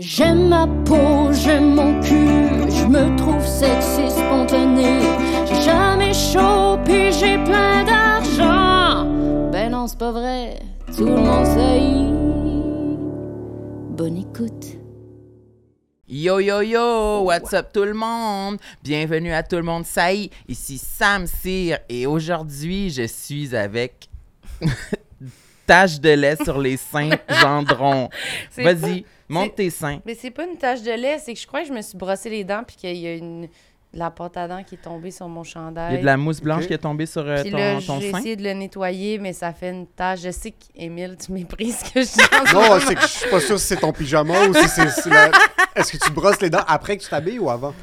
J'aime 0.00 0.48
ma 0.48 0.66
peau, 0.86 1.30
j'aime 1.32 1.74
mon 1.74 2.00
cul, 2.00 2.70
je 2.70 2.86
me 2.86 3.14
trouve 3.18 3.44
sexy 3.46 4.08
spontané. 4.10 5.00
J'ai 5.46 5.60
jamais 5.62 6.14
chaud, 6.14 6.78
puis 6.86 7.12
j'ai 7.12 7.36
plein 7.44 7.84
d'argent. 7.84 9.04
Ben 9.52 9.70
non, 9.70 9.86
c'est 9.86 9.98
pas 9.98 10.10
vrai, 10.12 10.60
tout 10.96 11.04
le 11.04 11.16
monde 11.16 11.44
sait. 11.44 11.80
Bonne 13.94 14.16
écoute. 14.16 14.78
Yo 16.08 16.40
yo 16.40 16.62
yo, 16.62 17.22
what's 17.24 17.52
up 17.52 17.66
tout 17.72 17.84
le 17.84 17.92
monde? 17.94 18.56
Bienvenue 18.82 19.32
à 19.34 19.42
tout 19.42 19.56
le 19.56 19.62
monde, 19.62 19.84
ça 19.84 20.12
y 20.14 20.24
est, 20.24 20.30
ici 20.48 20.78
Sam 20.78 21.26
Cyr 21.26 21.78
et 21.90 22.06
aujourd'hui 22.06 22.88
je 22.90 23.06
suis 23.06 23.54
avec 23.54 24.08
tache 25.66 26.00
de 26.00 26.10
lait 26.10 26.36
sur 26.42 26.58
les 26.58 26.78
seins 26.78 27.10
gendrons. 27.28 28.08
C'est 28.50 28.64
Vas-y, 28.64 29.02
pas- 29.02 29.08
monte 29.30 29.54
tes 29.54 29.70
seins. 29.70 30.00
Mais 30.04 30.14
c'est 30.14 30.30
pas 30.30 30.44
une 30.44 30.56
tache 30.58 30.82
de 30.82 30.92
lait, 30.92 31.18
c'est 31.18 31.32
que 31.34 31.40
je 31.40 31.46
crois 31.46 31.62
que 31.62 31.68
je 31.68 31.72
me 31.72 31.82
suis 31.82 31.96
brossé 31.96 32.28
les 32.30 32.44
dents 32.44 32.62
puis 32.66 32.76
qu'il 32.76 32.96
y 32.96 33.06
a 33.06 33.14
une 33.14 33.48
de 33.92 33.98
la 33.98 34.08
pâte 34.12 34.36
à 34.36 34.46
dents 34.46 34.62
qui 34.62 34.76
est 34.76 34.82
tombée 34.82 35.10
sur 35.10 35.26
mon 35.26 35.42
Il 35.42 35.48
y 35.48 35.50
chandail. 35.50 35.96
a 35.96 35.98
de 36.00 36.04
la 36.06 36.16
mousse 36.16 36.40
blanche 36.40 36.66
qui 36.68 36.72
est 36.72 36.78
tombée 36.78 37.06
sur 37.06 37.22
euh, 37.26 37.42
Puis 37.42 37.50
ton, 37.50 37.56
là, 37.56 37.78
ton 37.84 37.98
j'ai 38.00 38.10
essayé 38.10 38.36
de 38.36 38.44
le 38.44 38.52
nettoyer, 38.52 39.18
mais 39.18 39.32
ça 39.32 39.52
fait 39.52 39.70
une 39.70 39.88
tache. 39.88 40.20
Je 40.20 40.30
sais 40.30 40.52
qu'Émile, 40.52 41.16
tu 41.24 41.32
méprises 41.32 41.78
ce 41.80 41.92
que 41.92 42.00
je 42.02 42.06
dis. 42.06 42.54
Non, 42.54 42.78
c'est 42.86 42.94
que 42.94 43.00
je 43.00 43.06
suis 43.08 43.28
pas 43.30 43.40
sûr 43.40 43.58
si 43.58 43.66
c'est 43.66 43.76
ton 43.80 43.92
pyjama 43.92 44.46
ou 44.46 44.54
si 44.54 44.68
c'est. 44.68 45.06
la- 45.10 45.30
Est-ce 45.74 45.90
que 45.90 46.04
tu 46.04 46.12
brosses 46.12 46.40
les 46.40 46.50
dents 46.50 46.62
après 46.68 46.96
que 46.98 47.02
tu 47.02 47.08
t'habilles 47.08 47.40
ou 47.40 47.50
avant? 47.50 47.74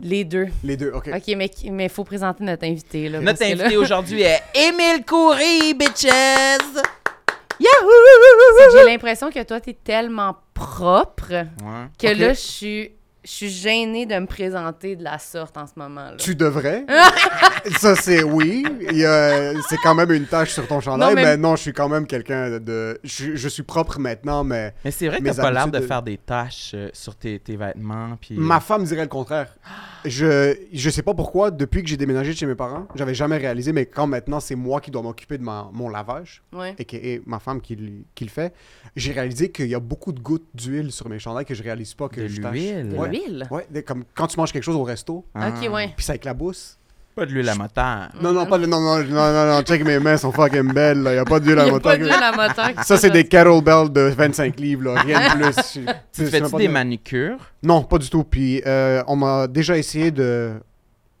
Les 0.00 0.24
deux. 0.24 0.48
Les 0.64 0.76
deux, 0.76 0.90
ok. 0.92 1.10
OK, 1.14 1.36
mais 1.36 1.50
il 1.60 1.88
faut 1.90 2.02
présenter 2.04 2.42
notre 2.42 2.64
invité. 2.66 3.08
Là, 3.08 3.20
Notre 3.20 3.40
là- 3.44 3.46
invité 3.52 3.76
aujourd'hui 3.76 4.22
est 4.22 4.40
Émile 4.54 5.04
Coury, 5.06 5.74
bitches! 5.74 6.08
que 7.58 8.78
J'ai 8.78 8.84
l'impression 8.84 9.30
que 9.30 9.42
toi, 9.42 9.60
t'es 9.60 9.74
tellement 9.74 10.36
propre 10.56 11.30
Ouais. 11.32 11.86
que 11.98 12.06
Ok. 12.12 12.18
là, 12.18 12.28
je 12.34 12.40
suis, 12.40 12.90
je 13.26 13.30
suis 13.32 13.48
gênée 13.50 14.06
de 14.06 14.14
me 14.14 14.26
présenter 14.26 14.94
de 14.96 15.02
la 15.04 15.18
sorte 15.18 15.56
en 15.58 15.66
ce 15.66 15.72
moment. 15.76 16.10
Là. 16.12 16.16
Tu 16.16 16.34
devrais. 16.36 16.86
Ça, 17.78 17.96
c'est 17.96 18.22
oui. 18.22 18.64
Il 18.90 18.96
y 18.98 19.04
a- 19.04 19.60
C'est 19.68 19.76
quand 19.78 19.94
même 19.96 20.12
une 20.12 20.26
tache 20.26 20.52
sur 20.52 20.66
ton 20.68 20.80
chandail, 20.80 21.08
Non, 21.10 21.14
mais- 21.16 21.24
mais... 21.24 21.36
non, 21.36 21.56
je 21.56 21.62
suis 21.62 21.72
quand 21.72 21.88
même 21.88 22.06
quelqu'un 22.06 22.58
de. 22.60 22.98
Je, 23.02 23.34
je 23.34 23.48
suis 23.48 23.64
propre 23.64 23.98
maintenant, 23.98 24.44
mais 24.44 24.74
Mais 24.84 24.90
c'est 24.92 25.08
vrai 25.08 25.18
que 25.20 25.24
t'as 25.24 25.34
pas 25.42 25.50
l'air 25.50 25.68
de 25.68 25.80
faire 25.80 26.02
des 26.02 26.18
taches 26.18 26.72
euh, 26.74 26.88
sur 26.92 27.16
tes, 27.16 27.40
tes 27.40 27.56
vêtements. 27.56 28.16
Puis... 28.20 28.36
ma 28.36 28.60
femme 28.60 28.84
dirait 28.84 29.02
le 29.02 29.08
contraire. 29.08 29.56
Je, 30.04 30.54
je 30.72 30.90
sais 30.90 31.02
pas 31.02 31.14
pourquoi, 31.14 31.50
depuis 31.50 31.82
que 31.82 31.88
j'ai 31.88 31.96
déménagé 31.96 32.32
de 32.32 32.36
chez 32.36 32.46
mes 32.46 32.54
parents, 32.54 32.86
j'avais 32.94 33.14
jamais 33.14 33.38
réalisé, 33.38 33.72
mais 33.72 33.86
quand 33.86 34.06
maintenant 34.06 34.38
c'est 34.38 34.54
moi 34.54 34.80
qui 34.80 34.92
dois 34.92 35.02
m'occuper 35.02 35.36
de 35.36 35.42
ma- 35.42 35.68
mon 35.72 35.88
lavage, 35.88 36.42
Ouais. 36.52 36.74
et 36.78 36.84
que 36.84 36.94
et 36.96 37.22
ma 37.26 37.40
femme 37.40 37.60
qui, 37.60 37.74
le- 37.74 38.04
qui 38.14 38.22
le 38.24 38.30
fait, 38.30 38.54
j'ai 38.94 39.10
réalisé 39.12 39.50
qu'il 39.50 39.66
y 39.66 39.74
a 39.74 39.80
beaucoup 39.80 40.12
de 40.12 40.20
gouttes 40.20 40.46
d'huile 40.54 40.92
sur 40.92 41.08
mes 41.08 41.18
chandails 41.18 41.44
que 41.44 41.54
je 41.54 41.62
réalise 41.64 41.94
pas 41.94 42.08
que 42.08 42.20
De 42.20 42.28
je 42.28 42.40
tâche. 42.40 42.54
Ouais. 42.54 43.08
L'huile? 43.18 43.46
Ouais, 43.50 43.66
des- 43.70 43.82
comme 43.82 44.04
quand 44.14 44.26
tu 44.26 44.36
manges 44.38 44.52
quelque 44.52 44.62
chose 44.64 44.76
au 44.76 44.82
resto, 44.84 45.24
Ah. 45.34 45.48
OK, 45.48 45.72
ouais. 45.72 45.92
puis 45.96 46.04
ça 46.04 46.14
éclabousse. 46.14 46.78
Pas 47.14 47.24
de 47.24 47.30
l'huile 47.32 47.48
à 47.48 47.54
moteur. 47.54 48.10
Non, 48.20 48.30
non, 48.34 48.44
pas 48.44 48.58
le, 48.58 48.66
non, 48.66 48.78
non, 48.78 48.98
non, 49.02 49.32
non, 49.32 49.46
non, 49.46 49.62
check 49.62 49.82
mes 49.86 49.98
mains 49.98 50.18
sont 50.18 50.32
fucking 50.32 50.70
belles, 50.74 51.02
là. 51.02 51.14
Y 51.14 51.18
a 51.18 51.24
pas 51.24 51.40
d'huile 51.40 51.54
Il 51.54 51.60
à 51.60 51.64
n'y 51.64 51.70
a 51.70 51.72
moteur. 51.72 51.92
pas 51.92 51.96
d'huile 51.96 52.12
à 52.12 52.32
moteur. 52.32 52.84
Ça, 52.84 52.98
c'est 52.98 53.08
des 53.08 53.26
kettlebells 53.26 53.88
de 53.90 54.02
25 54.02 54.60
livres, 54.60 54.84
là. 54.92 55.00
Rien 55.00 55.30
de 55.30 55.34
plus. 55.42 55.52
C'est- 55.64 55.84
Tu 56.12 56.26
fais-tu 56.30 56.56
des 56.56 56.66
de- 56.68 56.72
manucures? 56.72 57.38
Non, 57.62 57.82
pas 57.84 57.96
du 57.96 58.10
tout. 58.10 58.22
Puis, 58.22 58.60
euh, 58.66 59.02
on 59.06 59.16
m'a 59.16 59.46
déjà 59.46 59.78
essayé 59.78 60.10
de. 60.10 60.60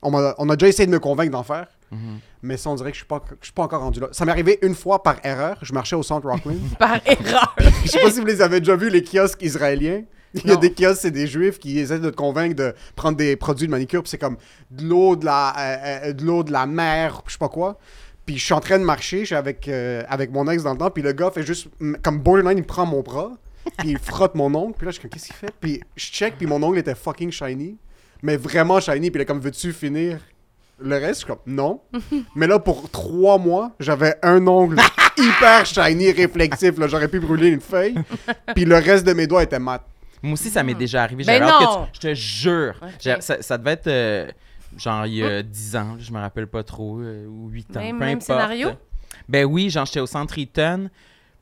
On, 0.02 0.10
m'a- 0.10 0.34
on 0.36 0.50
a 0.50 0.56
déjà 0.56 0.68
essayé 0.68 0.86
de 0.86 0.92
me 0.92 0.98
convaincre 0.98 1.32
d'en 1.32 1.42
faire, 1.42 1.66
Mhm. 1.90 2.18
mais 2.42 2.58
ça, 2.58 2.68
on 2.68 2.74
dirait 2.74 2.90
que 2.90 2.96
je 2.96 3.00
suis 3.00 3.06
pas, 3.08 3.22
je 3.40 3.46
suis 3.46 3.54
pas 3.54 3.62
encore 3.62 3.80
rendu 3.80 3.98
là. 3.98 4.08
Ça 4.12 4.26
m'est 4.26 4.32
arrivé 4.32 4.58
une 4.60 4.74
fois 4.74 5.02
par 5.02 5.16
erreur. 5.24 5.56
Je 5.62 5.72
marchais 5.72 5.96
au 5.96 6.02
centre 6.02 6.28
Rockland. 6.28 6.58
Par 6.78 6.98
erreur. 7.06 7.56
Je 7.84 7.88
sais 7.88 8.00
pas 8.00 8.10
si 8.10 8.20
vous 8.20 8.26
les 8.26 8.42
avez 8.42 8.60
déjà 8.60 8.76
vus, 8.76 8.90
les 8.90 9.02
kiosques 9.02 9.40
israéliens. 9.40 10.02
Il 10.44 10.50
y 10.50 10.52
a 10.52 10.56
des 10.56 10.72
kiosques, 10.72 11.00
c'est 11.02 11.10
des 11.10 11.26
juifs 11.26 11.58
qui 11.58 11.78
essaient 11.78 11.98
de 11.98 12.10
te 12.10 12.16
convaincre 12.16 12.56
de 12.56 12.74
prendre 12.94 13.16
des 13.16 13.36
produits 13.36 13.66
de 13.66 13.70
manicure, 13.72 14.02
puis 14.02 14.10
c'est 14.10 14.18
comme 14.18 14.36
de 14.70 14.84
l'eau 14.84 15.16
de 15.16 15.24
la 15.24 15.54
euh, 15.56 16.08
euh, 16.08 16.12
de 16.12 16.24
l'eau 16.24 16.42
de 16.42 16.52
la 16.52 16.66
mer, 16.66 17.22
je 17.26 17.32
sais 17.32 17.38
pas 17.38 17.48
quoi. 17.48 17.78
Puis 18.26 18.38
je 18.38 18.44
suis 18.44 18.54
en 18.54 18.60
train 18.60 18.78
de 18.78 18.84
marcher, 18.84 19.20
je 19.20 19.26
suis 19.26 19.34
avec 19.34 19.68
euh, 19.68 20.02
avec 20.08 20.32
mon 20.32 20.48
ex 20.48 20.62
dans 20.62 20.72
le 20.72 20.78
temps, 20.78 20.90
puis 20.90 21.02
le 21.02 21.12
gars 21.12 21.30
fait 21.30 21.42
juste 21.42 21.68
mm, 21.80 21.96
comme 22.02 22.18
borderline, 22.18 22.58
il 22.58 22.62
me 22.62 22.66
prend 22.66 22.86
mon 22.86 23.00
bras, 23.00 23.32
puis 23.78 23.90
il 23.90 23.98
frotte 23.98 24.34
mon 24.34 24.54
ongle, 24.54 24.74
puis 24.74 24.86
là 24.86 24.90
je 24.90 24.98
suis 24.98 25.02
comme 25.02 25.10
qu'est-ce 25.10 25.26
qu'il 25.26 25.36
fait? 25.36 25.52
Puis 25.60 25.80
je 25.96 26.06
check, 26.06 26.34
puis 26.36 26.46
mon 26.46 26.62
ongle 26.62 26.78
était 26.78 26.94
fucking 26.94 27.30
shiny, 27.30 27.76
mais 28.22 28.36
vraiment 28.36 28.80
shiny, 28.80 29.10
puis 29.10 29.20
il 29.20 29.22
est 29.22 29.26
comme 29.26 29.40
veux-tu 29.40 29.72
finir 29.72 30.18
le 30.78 30.96
reste, 30.96 31.06
je 31.08 31.14
suis 31.14 31.26
comme 31.26 31.38
non. 31.46 31.80
Mais 32.36 32.46
là, 32.46 32.58
pour 32.58 32.90
trois 32.90 33.38
mois, 33.38 33.72
j'avais 33.80 34.14
un 34.22 34.46
ongle 34.46 34.78
hyper 35.16 35.64
shiny, 35.64 36.12
réflexif. 36.12 36.78
là. 36.78 36.86
J'aurais 36.86 37.08
pu 37.08 37.20
brûler 37.20 37.48
une 37.48 37.60
feuille. 37.60 37.94
Puis 38.54 38.64
le 38.64 38.76
reste 38.76 39.06
de 39.06 39.12
mes 39.12 39.26
doigts 39.26 39.42
était 39.42 39.58
mat. 39.58 39.82
Moi 40.22 40.32
aussi, 40.34 40.50
ça 40.50 40.62
m'est 40.62 40.74
déjà 40.74 41.02
arrivé. 41.02 41.24
Ben 41.24 41.38
J'avais 41.38 41.44
hâte 41.50 41.58
que 41.58 41.64
non! 41.64 41.84
tu- 41.86 41.90
Je 41.94 42.00
te 42.00 42.14
jure. 42.14 42.74
Ok. 42.82 42.88
J'ai- 43.00 43.20
Ça, 43.20 43.42
ça 43.42 43.58
devait 43.58 43.72
être 43.72 43.86
euh, 43.86 44.30
genre 44.76 45.06
il 45.06 45.14
y 45.14 45.24
a 45.24 45.42
10 45.42 45.76
ans, 45.76 45.96
je 45.98 46.10
me 46.12 46.18
rappelle 46.18 46.46
pas 46.46 46.62
trop, 46.62 46.98
euh, 47.00 47.26
ou 47.26 47.48
8 47.48 47.76
ans. 47.76 47.80
Même- 47.80 47.98
peu 47.98 48.04
même 48.04 48.08
importe. 48.18 48.22
scénario? 48.26 48.70
Ben 49.28 49.44
oui, 49.44 49.70
genre 49.70 49.86
j'étais 49.86 50.00
au 50.00 50.06
centre 50.06 50.38
Eaton. 50.38 50.88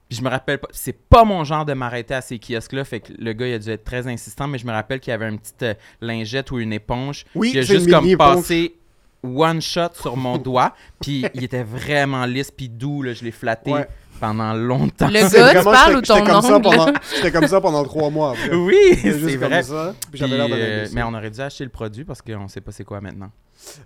Puis 0.08 0.18
je 0.18 0.22
me 0.22 0.28
rappelle 0.28 0.58
pas, 0.58 0.68
c'est 0.70 0.92
pas 0.92 1.24
mon 1.24 1.44
genre 1.44 1.64
de 1.64 1.72
m'arrêter 1.72 2.12
à 2.14 2.20
ces 2.20 2.38
kiosques-là, 2.38 2.84
fait 2.84 3.00
que 3.00 3.12
le 3.18 3.32
gars 3.32 3.48
il 3.48 3.54
a 3.54 3.58
dû 3.58 3.70
être 3.70 3.84
très 3.84 4.06
insistant, 4.06 4.46
mais 4.46 4.58
je 4.58 4.66
me 4.66 4.70
rappelle 4.72 5.00
qu'il 5.00 5.10
y 5.12 5.14
avait 5.14 5.28
une 5.30 5.38
petite 5.38 5.62
euh, 5.62 5.74
lingette 6.02 6.50
ou 6.50 6.58
une 6.58 6.74
éponge. 6.74 7.24
Oui, 7.34 7.52
qui 7.52 7.58
a 7.58 7.62
c'est 7.62 7.72
juste 7.74 7.86
une 7.86 7.92
comme 7.92 8.02
mini-éponge. 8.04 8.34
passé 8.36 8.74
one 9.22 9.62
shot 9.62 9.94
sur 9.94 10.14
mon 10.18 10.36
doigt, 10.36 10.74
puis 11.00 11.24
il 11.32 11.42
était 11.44 11.62
vraiment 11.62 12.26
lisse 12.26 12.50
puis 12.50 12.68
doux, 12.68 13.00
là, 13.00 13.14
je 13.14 13.24
l'ai 13.24 13.30
flatté 13.30 13.72
Ouais. 13.72 13.88
Pendant 14.26 14.54
longtemps. 14.54 15.08
Le 15.08 15.12
gars, 15.52 15.58
tu 15.58 15.64
parles 15.64 15.96
ou 15.96 16.00
ton 16.00 16.24
comme 16.24 16.42
ça 16.42 16.56
ongle? 16.56 16.62
pendant- 16.62 16.92
J'étais 17.16 17.30
comme 17.32 17.46
ça 17.46 17.60
pendant 17.60 17.84
trois 17.84 18.10
mois. 18.10 18.30
après. 18.32 18.54
Oui, 18.56 18.76
c'est 19.02 19.38
comme 19.38 19.48
vrai. 19.48 19.62
ça. 19.62 19.94
Puis 20.12 20.20
Puis, 20.22 20.32
euh, 20.32 20.86
mais 20.92 21.02
on 21.02 21.14
aurait 21.14 21.30
dû 21.30 21.40
acheter 21.40 21.64
le 21.64 21.70
produit 21.70 22.04
parce 22.04 22.22
qu'on 22.22 22.48
sait 22.48 22.60
pas 22.60 22.72
c'est 22.72 22.84
quoi 22.84 23.00
maintenant. 23.00 23.30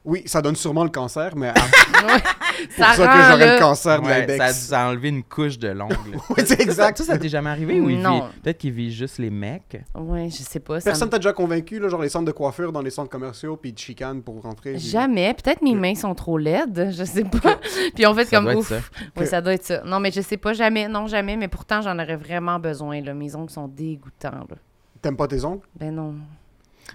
Oui, 0.05 0.23
ça 0.27 0.41
donne 0.43 0.57
sûrement 0.57 0.85
le 0.85 0.91
cancer, 0.91 1.35
mais 1.37 1.49
Ouais. 1.49 1.55
pour 2.77 2.85
ça, 2.85 2.95
que 2.97 3.03
rend, 3.03 3.31
j'aurais 3.31 3.55
le 3.55 3.59
cancer 3.61 4.01
de 4.03 4.07
Ouais, 4.07 4.27
l'index. 4.27 4.57
ça 4.59 4.83
a 4.83 4.89
enlevé 4.91 5.09
une 5.09 5.23
couche 5.23 5.59
de 5.59 5.69
l'ongle. 5.69 5.95
Oui, 6.31 6.43
c'est 6.45 6.61
exact. 6.61 6.99
Ça, 6.99 7.05
ça 7.05 7.19
t'est 7.19 7.29
jamais 7.29 7.51
arrivé 7.51 7.81
ou 7.81 7.89
il 7.91 8.01
Non. 8.01 8.21
vit- 8.21 8.41
Peut-être 8.43 8.59
qu'il 8.59 8.73
vit 8.73 8.93
juste 8.93 9.19
les 9.19 9.31
mecs? 9.31 9.81
Ouais, 9.95 10.29
je 10.31 10.37
sais 10.43 10.61
pas. 10.61 10.81
ça 10.81 10.91
Personne 10.91 11.09
me- 11.09 11.13
t'a 11.13 11.19
déjà 11.19 11.33
convaincu, 11.33 11.79
là, 11.79 11.89
genre 11.89 12.03
les 12.03 12.09
centres 12.09 12.27
de 12.27 12.33
coiffure 12.33 12.73
dans 12.73 12.83
les 12.83 12.91
centres 12.91 13.11
commerciaux, 13.11 13.57
puis 13.57 13.73
de 13.73 13.79
chicane 13.79 14.23
pour 14.23 14.43
rentrer. 14.43 14.73
puis- 14.73 14.81
Jamais. 14.81 15.35
Peut-être 15.35 15.63
mes 15.63 15.75
mains 15.75 15.95
sont 15.95 16.15
trop 16.15 16.39
laides, 16.39 16.91
je 16.97 17.05
sais 17.05 17.25
pas. 17.25 17.59
Puis 17.95 18.07
on 18.07 18.15
fait 18.15 18.25
Ça 18.27 18.37
comme 18.37 18.45
doit 18.45 18.53
être 18.53 18.59
ouf. 18.61 18.69
ça. 18.69 18.79
Oui, 19.17 19.27
ça 19.27 19.41
doit 19.41 19.55
être 19.55 19.65
ça. 19.65 19.83
Non, 19.85 20.01
mais 20.01 20.11
je 20.11 20.21
sais 20.21 20.37
pas, 20.37 20.53
jamais. 20.53 20.89
Non, 20.89 21.07
jamais. 21.07 21.37
Mais 21.37 21.49
pourtant, 21.49 21.81
j'en 21.83 21.95
aurais 21.99 22.17
vraiment 22.17 22.59
besoin. 22.59 23.01
Là. 23.01 23.15
Mes 23.15 23.35
ongles 23.35 23.51
sont 23.51 23.69
dégoûtants. 23.69 24.31
Là. 24.49 24.57
T'aimes 25.03 25.17
pas 25.17 25.27
tes 25.29 25.45
ongles? 25.45 25.61
Ben 25.79 25.95
non. 25.95 26.15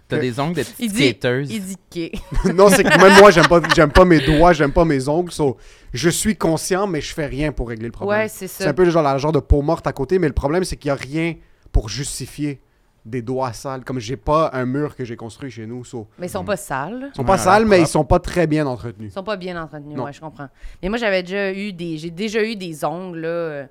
T'as 0.08 0.18
des 0.20 0.40
ongles 0.40 0.56
de 0.56 0.62
petites 0.64 0.76
Il 0.80 0.92
dit- 0.92 1.04
skateuses. 1.10 1.52
Il 1.54 1.64
dit 1.64 1.78
que. 1.92 2.52
Non, 2.54 2.70
c'est 2.70 2.84
que 2.84 2.98
même 3.02 3.20
moi, 3.20 3.32
j'aime 3.32 3.48
pas, 3.48 3.62
j'aime 3.76 3.92
pas 3.92 4.06
mes 4.06 4.20
doigts, 4.20 4.54
j'aime 4.54 4.72
pas 4.72 4.86
mes 4.86 5.08
ongles. 5.08 5.32
so, 5.32 5.58
je 5.94 6.10
suis 6.10 6.36
conscient, 6.36 6.88
mais 6.88 7.02
je 7.02 7.14
fais 7.14 7.26
rien 7.28 7.52
pour 7.52 7.70
régler 7.70 7.86
le 7.88 7.92
problème. 7.92 8.20
Ouais, 8.22 8.28
c'est 8.28 8.66
un 8.68 8.74
peu 8.74 8.90
genre 8.90 9.04
la 9.04 9.18
genre 9.18 9.32
de 9.32 9.40
peau 9.40 9.62
morte 9.62 9.86
à 9.88 9.94
côté, 9.94 10.20
mais 10.20 10.28
le 10.28 10.34
problème, 10.34 10.64
c'est 10.64 10.76
qu'il 10.78 10.90
y 10.90 10.92
a 10.92 10.96
rien 10.96 11.36
pour 11.72 11.90
justifier 11.90 12.62
des 13.06 13.22
doigts 13.22 13.52
sales. 13.54 13.84
Comme 13.84 14.00
j'ai 14.00 14.16
pas 14.16 14.50
un 14.54 14.66
mur 14.66 14.96
que 14.96 15.04
j'ai 15.04 15.16
construit 15.18 15.52
chez 15.52 15.66
nous, 15.66 15.84
so, 15.84 16.08
Mais 16.18 16.28
ils 16.28 16.30
sont 16.30 16.46
pas 16.46 16.56
sales. 16.58 17.10
ils 17.14 17.16
sont 17.18 17.24
pas 17.26 17.38
sales, 17.38 17.66
mais 17.66 17.78
propre. 17.78 17.90
ils 17.90 17.92
sont 17.92 18.06
pas 18.06 18.20
très 18.20 18.48
bien 18.48 18.66
entretenus. 18.66 19.12
Ils 19.12 19.14
sont 19.14 19.24
pas 19.24 19.36
bien 19.38 19.62
entretenus. 19.62 19.98
Non. 19.98 20.06
Ouais, 20.06 20.14
je 20.14 20.22
comprends. 20.22 20.48
Mais 20.82 20.90
moi, 20.90 20.98
j'avais 20.98 21.22
déjà 21.24 21.52
eu 21.54 21.74
des. 21.74 21.98
J'ai 21.98 22.12
déjà 22.12 22.42
eu 22.44 22.56
des 22.56 22.86
ongles, 22.86 23.20
là. 23.20 23.28
euh, 23.28 23.66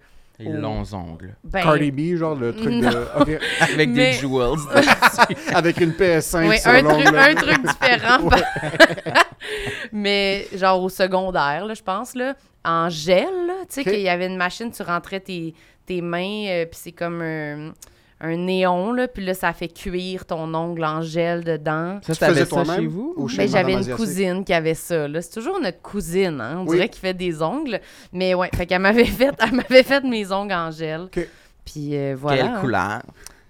Oh. 0.46 0.52
longs 0.52 0.94
ongles. 0.94 1.36
Ben, 1.44 1.62
Cardi 1.62 1.90
B, 1.90 2.16
genre 2.16 2.34
le 2.34 2.54
truc 2.54 2.72
Non. 2.72 2.90
de. 3.26 3.38
Avec 3.60 3.88
Mais- 3.90 4.12
des 4.12 4.12
jewels. 4.12 4.58
Avec 5.54 5.80
une 5.80 5.92
PS5 5.92 6.48
Ouais, 6.48 6.58
sur 6.58 6.70
un, 6.70 6.82
truc, 6.82 7.06
un 7.14 7.34
truc 7.34 7.62
différent. 7.66 8.28
par- 8.28 8.40
Mais 9.92 10.46
genre 10.54 10.82
au 10.82 10.88
secondaire, 10.88 11.64
là, 11.66 11.74
je 11.74 11.82
pense, 11.82 12.14
là, 12.14 12.34
en 12.64 12.88
gel, 12.88 13.26
là, 13.46 13.54
tu 13.68 13.82
sais, 13.82 13.84
qu'il 13.84 14.00
y 14.00 14.08
avait 14.08 14.26
une 14.26 14.36
machine, 14.36 14.70
tu 14.70 14.82
rentrais 14.82 15.20
tes, 15.20 15.54
tes 15.86 16.00
mains, 16.00 16.46
euh, 16.48 16.66
puis 16.66 16.78
c'est 16.82 16.92
comme 16.92 17.20
un, 17.22 17.72
un 18.24 18.36
néon, 18.36 18.92
là, 18.92 19.08
puis 19.08 19.24
là, 19.24 19.34
ça 19.34 19.52
fait 19.52 19.68
cuire 19.68 20.24
ton 20.24 20.54
ongle 20.54 20.84
en 20.84 21.02
gel 21.02 21.42
dedans. 21.42 21.98
Ça, 22.02 22.14
Tu 22.14 22.24
faisais 22.24 22.44
ça 22.44 22.64
chez 22.76 22.86
vous? 22.86 23.14
ou 23.16 23.28
chez 23.28 23.38
Ben, 23.38 23.48
j'avais 23.48 23.72
une 23.72 23.78
Asiatique? 23.80 23.96
cousine 24.04 24.44
qui 24.44 24.54
avait 24.54 24.74
ça. 24.74 25.08
Là. 25.08 25.20
C'est 25.20 25.32
toujours 25.34 25.60
notre 25.60 25.82
cousine, 25.82 26.40
hein? 26.40 26.58
On 26.60 26.66
Oui. 26.68 26.76
dirait 26.76 26.88
qu'il 26.88 27.00
fait 27.00 27.14
des 27.14 27.42
ongles. 27.42 27.80
Mais 28.12 28.34
ouais, 28.34 28.48
fait 28.54 28.64
qu'elle 28.66 28.80
m'avait 28.80 29.04
fait, 29.06 29.34
elle 29.40 29.52
m'avait 29.52 29.82
fait 29.82 30.04
mes 30.04 30.30
ongles 30.32 30.52
en 30.54 30.70
gel. 30.70 31.08
Puis 31.64 31.96
euh, 31.96 32.14
voilà. 32.16 32.42
Quelle 32.44 32.60
couleur? 32.60 33.02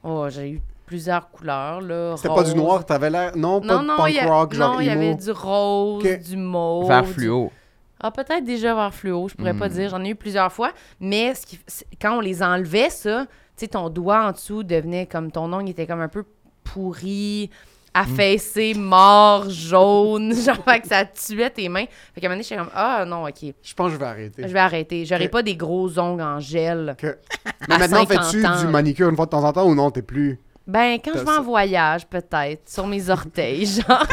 Oh, 0.03 0.27
j'ai 0.31 0.51
eu 0.53 0.61
plusieurs 0.87 1.31
couleurs, 1.31 1.81
là. 1.81 2.15
C'était 2.17 2.29
pas 2.35 2.43
du 2.43 2.55
noir, 2.55 2.85
t'avais 2.85 3.11
l'air. 3.11 3.37
Non, 3.37 3.61
pas 3.61 3.67
Non, 3.67 3.83
de 3.83 3.87
non, 3.89 3.97
punk 3.97 4.09
il 4.11 4.17
y, 4.17 4.19
a- 4.21 4.27
rock, 4.27 4.55
genre 4.55 4.75
non, 4.75 4.81
il 4.81 4.87
y 4.87 4.91
avait 4.91 5.15
du 5.15 5.31
rose, 5.31 6.05
du 6.29 6.37
mauve. 6.37 6.89
Vert 6.89 7.03
du- 7.05 7.13
fluo. 7.13 7.53
Ah, 8.01 8.11
peut-être 8.11 8.45
déjà 8.45 8.75
vert 8.75 8.93
fluo, 8.93 9.29
je 9.29 9.35
pourrais 9.35 9.55
pas 9.55 9.69
Hmm. 9.69 9.73
dire. 9.73 9.89
J'en 9.91 10.03
ai 10.03 10.09
eu 10.09 10.15
plusieurs 10.17 10.51
fois. 10.51 10.73
Mais 10.99 11.35
ce 11.35 11.47
qui- 11.47 11.61
quand 12.01 12.17
on 12.17 12.21
les 12.21 12.43
enlevait, 12.43 12.91
ça, 12.91 13.27
tu 13.57 13.65
sais, 13.65 13.69
ton 13.69 13.89
doigt 13.91 14.27
en 14.27 14.33
dessous 14.33 14.63
devenait 14.63 15.07
comme 15.07 15.31
ton 15.31 15.53
ongle 15.53 15.71
était 15.71 15.87
comme 15.87 16.01
un 16.01 16.09
peu 16.09 16.25
pourri, 16.65 17.51
affaissé, 17.95 18.75
mort, 18.75 19.49
jaune. 19.51 20.35
Genre, 20.45 20.57
fait 20.65 20.81
que 20.81 20.89
ça 20.89 21.05
tuait 21.05 21.51
tes 21.51 21.69
mains. 21.69 21.85
Fait 22.15 22.21
qu'à 22.21 22.27
un 22.27 22.31
moment 22.31 22.37
donné, 22.37 22.43
j'étais 22.45 22.57
comme, 22.57 22.71
ah 22.75 23.05
non, 23.07 23.25
ok, 23.25 23.53
Je 23.63 23.75
pense 23.75 23.89
que 23.89 23.95
je 23.95 23.99
vais 23.99 24.07
arrêter. 24.07 24.43
je 24.47 24.53
vais 24.53 24.59
arrêter. 24.59 25.05
J'aurai 25.05 25.27
Ok. 25.27 25.31
pas 25.33 25.43
des 25.43 25.57
gros 25.57 25.99
ongles 25.99 26.23
en 26.23 26.39
gel. 26.41 26.95
Que- 26.99 27.07
À 27.45 27.67
Mais 27.69 27.79
maintenant, 27.79 28.07
50 28.07 28.25
fais-tu 28.25 28.47
ans, 28.47 28.59
du 28.61 28.67
manicure 28.69 29.09
une 29.09 29.17
fois 29.17 29.27
de 29.27 29.31
temps 29.31 29.45
en 29.45 29.53
temps 29.53 29.67
ou 29.67 29.75
non, 29.75 29.91
t'es 29.91 30.03
plus. 30.03 30.39
Ben, 30.67 30.99
quand 31.05 31.11
je 31.15 31.25
vais 31.25 31.31
en 31.39 31.43
voyage, 31.43 32.07
peut-être, 32.07 32.69
sur 32.69 32.87
mes 32.87 33.11
orteils, 33.11 33.67
genre. 33.89 34.07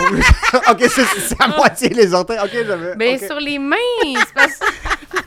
ok, 0.71 0.80
c'est 0.89 1.06
c'est 1.06 1.39
à 1.41 1.47
moitié 1.47 1.89
les 1.89 2.12
orteils. 2.13 2.39
Ok, 2.44 2.50
j'avais. 2.65 2.95
Ben, 2.95 3.15
ok. 3.18 3.24
sur 3.25 3.39
les 3.39 3.59
mains, 3.59 3.75
c'est 4.03 4.33
pas 4.33 4.47
ça. 4.50 4.65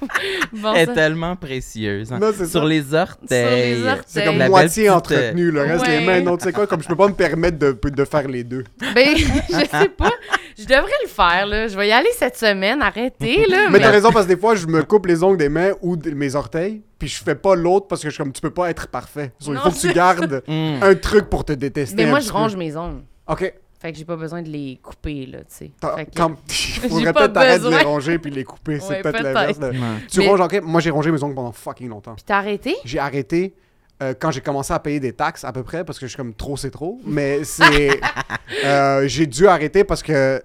bon, 0.53 0.73
est 0.75 0.87
ça- 0.87 0.93
tellement 0.95 1.37
précieuse. 1.37 2.13
hein. 2.13 2.19
Non, 2.21 2.33
Sur 2.33 2.47
ça. 2.47 2.65
les 2.65 2.95
orteils. 2.95 3.47
Sur 3.47 3.51
les 3.83 3.87
orteils. 3.89 4.03
C'est 4.07 4.25
comme 4.25 4.39
La 4.39 4.49
moitié 4.49 4.85
petite, 4.85 4.97
entretenu, 4.97 5.51
le 5.51 5.61
reste 5.63 5.87
Ouais. 5.87 6.01
les 6.01 6.07
mains. 6.07 6.21
Non, 6.21 6.37
tu 6.37 6.45
sais 6.45 6.53
quoi, 6.53 6.67
comme 6.67 6.83
je 6.83 6.89
peux 6.89 6.97
pas 6.97 7.09
me 7.09 7.15
permettre 7.15 7.59
de, 7.59 7.77
de 7.91 8.05
faire 8.05 8.29
les 8.29 8.45
deux. 8.45 8.65
Ben, 8.95 9.17
je 9.17 9.53
sais 9.79 9.89
pas. 9.89 10.11
Je 10.59 10.65
devrais 10.65 10.93
le 11.03 11.09
faire, 11.09 11.47
là. 11.47 11.69
Je 11.69 11.77
vais 11.77 11.89
y 11.89 11.93
aller 11.93 12.11
cette 12.17 12.37
semaine. 12.37 12.83
Arrêtez, 12.83 13.47
là. 13.49 13.69
Mais 13.71 13.79
t'as 13.81 13.91
raison 13.91 14.11
parce 14.13 14.27
que 14.27 14.33
des 14.33 14.41
fois, 14.41 14.55
je 14.55 14.67
me 14.67 14.83
coupe 14.83 15.07
les 15.07 15.23
ongles 15.23 15.39
des 15.39 15.49
mains 15.49 15.73
ou 15.81 15.97
de 15.97 16.11
mes 16.11 16.35
orteils, 16.35 16.83
puis 16.99 17.09
je 17.09 17.23
fais 17.23 17.35
pas 17.35 17.55
l'autre 17.55 17.87
parce 17.89 18.03
que 18.03 18.09
je 18.11 18.15
suis 18.15 18.23
comme 18.23 18.33
tu 18.33 18.41
peux 18.41 18.51
pas 18.51 18.69
être 18.71 18.89
parfait. 18.89 19.33
So, 19.39 19.53
il 19.55 19.59
faut 19.59 19.71
que 19.71 19.79
tu 19.81 19.93
gardes 19.93 20.43
Mm. 20.49 20.83
un 20.83 20.95
truc 20.95 21.31
pour 21.31 21.45
te 21.45 21.53
détester. 21.53 21.97
Mais 21.97 22.07
moi, 22.11 22.21
je 22.21 22.29
peu. 22.29 22.35
ronge 22.37 22.57
mes 22.57 22.77
ongles. 22.77 23.03
Ok. 23.29 23.55
Fait 23.83 23.91
que 23.93 23.99
j'ai 23.99 24.05
pas 24.05 24.15
besoin 24.17 24.43
de 24.43 24.49
les 24.49 24.79
couper, 24.81 25.27
là, 25.27 25.39
tu 25.41 25.45
sais. 25.49 25.71
Il 25.83 26.89
faudrait 26.89 27.13
peut-être 27.13 27.37
arrêter 27.37 27.65
de 27.65 27.69
les 27.71 27.83
ronger 27.83 28.19
puis 28.19 28.31
les 28.31 28.45
couper. 28.45 28.79
C'est 28.79 28.89
Ouais, 28.89 29.03
peut-être 29.03 29.23
l'inverse. 29.23 29.59
de- 29.59 29.67
Ouais. 29.71 29.77
Tu 30.09 30.21
Mais- 30.21 30.29
ronges, 30.29 30.41
ok. 30.41 30.61
Moi, 30.63 30.81
j'ai 30.81 30.91
rongé 30.91 31.11
mes 31.11 31.21
ongles 31.23 31.35
pendant 31.35 31.51
fucking 31.53 31.89
longtemps. 31.89 32.15
Puis 32.15 32.25
t'as 32.25 32.39
arrêté? 32.39 32.77
J'ai 32.85 33.01
arrêté 33.01 33.55
euh, 34.01 34.15
quand 34.19 34.31
j'ai 34.31 34.41
commencé 34.41 34.73
à 34.73 34.79
payer 34.79 35.01
des 35.01 35.13
taxes 35.13 35.43
à 35.45 35.53
peu 35.53 35.65
près 35.65 35.85
parce 35.85 35.99
que 35.99 36.07
je 36.07 36.11
suis 36.11 36.17
comme 36.17 36.33
trop 36.33 36.57
c'est 36.57 36.71
trop. 36.71 37.01
Mais 37.05 37.43
c'est. 37.45 38.01
euh, 38.65 39.07
j'ai 39.09 39.27
dû 39.27 39.49
arrêter 39.49 39.83
parce 39.85 40.03
que 40.03 40.41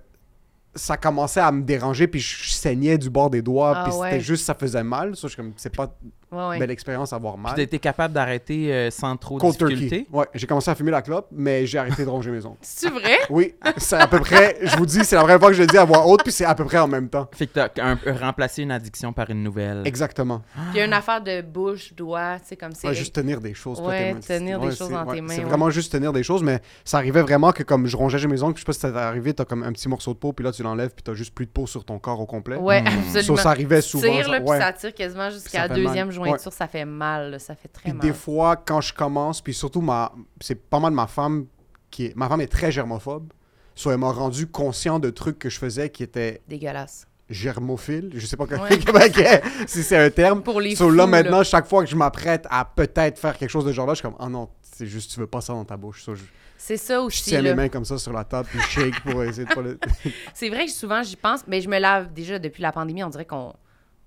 ça 0.75 0.95
commençait 0.98 1.39
à 1.39 1.51
me 1.51 1.63
déranger 1.63 2.07
puis 2.07 2.19
je 2.19 2.51
saignais 2.51 2.98
du 3.00 3.10
bord 3.10 3.30
des 3.31 3.42
doigts 3.42 3.74
Ah 3.75 3.84
puis 3.88 3.94
ouais. 3.98 4.10
c'était 4.12 4.24
juste 4.24 4.45
ça 4.45 4.54
faisait 4.54 4.84
mal. 4.84 5.16
Ça, 5.16 5.22
je 5.24 5.28
suis 5.30 5.38
comme 5.38 5.54
c'est 5.57 5.75
pas 5.75 5.95
Ouais, 6.31 6.47
ouais. 6.50 6.59
belle 6.59 6.71
expérience 6.71 7.13
à 7.13 7.15
avoir 7.15 7.38
mal. 7.38 7.53
t'as 7.56 7.62
été 7.62 7.79
capable 7.79 8.13
d'arrêter 8.13 8.74
euh, 8.74 8.91
sans 8.91 9.15
trop 9.15 9.35
de 9.38 9.41
Cold 9.41 9.53
difficulté. 9.57 10.03
turkey. 10.03 10.07
Ouais, 10.18 10.25
j'ai 10.33 10.45
commencé 10.45 10.69
à 10.69 10.75
fumer 10.75 10.91
la 10.91 11.01
clope, 11.01 11.27
mais 11.31 11.65
j'ai 11.65 11.77
arrêté 11.77 12.03
de 12.03 12.09
ronger 12.09 12.31
mes 12.31 12.45
ongles. 12.45 12.57
C'est 12.62 12.89
vrai? 12.89 13.18
Oui, 13.29 13.53
c'est 13.77 13.95
à 13.95 14.07
peu 14.07 14.19
près, 14.19 14.57
je 14.62 14.75
vous 14.77 14.85
dis, 14.85 15.03
c'est 15.06 15.15
la 15.15 15.21
première 15.21 15.39
fois 15.39 15.50
que 15.50 15.56
je 15.56 15.62
le 15.62 15.68
dis 15.68 15.77
à 15.77 15.85
voix 15.85 16.06
haute, 16.06 16.24
puis 16.24 16.31
c'est 16.33 16.44
à 16.45 16.53
peu 16.56 16.65
près 16.65 16.79
en 16.79 16.88
même 16.88 17.07
temps. 17.09 17.27
Fait 17.33 17.47
que 17.47 17.53
t'as 17.53 17.69
un- 17.81 17.97
remplacé 18.19 18.63
une 18.63 18.71
addiction 18.71 19.13
par 19.13 19.29
une 19.29 19.41
nouvelle. 19.44 19.83
Exactement. 19.85 20.41
Puis 20.53 20.63
il 20.74 20.77
y 20.77 20.81
a 20.81 20.85
une 20.85 20.94
affaire 20.94 21.21
de 21.21 21.41
bouche, 21.41 21.94
doigt, 21.94 22.39
tu 22.39 22.47
sais, 22.50 22.56
comme 22.57 22.74
c'est. 22.74 22.88
Ouais, 22.88 22.94
juste 22.94 23.15
tenir 23.15 23.39
des 23.41 23.53
choses. 23.53 23.77
toi, 23.77 23.88
Ouais, 23.88 24.07
tes 24.09 24.13
mains. 24.13 24.19
tenir 24.39 24.59
des 24.59 24.68
choses 24.68 24.88
c'est- 24.88 24.94
dans 24.94 25.06
tes 25.06 25.21
mains, 25.21 25.33
C'est 25.33 25.39
ouais. 25.39 25.45
vraiment 25.45 25.69
juste 25.69 25.91
tenir 25.91 26.12
des 26.13 26.24
choses, 26.24 26.44
mais 26.44 26.59
ça 26.83 26.97
arrivait 26.97 27.21
vraiment 27.21 27.51
que 27.53 27.63
comme 27.63 27.88
je 27.88 27.95
rongeais 27.95 28.25
mes 28.27 28.41
ongles, 28.44 28.53
puis 28.53 28.62
je 28.62 28.63
sais 28.63 28.65
pas 28.65 28.74
si 28.74 28.79
ça 28.79 28.91
t'est 28.91 28.97
arrivé, 28.97 29.33
t'as 29.33 29.45
comme 29.45 29.63
un 29.63 29.71
petit 29.71 29.88
morceau 29.88 30.13
de 30.13 30.18
peau, 30.19 30.33
puis 30.33 30.44
là 30.44 30.51
tu 30.51 30.62
l'enlèves, 30.63 30.91
puis 30.94 31.03
t'as 31.03 31.13
juste 31.13 31.33
plus 31.33 31.45
de 31.45 31.51
peau 31.51 31.68
sur 31.68 31.85
ton 31.85 32.00
corps 32.00 32.19
au 32.19 32.25
complet. 32.25 32.57
Ouais, 32.57 32.81
Mm. 32.81 32.88
absolument. 32.88 33.35
Ça, 33.38 33.44
ça 33.44 33.50
arrivait 33.50 33.81
Tu 33.81 33.89
souvent. 33.89 34.03
tires, 34.12 34.24
genre, 34.24 34.31
là, 34.33 34.39
puis 34.41 34.50
ouais. 34.50 34.59
ça 34.59 34.74
tire 34.74 34.94
quasiment 34.94 35.29
jusqu'à 35.29 35.68
la 35.68 35.75
deuxième 35.75 36.12
Ça 36.51 36.67
fait 36.67 36.85
mal, 36.85 37.31
là, 37.31 37.39
ça 37.39 37.55
fait 37.55 37.67
très 37.67 37.83
Puis 37.83 37.93
mal. 37.93 38.01
des 38.01 38.13
fois, 38.13 38.55
quand 38.55 38.81
je 38.81 38.93
commence, 38.93 39.41
puis 39.41 39.53
surtout, 39.53 39.81
ma... 39.81 40.11
c'est 40.41 40.55
pas 40.55 40.79
mal 40.79 40.93
ma 40.93 41.07
femme 41.07 41.45
qui 41.89 42.05
est... 42.07 42.15
Ma 42.15 42.27
femme 42.27 42.41
est 42.41 42.47
très 42.51 42.71
germophobe. 42.71 43.31
Soit 43.75 43.93
elle 43.93 43.99
m'a 43.99 44.11
rendu 44.11 44.47
conscient 44.47 44.97
de 44.99 45.09
trucs 45.11 45.37
que 45.39 45.49
je 45.49 45.59
faisais 45.59 45.89
qui 45.89 46.01
étaient 46.03 46.41
Dégueulasse. 46.47 47.07
germophiles. 47.29 48.11
Je 48.15 48.25
sais 48.25 48.35
pas 48.37 48.45
comment- 48.47 48.63
Ouais. 48.63 49.41
si 49.67 49.83
c'est 49.83 49.97
un 49.97 50.09
terme. 50.09 50.41
Pour 50.41 50.59
les 50.61 50.75
So, 50.75 50.85
fous, 50.85 50.91
là, 50.91 51.03
là. 51.03 51.07
maintenant, 51.07 51.43
chaque 51.43 51.67
fois 51.67 51.83
que 51.83 51.89
je 51.89 51.95
m'apprête 51.95 52.47
à 52.49 52.65
peut-être 52.65 53.19
faire 53.19 53.37
quelque 53.37 53.49
chose 53.49 53.65
de 53.65 53.71
genre 53.71 53.85
là, 53.85 53.93
je 53.93 53.99
suis 53.99 54.07
comme, 54.07 54.17
oh 54.19 54.29
non, 54.29 54.49
c'est 54.61 54.87
juste, 54.87 55.11
tu 55.13 55.19
veux 55.19 55.27
pas 55.27 55.41
ça 55.41 55.53
dans 55.53 55.65
ta 55.65 55.77
bouche. 55.77 56.03
So, 56.03 56.15
je, 56.15 56.23
C'est 56.57 56.77
ça 56.77 56.95
je 56.95 56.99
aussi, 57.01 57.23
tiens 57.25 57.41
là. 57.41 57.49
mes 57.51 57.55
mains 57.55 57.69
comme 57.69 57.85
ça 57.85 57.97
sur 57.99 58.11
la 58.13 58.23
table, 58.23 58.47
puis 58.49 58.59
je 58.59 58.65
shake 58.67 58.99
pour 59.01 59.23
essayer 59.23 59.45
de 59.45 59.53
pas 59.53 59.61
le. 59.61 59.79
C'est 60.33 60.49
vrai 60.49 60.65
que 60.65 60.71
souvent, 60.71 61.03
j'y 61.03 61.15
pense, 61.15 61.41
mais 61.47 61.61
je 61.61 61.69
me 61.69 61.77
lave 61.79 62.11
déjà 62.13 62.39
depuis 62.39 62.61
la 62.63 62.71
pandémie, 62.71 63.03
on 63.03 63.09
dirait 63.09 63.25
qu'on 63.25 63.53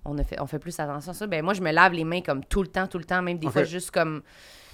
on 0.05 0.17
a 0.17 0.23
fait, 0.23 0.39
on 0.41 0.47
fait 0.47 0.59
plus 0.59 0.79
attention 0.79 1.11
à 1.11 1.13
ça. 1.13 1.27
Ben 1.27 1.43
moi, 1.43 1.53
je 1.53 1.61
me 1.61 1.71
lave 1.71 1.93
les 1.93 2.03
mains 2.03 2.21
comme 2.21 2.43
tout 2.43 2.61
le 2.61 2.67
temps, 2.67 2.87
tout 2.87 2.97
le 2.97 3.03
temps, 3.05 3.21
même 3.21 3.37
des 3.37 3.49
fois 3.49 3.63
juste 3.63 3.91
comme 3.91 4.21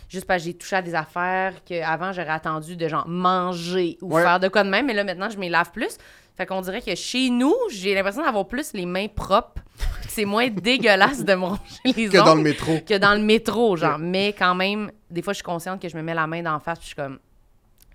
juste 0.09 0.25
parce 0.25 0.41
que 0.41 0.45
j'ai 0.45 0.53
touché 0.53 0.77
à 0.77 0.81
des 0.81 0.95
affaires 0.95 1.53
que 1.65 1.83
avant 1.83 2.13
j'aurais 2.13 2.29
attendu 2.29 2.77
de 2.77 2.87
genre 2.87 3.05
manger 3.07 3.97
ou 4.01 4.13
Ouais. 4.15 4.23
faire 4.23 4.39
de 4.39 4.47
quoi 4.47 4.63
de 4.63 4.69
même, 4.69 4.85
mais 4.85 4.93
là 4.93 5.03
maintenant 5.03 5.29
je 5.29 5.37
me 5.37 5.49
lave 5.49 5.71
plus. 5.71 5.97
Fait 6.37 6.45
qu'on 6.45 6.61
dirait 6.61 6.81
que 6.83 6.93
chez 6.93 7.31
nous, 7.31 7.53
j'ai 7.71 7.95
l'impression 7.95 8.21
d'avoir 8.23 8.47
plus 8.47 8.71
les 8.73 8.85
mains 8.85 9.07
propres. 9.07 9.61
C'est 10.07 10.23
moins 10.23 10.47
dégueulasse 10.49 11.25
de 11.25 11.33
me 11.33 11.45
ronger 11.45 11.59
les 11.83 12.09
que 12.09 12.17
dans 12.17 12.35
le 12.35 12.41
métro. 12.43 12.77
que 12.87 12.97
dans 12.99 13.15
le 13.15 13.21
métro, 13.21 13.75
genre. 13.75 13.97
Mais 13.97 14.33
quand 14.37 14.53
même, 14.53 14.91
des 15.09 15.23
fois, 15.23 15.33
je 15.33 15.37
suis 15.37 15.43
consciente 15.43 15.81
que 15.81 15.89
je 15.89 15.97
me 15.97 16.03
mets 16.03 16.13
la 16.13 16.27
main 16.27 16.43
d'en 16.43 16.59
face, 16.59 16.77
puis 16.77 16.83
je 16.83 16.87
suis 16.89 16.95
comme, 16.95 17.17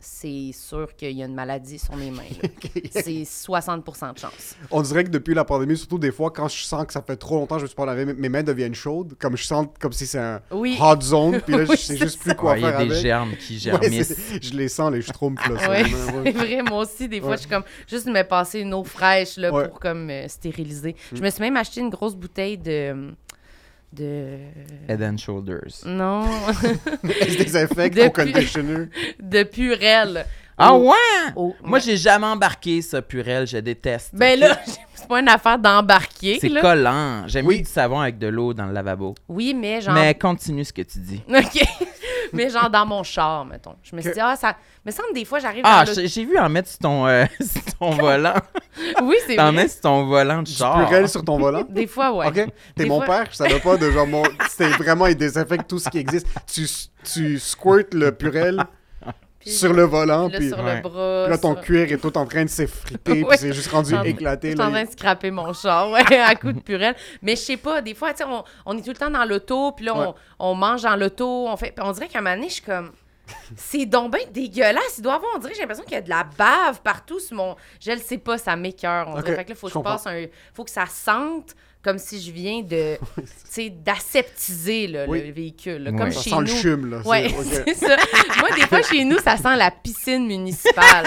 c'est 0.05 0.51
sûr 0.53 0.95
qu'il 0.97 1.13
y 1.17 1.23
a 1.23 1.27
une 1.27 1.35
maladie 1.35 1.79
sur 1.79 1.95
mes 1.97 2.11
mains. 2.11 2.23
c'est 2.91 3.23
60% 3.23 4.15
de 4.15 4.19
chance. 4.19 4.57
On 4.71 4.83
dirait 4.83 5.05
que 5.05 5.11
depuis 5.11 5.33
la 5.33 5.45
pandémie, 5.45 5.77
surtout 5.77 5.99
des 5.99 6.11
fois, 6.11 6.31
quand 6.33 6.49
je 6.49 6.63
sens 6.65 6.85
que 6.87 6.93
ça 6.93 7.01
fait 7.03 7.17
trop 7.17 7.37
longtemps 7.37 7.55
que 7.55 7.61
je 7.61 7.65
me 7.65 7.69
suis 7.69 7.77
pas 7.77 7.87
lavé, 7.87 8.05
mes- 8.05 8.15
mes 8.15 8.29
mains 8.29 8.43
deviennent 8.43 8.75
chaudes, 8.75 9.15
comme 9.19 9.37
je 9.37 9.45
sens 9.45 9.69
comme 9.81 9.93
si 9.93 10.07
c'est 10.07 10.19
un 10.19 10.43
Oui. 10.51 10.77
hot 10.81 11.01
zone, 11.01 11.41
puis 11.41 11.53
là, 11.57 11.65
je 11.65 11.71
Oui, 11.71 11.77
sais 11.77 11.97
c'est 11.97 12.05
juste 12.05 12.21
plus 12.21 12.35
quoi 12.35 12.53
Ouais, 12.53 12.61
Il 12.61 12.65
y 12.65 12.67
faire 12.67 12.79
a 12.79 12.85
des 12.85 12.91
avec. 12.91 13.03
germes 13.03 13.37
qui 13.37 13.55
Ouais, 13.55 13.61
germissent. 13.61 14.15
c'est- 14.15 14.43
je 14.45 14.55
les 14.55 14.69
sens, 14.69 14.91
les 14.93 15.03
schtroumpfs, 15.03 15.47
là. 15.49 15.55
Ouais, 15.71 15.85
c'est 15.85 16.13
ouais. 16.19 16.31
vrai, 16.33 16.63
moi 16.63 16.79
aussi, 16.83 17.09
des 17.09 17.21
fois, 17.21 17.31
Ouais. 17.31 17.37
je 17.37 17.43
suis 17.43 17.51
comme, 17.51 17.65
juste 17.89 18.07
me 18.07 18.23
passer 18.23 18.61
une 18.61 18.75
eau 18.75 18.83
fraîche, 18.85 19.37
là, 19.37 19.53
Ouais. 19.53 19.65
Mm. 19.67 19.69
pour 19.69 19.79
comme 19.81 20.11
euh, 20.11 20.27
stériliser. 20.29 20.97
Je 21.13 21.23
me 21.23 21.31
suis 21.31 21.41
même 21.41 21.57
acheté 21.57 21.81
une 21.81 21.91
grosse 21.91 22.17
bouteille 22.17 22.59
de. 22.59 23.13
De. 23.93 24.39
Head 24.89 25.03
and 25.03 25.17
shoulders. 25.19 25.85
Non, 25.85 26.25
se 27.03 27.37
désinfectent 27.37 27.97
Depuis- 27.97 28.07
au 28.07 28.11
conditioner. 28.11 28.87
de 29.21 29.43
Purel. 29.45 30.27
Ah 30.59 30.75
Au- 30.75 30.91
ouais? 30.91 31.33
au- 31.35 31.55
Moi, 31.65 31.79
j'ai 31.79 31.97
jamais 31.97 32.27
embarqué 32.27 32.83
ça, 32.83 33.01
Purel. 33.03 33.47
Je 33.47 33.57
déteste. 33.59 34.11
Ben 34.13 34.39
là, 34.39 34.59
c'est 34.95 35.09
pas 35.09 35.21
une 35.21 35.29
affaire 35.29 35.59
d'embarquer, 35.59 36.39
C'est 36.41 36.49
là. 36.51 36.61
collant. 36.61 37.25
J'aime 37.27 37.47
Oui. 37.47 37.57
mieux 37.59 37.63
du 37.65 37.71
savon 37.71 38.01
avec 38.01 38.19
de 38.19 38.27
l'eau 38.29 38.53
dans 38.55 38.67
le 38.67 38.73
lavabo. 38.73 39.15
Oui, 39.29 39.55
mais 39.59 39.81
genre. 39.81 39.95
Mais 39.95 40.15
continue 40.15 40.65
ce 40.65 40.73
que 40.73 40.83
tu 40.83 40.99
dis. 40.99 41.23
OK. 41.29 41.63
mais 42.37 42.51
genre 42.51 42.69
dans 42.71 42.87
mon 42.87 43.03
char, 43.03 43.45
mettons. 43.45 43.75
Je 43.83 43.95
me 43.97 44.01
suis 44.01 44.13
dit, 44.13 44.21
ah, 44.21 44.37
ça. 44.37 44.57
Me 44.85 44.91
semble 44.91 45.13
des 45.15 45.25
fois, 45.25 45.39
j'arrive 45.39 45.63
Ah, 45.65 45.85
le. 45.87 46.07
j'ai 46.07 46.25
vu 46.25 46.37
en 46.39 46.49
mettre 46.49 46.69
sur 46.69 46.79
ton, 46.81 47.07
euh, 47.07 47.25
sur 47.41 47.63
ton 47.79 47.91
volant. 47.91 48.35
Oui, 49.03 49.17
c'est 49.27 49.37
T'en 49.37 49.53
vrai. 49.53 49.63
mets 49.63 49.69
sur 49.69 49.81
ton 49.83 50.05
volant 50.07 50.39
de 50.41 50.47
Du 50.47 50.53
char. 50.53 50.87
purel 50.87 51.07
sur 51.09 51.23
ton 51.23 51.39
volant? 51.39 51.63
Des 51.69 51.87
fois, 51.87 52.11
ouais. 52.13 52.27
Ok? 52.27 52.47
T'es 52.75 52.87
mon 52.87 53.03
fois- 53.03 53.07
père, 53.19 53.27
je 53.31 53.37
savais 53.37 53.61
pas 53.61 53.77
de 53.77 53.91
genre 53.91 54.07
mon. 54.07 54.23
C'était 54.49 54.71
vraiment, 54.71 55.07
il 55.07 55.15
désinfecte 55.17 55.69
tout 55.69 55.79
ce 55.79 55.91
qui 55.91 55.99
existe. 55.99 56.27
Tu, 56.51 56.67
tu 57.05 57.39
squirtes 57.39 57.93
le 57.93 58.13
purel 58.13 58.63
Puis- 59.43 59.51
sur 59.51 59.73
le 59.73 59.83
volant, 59.85 60.29
puis 60.29 60.33
là, 60.33 60.39
puis 60.39 60.49
sur 60.49 60.65
Ouais. 60.65 60.77
le 60.77 60.83
bras. 60.83 61.29
là, 61.29 61.39
ton 61.39 61.53
sur- 61.55 61.63
cuir 61.63 61.93
est 61.93 61.99
tout 61.99 62.17
en 62.17 62.27
train 62.27 62.45
de 62.45 62.49
s'effriter, 62.51 63.13
Ouais. 63.23 63.29
puis 63.29 63.39
c'est 63.39 63.53
juste 63.53 63.71
rendu 63.71 63.95
en- 63.95 64.03
éclaté. 64.03 64.51
Je 64.51 64.57
suis 64.57 64.63
en 64.65 64.71
train 64.71 64.85
de 64.85 64.91
scraper 64.91 65.31
mon 65.31 65.53
char, 65.53 65.91
ouais, 65.91 66.01
à 66.19 66.35
coup 66.35 66.53
de 66.53 66.61
purelle. 66.61 66.95
Mais 67.23 67.37
je 67.37 67.41
sais 67.43 67.57
pas, 67.57 67.81
des 67.83 67.95
fois, 67.95 68.13
tu 68.13 68.19
sais, 68.19 68.25
on, 68.25 68.43
on 68.67 68.77
est 68.79 68.83
tout 68.83 68.91
le 68.91 68.97
temps 68.97 69.11
dans 69.11 69.25
l'auto, 69.25 69.73
puis 69.73 69.85
là, 69.87 69.95
on, 69.95 70.01
Ouais. 70.01 70.15
on 70.39 70.55
mange 70.55 70.83
dans 70.83 70.97
l'auto, 70.97 71.47
on 71.49 71.57
fait... 71.57 71.73
puis 71.73 71.85
on 71.87 71.93
dirait 71.93 72.09
qu'à 72.09 72.19
un 72.19 72.23
moment 72.23 72.35
donné, 72.37 72.49
je 72.49 72.55
suis 72.55 72.63
comme... 72.63 72.91
C'est 73.57 73.87
donc 73.87 74.13
bien 74.13 74.27
dégueulasse. 74.31 74.99
Il 74.99 75.03
doit 75.03 75.13
y 75.13 75.17
avoir, 75.17 75.31
on 75.37 75.39
dirait, 75.39 75.55
j'ai 75.55 75.61
l'impression 75.61 75.85
qu'il 75.85 75.95
y 75.95 75.97
a 75.97 76.03
de 76.03 76.09
la 76.11 76.25
bave 76.37 76.81
partout 76.83 77.19
sur 77.19 77.37
mon... 77.37 77.57
Je 77.81 77.93
le 77.93 77.99
sais 77.99 78.19
pas, 78.19 78.37
ça 78.37 78.57
m'écœure, 78.57 79.07
on 79.09 79.21
dirait. 79.21 79.37
Fait 79.37 79.45
que 79.45 79.51
là, 79.51 79.55
faut 79.55 79.69
je 79.69 79.73
que 79.75 79.79
je 79.79 79.85
passe 79.85 80.07
un... 80.07 80.25
Faut 80.53 80.65
que 80.65 80.71
ça 80.71 80.85
sente 80.87 81.55
comme 81.83 81.99
si 81.99 82.21
je 82.21 82.31
viens 82.31 82.63
de... 82.63 82.97
d'aseptiser, 83.85 84.87
là, 84.87 85.05
Oui. 85.09 85.23
le 85.27 85.33
véhicule. 85.33 85.83
là. 85.85 85.91
Comme 85.93 86.11
Ça 86.13 86.21
chez 86.23 86.31
sent 86.31 86.37
nous. 86.37 86.41
le 86.43 86.47
chume, 86.47 86.91
là. 86.91 86.99
c'est- 87.03 87.09
Ouais, 87.09 87.35
c'est 87.67 87.75
ça. 87.75 87.97
Moi, 88.39 88.49
des 88.55 88.63
fois, 88.63 88.83
chez 88.83 89.05
nous, 89.05 89.19
ça 89.19 89.37
sent 89.37 89.57
la 89.57 89.71
piscine 89.71 90.27
municipale. 90.27 91.07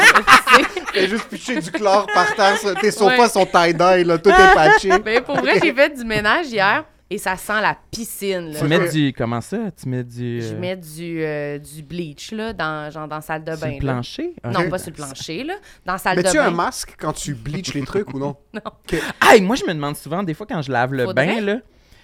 T'as 0.93 1.07
juste 1.07 1.27
piché 1.29 1.59
du 1.61 1.71
chlore 1.71 2.07
par 2.13 2.35
terre, 2.35 2.57
tes 2.81 2.91
sofas 2.91 3.17
Ouais. 3.17 3.29
sont 3.29 3.45
tie-dye, 3.45 4.03
là, 4.03 4.17
tout 4.17 4.29
est 4.29 4.53
patché. 4.53 4.89
Mais 5.03 5.21
pour 5.21 5.37
vrai, 5.37 5.59
j'ai 5.63 5.73
fait 5.73 5.89
du 5.97 6.03
ménage 6.03 6.47
hier 6.47 6.83
et 7.09 7.17
ça 7.17 7.35
sent 7.37 7.61
la 7.61 7.77
piscine. 7.91 8.51
Là. 8.51 8.59
Tu 8.59 8.65
mets 8.65 8.89
du. 8.89 9.13
Comment 9.15 9.41
ça? 9.41 9.57
Tu 9.71 9.87
mets 9.89 10.03
du. 10.03 10.41
Je 10.41 10.53
euh, 10.53 10.59
mets 10.59 10.75
du, 10.75 11.21
euh, 11.23 11.59
du 11.59 11.83
bleach 11.83 12.31
là, 12.31 12.51
dans, 12.53 12.89
genre 12.91 13.07
dans 13.07 13.17
la 13.17 13.21
salle 13.21 13.43
de 13.43 13.51
sur 13.51 13.59
bain. 13.61 13.67
le 13.67 13.73
là. 13.73 13.79
plancher? 13.93 14.33
Non, 14.43 14.69
pas 14.69 14.77
sur 14.79 14.89
le 14.89 14.95
plancher, 14.95 15.43
là. 15.43 15.53
Dans 15.85 15.93
la 15.93 15.99
salle 15.99 16.17
Mais 16.17 16.23
de 16.23 16.29
tu 16.29 16.37
bain. 16.37 16.43
as 16.43 16.47
un 16.47 16.51
masque 16.51 16.95
quand 16.97 17.13
tu 17.13 17.35
bleaches 17.35 17.73
les 17.73 17.83
trucs 17.83 18.13
ou 18.13 18.19
non? 18.19 18.35
Aïe, 19.21 19.41
moi, 19.41 19.55
je 19.55 19.65
me 19.65 19.73
demande 19.73 19.95
souvent, 19.95 20.23
des 20.23 20.33
fois, 20.33 20.45
quand 20.47 20.61
je 20.61 20.71
lave 20.71 20.93
le 20.93 21.05
Faudrait. 21.05 21.27
bain, 21.35 21.41
là, 21.41 21.57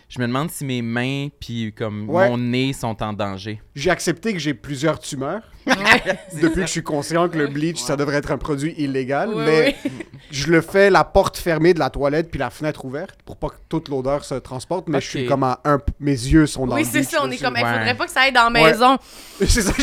je 0.08 0.20
me 0.20 0.27
demande 0.27 0.51
si 0.51 0.65
mes 0.65 0.81
mains 0.81 1.29
puis 1.39 1.74
comme 1.74 2.10
Ouais. 2.10 2.29
mon 2.29 2.38
nez 2.38 2.74
sont 2.74 3.01
en 3.01 3.13
danger. 3.13 3.62
J'ai 3.75 3.89
accepté 3.89 4.34
que 4.34 4.39
j'ai 4.39 4.53
plusieurs 4.53 5.00
tumeurs. 5.00 5.41
depuis 6.41 6.56
que 6.56 6.62
je 6.62 6.72
suis 6.72 6.84
conscient 6.84 7.30
que 7.30 7.38
le 7.38 7.48
bleach, 7.48 7.77
ça 7.80 7.96
devrait 7.96 8.18
être 8.18 8.32
un 8.32 8.38
produit 8.38 8.74
illégal, 8.77 9.30
Oui, 9.34 9.44
mais 9.46 9.75
oui. 9.86 9.91
je 10.32 10.48
le 10.48 10.62
fais 10.62 10.89
la 10.89 11.03
porte 11.03 11.38
fermée 11.38 11.74
de 11.74 11.80
la 11.80 11.89
toilette 11.89 12.30
puis 12.30 12.39
la 12.39 12.50
fenêtre 12.50 12.86
ouverte 12.86 13.20
pour 13.25 13.38
pas 13.38 13.50
que 13.50 13.56
toute 13.70 13.89
l'odeur 13.89 14.24
se 14.25 14.36
transporte, 14.36 14.88
mais 14.89 15.01
je 15.01 15.08
suis 15.10 15.25
comme 15.25 15.44
à 15.44 15.60
un... 15.65 15.80
Mes 16.00 16.12
yeux 16.12 16.46
sont 16.48 16.65
dans 16.68 16.75
Oui, 16.75 16.82
le 16.82 16.88
c'est 16.88 17.00
bleach, 17.00 17.10
ça, 17.10 17.20
on 17.24 17.32
est 17.32 17.38
comme, 17.38 17.56
il 17.58 17.63
Ouais. 17.63 17.74
faudrait 17.74 17.96
pas 17.96 18.06
que 18.06 18.12
ça 18.12 18.22
aille 18.22 18.32
dans 18.34 18.50
la 18.50 18.62
Ouais. 18.62 18.72
maison. 18.72 18.98
C'est 19.41 19.62
ça, 19.62 19.74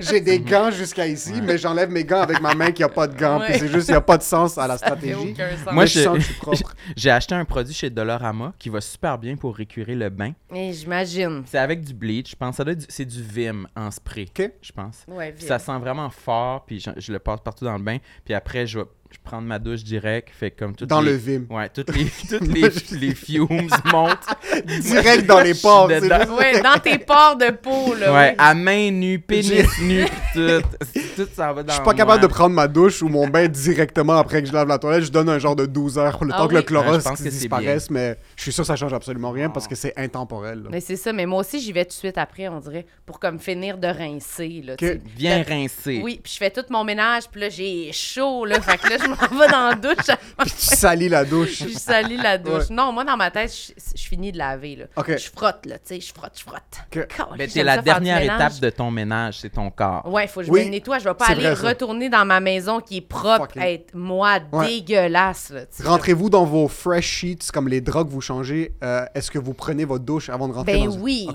j'ai- 0.00 0.20
des 0.20 0.40
gants 0.40 0.70
jusqu'à 0.70 1.06
ici, 1.06 1.34
mais 1.42 1.58
j'enlève 1.58 1.90
mes 1.90 2.04
gants 2.04 2.20
avec 2.22 2.40
ma 2.40 2.54
main 2.54 2.70
qui 2.72 2.82
a 2.82 2.88
pas 2.88 3.06
de 3.06 3.14
gants. 3.16 3.38
Ouais. 3.40 3.50
Puis 3.50 3.58
c'est 3.60 3.68
juste, 3.68 3.88
il 3.88 3.92
n'y 3.92 3.96
a 3.96 4.00
pas 4.00 4.16
de 4.16 4.22
sens 4.22 4.56
à 4.56 4.66
la 4.66 4.78
stratégie. 4.78 5.34
Moi, 5.70 5.84
je 5.86 5.98
je- 5.98 6.04
sens 6.04 6.14
que 6.14 6.20
je 6.20 6.24
suis 6.26 6.34
propre. 6.34 6.74
J'ai 6.96 7.10
acheté 7.10 7.34
un 7.34 7.44
produit 7.44 7.74
chez 7.74 7.90
Dolorama 7.90 8.52
qui 8.58 8.68
va 8.70 8.80
super 8.80 9.18
bien 9.18 9.36
pour 9.36 9.54
récurer 9.56 9.94
le 9.94 10.08
bain. 10.08 10.32
Eh, 10.54 10.72
J'imagine. 10.72 11.42
C'est 11.46 11.58
avec 11.58 11.82
du 11.84 11.92
bleach, 11.92 12.30
je 12.30 12.36
pense. 12.36 12.56
C'est 12.88 13.04
du 13.04 13.22
Vim 13.22 13.64
en 13.76 13.90
spray, 13.90 14.26
Ok. 14.38 14.50
je 14.62 14.72
pense. 14.74 15.04
Ouais, 15.08 15.30
Puis 15.32 15.40
vite. 15.40 15.48
ça 15.48 15.58
sent 15.58 15.78
vraiment 15.78 16.10
fort, 16.10 16.64
puis 16.64 16.80
je, 16.80 16.90
je 16.96 17.12
le 17.12 17.18
passe 17.18 17.40
partout 17.40 17.64
dans 17.64 17.76
le 17.76 17.82
bain. 17.82 17.98
Puis 18.24 18.34
après, 18.34 18.66
je, 18.66 18.80
vais- 18.80 18.86
je 19.14 19.18
prends 19.22 19.40
ma 19.40 19.58
douche 19.58 19.82
direct. 19.84 20.28
Fait 20.38 20.50
que 20.50 20.58
comme 20.58 20.74
toutes 20.74 20.88
Dans 20.88 21.00
les... 21.00 21.12
le 21.12 21.16
vim. 21.16 21.42
Ouais, 21.50 21.68
toutes 21.68 21.90
les, 21.96 22.06
toutes 22.28 22.48
les, 22.48 22.98
les 23.08 23.14
fumes 23.14 23.46
montent. 23.92 24.18
Direct 24.64 25.26
dans 25.26 25.40
les 25.40 25.54
pores. 25.54 25.88
c'est 25.90 26.00
dedans. 26.00 26.18
juste- 26.20 26.30
Ouais, 26.32 26.60
dans 26.60 26.78
tes 26.78 26.98
pores 26.98 27.36
de 27.36 27.50
peau, 27.50 27.94
là. 27.94 28.12
Ouais, 28.12 28.18
ouais. 28.18 28.34
à 28.38 28.54
main 28.54 28.90
nue, 28.90 29.18
pénis 29.18 29.66
nu, 29.80 30.04
pis 30.04 30.10
tout. 30.34 31.00
Tout 31.16 31.28
s'en 31.32 31.52
va 31.54 31.62
dans 31.62 31.68
Je 31.68 31.74
suis 31.76 31.84
pas 31.84 31.94
capable 31.94 32.22
de 32.22 32.26
prendre 32.26 32.54
ma 32.54 32.66
douche 32.66 33.00
ou 33.02 33.08
mon 33.08 33.28
bain 33.28 33.46
directement 33.46 34.14
après 34.18 34.42
que 34.42 34.48
je 34.48 34.52
lave 34.52 34.66
la 34.66 34.78
toilette. 34.78 35.04
Je 35.04 35.12
donne 35.12 35.28
un 35.28 35.38
genre 35.38 35.54
de 35.54 35.64
12 35.66 35.96
heures 35.98 36.16
pour 36.18 36.24
le 36.26 36.32
Ah 36.34 36.38
temps 36.38 36.48
que 36.48 36.54
le 36.54 36.62
chloros 36.62 36.90
Ouais, 36.92 36.98
je 36.98 37.04
pense 37.04 37.18
que 37.18 37.24
c'est 37.30 37.38
disparaisse, 37.38 37.88
mais 37.90 38.16
je 38.36 38.42
suis 38.42 38.52
sûr 38.52 38.62
que 38.62 38.66
ça 38.66 38.74
change 38.76 38.92
absolument 38.92 39.30
rien 39.30 39.48
parce 39.48 39.68
que 39.68 39.74
c'est 39.76 39.92
intemporel. 39.96 40.64
là. 40.64 40.68
Mais 40.72 40.80
c'est 40.80 40.96
ça, 40.96 41.12
mais 41.12 41.24
moi 41.26 41.40
aussi, 41.40 41.60
j'y 41.60 41.72
vais 41.72 41.84
tout 41.84 41.90
de 41.90 41.92
suite 41.94 42.18
après, 42.18 42.48
on 42.48 42.58
dirait, 42.58 42.84
pour 43.06 43.20
comme 43.20 43.38
finir 43.38 43.78
de 43.78 43.86
rincer, 43.86 44.62
là. 44.64 44.74
Viens 45.16 45.44
Fait- 45.44 45.52
rincer. 45.54 46.00
Oui, 46.02 46.20
puis 46.22 46.32
je 46.32 46.38
fais 46.38 46.50
tout 46.50 46.64
mon 46.70 46.82
ménage, 46.82 47.24
puis 47.30 47.40
là, 47.40 47.48
j'ai 47.48 47.90
chaud, 47.92 48.44
là. 48.44 48.60
Fait 48.60 48.76
que 48.76 48.88
là, 48.88 48.96
je 49.04 49.08
m'en 49.08 49.38
vais 49.38 49.48
dans 49.48 49.68
la 49.68 49.74
douche, 49.74 50.06
Puis 50.38 50.50
tu 50.50 50.76
salis 50.76 51.08
la 51.08 51.24
douche. 51.24 51.62
je 51.62 51.78
salis 51.78 52.16
la 52.16 52.38
douche. 52.38 52.70
Non, 52.70 52.92
moi, 52.92 53.04
dans 53.04 53.16
ma 53.16 53.30
tête, 53.30 53.52
je, 53.52 53.72
je 53.96 54.08
finis 54.08 54.32
de 54.32 54.38
laver, 54.38 54.76
là. 54.76 54.84
Ok. 54.96 55.16
Je 55.16 55.30
frotte, 55.30 55.66
là, 55.66 55.78
tu 55.78 55.94
sais, 55.94 56.00
je 56.00 56.12
frotte, 56.12 56.32
je 56.36 56.42
frotte. 56.42 57.08
Mais 57.38 57.48
c'est 57.48 57.62
la 57.62 57.78
dernière 57.78 58.20
étape 58.22 58.58
de 58.60 58.70
ton 58.70 58.90
ménage, 58.90 59.38
c'est 59.40 59.50
ton 59.50 59.70
corps. 59.70 60.10
Ouais, 60.10 60.26
faut 60.26 60.40
que 60.40 60.46
je 60.46 60.50
Oui, 60.50 60.64
me 60.66 60.70
nettoie. 60.70 60.98
Je 60.98 61.04
vais 61.04 61.14
pas 61.14 61.26
aller 61.26 61.50
vrai, 61.50 61.68
retourner 61.70 62.08
dans 62.08 62.24
ma 62.24 62.40
maison 62.40 62.80
qui 62.80 62.98
est 62.98 63.00
propre, 63.00 63.56
être 63.58 63.94
moi 63.94 64.38
Ouais. 64.52 64.66
dégueulasse. 64.66 65.52
Rentrez-vous 65.84 66.30
dans 66.30 66.44
vos 66.44 66.68
fresh 66.68 67.06
sheets, 67.06 67.50
comme 67.52 67.68
les 67.68 67.80
draps 67.80 68.08
que 68.08 68.12
vous 68.14 68.20
changez. 68.20 68.72
euh, 68.82 69.04
Est-ce 69.14 69.30
que 69.30 69.38
vous 69.38 69.54
prenez 69.54 69.84
votre 69.84 70.04
douche 70.04 70.28
avant 70.28 70.48
de 70.48 70.52
rentrer 70.54 70.72
Ben 70.72 70.86
dans 70.86 70.96
oui. 70.98 71.28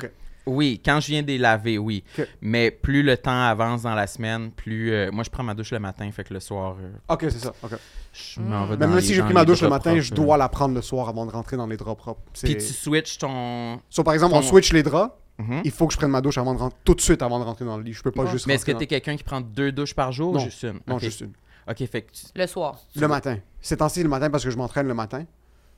Oui, 0.50 0.82
quand 0.84 1.00
je 1.00 1.08
viens 1.08 1.24
des 1.24 1.38
laver, 1.38 1.78
oui. 1.78 2.04
Mais 2.42 2.72
plus 2.72 3.04
le 3.04 3.16
temps 3.18 3.42
avance 3.42 3.84
dans 3.84 3.96
la 3.96 4.08
semaine, 4.08 4.52
plus. 4.52 4.92
euh, 4.92 5.12
moi, 5.12 5.24
je 5.24 5.30
prends 5.30 5.44
ma 5.44 5.54
douche 5.54 5.72
le 5.72 5.80
matin, 5.80 6.10
fait 6.12 6.24
que 6.24 6.34
le 6.34 6.40
soir, 6.40 6.76
euh, 6.82 6.92
Ok, 7.14 7.22
c'est 7.30 7.40
ça. 7.40 7.54
ok. 7.64 7.72
je 8.12 8.42
m'en 8.42 8.66
vais 8.66 8.76
dans 8.78 8.88
Même 8.88 8.96
les- 8.98 9.02
si 9.04 9.14
j'ai 9.14 9.22
pris 9.22 9.34
ma 9.34 9.42
les 9.42 9.46
douche 9.46 9.62
le 9.62 9.70
matin, 9.70 9.92
propres, 9.92 10.02
je 10.02 10.12
euh. 10.14 10.16
dois 10.16 10.38
la 10.38 10.50
prendre 10.50 10.74
le 10.76 10.82
soir 10.82 11.08
avant 11.10 11.26
de 11.26 11.32
rentrer 11.32 11.56
dans 11.58 11.68
les 11.68 11.78
draps 11.78 11.98
propres. 12.02 12.22
Puis 12.42 12.56
tu 12.58 12.62
switches 12.74 13.18
ton. 13.20 13.80
So, 13.90 14.04
par 14.04 14.14
exemple, 14.14 14.34
on 14.36 14.42
switch 14.42 14.74
les 14.74 14.84
draps. 14.84 15.14
Mhm. 15.38 15.62
Il 15.64 15.72
faut 15.72 15.88
que 15.88 15.94
je 15.94 15.98
prenne 15.98 16.12
ma 16.12 16.20
douche 16.20 16.38
avant 16.38 16.54
de 16.54 16.60
rentrer, 16.60 16.78
tout 16.84 16.96
de 16.96 17.02
suite 17.02 17.22
avant 17.22 17.40
de 17.40 17.46
rentrer 17.46 17.64
dans 17.64 17.78
le 17.78 17.84
lit. 17.84 17.94
Je 17.94 18.02
peux 18.04 18.12
pas 18.12 18.24
Ouais. 18.24 18.32
juste. 18.32 18.46
Mais 18.48 18.56
est-ce 18.56 18.66
que 18.66 18.72
rentrer 18.74 18.88
t'es 18.88 19.00
quelqu'un 19.00 19.16
qui 19.16 19.24
prend 19.24 19.40
deux 19.40 19.72
douches 19.72 19.94
par 19.94 20.12
jour 20.12 20.34
Non. 20.34 20.40
ou 20.42 20.44
juste 20.44 20.64
une? 20.64 20.80
Non, 20.86 20.96
Ok. 20.96 21.02
juste 21.02 21.22
une. 21.22 21.32
Ok, 21.70 21.78
fait 21.88 22.02
que 22.02 22.12
tu- 22.12 22.26
Le 22.36 22.46
soir. 22.48 22.78
Le 22.96 23.08
matin. 23.08 23.38
C'est 23.62 23.78
temps-ci 23.78 24.04
le 24.04 24.10
matin 24.10 24.30
parce 24.30 24.44
que 24.44 24.50
je 24.50 24.58
m'entraîne 24.58 24.88
le 24.88 24.94
matin. 24.94 25.24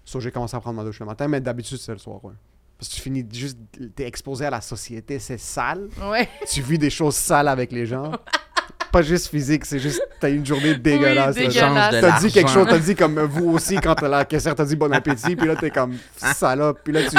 So, 0.03 0.19
j'ai 0.19 0.31
commencé 0.31 0.55
à 0.57 0.59
prendre 0.61 0.77
ma 0.77 0.83
douche 0.83 0.99
le 0.99 1.05
matin, 1.05 1.27
mais 1.27 1.41
d'habitude, 1.41 1.77
c'est 1.77 1.91
le 1.91 1.99
soir, 1.99 2.23
ouais. 2.25 2.33
Parce 2.81 2.89
que 2.89 2.95
tu 2.95 3.01
finis 3.01 3.23
juste. 3.31 3.59
T'es 3.95 4.07
exposé 4.07 4.43
à 4.43 4.49
la 4.49 4.59
société, 4.59 5.19
c'est 5.19 5.37
sale. 5.37 5.87
Ouais. 6.03 6.27
tu 6.51 6.63
vis 6.63 6.79
des 6.79 6.89
choses 6.89 7.13
sales 7.13 7.47
avec 7.47 7.71
les 7.71 7.85
gens. 7.85 8.11
Pas 8.91 9.03
juste 9.03 9.27
physique, 9.27 9.65
c'est 9.65 9.77
juste. 9.77 10.01
T'as 10.19 10.31
une 10.31 10.43
journée 10.43 10.73
dégueulasse. 10.73 11.37
là. 11.37 11.47
dégueulasse. 11.47 12.01
T'as 12.01 12.19
dit 12.19 12.31
quelque 12.31 12.49
chose, 12.49 12.65
t'as 12.67 12.79
dit 12.79 12.95
comme 12.95 13.19
vous 13.21 13.51
aussi 13.51 13.75
quand 13.75 14.01
la 14.01 14.25
caissière 14.25 14.55
t'a 14.55 14.65
dit 14.65 14.75
bon 14.75 14.91
appétit, 14.91 15.35
puis 15.35 15.47
là 15.47 15.55
t'es 15.55 15.69
comme 15.69 15.95
salope, 16.15 16.79
puis 16.83 16.91
là 16.91 17.01
tu, 17.07 17.15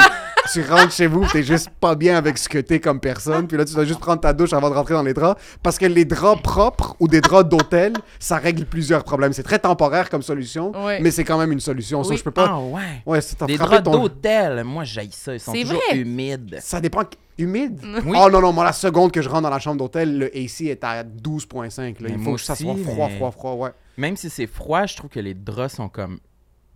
tu 0.51 0.61
rentres 0.61 0.91
chez 0.91 1.07
vous, 1.07 1.25
t'es 1.31 1.43
juste 1.43 1.69
pas 1.79 1.95
bien 1.95 2.17
avec 2.17 2.37
ce 2.37 2.49
que 2.49 2.57
t'es 2.57 2.79
comme 2.79 2.99
personne, 2.99 3.47
puis 3.47 3.57
là 3.57 3.65
tu 3.65 3.73
dois 3.73 3.85
juste 3.85 3.99
prendre 3.99 4.19
ta 4.21 4.33
douche 4.33 4.51
avant 4.53 4.69
de 4.69 4.75
rentrer 4.75 4.93
dans 4.93 5.03
les 5.03 5.13
draps, 5.13 5.41
parce 5.61 5.77
que 5.77 5.85
les 5.85 6.05
draps 6.05 6.41
propres 6.41 6.95
ou 6.99 7.07
des 7.07 7.21
draps 7.21 7.47
d'hôtel, 7.49 7.93
ça 8.19 8.37
règle 8.37 8.65
plusieurs 8.65 9.03
problèmes. 9.03 9.31
C'est 9.33 9.43
très 9.43 9.59
temporaire 9.59 10.09
comme 10.09 10.21
solution, 10.21 10.71
Ouais. 10.85 10.99
mais 11.01 11.11
c'est 11.11 11.23
quand 11.23 11.37
même 11.37 11.51
une 11.51 11.59
solution. 11.61 12.03
Ça, 12.03 12.09
Oui. 12.11 12.17
je 12.17 12.23
peux 12.23 12.31
pas. 12.31 12.47
Ah 12.49 12.59
ouais. 12.59 12.81
Ouais, 13.05 13.21
c'est 13.21 13.41
Des 13.45 13.57
draps 13.57 13.83
ton- 13.83 13.91
d'hôtel, 13.91 14.63
moi 14.63 14.83
j'aille 14.83 15.11
ça, 15.11 15.33
ils 15.33 15.39
sont 15.39 15.53
C'est 15.53 15.61
toujours 15.61 15.81
vrai. 15.89 15.97
humides. 15.99 16.57
Ça 16.61 16.81
dépend. 16.81 17.03
Humide? 17.37 17.79
Oui. 18.05 18.15
Oh 18.21 18.29
non, 18.29 18.41
non, 18.41 18.53
moi, 18.53 18.63
la 18.63 18.73
seconde 18.73 19.11
que 19.11 19.19
je 19.23 19.27
rentre 19.27 19.41
dans 19.41 19.49
la 19.49 19.57
chambre 19.57 19.77
d'hôtel, 19.77 20.19
le 20.19 20.27
AC 20.37 20.67
est 20.67 20.83
à 20.83 21.03
12.5. 21.03 21.99
là. 21.99 22.09
Mais 22.09 22.15
Il 22.17 22.23
faut 22.23 22.35
que 22.35 22.41
ça 22.41 22.53
soit 22.55 22.75
froid, 22.75 23.07
mais- 23.09 23.15
froid, 23.15 23.31
froid, 23.31 23.53
ouais. 23.53 23.69
Même 23.97 24.15
si 24.17 24.29
c'est 24.29 24.45
froid, 24.45 24.85
je 24.85 24.95
trouve 24.95 25.09
que 25.09 25.19
les 25.19 25.33
draps 25.33 25.73
sont 25.75 25.89
comme 25.89 26.19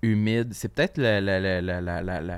humides. 0.02 0.54
C'est 0.54 0.70
peut-être 0.70 0.98
le, 0.98 1.20
le, 1.20 1.62
le, 1.62 2.34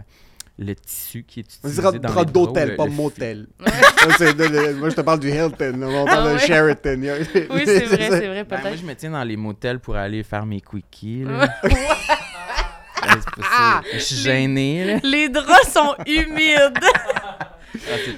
le- 0.59 0.75
tissu 0.75 1.23
qui 1.27 1.39
est 1.39 1.43
On 1.63 1.67
utilisé 1.69 1.81
dira 1.81 1.91
dans 1.93 2.09
drap 2.13 2.23
les 2.25 2.31
d'hôtel, 2.31 2.75
pas 2.75 2.85
le 2.85 2.91
motel. 2.91 3.47
Moi, 3.59 4.89
je 4.89 4.95
te 4.95 5.01
parle 5.01 5.19
du 5.19 5.29
Hilton, 5.29 5.81
on 5.83 6.05
parle 6.05 6.09
Ah 6.09 6.27
de 6.29 6.33
ouais? 6.33 6.39
Sheraton. 6.39 7.01
Oui, 7.49 7.61
c'est 7.65 7.85
vrai, 7.85 7.97
c'est 8.09 8.27
vrai, 8.27 8.43
Ben, 8.43 8.45
moi, 8.49 8.57
peut-être. 8.59 8.77
je 8.77 8.85
me 8.85 8.93
tiens 8.95 9.11
dans 9.11 9.23
les 9.23 9.37
motels 9.37 9.79
pour 9.79 9.95
aller 9.95 10.23
faire 10.23 10.45
mes 10.45 10.61
quickies. 10.61 11.25
Ah! 13.51 13.81
Je 13.93 13.99
suis 13.99 14.15
gêné. 14.17 14.99
Les 15.03 15.29
draps 15.29 15.71
sont 15.73 15.95
humides. 16.05 16.77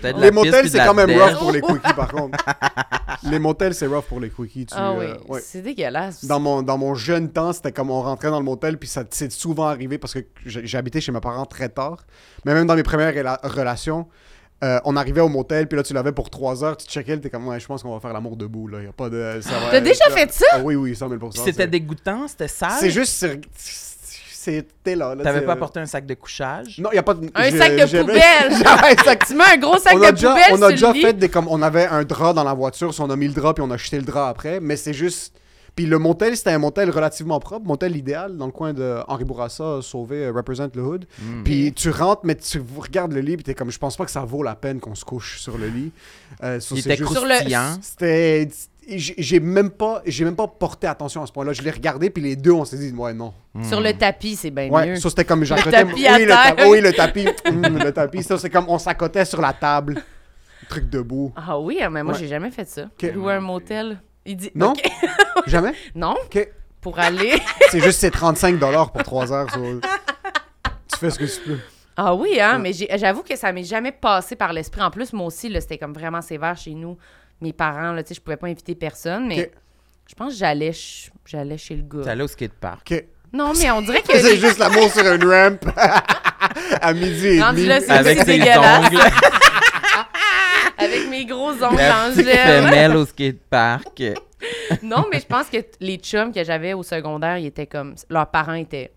Ah, 0.03 0.11
Les 0.17 0.31
motels, 0.31 0.69
c'est 0.69 0.77
quand 0.79 0.93
même 0.93 1.11
rough 1.19 1.37
pour 1.37 1.51
les 1.51 1.61
quickies, 1.61 1.93
par 1.95 2.11
contre. 2.11 2.37
les 3.23 3.39
motels, 3.39 3.73
c'est 3.73 3.87
rough 3.87 4.03
pour 4.05 4.19
les 4.19 4.29
quickies. 4.29 4.65
Tu, 4.65 4.73
Ah 4.77 4.93
oui, 4.97 5.05
euh, 5.05 5.15
ouais. 5.27 5.41
c'est 5.43 5.61
dégueulasse. 5.61 6.25
Dans 6.25 6.39
mon, 6.39 6.61
dans 6.61 6.77
mon 6.77 6.95
jeune 6.95 7.29
temps, 7.31 7.53
c'était 7.53 7.71
comme 7.71 7.91
on 7.91 8.01
rentrait 8.01 8.29
dans 8.29 8.39
le 8.39 8.45
motel, 8.45 8.77
puis 8.77 8.87
ça 8.89 9.03
c'est 9.09 9.31
souvent 9.31 9.67
arrivé 9.67 9.97
parce 9.97 10.13
que 10.13 10.19
habité 10.77 11.01
chez 11.01 11.11
mes 11.11 11.19
parents 11.19 11.45
très 11.45 11.69
tard. 11.69 11.97
Mais 12.45 12.53
même 12.53 12.65
dans 12.67 12.75
mes 12.75 12.83
premières 12.83 13.13
rela- 13.13 13.39
relations, 13.45 14.07
euh, 14.63 14.79
on 14.85 14.95
arrivait 14.95 15.21
au 15.21 15.29
motel, 15.29 15.67
puis 15.67 15.75
là, 15.75 15.83
tu 15.83 15.93
l'avais 15.93 16.11
pour 16.11 16.29
3 16.29 16.63
heures, 16.63 16.77
tu 16.77 16.85
checkais, 16.87 17.17
t'es 17.17 17.29
comme, 17.31 17.47
ouais, 17.47 17.59
je 17.59 17.65
pense 17.65 17.81
qu'on 17.81 17.93
va 17.93 17.99
faire 17.99 18.13
l'amour 18.13 18.37
debout, 18.37 18.67
là. 18.67 18.81
Y 18.83 18.87
a 18.87 18.91
pas 18.91 19.09
de. 19.09 19.39
ça 19.41 19.49
va- 19.59 19.71
T'as 19.71 19.79
déjà 19.81 20.05
fait 20.11 20.31
ça? 20.31 20.45
Ah 20.53 20.59
oui, 20.63 20.75
oui, 20.75 20.95
100 20.95 21.09
000 21.09 21.19
Puis 21.19 21.29
c'est- 21.33 21.45
C'était 21.51 21.67
dégoûtant, 21.67 22.27
c'était 22.27 22.47
sale? 22.47 22.73
C'est 22.79 22.91
juste. 22.91 23.25
C'était 24.43 24.95
là. 24.95 25.13
là 25.13 25.23
T'avais 25.23 25.41
pas 25.41 25.53
apporté 25.53 25.79
un 25.79 25.85
sac 25.85 26.07
de 26.07 26.15
couchage? 26.15 26.79
Non, 26.79 26.91
y 26.91 26.97
a 26.97 27.03
pas 27.03 27.13
de. 27.13 27.29
Un 27.35 27.51
je- 27.51 27.57
sac 27.57 27.75
de 27.75 27.99
poubelle. 28.01 28.19
J'avais 28.63 28.99
un 28.99 29.03
sac 29.03 29.25
Tu 29.27 29.35
mets 29.35 29.43
un 29.53 29.57
gros 29.57 29.77
sac 29.77 29.93
de 29.95 30.11
déjà, 30.11 30.29
poubelle 30.29 30.45
on 30.51 30.61
a 30.63 30.75
sur 30.75 30.91
déjà 30.91 30.93
fait 30.93 31.13
des 31.13 31.29
comme 31.29 31.47
on 31.47 31.61
avait 31.61 31.85
un 31.85 32.03
drap 32.03 32.33
dans 32.33 32.43
la 32.43 32.55
voiture, 32.55 32.91
si 32.91 33.01
on 33.01 33.09
a 33.11 33.15
mis 33.15 33.27
le 33.27 33.33
drap 33.35 33.53
puis 33.53 33.63
on 33.63 33.69
a 33.69 33.77
jeté 33.77 33.97
le 33.97 34.03
drap 34.03 34.29
après, 34.29 34.59
mais 34.59 34.77
c'est 34.77 34.93
juste 34.93 35.35
puis 35.75 35.85
le 35.85 35.99
motel, 35.99 36.35
c'était 36.35 36.49
un 36.49 36.57
motel 36.57 36.89
relativement 36.89 37.39
propre, 37.39 37.65
motel 37.65 37.95
idéal 37.95 38.35
dans 38.35 38.47
le 38.47 38.51
coin 38.51 38.73
de 38.73 38.97
Henri 39.07 39.23
Bourassa, 39.23 39.79
sauvé 39.81 40.25
euh, 40.25 40.31
represent 40.31 40.67
le 40.75 40.81
hood. 40.83 41.05
Mm. 41.21 41.43
Puis 41.43 41.73
tu 41.73 41.91
rentres 41.91 42.21
mais 42.23 42.35
tu 42.35 42.61
regardes 42.77 43.13
le 43.13 43.21
lit 43.21 43.37
puis 43.37 43.43
t'es 43.43 43.53
comme 43.53 43.71
je 43.71 43.77
pense 43.79 43.95
pas 43.95 44.05
que 44.05 44.11
ça 44.11 44.25
vaut 44.25 44.43
la 44.43 44.55
peine 44.55 44.79
qu'on 44.79 44.95
se 44.95 45.05
couche 45.05 45.39
sur 45.39 45.57
le 45.57 45.67
lit. 45.67 45.91
Euh, 46.43 46.59
ça, 46.59 46.75
Il 46.75 46.79
était 46.79 46.97
juste- 46.97 47.11
Sur 47.11 47.23
croustillant. 47.23 47.77
c'était 47.81 48.49
j'ai 48.97 49.39
même 49.39 49.69
pas 49.69 50.01
j'ai 50.05 50.23
même 50.25 50.35
pas 50.35 50.47
porté 50.47 50.87
attention 50.87 51.21
à 51.23 51.27
ce 51.27 51.31
point-là. 51.31 51.53
Je 51.53 51.61
l'ai 51.61 51.71
regardé 51.71 52.09
puis 52.09 52.21
les 52.23 52.35
deux 52.35 52.51
on 52.51 52.65
s'est 52.65 52.77
dit 52.77 52.91
ouais 52.95 53.13
non. 53.13 53.33
Sur 53.63 53.81
le 53.81 53.93
tapis, 53.93 54.35
c'est 54.35 54.51
bien 54.51 54.69
Ouais, 54.69 54.87
mieux. 54.87 54.95
ça 54.97 55.09
c'était 55.09 55.25
comme 55.25 55.43
j'accotais. 55.43 55.71
tapis 55.71 56.07
à 56.07 56.15
oui, 56.17 56.27
ta- 56.27 56.67
oui, 56.69 56.81
le 56.81 56.93
tapis. 56.93 57.27
Hum, 57.47 57.61
le 57.83 57.91
tapis, 57.91 58.23
ça 58.23 58.37
c'est 58.37 58.49
comme 58.49 58.65
on 58.69 58.77
s'accotait 58.77 59.25
sur 59.25 59.41
la 59.41 59.53
table. 59.53 60.01
Truc 60.69 60.89
debout. 60.89 61.33
Ah 61.35 61.59
oui, 61.59 61.79
hein, 61.81 61.89
mais 61.89 62.01
moi, 62.03 62.13
Ouais. 62.13 62.19
j'ai 62.19 62.27
jamais 62.27 62.51
fait 62.51 62.65
ça. 62.67 62.83
Ok. 62.83 63.11
Louer 63.13 63.33
un 63.33 63.39
motel. 63.41 63.99
Il 64.25 64.37
dit. 64.37 64.51
Non? 64.55 64.73
Jamais? 65.47 65.73
Non, 65.95 66.15
pour 66.79 66.97
aller. 66.99 67.33
C'est 67.71 67.79
juste 67.81 67.99
c'est 67.99 68.11
35 68.11 68.59
pour 68.59 69.03
3 69.03 69.33
heures. 69.33 69.49
ça. 69.49 69.57
Tu 69.59 70.97
fais 70.99 71.09
ce 71.09 71.19
que 71.19 71.25
tu 71.25 71.41
peux. 71.49 71.57
Ah 71.97 72.15
oui, 72.15 72.39
hein, 72.39 72.61
Ouais. 72.61 72.71
mais 72.89 72.97
j'avoue 72.97 73.23
que 73.23 73.35
ça 73.35 73.51
m'est 73.51 73.63
jamais 73.63 73.91
passé 73.91 74.35
par 74.35 74.53
l'esprit. 74.53 74.81
En 74.81 74.91
plus, 74.91 75.11
moi 75.13 75.25
aussi, 75.27 75.51
c'était 75.59 75.77
comme 75.77 75.93
vraiment 75.93 76.21
sévère 76.21 76.55
chez 76.55 76.73
nous. 76.73 76.97
Mes 77.41 77.53
parents, 77.53 77.91
là, 77.93 78.03
tu 78.03 78.09
sais, 78.09 78.13
je 78.15 78.21
pouvais 78.21 78.37
pas 78.37 78.47
inviter 78.47 78.75
personne, 78.75 79.27
mais 79.27 79.51
je 80.07 80.13
pense 80.15 80.33
que 80.33 80.39
j'allais 80.39 80.71
ch- 80.73 81.11
j'allais 81.25 81.57
chez 81.57 81.75
le 81.75 81.83
gars. 81.83 82.09
allé 82.11 82.21
au 82.23 82.27
skatepark. 82.27 82.87
Ok. 82.91 83.03
Non, 83.33 83.53
mais 83.57 83.71
on 83.71 83.81
dirait 83.81 84.01
que. 84.01 84.13
C'est 84.19 84.37
juste 84.37 84.59
l'amour 84.59 84.91
sur 84.91 85.05
une 85.11 85.23
ramp 85.23 85.57
à 86.81 86.93
midi 86.93 87.27
et 87.27 87.39
demi. 87.39 87.65
là, 87.65 87.79
c'est- 87.79 87.89
Avec 87.91 88.19
ses 88.23 88.41
ongles. 88.41 88.99
Avec 90.77 91.09
mes 91.09 91.25
gros 91.25 91.51
ongles 91.63 91.77
La 91.77 92.07
en 92.07 92.11
gel. 92.11 92.25
femelle 92.25 92.95
au 92.95 93.05
skatepark. 93.05 94.01
Non, 94.81 95.05
mais 95.11 95.19
je 95.19 95.25
pense 95.27 95.47
que 95.47 95.57
t- 95.57 95.71
les 95.79 95.97
chums 95.97 96.33
que 96.33 96.43
j'avais 96.43 96.73
au 96.73 96.81
secondaire, 96.83 97.37
ils 97.37 97.45
étaient 97.47 97.67
comme. 97.67 97.95
Leurs 98.09 98.27
parents 98.27 98.53
étaient 98.53 98.91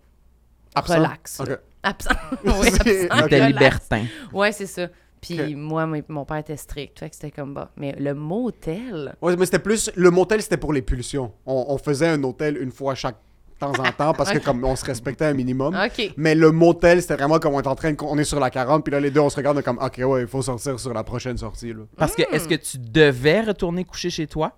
Absent? 0.73 0.95
relax. 0.97 1.39
Ok. 1.41 1.49
absents. 1.83 2.09
oui, 2.43 2.67
C'est- 2.83 3.09
absents. 3.11 3.23
Ok. 3.25 3.29
T'es 3.29 3.35
relax. 3.45 3.47
libertin. 3.53 4.05
Ouais, 4.33 4.51
c'est 4.51 4.65
ça. 4.65 4.87
Puis 5.21 5.55
moi, 5.55 5.87
mon 6.07 6.25
père 6.25 6.37
était 6.37 6.57
strict. 6.57 6.99
Fait 6.99 7.09
que 7.09 7.15
c'était 7.15 7.31
comme 7.31 7.53
bas. 7.53 7.71
Mais 7.77 7.93
le 7.97 8.13
motel? 8.13 9.15
Ouais, 9.21 9.35
mais 9.35 9.45
c'était 9.45 9.59
plus. 9.59 9.89
Le 9.95 10.11
motel, 10.11 10.41
c'était 10.41 10.57
pour 10.57 10.73
les 10.73 10.81
pulsions. 10.81 11.31
On, 11.45 11.65
on 11.69 11.77
faisait 11.77 12.07
un 12.07 12.23
hôtel 12.23 12.57
une 12.61 12.71
fois 12.71 12.93
chaque 12.95 13.15
temps 13.59 13.71
en 13.71 13.91
temps 13.91 14.13
parce 14.13 14.31
que 14.31 14.37
Ok. 14.39 14.43
comme 14.43 14.63
on 14.63 14.75
se 14.75 14.85
respectait 14.85 15.25
un 15.25 15.33
minimum. 15.33 15.73
OK. 15.75 16.11
Mais 16.17 16.35
le 16.35 16.51
motel, 16.51 17.01
c'était 17.01 17.15
vraiment 17.15 17.39
comme 17.39 17.53
on 17.53 17.61
est 17.61 17.67
en 17.67 17.75
train 17.75 17.91
de. 17.93 17.97
On 18.01 18.17
est 18.17 18.23
sur 18.25 18.39
la 18.39 18.49
40, 18.49 18.83
puis 18.83 18.91
là, 18.91 18.99
les 18.99 19.11
deux, 19.11 19.21
on 19.21 19.29
se 19.29 19.37
regarde 19.37 19.61
comme, 19.63 19.77
ok, 19.79 20.01
ouais, 20.05 20.21
il 20.21 20.27
faut 20.27 20.41
sortir 20.41 20.79
sur 20.79 20.93
la 20.93 21.03
prochaine 21.03 21.37
sortie. 21.37 21.73
Là. 21.73 21.83
Parce 21.97 22.15
que, 22.15 22.23
est-ce 22.33 22.47
que 22.47 22.55
tu 22.55 22.77
devais 22.77 23.41
retourner 23.41 23.83
coucher 23.85 24.09
chez 24.09 24.27
toi? 24.27 24.51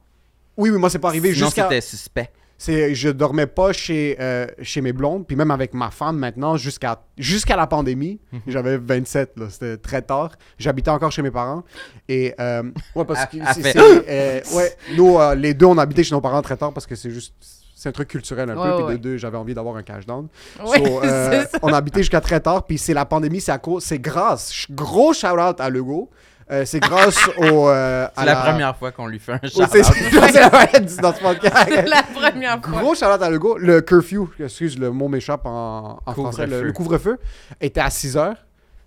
Oui, 0.58 0.72
oui, 0.72 0.80
moi, 0.80 0.90
c'est 0.90 1.00
pas 1.00 1.10
arrivé 1.10 1.32
jusqu'à. 1.34 1.64
c'était 1.64 1.82
suspect. 1.82 2.32
C'est, 2.60 2.96
je 2.96 3.10
dormais 3.10 3.46
pas 3.46 3.72
chez, 3.72 4.18
euh, 4.20 4.48
chez 4.64 4.82
mes 4.82 4.92
blondes, 4.92 5.28
puis 5.28 5.36
même 5.36 5.52
avec 5.52 5.74
ma 5.76 5.92
femme 5.92 6.18
maintenant, 6.18 6.58
jusqu'à, 6.58 7.02
jusqu'à 7.18 7.56
la 7.56 7.68
pandémie, 7.68 8.20
Mhm. 8.32 8.40
j'avais 8.48 8.78
27, 8.78 9.34
là, 9.38 9.46
c'était 9.50 9.78
très 9.78 10.02
tard. 10.02 10.32
J'habitais 10.58 10.90
encore 10.90 11.12
chez 11.12 11.22
mes 11.22 11.30
parents. 11.32 11.64
Et, 12.10 12.34
euh, 12.40 12.64
ouais, 12.96 13.06
parce 13.06 13.26
que, 13.28 13.38
c'est, 13.54 13.62
fait- 13.62 13.72
c'est, 13.74 13.78
euh, 14.10 14.42
ouais, 14.58 14.76
nous, 14.96 15.18
les 15.36 15.54
deux, 15.54 15.68
on 15.68 15.78
habitait 15.78 16.04
chez 16.04 16.16
nos 16.16 16.22
parents 16.22 16.42
très 16.42 16.58
tard 16.58 16.74
parce 16.74 16.88
que 16.88 16.96
c'est 16.96 17.12
juste, 17.12 17.34
c'est 17.76 17.90
un 17.90 17.92
truc 17.92 18.08
culturel 18.08 18.50
un 18.50 18.58
Ouais, 18.58 18.78
peu, 18.82 18.86
puis 18.88 18.98
de 18.98 19.02
deux, 19.04 19.18
j'avais 19.18 19.38
envie 19.38 19.54
d'avoir 19.54 19.76
un 19.76 19.84
cash 19.84 20.08
down. 20.08 20.28
So, 20.58 20.64
on 21.62 21.72
a 21.74 21.78
habité 21.78 22.00
jusqu'à 22.00 22.22
très 22.22 22.40
tard, 22.40 22.66
puis 22.66 22.80
c'est 22.80 22.96
la 22.96 23.06
pandémie, 23.06 23.40
c'est 23.40 23.52
à 23.52 23.60
cause, 23.60 23.84
c'est 23.84 24.00
grâce, 24.00 24.66
gros 24.72 25.14
shout-out 25.14 25.60
à 25.62 25.70
Legault, 25.70 26.10
Euh, 26.50 26.64
c'est 26.66 26.80
grâce 26.80 27.28
au. 27.38 27.68
euh, 27.70 28.08
C'est 28.16 28.22
à 28.22 28.26
la, 28.26 28.36
première 28.38 28.78
fois 28.78 28.92
qu'on 28.94 29.08
lui 29.08 29.20
fait 29.20 29.34
un 29.34 29.40
shout 29.48 29.64
c'est 29.70 29.82
dans 31.02 31.14
ce 31.14 31.22
podcast. 31.22 31.56
C'est 31.68 31.86
la 31.88 32.04
première 32.04 32.64
fois. 32.64 32.82
Gros 32.82 32.96
shout-out 32.96 33.22
à 33.22 33.30
Legault. 33.30 33.58
Le 33.58 33.82
curfew, 33.82 34.30
excuse, 34.40 34.80
le 34.80 34.92
mot 34.92 35.10
m'échappe 35.10 35.46
en, 35.46 36.00
en 36.06 36.14
français. 36.14 36.48
Le, 36.48 36.52
Couvre-feu. 36.52 36.66
le 36.68 36.74
couvre-feu 36.74 37.18
était 37.60 37.82
à 37.82 37.90
6 37.90 38.16
heures. 38.16 38.38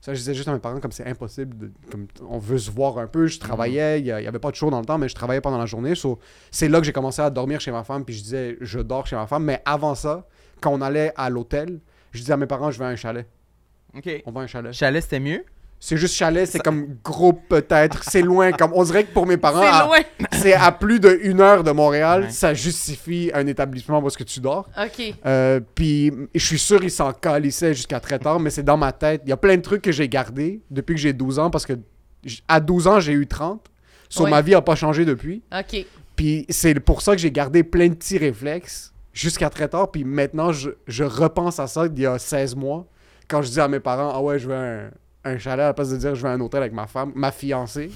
Ça, 0.01 0.15
je 0.15 0.19
disais 0.19 0.33
juste 0.33 0.49
à 0.49 0.55
mes 0.55 0.59
parents, 0.59 0.81
comme 0.81 0.93
c'est 0.93 1.07
impossible, 1.07 1.59
de- 1.59 1.73
comme 1.91 2.07
on 2.27 2.39
veut 2.39 2.57
se 2.57 2.71
voir 2.71 2.97
un 2.97 3.07
peu. 3.07 3.27
Je 3.27 3.39
travaillais, 3.39 4.01
il 4.01 4.05
n'y 4.05 4.11
avait 4.11 4.39
pas 4.39 4.51
de 4.51 4.57
show 4.57 4.71
dans 4.71 4.81
le 4.81 4.87
temps, 4.87 4.97
mais 4.97 5.11
je 5.11 5.15
travaillais 5.15 5.43
pendant 5.43 5.59
la 5.59 5.67
journée. 5.67 5.95
So, 5.95 6.19
c'est 6.51 6.71
là 6.71 6.79
que 6.81 6.87
j'ai 6.87 6.93
commencé 6.95 7.21
à 7.21 7.29
dormir 7.29 7.61
chez 7.61 7.71
ma 7.71 7.85
femme, 7.85 8.07
puis 8.07 8.15
je 8.15 8.23
disais, 8.23 8.57
je 8.63 8.81
dors 8.81 9.07
chez 9.07 9.17
ma 9.17 9.27
femme. 9.27 9.45
Mais 9.45 9.61
avant 9.67 9.95
ça, 9.95 10.27
quand 10.63 10.71
on 10.73 10.81
allait 10.81 11.13
à 11.17 11.29
l'hôtel, 11.29 11.81
je 12.13 12.21
disais 12.21 12.33
à 12.33 12.39
mes 12.39 12.47
parents, 12.47 12.71
je 12.71 12.79
vais 12.79 12.87
à 12.87 12.89
un 12.89 12.97
chalet. 12.97 13.27
OK. 13.95 14.09
On 14.25 14.33
va 14.33 14.41
à 14.41 14.45
un 14.45 14.47
chalet. 14.47 14.73
Chalet, 14.73 15.03
c'était 15.03 15.21
mieux? 15.21 15.45
C'est 15.83 15.97
juste 15.97 16.15
chalet, 16.15 16.47
c'est 16.47 16.59
comme 16.59 16.99
gros 17.03 17.33
peut-être. 17.33 18.05
C'est 18.05 18.21
loin. 18.21 18.53
Comme, 18.53 18.73
on 18.75 18.85
dirait 18.85 19.05
que 19.05 19.13
pour 19.15 19.27
mes 19.27 19.37
parents, 19.39 19.91
C'est 20.33 20.53
à 20.53 20.71
plus 20.73 21.01
d'une 21.01 21.41
heure 21.41 21.65
de 21.65 21.71
Montréal. 21.71 22.25
Ouais. 22.25 22.31
Ça 22.31 22.53
justifie 22.53 23.31
un 23.33 23.47
établissement 23.47 23.99
où 24.01 24.07
est-ce 24.07 24.19
que 24.19 24.25
tu 24.25 24.41
dors. 24.41 24.69
OK. 24.79 25.15
Euh, 25.25 25.59
puis 25.75 26.13
je 26.35 26.45
suis 26.45 26.59
sûr 26.59 26.85
ils 26.85 26.91
s'en 26.91 27.13
calissaient 27.15 27.73
jusqu'à 27.73 27.99
très 27.99 28.19
tard, 28.19 28.39
mais 28.41 28.51
c'est 28.51 28.63
dans 28.63 28.77
ma 28.77 28.93
tête. 28.93 29.23
Il 29.25 29.31
y 29.31 29.33
a 29.33 29.39
plein 29.39 29.57
de 29.57 29.63
trucs 29.63 29.81
que 29.83 29.91
j'ai 29.93 30.07
gardés 30.09 30.61
depuis 30.71 30.95
que 30.97 31.01
j'ai 31.01 31.15
12 31.15 31.39
ans 31.39 31.51
parce 31.51 31.65
que 31.65 31.73
à 32.47 32.61
12 32.61 32.87
ans, 32.87 33.01
j'ai 33.01 33.13
eu 33.15 33.27
30. 33.27 33.65
Sur 34.11 34.25
Ouais. 34.25 34.31
ma 34.31 34.43
vie 34.43 34.51
n'a 34.53 34.61
pas 34.61 34.75
changé 34.75 35.07
depuis. 35.07 35.43
OK. 35.59 35.87
Puis 36.15 36.45
c'est 36.51 36.79
pour 36.79 37.01
ça 37.01 37.13
que 37.13 37.19
j'ai 37.23 37.31
gardé 37.33 37.63
plein 37.63 37.89
de 37.89 37.95
petits 37.95 38.19
réflexes 38.19 38.93
jusqu'à 39.15 39.49
très 39.49 39.69
tard. 39.69 39.91
Puis 39.91 40.05
maintenant, 40.05 40.53
je, 40.53 40.71
je 40.87 41.05
repense 41.05 41.59
à 41.59 41.67
ça 41.67 41.89
d'il 41.89 42.03
y 42.03 42.07
a 42.07 42.19
16 42.19 42.55
mois. 42.57 42.87
Quand 43.29 43.41
je 43.41 43.49
dis 43.49 43.61
à 43.61 43.69
mes 43.69 43.81
parents, 43.81 44.13
ah 44.15 44.21
ouais, 44.21 44.39
je 44.39 44.49
veux 44.49 44.55
un, 44.55 44.91
un 45.25 45.39
chalet 45.39 45.65
à 45.65 45.69
la 45.69 45.75
place 45.75 45.91
de 45.91 45.97
dire 45.97 46.15
je 46.15 46.23
veux 46.27 46.33
un 46.33 46.41
hôtel 46.41 46.61
avec 46.63 46.73
ma 46.73 46.87
femme, 46.87 47.13
ma 47.15 47.31
fiancée. 47.33 47.91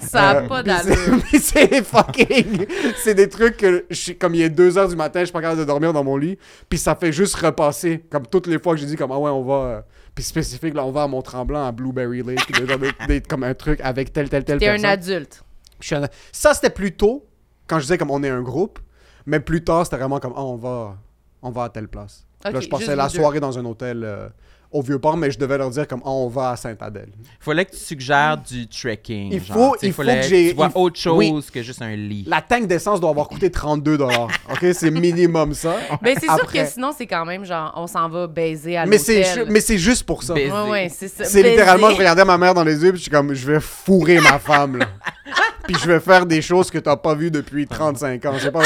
Ça 0.00 0.30
a 0.30 0.36
Euh, 0.42 0.48
pas 0.48 0.62
d'allure. 0.62 0.96
c'est 1.40 1.84
fucking. 1.84 2.66
c'est 3.02 3.14
des 3.14 3.28
trucs 3.28 3.58
que, 3.58 3.84
je 3.90 4.12
comme 4.12 4.34
il 4.34 4.40
est 4.42 4.48
2 4.50 4.78
heures 4.78 4.88
du 4.88 4.96
matin, 4.96 5.20
je 5.20 5.26
suis 5.26 5.32
pas 5.32 5.42
capable 5.42 5.60
de 5.60 5.64
dormir 5.66 5.92
dans 5.92 6.02
mon 6.02 6.16
lit. 6.16 6.38
Puis 6.68 6.78
ça 6.78 6.94
fait 6.94 7.12
juste 7.12 7.34
repasser. 7.36 8.04
Comme 8.10 8.26
toutes 8.26 8.46
les 8.46 8.58
fois 8.58 8.74
que 8.74 8.80
j'ai 8.80 8.86
dit, 8.86 8.96
comme, 8.96 9.12
ah 9.12 9.18
ouais, 9.18 9.30
on 9.30 9.42
va. 9.42 9.54
euh, 9.54 9.80
puis 10.14 10.24
spécifique, 10.24 10.74
là, 10.74 10.84
on 10.86 10.90
va 10.92 11.02
à 11.02 11.06
Mont-Tremblant, 11.06 11.66
à 11.66 11.72
Blueberry 11.72 12.22
Lake. 12.22 12.50
des 12.50 13.06
des- 13.08 13.20
comme 13.20 13.42
un 13.44 13.52
truc 13.54 13.80
avec 13.82 14.12
tel, 14.12 14.28
tel, 14.30 14.44
tel 14.44 14.58
T'es 14.58 14.68
un 14.68 14.84
adulte. 14.84 15.42
Je 15.80 15.86
suis 15.86 15.96
un- 15.96 16.08
Ça, 16.32 16.54
c'était 16.54 16.70
plus 16.70 16.96
tôt, 16.96 17.26
quand 17.66 17.76
je 17.78 17.82
disais, 17.82 17.98
comme, 17.98 18.10
on 18.10 18.22
est 18.22 18.30
un 18.30 18.42
groupe. 18.42 18.78
Mais 19.26 19.38
plus 19.40 19.62
tard, 19.64 19.84
c'était 19.84 19.96
vraiment 19.98 20.18
comme, 20.18 20.32
ah, 20.36 20.42
on 20.44 20.56
va, 20.56 20.96
on 21.42 21.50
va 21.50 21.64
à 21.64 21.68
telle 21.68 21.88
place. 21.88 22.26
Là, 22.44 22.58
je 22.60 22.68
passais 22.68 22.94
la 22.96 23.08
soirée 23.10 23.40
dans 23.40 23.58
un 23.58 23.64
hôtel 23.64 24.02
euh, 24.04 24.28
au 24.74 24.82
Vieux-Port, 24.82 25.16
mais 25.16 25.30
je 25.30 25.38
devais 25.38 25.56
leur 25.56 25.70
dire, 25.70 25.86
comme, 25.86 26.02
ah, 26.04 26.10
on 26.10 26.28
va 26.28 26.50
à 26.50 26.56
Sainte-Adèle. 26.56 27.08
Fallait 27.38 27.64
que 27.64 27.70
tu 27.70 27.76
suggères 27.78 28.36
du 28.36 28.66
trekking. 28.66 29.32
Il 29.32 29.42
genre. 29.42 29.56
faut- 29.56 29.76
il 29.80 29.92
faut 29.92 30.02
que 30.02 30.22
j'ai- 30.22 30.50
Tu 30.50 30.54
vois 30.56 30.68
il 30.74 30.78
autre 30.78 30.98
chose 30.98 31.16
oui. 31.16 31.44
que 31.52 31.62
juste 31.62 31.80
un 31.80 31.94
lit. 31.94 32.24
La 32.26 32.42
tank 32.42 32.66
d'essence 32.66 33.00
doit 33.00 33.10
avoir 33.10 33.28
coûté 33.28 33.50
32 33.50 33.96
dollars. 33.96 34.28
OK? 34.50 34.66
C'est 34.74 34.90
minimum 34.90 35.54
ça. 35.54 35.76
Mais 36.02 36.14
c'est 36.20 36.26
sûr 36.26 36.52
que 36.52 36.66
sinon, 36.66 36.90
c'est 36.96 37.06
quand 37.06 37.24
même 37.24 37.44
genre, 37.44 37.72
on 37.76 37.86
s'en 37.86 38.08
va 38.08 38.26
baiser 38.26 38.76
à 38.76 38.84
c'est, 38.98 39.36
l'hôtel. 39.36 39.46
mais 39.52 39.60
c'est 39.60 39.78
juste 39.78 40.02
pour 40.02 40.24
ça. 40.24 40.34
Baiser. 40.34 40.50
Ouais, 40.50 40.70
ouais, 40.70 40.88
c'est 40.92 41.08
ça. 41.08 41.24
C'est 41.24 41.42
littéralement, 41.42 41.90
je 41.90 41.96
regardais 41.96 42.24
ma 42.24 42.36
mère 42.36 42.52
dans 42.52 42.64
les 42.64 42.82
yeux, 42.82 42.90
puis 42.90 42.98
je 42.98 43.02
suis 43.02 43.10
comme, 43.12 43.32
je 43.32 43.46
vais 43.46 43.60
fourrer 43.60 44.18
ma 44.20 44.40
femme, 44.40 44.78
là. 44.78 44.86
puis 45.68 45.76
je 45.80 45.86
vais 45.86 46.00
faire 46.00 46.26
des 46.26 46.42
choses 46.42 46.68
que 46.70 46.78
t'as 46.78 46.96
pas 46.96 47.14
vues 47.14 47.30
depuis 47.30 47.66
35 47.68 48.24
ans. 48.26 48.34
Pas 48.52 48.62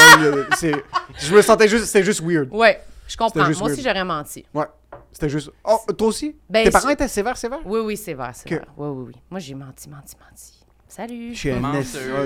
c'est, 0.57 0.73
je 1.19 1.35
me 1.35 1.41
sentais 1.43 1.67
juste, 1.67 1.85
c'était 1.85 2.03
juste 2.03 2.21
weird. 2.23 2.47
Ouais, 2.51 2.79
je 3.07 3.15
comprends. 3.15 3.39
Moi 3.41 3.47
juste 3.49 3.61
aussi, 3.61 3.75
weird. 3.81 3.87
j'aurais 3.87 4.05
menti. 4.05 4.43
Ouais. 4.55 4.65
C'était 5.11 5.29
juste. 5.29 5.51
Oh, 5.63 5.79
toi 5.97 6.07
aussi? 6.07 6.35
Ben, 6.49 6.63
Tes 6.63 6.71
parents 6.71 6.89
étaient 6.89 7.07
sévères, 7.07 7.37
sévères? 7.37 7.61
Oui, 7.65 7.79
oui, 7.81 7.97
Que- 8.45 8.55
vrai. 8.55 8.65
Oui, 8.77 8.87
oui, 8.89 9.03
oui. 9.07 9.15
Moi, 9.29 9.39
j'ai 9.39 9.55
menti, 9.55 9.89
menti, 9.89 10.15
menti. 10.19 10.58
Salut. 10.91 11.33
Je 11.35 11.37
suis 11.37 11.51
un, 11.51 11.59
Menteur. 11.59 11.83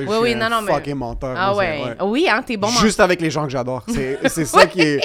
Oui, 0.07 0.15
oui, 0.21 0.35
non, 0.35 0.49
non, 0.49 0.61
mais- 0.61 0.71
fucking 0.71 0.95
menteur. 0.95 1.35
Ah 1.37 1.53
ouais. 1.53 1.97
Oui, 2.01 2.27
hein, 2.31 2.41
t'es 2.43 2.55
bon 2.55 2.69
Juste 2.69 3.01
avec 3.01 3.19
les 3.19 3.29
gens 3.29 3.43
que 3.43 3.49
j'adore. 3.49 3.83
C'est, 3.89 4.17
c'est 4.29 4.45
ça 4.45 4.65
qui 4.67 4.79
est. 4.79 5.01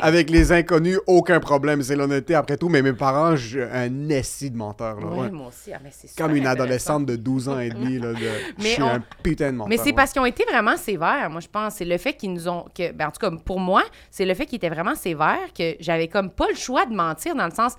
Avec 0.00 0.30
les 0.30 0.50
inconnus, 0.50 0.98
aucun 1.06 1.38
problème. 1.38 1.82
C'est 1.82 1.94
l'honnêteté 1.94 2.34
après 2.34 2.56
tout. 2.56 2.70
Mais 2.70 2.80
mes 2.80 2.94
parents, 2.94 3.36
je 3.36 3.46
suis 3.48 3.62
un 3.62 4.08
esti 4.08 4.50
de 4.50 4.56
menteur. 4.56 4.98
Là, 4.98 5.06
Oui, 5.10 5.18
ouais. 5.20 5.30
moi 5.30 5.48
aussi. 5.48 5.72
Ah, 5.74 5.78
mais 5.84 5.90
c'est 5.92 6.16
Comme 6.16 6.34
une 6.34 6.46
adolescente 6.46 7.04
de 7.04 7.16
12 7.16 7.50
ans 7.50 7.58
et 7.60 7.68
demi. 7.68 7.98
Là, 7.98 8.14
de... 8.14 8.18
Je 8.58 8.66
suis 8.66 8.82
on- 8.82 8.88
un 8.88 9.02
putain 9.22 9.52
de 9.52 9.56
menteur. 9.58 9.68
Mais 9.68 9.76
c'est 9.76 9.84
ouais. 9.84 9.92
parce 9.92 10.10
qu'ils 10.12 10.22
ont 10.22 10.26
été 10.26 10.44
vraiment 10.50 10.78
sévères, 10.78 11.28
moi, 11.30 11.40
je 11.42 11.48
pense. 11.48 11.74
C'est 11.74 11.84
le 11.84 11.98
fait 11.98 12.14
qu'ils 12.14 12.32
nous 12.32 12.48
ont. 12.48 12.64
Que, 12.74 12.92
ben, 12.92 13.08
en 13.08 13.10
tout 13.10 13.20
cas, 13.20 13.30
pour 13.44 13.60
moi, 13.60 13.82
c'est 14.10 14.24
le 14.24 14.32
fait 14.32 14.46
qu'ils 14.46 14.56
étaient 14.56 14.70
vraiment 14.70 14.94
sévères 14.94 15.52
que 15.56 15.74
j'avais 15.80 16.08
comme 16.08 16.30
pas 16.30 16.46
le 16.48 16.56
choix 16.56 16.86
de 16.86 16.94
mentir 16.94 17.34
dans 17.34 17.44
le 17.46 17.52
sens. 17.54 17.74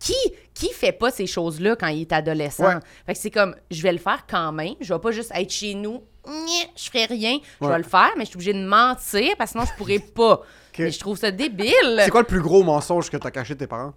Qui, 0.00 0.14
qui 0.54 0.70
fait 0.72 0.92
pas 0.92 1.10
ces 1.10 1.26
choses-là 1.26 1.76
quand 1.76 1.88
il 1.88 2.00
est 2.00 2.12
adolescent? 2.12 2.64
Ouais. 2.66 2.80
Fait 3.06 3.12
que 3.12 3.18
c'est 3.18 3.30
comme, 3.30 3.54
je 3.70 3.82
vais 3.82 3.92
le 3.92 3.98
faire 3.98 4.24
quand 4.28 4.50
même. 4.50 4.74
Je 4.80 4.92
vais 4.92 4.98
pas 4.98 5.10
juste 5.12 5.30
être 5.34 5.50
chez 5.52 5.74
nous, 5.74 6.02
je 6.26 6.90
ferai 6.90 7.04
rien. 7.04 7.38
Je 7.60 7.66
Ouais. 7.66 7.72
vais 7.72 7.78
le 7.78 7.84
faire, 7.84 8.10
mais 8.16 8.24
je 8.24 8.30
suis 8.30 8.36
obligée 8.36 8.54
de 8.54 8.64
mentir 8.66 9.34
parce 9.38 9.52
que 9.52 9.58
sinon 9.58 9.70
je 9.70 9.76
pourrais 9.76 9.98
pas. 10.14 10.40
Mais 10.78 10.90
je 10.90 10.98
trouve 10.98 11.18
ça 11.18 11.30
débile. 11.30 11.74
C'est 11.98 12.10
quoi 12.10 12.22
le 12.22 12.26
plus 12.26 12.40
gros 12.40 12.62
mensonge 12.62 13.10
que 13.10 13.18
t'as 13.18 13.30
caché 13.30 13.52
de 13.54 13.58
tes 13.58 13.66
parents? 13.66 13.92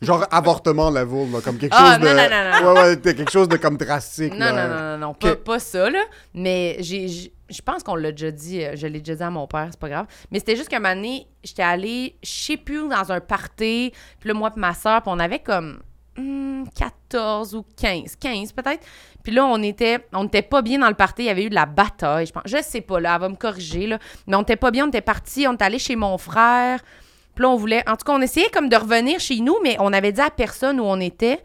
Genre 0.00 0.26
avortement 0.32 0.90
level, 0.90 1.30
là, 1.30 1.40
comme 1.40 1.58
quelque 1.58 1.76
Ah, 1.78 1.92
chose 1.94 2.00
de. 2.00 2.08
non, 2.08 2.14
non, 2.16 2.28
non, 2.28 2.74
non. 2.74 2.80
Ouais, 2.82 2.88
ouais, 2.96 3.14
quelque 3.14 3.30
chose 3.30 3.48
de 3.48 3.56
comme 3.56 3.76
drastique. 3.76 4.32
Non, 4.32 4.46
là. 4.46 4.66
non, 4.66 4.74
non, 4.74 4.82
non, 4.82 4.98
non, 4.98 5.14
pas, 5.14 5.36
pas 5.36 5.58
ça, 5.60 5.88
là. 5.90 6.02
Mais 6.34 6.76
j'ai- 6.80 7.32
je 7.52 7.62
pense 7.62 7.82
qu'on 7.82 7.94
l'a 7.94 8.10
déjà 8.10 8.30
dit, 8.30 8.62
euh, 8.62 8.72
je 8.74 8.86
l'ai 8.86 9.00
déjà 9.00 9.14
dit 9.14 9.22
à 9.22 9.30
mon 9.30 9.46
père, 9.46 9.68
c'est 9.70 9.80
pas 9.80 9.88
grave. 9.88 10.06
Mais 10.30 10.38
c'était 10.38 10.56
juste 10.56 10.68
qu'un 10.68 10.80
moment 10.80 10.94
donné, 10.94 11.26
j'étais 11.44 11.62
allée, 11.62 12.16
je 12.22 12.30
sais 12.30 12.56
plus, 12.56 12.88
dans 12.88 13.12
un 13.12 13.20
party, 13.20 13.92
puis 14.18 14.28
là, 14.28 14.34
moi 14.34 14.52
et 14.54 14.60
ma 14.60 14.74
soeur, 14.74 15.02
puis 15.02 15.12
on 15.14 15.18
avait 15.18 15.38
comme 15.38 15.80
hmm, 16.16 16.64
14 16.74 17.54
ou 17.54 17.64
15, 17.76 18.16
15 18.16 18.52
peut-être. 18.52 18.86
Puis 19.22 19.32
là, 19.32 19.46
on 19.46 19.62
était, 19.62 20.06
on 20.12 20.26
était 20.26 20.42
pas 20.42 20.62
bien 20.62 20.78
dans 20.78 20.88
le 20.88 20.94
party, 20.94 21.22
il 21.22 21.26
y 21.26 21.30
avait 21.30 21.44
eu 21.44 21.50
de 21.50 21.54
la 21.54 21.66
bataille, 21.66 22.26
je 22.26 22.32
pense. 22.32 22.42
Je 22.46 22.60
sais 22.62 22.80
pas, 22.80 23.00
là, 23.00 23.14
elle 23.14 23.20
va 23.20 23.28
me 23.28 23.36
corriger, 23.36 23.86
là. 23.86 23.98
Mais 24.26 24.36
on 24.36 24.42
était 24.42 24.56
pas 24.56 24.70
bien, 24.70 24.84
on 24.84 24.88
était 24.88 25.00
partis, 25.00 25.46
on 25.46 25.54
était 25.54 25.64
allé 25.64 25.78
chez 25.78 25.96
mon 25.96 26.18
frère. 26.18 26.80
Puis 27.34 27.42
là, 27.42 27.50
on 27.50 27.56
voulait, 27.56 27.88
en 27.88 27.96
tout 27.96 28.04
cas, 28.04 28.12
on 28.12 28.20
essayait 28.20 28.50
comme 28.50 28.68
de 28.68 28.76
revenir 28.76 29.20
chez 29.20 29.40
nous, 29.40 29.56
mais 29.62 29.76
on 29.78 29.92
avait 29.92 30.12
dit 30.12 30.20
à 30.20 30.30
personne 30.30 30.80
où 30.80 30.84
on 30.84 31.00
était. 31.00 31.42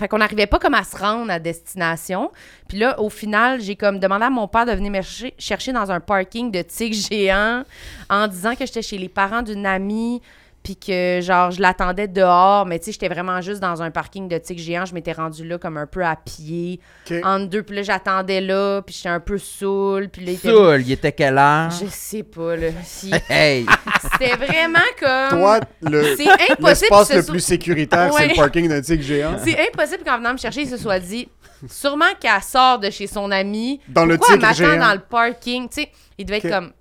Fait 0.00 0.08
qu'on 0.08 0.16
n'arrivait 0.16 0.46
pas 0.46 0.58
comme 0.58 0.72
à 0.72 0.82
se 0.82 0.96
rendre 0.96 1.30
à 1.30 1.38
destination. 1.38 2.30
Puis 2.68 2.78
là, 2.78 2.98
au 2.98 3.10
final, 3.10 3.60
j'ai 3.60 3.76
comme 3.76 3.98
demandé 3.98 4.24
à 4.24 4.30
mon 4.30 4.48
père 4.48 4.64
de 4.64 4.72
venir 4.72 4.90
me 4.90 5.02
chercher, 5.38 5.72
dans 5.72 5.90
un 5.90 6.00
parking 6.00 6.50
de 6.50 6.62
tigre 6.62 6.96
géant 6.96 7.64
en 8.08 8.26
disant 8.26 8.54
que 8.54 8.64
j'étais 8.64 8.80
chez 8.80 8.96
les 8.96 9.10
parents 9.10 9.42
d'une 9.42 9.66
amie 9.66 10.22
puis 10.62 10.76
que, 10.76 11.20
genre, 11.22 11.50
je 11.50 11.60
l'attendais 11.62 12.06
dehors. 12.08 12.66
Mais 12.66 12.78
tu 12.78 12.86
sais, 12.86 12.92
j'étais 12.92 13.08
vraiment 13.08 13.40
juste 13.40 13.60
dans 13.60 13.82
un 13.82 13.90
parking 13.90 14.28
de 14.28 14.36
tigre 14.38 14.60
géant. 14.60 14.84
Je 14.84 14.94
m'étais 14.94 15.12
rendue 15.12 15.46
là 15.46 15.58
comme 15.58 15.76
un 15.76 15.86
peu 15.86 16.04
à 16.04 16.16
pied, 16.16 16.80
Ok. 17.10 17.16
entre 17.24 17.46
deux. 17.48 17.62
Puis 17.62 17.76
là, 17.76 17.82
j'attendais 17.82 18.40
là, 18.40 18.82
puis 18.82 18.94
j'étais 18.94 19.08
un 19.08 19.20
peu 19.20 19.38
saoul. 19.38 20.08
Puis 20.10 20.24
là, 20.24 20.32
il 20.32 20.34
était... 20.36 20.48
Soul, 20.50 20.82
il 20.82 20.92
était 20.92 21.12
quelle 21.12 21.38
heure? 21.38 21.70
Je 21.70 21.86
sais 21.88 22.22
pas, 22.22 22.56
là. 22.56 22.68
Si- 22.84 23.10
Hey! 23.28 23.64
C'était 24.12 24.36
vraiment 24.36 24.78
comme... 24.98 25.38
Toi, 25.38 25.60
le, 25.82 26.16
C'est 26.16 26.28
impossible 26.52 26.66
l'espace 26.66 27.12
le 27.14 27.22
soit- 27.22 27.32
plus 27.32 27.40
sécuritaire, 27.40 28.12
c'est 28.12 28.28
le 28.28 28.34
parking 28.34 28.68
d'un 28.68 28.80
tigre 28.80 29.02
géant. 29.02 29.36
C'est 29.42 29.58
impossible 29.68 30.04
qu'en 30.04 30.18
venant 30.18 30.32
me 30.32 30.38
chercher, 30.38 30.62
il 30.62 30.68
se 30.68 30.76
soit 30.76 30.98
dit 31.00 31.28
sûrement 31.68 32.06
qu'elle 32.20 32.42
sort 32.42 32.78
de 32.78 32.90
chez 32.90 33.06
son 33.06 33.30
ami. 33.30 33.80
Dans 33.88 34.04
le 34.06 34.16
Pourquoi 34.16 34.36
m'attend 34.36 34.54
géant? 34.54 34.76
dans 34.78 34.92
le 34.94 35.00
parking? 35.00 35.68
Tu 35.68 35.82
sais, 35.82 35.90
il 36.18 36.24
devait 36.26 36.38
être 36.38 36.50
comme 36.50 36.72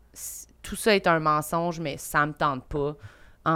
tout 0.61 0.75
ça 0.75 0.95
est 0.95 1.07
un 1.07 1.19
mensonge, 1.19 1.79
mais 1.79 1.95
ça 1.97 2.25
me 2.25 2.33
tente 2.33 2.63
pas. 2.65 2.95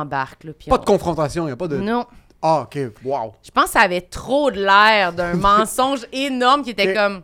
Embarque, 0.01 0.43
là. 0.43 0.51
puis 0.57 0.69
Pas 0.69 0.75
on- 0.75 0.79
de 0.79 0.85
confrontation, 0.85 1.47
y 1.47 1.51
a 1.51 1.55
pas 1.55 1.67
de. 1.67 1.77
Non. 1.77 2.05
Ah, 2.41 2.61
ok, 2.63 2.77
wow. 3.05 3.33
Je 3.43 3.51
pense 3.51 3.65
que 3.65 3.71
ça 3.71 3.79
avait 3.81 4.01
trop 4.01 4.51
de 4.51 4.59
l'air 4.63 5.13
d'un 5.13 5.33
mensonge 5.35 6.05
énorme 6.11 6.63
qui 6.63 6.71
était 6.71 6.93
comme. 6.93 7.21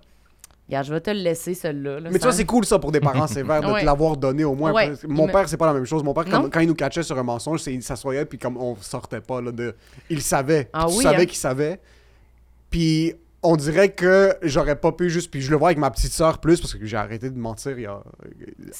Regarde, 0.67 0.85
je 0.85 0.93
vais 0.93 1.01
te 1.01 1.09
le 1.09 1.19
laisser, 1.19 1.55
celui-là. 1.55 1.99
là, 1.99 2.09
Mais 2.11 2.19
tu 2.19 2.23
vois, 2.23 2.31
c'est 2.31 2.45
cool 2.45 2.63
ça 2.63 2.77
pour 2.77 2.91
des 2.91 2.99
parents 2.99 3.25
sévères 3.25 3.59
de 3.61 3.67
Ouais. 3.71 3.81
te 3.81 3.85
l'avoir 3.85 4.15
donné 4.15 4.43
au 4.43 4.53
moins. 4.53 4.71
Ouais. 4.71 4.93
Mon 5.07 5.27
père, 5.27 5.49
c'est 5.49 5.57
pas 5.57 5.65
la 5.65 5.73
même 5.73 5.85
chose. 5.85 6.03
Mon 6.03 6.13
père, 6.13 6.25
quand 6.25 6.59
il 6.59 6.67
nous 6.67 6.75
catchait 6.75 7.01
sur 7.03 7.17
un 7.17 7.23
mensonge, 7.23 7.65
il 7.67 7.81
s'assoyait 7.81 8.25
puis 8.25 8.37
comme 8.37 8.55
on 8.55 8.75
sortait 8.79 9.19
pas 9.21 9.41
là, 9.41 9.51
de. 9.51 9.75
Il 10.11 10.21
savait. 10.21 10.69
Ah 10.71 10.85
oui, 10.87 11.01
savais 11.03 11.23
hein? 11.23 11.25
qu'il 11.25 11.37
savait. 11.37 11.81
Puis 12.69 13.15
on 13.43 13.55
dirait 13.55 13.89
que 13.93 14.35
j'aurais 14.41 14.75
pas 14.75 14.91
pu 14.91 15.09
juste. 15.09 15.31
Puis 15.31 15.41
je 15.41 15.51
le 15.51 15.57
vois 15.57 15.69
avec 15.69 15.77
ma 15.77 15.91
petite 15.91 16.11
sœur 16.11 16.39
plus 16.39 16.59
parce 16.59 16.73
que 16.73 16.85
j'ai 16.85 16.97
arrêté 16.97 17.29
de 17.29 17.37
mentir 17.37 17.77
il 17.77 17.83
y 17.83 17.85
a. 17.85 18.01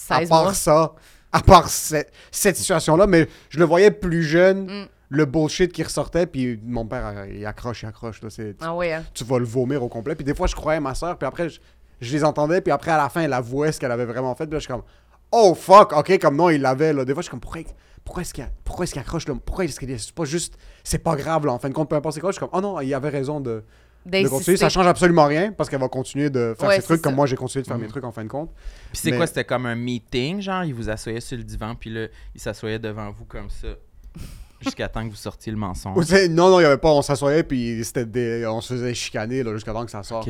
À 0.09 0.19
16 0.19 0.29
part 0.29 0.43
mois. 0.43 0.53
ça, 0.53 0.93
à 1.31 1.41
part 1.41 1.69
cette, 1.69 2.11
cette 2.31 2.57
situation-là, 2.57 3.07
mais 3.07 3.27
je 3.49 3.59
le 3.59 3.65
voyais 3.65 3.91
plus 3.91 4.23
jeune. 4.23 4.65
Mm. 4.65 4.87
Le 5.11 5.25
bullshit 5.25 5.73
qui 5.73 5.81
ressortait, 5.81 6.27
puis 6.27 6.59
mon 6.63 6.85
père, 6.85 7.25
il 7.25 7.43
accroche, 7.43 7.81
il 7.81 7.87
accroche. 7.87 8.21
Là, 8.21 8.29
c'est, 8.29 8.55
Ah 8.61 8.75
ouais, 8.75 8.93
hein. 8.93 9.03
tu 9.15 9.23
vas 9.23 9.39
le 9.39 9.45
vomir 9.45 9.81
au 9.81 9.89
complet. 9.89 10.13
Puis 10.13 10.23
des 10.23 10.35
fois, 10.35 10.45
je 10.45 10.53
croyais 10.53 10.79
ma 10.79 10.93
soeur, 10.93 11.17
puis 11.17 11.25
après, 11.25 11.49
je, 11.49 11.59
je 11.99 12.11
les 12.13 12.23
entendais, 12.23 12.61
puis 12.61 12.71
après, 12.71 12.91
à 12.91 12.97
la 12.97 13.09
fin, 13.09 13.21
elle 13.21 13.33
avouait 13.33 13.71
ce 13.71 13.79
qu'elle 13.79 13.91
avait 13.91 14.05
vraiment 14.05 14.35
fait. 14.35 14.45
Puis 14.45 14.53
là, 14.53 14.59
je 14.59 14.65
suis 14.65 14.71
comme, 14.71 14.83
oh 15.31 15.55
fuck, 15.55 15.93
ok, 15.93 16.19
comme 16.19 16.35
non, 16.35 16.51
il 16.51 16.61
l'avait. 16.61 16.93
Là. 16.93 17.05
Des 17.05 17.13
fois, 17.13 17.21
je 17.21 17.25
suis 17.25 17.31
comme, 17.31 17.39
pourquoi, 17.39 17.63
pourquoi 18.05 18.21
est-ce 18.21 18.35
qu'il 18.35 18.47
pourquoi 18.63 18.83
est-ce 18.83 18.93
qu'il 18.93 19.01
accroche 19.01 19.27
là? 19.27 19.33
Pourquoi 19.43 19.65
est-ce 19.65 19.79
qu'il 19.79 19.99
c'est 19.99 20.13
pas 20.13 20.25
juste, 20.25 20.59
c'est 20.83 20.99
pas 20.99 21.15
grave, 21.15 21.43
là, 21.43 21.53
en 21.53 21.57
fin 21.59 21.69
de 21.69 21.73
compte, 21.73 21.89
peu 21.89 21.95
importe 21.95 22.13
c'est 22.13 22.21
quoi. 22.21 22.29
Je 22.29 22.37
suis 22.37 22.39
comme, 22.39 22.49
oh 22.53 22.61
non, 22.61 22.79
il 22.79 22.93
avait 22.93 23.09
raison 23.09 23.39
de, 23.39 23.63
de 24.09 24.13
D'insister. 24.13 24.35
continuer. 24.37 24.57
Ça 24.57 24.69
change 24.69 24.87
absolument 24.87 25.25
rien, 25.25 25.51
parce 25.51 25.69
qu'elle 25.69 25.79
va 25.79 25.87
continuer 25.89 26.29
de 26.29 26.55
faire 26.57 26.67
Ouais, 26.69 26.75
ses 26.77 26.83
trucs 26.83 27.01
comme 27.01 27.13
ça. 27.13 27.15
moi, 27.15 27.25
j'ai 27.27 27.35
continué 27.35 27.61
de 27.63 27.67
faire 27.67 27.77
mes 27.77 27.83
Mhm. 27.85 27.89
trucs 27.91 28.03
en 28.03 28.11
fin 28.11 28.23
de 28.23 28.29
compte. 28.29 28.51
Puis 28.91 29.01
c'est 29.01 29.11
Mais- 29.11 29.17
quoi, 29.17 29.27
c'était 29.27 29.43
comme 29.45 29.65
un 29.65 29.75
meeting, 29.75 30.41
genre, 30.41 30.63
il 30.63 30.73
vous 30.73 30.89
assoyait 30.89 31.21
sur 31.21 31.37
le 31.37 31.43
divan, 31.43 31.75
puis 31.75 31.89
là, 31.89 32.07
il 32.35 32.41
s'assoyait 32.41 32.79
devant 32.79 33.09
vous 33.11 33.25
comme 33.25 33.49
ça. 33.49 33.67
Jusqu'à 34.61 34.89
temps 34.89 35.05
que 35.05 35.09
vous 35.11 35.15
sortiez 35.15 35.53
le 35.53 35.57
mensonge? 35.57 35.95
Non, 36.29 36.49
non, 36.49 36.59
il 36.59 36.63
y 36.63 36.65
avait 36.65 36.77
pas. 36.77 36.89
On 36.91 37.01
s'assoyait 37.01 37.43
puis 37.43 37.81
c'était 37.85 38.05
des... 38.05 38.45
on 38.45 38.59
se 38.59 38.73
faisait 38.73 38.93
chicaner 38.93 39.41
là, 39.41 39.53
jusqu'à 39.53 39.71
temps 39.71 39.85
que 39.85 39.91
ça 39.91 40.03
sorte. 40.03 40.27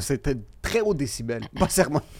C'était 0.00 0.36
très 0.60 0.82
haut 0.82 0.92
décibel. 0.92 1.40
Pas. 1.58 1.66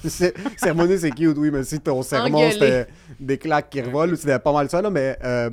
C'est- 0.07 0.35
sermonner, 0.57 0.97
c'est 0.97 1.11
cute, 1.11 1.37
oui, 1.37 1.51
mais 1.51 1.65
si 1.65 1.81
ton 1.81 2.03
sermon, 2.03 2.51
c'était 2.51 2.87
des 3.21 3.37
claques 3.37 3.69
qui 3.69 3.83
revolent, 3.83 4.17
c'était 4.17 4.39
pas 4.39 4.53
mal 4.55 4.71
ça, 4.71 4.81
là, 4.81 4.89
mais. 4.89 5.19
euh, 5.23 5.51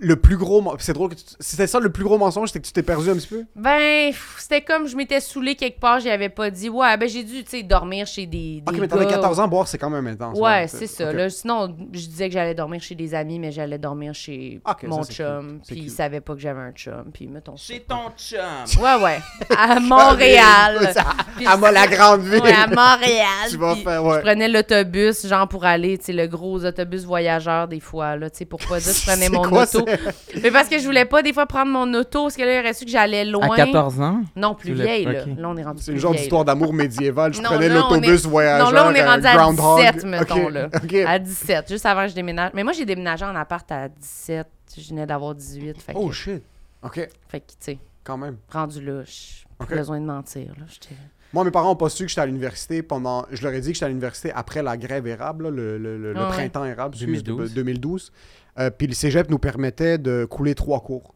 le 0.00 0.16
plus 0.16 0.36
gros. 0.36 0.62
C'est 0.78 0.92
drôle 0.92 1.10
que 1.10 1.14
tu- 1.14 1.24
C'était 1.40 1.66
ça 1.66 1.80
le 1.80 1.90
plus 1.90 2.04
gros 2.04 2.18
mensonge, 2.18 2.48
c'était 2.48 2.60
que 2.60 2.66
tu 2.66 2.72
t'es 2.72 2.82
perdu 2.82 3.08
un 3.10 3.14
petit 3.14 3.26
peu? 3.26 3.44
Ben, 3.56 4.12
c'était 4.38 4.60
comme 4.60 4.86
je 4.86 4.96
m'étais 4.96 5.20
saoulée 5.20 5.54
quelque 5.54 5.80
part, 5.80 6.00
j'y 6.00 6.10
avais 6.10 6.28
pas 6.28 6.50
dit. 6.50 6.68
Ouais, 6.68 6.96
ben 6.96 7.08
j'ai 7.08 7.24
dû, 7.24 7.42
tu 7.44 7.50
sais, 7.50 7.62
dormir 7.62 8.06
chez 8.06 8.26
des. 8.26 8.62
Ok, 8.66 8.74
des 8.74 8.80
mais 8.80 8.88
t'avais 8.88 9.06
gars. 9.06 9.12
14 9.12 9.40
ans, 9.40 9.48
boire, 9.48 9.66
c'est 9.66 9.78
quand 9.78 9.88
même 9.90 10.06
intense. 10.06 10.38
Ouais, 10.38 10.66
c'est 10.68 10.86
ça. 10.86 11.08
Ok. 11.08 11.14
Là, 11.16 11.30
sinon, 11.30 11.74
je 11.92 12.06
disais 12.06 12.28
que 12.28 12.34
j'allais 12.34 12.54
dormir 12.54 12.80
chez 12.82 12.94
des 12.94 13.14
amis, 13.14 13.38
mais 13.38 13.50
j'allais 13.50 13.78
dormir 13.78 14.12
chez 14.14 14.60
Ok, 14.68 14.78
ça, 14.82 14.86
mon 14.88 15.02
chum. 15.04 15.60
Puis 15.66 15.76
il 15.78 15.90
savait 15.90 16.20
pas 16.20 16.34
que 16.34 16.40
j'avais 16.40 16.60
un 16.60 16.72
chum. 16.72 17.04
Puis 17.12 17.26
mettons. 17.26 17.56
Chez 17.56 17.80
ton 17.80 18.10
chum. 18.16 18.38
Ouais, 18.82 19.02
ouais. 19.02 19.18
À 19.56 19.80
Montréal. 20.22 20.92
Puis 21.36 21.46
À 21.46 21.56
moi, 21.56 21.70
la 21.72 21.86
grande 21.86 22.22
ville. 22.22 22.42
Ouais, 22.42 22.52
à 22.52 22.66
Montréal. 22.66 23.48
Tu 23.50 23.56
vas 23.56 23.74
faire, 23.76 24.04
ouais. 24.04 24.16
Je 24.16 24.20
prenais 24.20 24.48
l'autobus, 24.48 25.26
genre 25.26 25.48
pour 25.48 25.64
aller, 25.64 25.98
tu 25.98 26.06
sais, 26.06 26.12
le 26.12 26.26
gros 26.26 26.64
autobus 26.64 27.04
voyageur 27.04 27.68
des 27.68 27.80
fois, 27.80 28.16
là, 28.16 28.28
tu 28.30 28.38
sais, 28.38 28.44
pour 28.44 28.60
pas 28.60 28.78
dire 28.80 28.92
que 28.92 28.98
je 28.98 29.02
prenais 29.06 29.28
mon 29.28 29.42
quoi, 29.42 29.62
auto. 29.64 29.77
Mais 30.42 30.50
parce 30.50 30.68
que 30.68 30.78
je 30.78 30.84
voulais 30.84 31.04
pas 31.04 31.22
des 31.22 31.32
fois 31.32 31.46
prendre 31.46 31.70
mon 31.70 31.92
auto, 31.94 32.24
parce 32.24 32.36
que 32.36 32.42
là, 32.42 32.56
il 32.56 32.60
aurait 32.60 32.74
su 32.74 32.84
que 32.84 32.90
j'allais 32.90 33.24
loin. 33.24 33.50
À 33.52 33.56
14 33.56 34.00
ans? 34.00 34.22
Non, 34.36 34.54
plus 34.54 34.72
voulais- 34.72 34.84
vieille, 34.84 35.04
là. 35.04 35.24
Là, 35.36 35.48
on 35.48 35.56
est 35.56 35.62
rendu 35.64 35.82
C'est 35.82 35.92
une 35.92 35.98
genre 35.98 36.14
d'histoire 36.14 36.44
d'amour 36.44 36.72
médiéval. 36.72 37.34
Je 37.34 37.40
Non, 37.42 37.50
prenais 37.50 37.68
l'autobus 37.68 38.24
est- 38.24 38.28
voyageur. 38.28 38.66
Non, 38.68 38.72
là, 38.72 38.88
on 38.88 38.94
est 38.94 39.02
euh, 39.02 39.10
rendu 39.10 39.26
à 39.26 39.36
Groundhog. 39.36 39.80
17, 39.80 40.04
mettons, 40.04 40.44
Ok, 40.46 40.52
là. 40.52 40.68
ok. 40.74 40.94
À 41.06 41.18
17, 41.18 41.68
juste 41.68 41.86
avant 41.86 42.02
que 42.04 42.08
je 42.10 42.14
déménage. 42.14 42.50
Mais 42.54 42.64
moi, 42.64 42.72
j'ai 42.72 42.84
déménagé 42.84 43.24
en 43.24 43.34
appart 43.36 43.70
à 43.72 43.88
17. 43.88 44.46
Je 44.76 44.88
venais 44.90 45.06
d'avoir 45.06 45.34
18. 45.34 45.80
Fait 45.80 45.92
que, 45.94 45.98
Oh 45.98 46.10
shit. 46.12 46.42
Ok, 46.82 47.08
fait 47.28 47.40
que, 47.40 47.46
tu 47.46 47.54
sais, 47.58 47.78
quand 48.04 48.16
même. 48.16 48.36
rendu 48.52 48.80
là, 48.84 49.02
j'ai 49.04 49.76
besoin 49.76 50.00
de 50.00 50.06
mentir, 50.06 50.52
là. 50.58 50.64
J'étais... 50.68 50.94
Moi, 51.34 51.44
mes 51.44 51.50
parents 51.50 51.72
ont 51.72 51.76
pas 51.76 51.88
su 51.90 52.04
que 52.04 52.08
j'étais 52.08 52.20
à 52.22 52.26
l'université 52.26 52.82
pendant. 52.82 53.26
Je 53.30 53.42
leur 53.42 53.52
ai 53.52 53.60
dit 53.60 53.68
que 53.68 53.74
j'étais 53.74 53.84
à 53.84 53.88
l'université 53.88 54.32
après 54.34 54.62
la 54.62 54.76
grève 54.78 55.06
érable, 55.06 55.44
là, 55.44 55.50
le, 55.50 55.76
le- 55.76 55.98
le- 55.98 56.12
le 56.14 56.18
Ah 56.20 56.24
ouais. 56.28 56.32
printemps 56.32 56.64
érable, 56.64 56.94
excuse, 56.94 57.22
2012. 57.24 57.50
de- 57.50 57.54
2012. 57.56 58.12
Euh, 58.58 58.70
puis 58.70 58.86
le 58.86 58.94
cégep 58.94 59.30
nous 59.30 59.38
permettait 59.38 59.98
de 59.98 60.24
couler 60.24 60.54
trois 60.54 60.80
cours. 60.80 61.14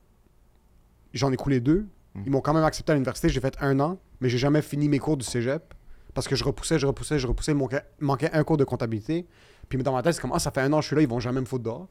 J'en 1.13 1.33
ai 1.33 1.37
coulé 1.37 1.61
deux. 1.61 1.87
Hmm. 2.15 2.23
Ils 2.27 2.33
m'ont 2.33 2.41
quand 2.41 2.55
même 2.55 2.65
accepté 2.65 2.93
à 2.93 2.95
l'université. 2.95 3.29
J'ai 3.29 3.41
fait 3.41 3.57
un 3.61 3.81
an, 3.81 3.99
mais 4.21 4.29
j'ai 4.29 4.39
jamais 4.39 4.63
fini 4.63 4.89
mes 4.89 4.99
cours 4.99 5.17
du 5.17 5.25
cégep 5.25 5.75
parce 6.15 6.29
que 6.29 6.37
je 6.37 6.45
repoussais, 6.45 6.79
je 6.79 6.87
repoussais, 6.87 7.19
je 7.19 7.27
repoussais. 7.27 7.53
Il 7.53 7.57
manquait, 7.57 7.83
manquait 8.01 8.31
un 8.33 8.45
cours 8.45 8.57
de 8.57 8.65
comptabilité. 8.65 9.27
Puis 9.69 9.83
dans 9.83 9.93
ma 9.93 10.03
tête, 10.03 10.15
c'est 10.15 10.21
comme 10.21 10.33
Ah, 10.35 10.39
ça 10.39 10.51
fait 10.51 10.61
un 10.61 10.73
an 10.73 10.77
que 10.77 10.83
je 10.83 10.87
suis 10.89 10.97
là, 10.97 11.03
ils 11.03 11.09
vont 11.09 11.21
jamais 11.21 11.41
me 11.41 11.47
foutre 11.47 11.65
dehors. 11.65 11.89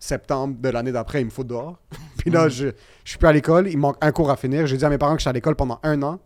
Septembre 0.00 0.56
de 0.60 0.68
l'année 0.68 0.92
d'après, 0.92 1.22
ils 1.22 1.24
me 1.24 1.30
foutent 1.30 1.48
dehors. 1.48 1.80
puis 2.18 2.30
là, 2.30 2.48
je, 2.48 2.68
je 3.04 3.10
suis 3.10 3.18
plus 3.18 3.28
à 3.28 3.32
l'école. 3.32 3.68
Il 3.68 3.78
manque 3.78 3.96
un 4.00 4.12
cours 4.12 4.30
à 4.30 4.36
finir. 4.36 4.66
J'ai 4.66 4.76
dit 4.76 4.84
à 4.84 4.90
mes 4.90 4.98
parents 4.98 5.14
que 5.14 5.20
j'étais 5.20 5.30
à 5.30 5.32
l'école 5.32 5.56
pendant 5.56 5.80
un 5.82 6.02
an. 6.02 6.20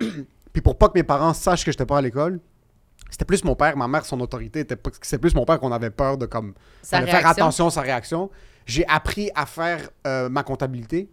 Puis 0.52 0.62
pour 0.62 0.78
pas 0.78 0.88
que 0.88 0.94
mes 0.94 1.02
parents 1.02 1.34
sachent 1.34 1.64
que 1.64 1.72
j'étais 1.72 1.86
pas 1.86 1.98
à 1.98 2.00
l'école, 2.00 2.38
c'était 3.14 3.24
plus 3.24 3.44
mon 3.44 3.54
père, 3.54 3.76
ma 3.76 3.86
mère, 3.86 4.04
son 4.04 4.18
autorité, 4.20 4.58
était 4.60 4.74
pas- 4.74 4.90
c'est 5.02 5.18
plus 5.18 5.36
mon 5.36 5.44
père 5.44 5.60
qu'on 5.60 5.70
avait 5.70 5.90
peur 5.90 6.18
de 6.18 6.26
comme 6.26 6.52
Sa 6.82 6.98
fallait 6.98 7.12
faire 7.12 7.20
attention 7.44 7.68
à 7.68 7.70
sa 7.70 7.80
réaction. 7.80 8.28
J'ai 8.66 8.84
appris 8.88 9.30
à 9.36 9.46
faire 9.46 9.88
euh, 10.04 10.28
ma 10.28 10.42
comptabilité. 10.42 11.08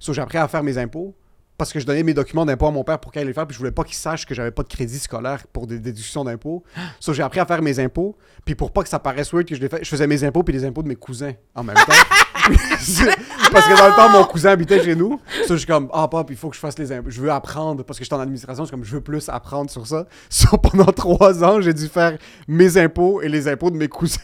So, 0.00 0.12
j'ai 0.12 0.20
appris 0.20 0.36
à 0.38 0.48
faire 0.48 0.64
mes 0.64 0.78
impôts 0.78 1.14
parce 1.56 1.72
que 1.72 1.78
je 1.78 1.86
donnais 1.86 2.02
mes 2.02 2.12
documents 2.12 2.44
d'impôts 2.44 2.66
à 2.66 2.72
mon 2.72 2.82
père 2.82 2.98
pour 2.98 3.12
qu'il 3.12 3.22
les 3.22 3.32
faire, 3.32 3.46
puis 3.46 3.54
je 3.54 3.60
voulais 3.60 3.70
pas 3.70 3.84
qu'il 3.84 3.94
sache 3.94 4.26
que 4.26 4.34
j'avais 4.34 4.50
pas 4.50 4.64
de 4.64 4.68
crédit 4.68 4.98
scolaire 4.98 5.46
pour 5.52 5.68
des 5.68 5.78
déductions 5.78 6.24
d'impôts. 6.24 6.64
So, 6.98 7.12
j'ai 7.12 7.22
appris 7.22 7.38
à 7.38 7.46
faire 7.46 7.62
mes 7.62 7.78
impôts, 7.78 8.16
puis 8.44 8.56
pour 8.56 8.72
pas 8.72 8.82
que 8.82 8.88
ça 8.88 8.98
paraisse 8.98 9.32
weird 9.32 9.46
que 9.46 9.54
je 9.54 9.60
les 9.60 9.68
fais, 9.68 9.78
je 9.84 9.88
faisais 9.88 10.08
mes 10.08 10.24
impôts 10.24 10.42
puis 10.42 10.52
les 10.52 10.64
impôts 10.64 10.82
de 10.82 10.88
mes 10.88 10.96
cousins 10.96 11.34
en 11.54 11.62
même 11.62 11.76
temps. 11.76 11.92
parce 13.52 13.66
que 13.66 13.78
dans 13.78 13.88
le 13.88 13.94
temps, 13.94 14.08
mon 14.08 14.24
cousin 14.24 14.50
habitait 14.50 14.82
chez 14.82 14.94
nous. 14.94 15.20
So, 15.46 15.54
je 15.54 15.58
suis 15.58 15.66
comme, 15.66 15.88
ah, 15.92 16.08
papa, 16.08 16.26
il 16.30 16.36
faut 16.36 16.50
que 16.50 16.56
je 16.56 16.60
fasse 16.60 16.78
les 16.78 16.92
impôts. 16.92 17.10
Je 17.10 17.20
veux 17.20 17.30
apprendre, 17.30 17.84
parce 17.84 17.98
que 17.98 18.04
j'étais 18.04 18.14
en 18.14 18.20
administration, 18.20 18.64
je 18.64 18.68
suis 18.68 18.76
comme, 18.76 18.84
je 18.84 18.94
veux 18.94 19.00
plus 19.00 19.28
apprendre 19.28 19.70
sur 19.70 19.86
ça. 19.86 20.06
Pendant 20.62 20.92
trois 20.92 21.42
ans, 21.42 21.60
j'ai 21.60 21.72
dû 21.72 21.88
faire 21.88 22.18
mes 22.48 22.76
impôts 22.76 23.22
et 23.22 23.28
les 23.28 23.48
impôts 23.48 23.70
de 23.70 23.76
mes 23.76 23.88
cousins. 23.88 24.18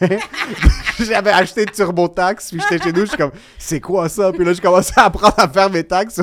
J'avais 0.99 1.31
acheté 1.31 1.65
TurboTax, 1.65 2.51
puis 2.51 2.61
j'étais 2.61 2.85
chez 2.85 2.93
nous, 2.93 3.03
je 3.03 3.11
suis 3.11 3.17
comme, 3.17 3.33
c'est 3.59 3.81
quoi 3.81 4.09
ça? 4.09 4.33
Puis 4.33 4.45
là, 4.45 4.53
je 4.53 4.61
commençais 4.61 4.93
à 4.97 5.05
apprendre 5.05 5.35
à 5.39 5.49
faire 5.49 5.71
mes 5.71 5.85
taxes. 5.85 6.21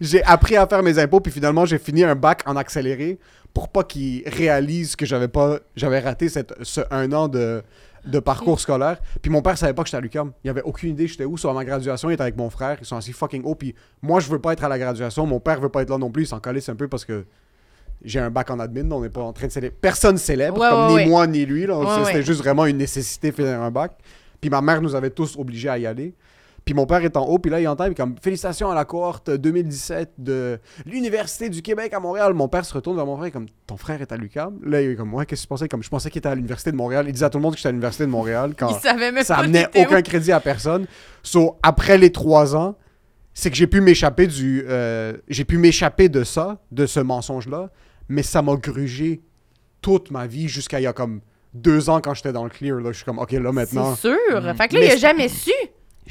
J'ai- 0.00 0.22
appris 0.24 0.56
à 0.56 0.66
faire 0.66 0.82
mes 0.82 0.98
impôts, 0.98 1.20
puis 1.20 1.32
finalement, 1.32 1.66
j'ai 1.66 1.78
fini 1.78 2.04
un 2.04 2.14
bac 2.14 2.42
en 2.46 2.56
accéléré 2.56 3.18
pour 3.52 3.68
pas 3.68 3.82
qu'ils 3.82 4.22
réalisent 4.26 4.94
que 4.94 5.06
j'avais 5.06 5.26
pas 5.26 5.58
j'avais 5.74 5.98
raté 6.00 6.28
ce 6.28 6.80
un 6.90 7.10
an 7.12 7.28
de, 7.28 7.62
de 8.04 8.18
parcours 8.20 8.60
scolaire. 8.60 8.98
Puis 9.22 9.30
mon 9.30 9.42
père 9.42 9.56
savait 9.58 9.72
pas 9.74 9.82
que 9.82 9.88
j'étais 9.88 9.96
à 9.96 10.00
l'UQAM. 10.00 10.32
Il 10.44 10.50
avait 10.50 10.62
aucune 10.62 10.90
idée 10.90 11.06
j'étais 11.06 11.24
où. 11.24 11.36
Sur 11.36 11.52
ma 11.54 11.64
graduation, 11.64 12.10
il 12.10 12.14
était 12.14 12.22
avec 12.22 12.36
mon 12.36 12.50
frère. 12.50 12.78
Ils 12.80 12.86
sont 12.86 12.96
assis 12.96 13.12
fucking 13.12 13.42
haut. 13.44 13.54
Puis 13.54 13.74
moi, 14.02 14.20
je 14.20 14.28
veux 14.28 14.38
pas 14.40 14.52
être 14.52 14.64
à 14.64 14.68
la 14.68 14.78
graduation. 14.78 15.26
Mon 15.26 15.40
père 15.40 15.60
veut 15.60 15.68
pas 15.68 15.82
être 15.82 15.90
là 15.90 15.98
non 15.98 16.10
plus. 16.10 16.24
Il 16.24 16.26
s'en 16.26 16.40
calisse 16.40 16.68
un 16.68 16.76
peu 16.76 16.88
parce 16.88 17.04
que 17.04 17.24
j'ai 18.04 18.20
un 18.20 18.30
bac 18.30 18.50
en 18.50 18.58
admin. 18.60 18.90
On 18.92 19.00
n'est 19.00 19.08
pas 19.08 19.22
en 19.22 19.32
train 19.32 19.46
de 19.48 19.52
célébrer. 19.52 19.76
Personne 19.80 20.18
célèbre, 20.18 20.60
Ouais, 20.60 20.68
comme 20.68 20.80
ouais, 20.80 20.88
ni 20.88 20.94
ouais. 20.96 21.06
moi 21.06 21.26
ni 21.26 21.44
lui. 21.46 21.66
C'était 22.06 22.22
juste 22.22 22.40
vraiment 22.40 22.66
une 22.66 22.76
nécessité 22.78 23.30
de 23.30 23.36
faire 23.36 23.60
un 23.62 23.70
bac. 23.70 23.92
Puis 24.40 24.50
ma 24.50 24.60
mère 24.60 24.80
nous 24.80 24.94
avait 24.94 25.10
tous 25.10 25.36
obligés 25.36 25.68
à 25.68 25.78
y 25.78 25.86
aller. 25.86 26.14
Puis 26.68 26.74
mon 26.74 26.84
père 26.84 27.02
est 27.02 27.16
en 27.16 27.24
haut, 27.24 27.38
puis 27.38 27.50
là, 27.50 27.62
il 27.62 27.66
entend, 27.66 27.86
puis 27.86 27.94
comme 27.94 28.16
Félicitations 28.20 28.70
à 28.70 28.74
la 28.74 28.84
cohorte 28.84 29.30
2017 29.30 30.10
de 30.18 30.58
l'Université 30.84 31.48
du 31.48 31.62
Québec 31.62 31.94
à 31.94 31.98
Montréal. 31.98 32.34
Mon 32.34 32.46
père 32.46 32.62
se 32.62 32.74
retourne 32.74 32.94
vers 32.94 33.06
mon 33.06 33.16
frère, 33.16 33.32
comme 33.32 33.46
Ton 33.66 33.78
frère 33.78 34.02
est 34.02 34.12
à 34.12 34.18
l'UQAM? 34.18 34.58
Là, 34.62 34.82
il 34.82 34.90
est 34.90 34.94
comme 34.94 35.14
Ouais, 35.14 35.24
qu'est-ce 35.24 35.40
que 35.40 35.46
tu 35.46 35.48
pensais? 35.48 35.66
Comme 35.66 35.82
je 35.82 35.88
pensais 35.88 36.10
qu'il 36.10 36.18
était 36.18 36.28
à 36.28 36.34
l'Université 36.34 36.70
de 36.70 36.76
Montréal. 36.76 37.06
Il 37.08 37.12
disait 37.14 37.24
à 37.24 37.30
tout 37.30 37.38
le 37.38 37.42
monde 37.42 37.52
que 37.52 37.56
j'étais 37.56 37.70
à 37.70 37.72
l'Université 37.72 38.04
de 38.04 38.10
Montréal. 38.10 38.52
Quand 38.54 38.68
Il 38.68 38.80
savait 38.80 39.10
même 39.10 39.24
ça 39.24 39.36
pas 39.36 39.44
amenait 39.44 39.66
aucun 39.78 40.02
crédit 40.02 40.30
à 40.30 40.40
personne. 40.40 40.86
So, 41.22 41.56
après 41.62 41.96
les 41.96 42.12
trois 42.12 42.54
ans, 42.54 42.76
c'est 43.32 43.48
que 43.48 43.56
j'ai 43.56 43.66
pu 43.66 43.80
m'échapper 43.80 44.26
du. 44.26 44.62
euh, 44.68 45.14
j'ai 45.26 45.46
pu 45.46 45.56
m'échapper 45.56 46.10
de 46.10 46.22
ça, 46.22 46.58
de 46.70 46.84
ce 46.84 47.00
mensonge-là, 47.00 47.70
mais 48.10 48.22
ça 48.22 48.42
m'a 48.42 48.56
grugé 48.56 49.22
toute 49.80 50.10
ma 50.10 50.26
vie 50.26 50.48
jusqu'à 50.48 50.80
il 50.80 50.82
y 50.82 50.86
a 50.86 50.92
comme 50.92 51.22
deux 51.54 51.88
ans 51.88 52.02
quand 52.02 52.12
j'étais 52.12 52.34
dans 52.34 52.44
le 52.44 52.50
clear. 52.50 52.78
Là, 52.78 52.92
je 52.92 52.96
suis 52.96 53.06
comme, 53.06 53.18
ok, 53.18 53.32
là 53.32 53.52
maintenant, 53.52 53.94
C'est 53.94 54.10
sûr. 54.10 54.42
Mm. 54.42 54.54
Fait 54.54 54.68
que 54.68 54.74
là, 54.74 54.80
Mais 54.80 54.86
il 54.88 54.92
a 54.92 54.96
jamais 54.96 55.28
su. 55.28 55.50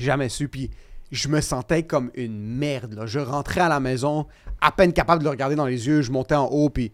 Jamais 0.03 0.29
su. 0.29 0.47
Puis 0.47 0.69
je 1.11 1.27
me 1.27 1.41
sentais 1.41 1.83
comme 1.83 2.11
une 2.15 2.39
merde. 2.39 3.03
Je 3.05 3.19
rentrais 3.19 3.61
à 3.61 3.69
la 3.69 3.79
maison, 3.79 4.27
à 4.61 4.71
peine 4.71 4.93
capable 4.93 5.19
de 5.19 5.25
le 5.25 5.31
regarder 5.31 5.55
dans 5.55 5.65
les 5.65 5.87
yeux. 5.87 6.01
Je 6.01 6.11
montais 6.11 6.35
en 6.35 6.45
haut, 6.45 6.69
puis 6.69 6.91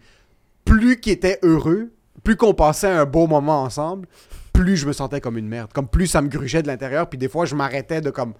plus 0.66 1.00
qu'il 1.00 1.14
était 1.14 1.40
heureux, 1.44 1.92
plus 2.24 2.36
qu'on 2.36 2.54
passait 2.54 2.88
un 2.90 3.06
beau 3.06 3.28
moment 3.28 3.64
ensemble, 3.64 4.08
plus 4.54 4.78
je 4.78 4.88
me 4.88 4.94
sentais 4.94 5.20
comme 5.20 5.38
une 5.38 5.48
merde. 5.48 5.72
Comme 5.74 5.88
plus 5.88 6.08
ça 6.08 6.22
me 6.22 6.30
grugeait 6.30 6.62
de 6.62 6.68
l'intérieur. 6.68 7.10
Puis 7.10 7.18
des 7.18 7.28
fois, 7.28 7.46
je 7.46 7.56
m'arrêtais 7.56 8.02
de 8.02 8.10
comme 8.10 8.34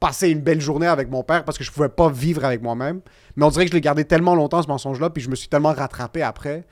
passer 0.00 0.28
une 0.30 0.40
belle 0.40 0.60
journée 0.60 0.86
avec 0.86 1.10
mon 1.10 1.22
père 1.22 1.44
parce 1.44 1.58
que 1.58 1.64
je 1.64 1.72
pouvais 1.72 1.88
pas 1.88 2.08
vivre 2.08 2.44
avec 2.44 2.62
moi-même. 2.62 3.00
Mais 3.36 3.44
on 3.44 3.50
dirait 3.50 3.64
que 3.64 3.70
je 3.70 3.74
l'ai 3.74 3.80
gardé 3.80 4.04
tellement 4.04 4.34
longtemps 4.34 4.62
ce 4.62 4.68
mensonge-là, 4.68 5.10
puis 5.10 5.22
je 5.22 5.30
me 5.30 5.34
suis 5.34 5.48
tellement 5.48 5.72
rattrapé 5.72 6.22
après 6.22 6.64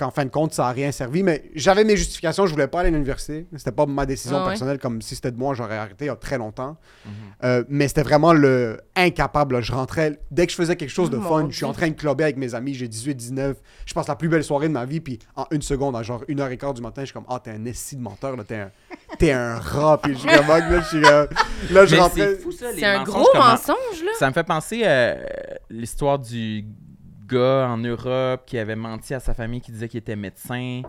qu'en 0.00 0.10
fin 0.10 0.24
de 0.24 0.30
compte, 0.30 0.52
ça 0.52 0.66
a 0.66 0.72
rien 0.72 0.90
servi. 0.92 1.22
Mais 1.22 1.44
j'avais 1.54 1.84
mes 1.84 1.96
justifications, 1.96 2.46
je 2.46 2.52
voulais 2.52 2.66
pas 2.66 2.80
aller 2.80 2.88
à 2.88 2.92
l'université. 2.92 3.46
C'était 3.56 3.72
pas 3.72 3.86
ma 3.86 4.06
décision 4.06 4.38
Ah 4.38 4.42
ouais. 4.42 4.48
personnelle, 4.48 4.78
comme 4.78 5.00
si 5.02 5.14
c'était 5.14 5.30
de 5.30 5.36
moi, 5.38 5.54
j'aurais 5.54 5.76
arrêté 5.78 6.06
il 6.06 6.08
y 6.08 6.10
a 6.10 6.16
très 6.16 6.38
longtemps. 6.38 6.76
Mhm. 7.06 7.12
Euh, 7.44 7.64
mais 7.68 7.86
c'était 7.88 8.02
vraiment 8.02 8.32
le 8.32 8.80
incapable. 8.96 9.54
là. 9.56 9.60
Je 9.60 9.72
rentrais, 9.72 10.18
dès 10.30 10.46
que 10.46 10.52
je 10.52 10.56
faisais 10.56 10.76
quelque 10.76 10.90
chose 10.90 11.10
de 11.10 11.16
Oh, 11.18 11.22
fun, 11.22 11.42
mon 11.44 11.50
je 11.50 11.56
suis 11.56 11.64
en 11.64 11.72
train 11.72 11.88
de 11.88 11.94
clubber 11.94 12.24
avec 12.24 12.36
mes 12.36 12.54
amis, 12.54 12.74
j'ai 12.74 12.88
18, 12.88 13.14
19, 13.14 13.56
je 13.86 13.94
passe 13.94 14.08
la 14.08 14.16
plus 14.16 14.28
belle 14.28 14.44
soirée 14.44 14.68
de 14.68 14.72
ma 14.72 14.84
vie, 14.84 15.00
puis 15.00 15.18
en 15.36 15.46
une 15.50 15.62
seconde, 15.62 15.94
à 15.96 16.02
genre 16.02 16.24
une 16.28 16.40
heure 16.40 16.50
et 16.50 16.56
quart 16.56 16.74
du 16.74 16.82
matin, 16.82 17.02
je 17.02 17.06
suis 17.06 17.14
comme, 17.14 17.26
ah, 17.28 17.38
t'es 17.42 17.50
un 17.50 17.64
esti 17.66 17.96
de 17.96 18.02
menteur, 18.02 18.36
là, 18.36 18.44
t'es 18.44 18.56
un, 18.56 18.70
t'es 19.18 19.32
un 19.32 19.56
rat, 19.58 19.98
puis 20.02 20.14
je 20.14 20.18
suis 20.18 20.28
comme, 20.28 20.46
Ah, 20.48 20.58
là, 20.60 20.80
je 20.80 20.86
suis, 20.86 21.04
euh, 21.04 21.26
là, 21.70 21.86
je 21.86 21.96
rentrais. 21.96 22.20
c'est 22.36 22.42
fou 22.42 22.52
ça, 22.52 22.70
les 22.72 22.78
C'est 22.80 22.86
un 22.86 22.98
mensonges, 23.00 23.14
gros 23.14 23.38
mensonge, 23.38 24.02
là. 24.04 24.10
Ça 24.18 24.28
me 24.28 24.32
fait 24.32 24.44
penser 24.44 24.84
à 24.84 25.16
l'histoire 25.68 26.18
du 26.18 26.64
gars 27.30 27.68
en 27.68 27.78
Europe 27.78 28.42
qui 28.46 28.58
avait 28.58 28.76
menti 28.76 29.14
à 29.14 29.20
sa 29.20 29.34
famille 29.34 29.60
qui 29.60 29.72
disait 29.72 29.88
qu'il 29.88 29.98
était 29.98 30.16
médecin, 30.16 30.82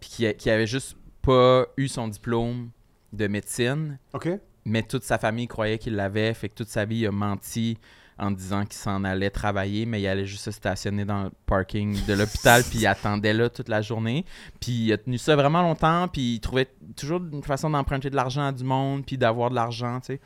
puis 0.00 0.34
qui, 0.38 0.50
avait 0.50 0.66
juste 0.66 0.96
pas 1.22 1.66
eu 1.76 1.88
son 1.88 2.08
diplôme 2.08 2.70
de 3.12 3.26
médecine, 3.26 3.98
Ok. 4.12 4.28
mais 4.64 4.82
toute 4.82 5.02
sa 5.02 5.18
famille 5.18 5.48
croyait 5.48 5.78
qu'il 5.78 5.96
l'avait, 5.96 6.34
fait 6.34 6.48
que 6.48 6.54
toute 6.54 6.68
sa 6.68 6.84
vie 6.84 6.98
il 6.98 7.06
a 7.06 7.12
menti 7.12 7.78
en 8.18 8.30
disant 8.30 8.64
qu'il 8.64 8.74
s'en 8.74 9.04
allait 9.04 9.30
travailler, 9.30 9.84
mais 9.84 10.00
il 10.00 10.06
allait 10.06 10.24
juste 10.24 10.44
se 10.44 10.50
stationner 10.50 11.04
dans 11.04 11.24
le 11.24 11.30
parking 11.44 12.02
de 12.06 12.14
l'hôpital, 12.14 12.62
puis 12.62 12.78
il 12.80 12.86
attendait 12.86 13.34
là 13.34 13.50
toute 13.50 13.68
la 13.68 13.82
journée. 13.82 14.24
Puis 14.58 14.72
il 14.72 14.92
a 14.92 14.98
tenu 14.98 15.18
ça 15.18 15.36
vraiment 15.36 15.60
longtemps, 15.60 16.08
puis 16.08 16.34
il 16.34 16.40
trouvait 16.40 16.68
toujours 16.96 17.20
une 17.20 17.42
façon 17.42 17.68
d'emprunter 17.68 18.08
de 18.08 18.16
l'argent 18.16 18.46
à 18.46 18.52
du 18.52 18.64
monde, 18.64 19.04
puis 19.04 19.18
d'avoir 19.18 19.50
de 19.50 19.54
l'argent, 19.54 20.00
tu 20.00 20.06
sais. 20.06 20.20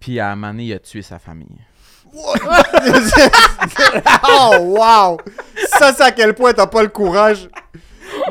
Puis 0.00 0.20
à 0.20 0.30
un 0.32 0.36
moment 0.36 0.52
donné, 0.52 0.66
il 0.66 0.72
a 0.74 0.78
tué 0.78 1.02
sa 1.02 1.18
famille. 1.18 1.58
oh, 4.28 4.56
wow! 4.60 5.18
Ça, 5.78 5.92
c'est 5.92 6.02
à 6.02 6.10
quel 6.10 6.34
point 6.34 6.52
t'as 6.52 6.66
pas 6.66 6.82
le 6.82 6.88
courage 6.88 7.48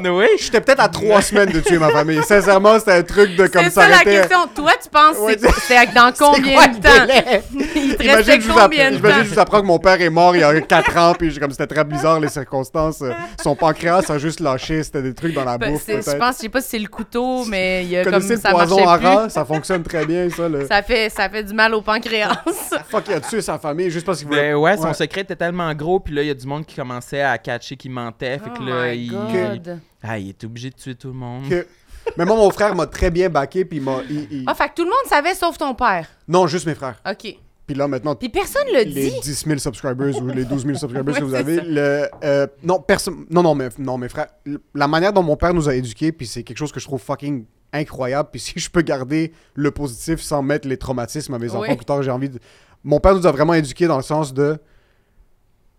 Oui. 0.04 0.26
J'étais 0.40 0.62
peut-être 0.62 0.82
à 0.82 0.90
trois 0.90 1.22
semaines 1.28 1.50
de 1.52 1.60
tuer 1.60 1.78
ma 1.78 1.90
famille. 1.90 2.22
Sincèrement, 2.24 2.78
c'était 2.80 2.94
un 2.94 3.04
truc 3.04 3.36
de 3.36 3.48
comme 3.48 3.64
C'est 3.66 3.70
ça. 3.72 3.82
ça 3.84 3.90
la 3.90 4.00
question. 4.04 4.40
Toi, 4.56 4.72
tu 4.82 4.90
penses 4.90 5.18
Ouais, 5.20 5.38
c'est 5.68 5.94
dans 5.94 6.12
quoi 6.18 6.32
combien 6.34 6.68
de 6.68 6.74
temps? 6.76 7.06
délai? 7.06 7.44
Il 7.76 7.96
te 7.98 8.04
Imagine, 8.04 8.42
je 8.42 8.48
vous, 8.52 8.60
combien 8.60 8.92
de 8.92 8.98
imagine, 8.98 9.18
je 9.24 9.30
temps? 9.30 9.34
vous 9.36 9.40
apprends 9.40 9.62
que 9.62 9.66
mon 9.66 9.80
père 9.80 10.02
est 10.02 10.10
mort 10.10 10.36
il 10.36 10.40
y 10.40 10.44
a 10.44 10.62
4 10.62 10.98
ans, 10.98 11.14
puis 11.18 11.32
j'ai- 11.32 11.40
comme 11.40 11.52
c'était 11.52 11.68
très 11.68 11.84
bizarre 11.84 12.20
les 12.20 12.30
circonstances. 12.30 13.02
euh, 13.02 13.14
Son 13.42 13.56
pancréas 13.56 14.04
a 14.10 14.18
juste 14.18 14.40
lâché, 14.40 14.84
c'était 14.84 15.02
des 15.02 15.14
trucs 15.14 15.34
dans 15.34 15.44
la 15.46 15.58
Ben, 15.58 15.72
bouffe. 15.72 15.84
Je 15.88 15.94
pense, 16.18 16.36
je 16.38 16.42
sais 16.42 16.50
pas 16.50 16.62
si 16.62 16.70
c'est 16.70 16.80
le 16.80 16.88
couteau, 16.88 17.46
mais 17.46 17.84
il 17.84 17.90
y 17.90 17.98
a 17.98 18.04
comme 18.04 18.14
le 18.28 18.38
ça 18.38 18.50
poison 18.52 18.86
marchait 18.86 19.06
à 19.06 19.10
rat? 19.10 19.22
plus. 19.24 19.30
Ça 19.32 19.46
fonctionne 19.46 19.84
très 19.84 20.06
bien, 20.06 20.30
ça. 20.30 20.48
Le... 20.50 20.66
Ça 20.68 20.82
fait, 20.84 21.10
ça 21.10 21.30
fait 21.30 21.44
du 21.44 21.54
mal 21.54 21.74
au 21.74 21.82
pancréas. 21.82 22.42
Fuck, 22.90 23.04
il 23.08 23.14
a 23.14 23.20
tué 23.22 23.42
sa 23.42 23.58
famille 23.58 23.90
juste 23.90 24.06
parce 24.06 24.20
qu'il 24.20 24.28
voulait. 24.28 24.52
Ben 24.52 24.56
ouais, 24.56 24.78
son 24.78 24.88
Ouais. 24.88 24.94
secret 24.94 25.22
était 25.22 25.36
tellement 25.36 25.74
gros, 25.74 26.00
puis 26.00 26.14
là, 26.14 26.22
il 26.22 26.28
y 26.28 26.32
a 26.32 26.34
du 26.34 26.48
monde 26.48 26.66
qui 26.66 26.76
commençait 26.76 27.22
à 27.22 27.38
catcher 27.38 27.76
qu'il 27.76 27.92
mentait. 27.92 28.38
Fait 28.40 28.50
que 28.50 28.58
Oh 28.62 28.64
là, 28.66 28.92
my 28.94 28.98
il... 28.98 29.80
Ah, 30.04 30.18
il 30.20 30.30
est 30.30 30.44
obligé 30.44 30.70
de 30.70 30.76
tuer 30.76 30.96
tout 30.96 31.08
le 31.08 31.14
monde. 31.14 31.50
Que- 31.50 31.68
Mais 32.18 32.26
moi, 32.26 32.36
mon 32.38 32.50
frère 32.52 32.74
m'a 32.76 32.88
très 32.88 33.12
bien 33.12 33.30
backé, 33.30 33.66
puis 33.66 33.78
il 33.78 33.84
m'a. 33.84 33.98
il- 34.10 34.28
il- 34.32 34.44
Ah, 34.48 34.56
fait 34.56 34.70
que 34.70 34.76
tout 34.76 34.84
le 34.84 34.90
monde 34.90 35.10
savait 35.10 35.34
sauf 35.36 35.58
ton 35.58 35.74
père. 35.76 36.08
Non, 36.28 36.48
juste 36.48 36.66
mes 36.66 36.76
frères. 36.76 37.02
OK. 37.10 37.36
Puis 37.66 37.76
là, 37.76 37.86
maintenant, 37.88 38.16
Puis 38.16 38.30
personne 38.30 38.68
le 38.72 38.84
les 38.84 39.10
dit. 39.10 39.20
10 39.22 39.44
000 39.46 39.60
subscribers 39.60 40.16
ou 40.22 40.28
les 40.28 40.46
12 40.46 40.64
000 40.66 40.78
subscribers 40.78 41.14
Ouais, 41.16 41.20
que 41.20 41.26
vous 41.26 41.34
avez. 41.34 41.60
Le, 41.60 42.08
euh, 42.24 42.48
non, 42.64 42.80
personne. 42.80 43.26
Non, 43.30 43.44
non, 43.44 43.56
mais, 43.56 43.68
non, 43.78 43.98
mes 43.98 44.08
frères. 44.08 44.28
La 44.74 44.88
manière 44.88 45.12
dont 45.12 45.24
mon 45.24 45.36
père 45.36 45.54
nous 45.54 45.68
a 45.68 45.76
éduqués, 45.76 46.14
puis 46.14 46.26
c'est 46.28 46.44
quelque 46.44 46.58
chose 46.58 46.72
que 46.72 46.80
je 46.80 46.86
trouve 46.86 47.02
fucking 47.02 47.44
incroyable. 47.74 48.30
Puis 48.32 48.40
si 48.40 48.54
je 48.58 48.70
peux 48.70 48.82
garder 48.84 49.34
le 49.56 49.72
positif 49.72 50.22
sans 50.22 50.42
mettre 50.42 50.66
les 50.66 50.78
traumatismes 50.78 51.34
à 51.34 51.40
mes 51.40 51.50
Oui. 51.50 51.58
enfants 51.58 51.76
plus 51.76 51.86
tard, 51.86 52.02
j'ai 52.04 52.12
envie 52.12 52.30
de. 52.30 52.40
Mon 52.86 53.02
père 53.02 53.14
nous 53.16 53.28
a 53.28 53.32
vraiment 53.34 53.54
éduqués 53.54 53.88
dans 53.88 53.98
le 53.98 54.04
sens 54.04 54.34
de. 54.34 54.58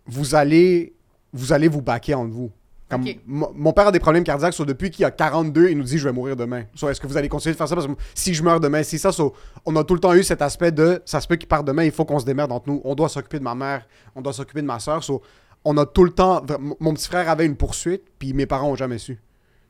Vous 0.07 0.35
allez. 0.35 0.92
Vous 1.33 1.53
allez 1.55 1.68
vous 1.68 1.83
baquer 1.83 2.12
entre 2.14 2.33
vous. 2.33 2.51
Comme 2.88 3.05
mon 3.27 3.72
père 3.72 3.88
a 3.88 3.92
des 3.92 4.01
problèmes 4.01 4.24
cardiaques, 4.24 4.55
so 4.55 4.64
depuis 4.64 4.90
qu'il 4.90 5.05
a 5.05 5.11
42, 5.11 5.68
il 5.68 5.77
nous 5.77 5.85
dit 5.85 5.98
je 5.98 6.09
vais 6.09 6.12
mourir 6.12 6.37
demain. 6.37 6.64
So, 6.74 6.88
est-ce 6.88 7.01
que 7.01 7.07
vous 7.07 7.18
allez 7.18 7.29
continuer 7.29 7.53
de 7.53 7.59
faire 7.59 7.68
ça? 7.68 7.74
Parce 7.74 7.87
que 7.87 7.92
si 8.14 8.33
je 8.33 8.42
meurs 8.42 8.61
demain, 8.61 8.83
si 8.83 8.98
ça, 8.98 9.12
so, 9.12 9.35
on 9.66 9.77
a 9.77 9.85
tout 9.85 9.92
le 9.94 10.01
temps 10.01 10.14
eu 10.14 10.22
cet 10.22 10.40
aspect 10.40 10.72
de 10.72 11.03
ça 11.05 11.20
se 11.20 11.29
peut 11.29 11.37
qu'il 11.37 11.48
parte 11.48 11.66
demain, 11.66 11.85
il 11.85 11.90
faut 11.90 12.07
qu'on 12.07 12.18
se 12.18 12.24
démerde 12.24 12.51
entre 12.51 12.70
nous. 12.70 12.81
On 12.85 12.94
doit 12.94 13.11
s'occuper 13.11 13.38
de 13.38 13.44
ma 13.44 13.55
mère, 13.55 13.87
on 14.14 14.22
doit 14.22 14.33
s'occuper 14.33 14.62
de 14.62 14.66
ma 14.66 14.79
soeur. 14.79 15.05
So, 15.05 15.20
on 15.64 15.77
a 15.77 15.85
tout 15.85 16.05
le 16.05 16.11
temps. 16.11 16.42
Mon 16.81 16.94
petit 16.94 17.09
frère 17.09 17.29
avait 17.29 17.44
une 17.44 17.57
poursuite, 17.57 18.05
puis 18.18 18.33
mes 18.33 18.46
parents 18.46 18.70
ont 18.70 18.77
jamais 18.77 18.98
su. 18.98 19.18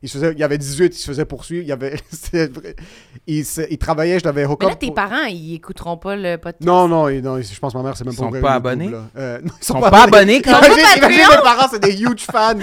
Il, 0.01 0.07
se 0.07 0.17
faisait, 0.17 0.33
il 0.37 0.43
avait 0.43 0.57
18, 0.57 0.95
il 0.95 0.97
se 0.97 1.05
faisait 1.07 1.25
poursuivre. 1.25 1.63
Il, 1.65 1.71
avait, 1.73 1.95
il, 3.27 3.45
se- 3.45 3.67
il 3.69 3.77
travaillait, 3.77 4.19
je 4.19 4.23
l'avais 4.23 4.45
hook 4.45 4.59
Mais 4.61 4.67
là, 4.67 4.73
up 4.73 4.79
tes 4.79 4.85
pour- 4.87 4.95
parents, 4.95 5.25
ils 5.29 5.55
écouteront 5.55 5.97
pas 5.97 6.15
le 6.15 6.37
podcast. 6.37 6.63
Non, 6.65 6.87
non, 6.87 7.09
non, 7.21 7.41
je 7.41 7.59
pense 7.59 7.73
que 7.73 7.77
ma 7.77 7.83
mère, 7.83 7.97
c'est 7.97 8.05
même 8.05 8.13
Ils 8.13 8.17
pas 8.17 8.23
sont 8.23 8.31
pas 8.31 8.37
YouTube, 8.37 8.47
abonnés? 8.47 8.91
Euh, 9.17 9.39
non, 9.43 9.51
ils 9.55 9.61
Ils 9.61 9.65
sont 9.65 9.79
pas 9.81 10.03
abonnés 10.03 10.41
quand 10.41 10.51
Imagine, 10.57 10.73
Ils 10.77 10.81
sont 10.85 10.99
pas 11.01 11.07
imagine 11.07 11.19
Patreon? 11.25 11.37
mes 11.37 11.43
parents, 11.43 11.67
c'est 11.71 11.81
des 11.83 12.01
huge 12.01 12.21
fans. 12.31 12.53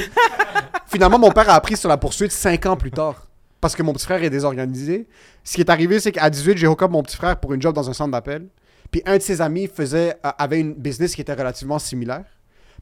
Finalement, 0.87 1.19
mon 1.19 1.31
père 1.31 1.49
a 1.51 1.55
appris 1.55 1.77
sur 1.77 1.89
la 1.89 1.97
poursuite 1.97 2.33
5 2.33 2.67
ans 2.67 2.77
plus 2.77 2.91
tard. 2.91 3.27
Parce 3.61 3.75
que 3.75 3.83
mon 3.83 3.93
petit 3.93 4.05
frère 4.05 4.23
est 4.23 4.31
désorganisé. 4.31 5.07
Ce 5.43 5.55
qui 5.55 5.61
est 5.61 5.71
arrivé, 5.71 5.99
c'est 6.01 6.13
qu'à 6.13 6.29
18, 6.31 6.57
j'ai 6.59 6.67
hook 6.67 6.83
up 6.83 6.91
mon 6.91 7.03
petit 7.03 7.17
frère 7.17 7.39
pour 7.41 7.53
une 7.55 7.61
job 7.61 7.75
dans 7.75 7.89
un 7.89 7.93
centre 7.93 8.13
d'appel. 8.13 8.47
Puis 8.91 9.03
un 9.07 9.17
de 9.17 9.23
ses 9.23 9.41
amis 9.41 9.67
faisait, 9.67 10.15
avait 10.23 10.61
une 10.61 10.75
business 10.75 11.15
qui 11.15 11.21
était 11.21 11.33
relativement 11.35 11.79
similaire. 11.79 12.25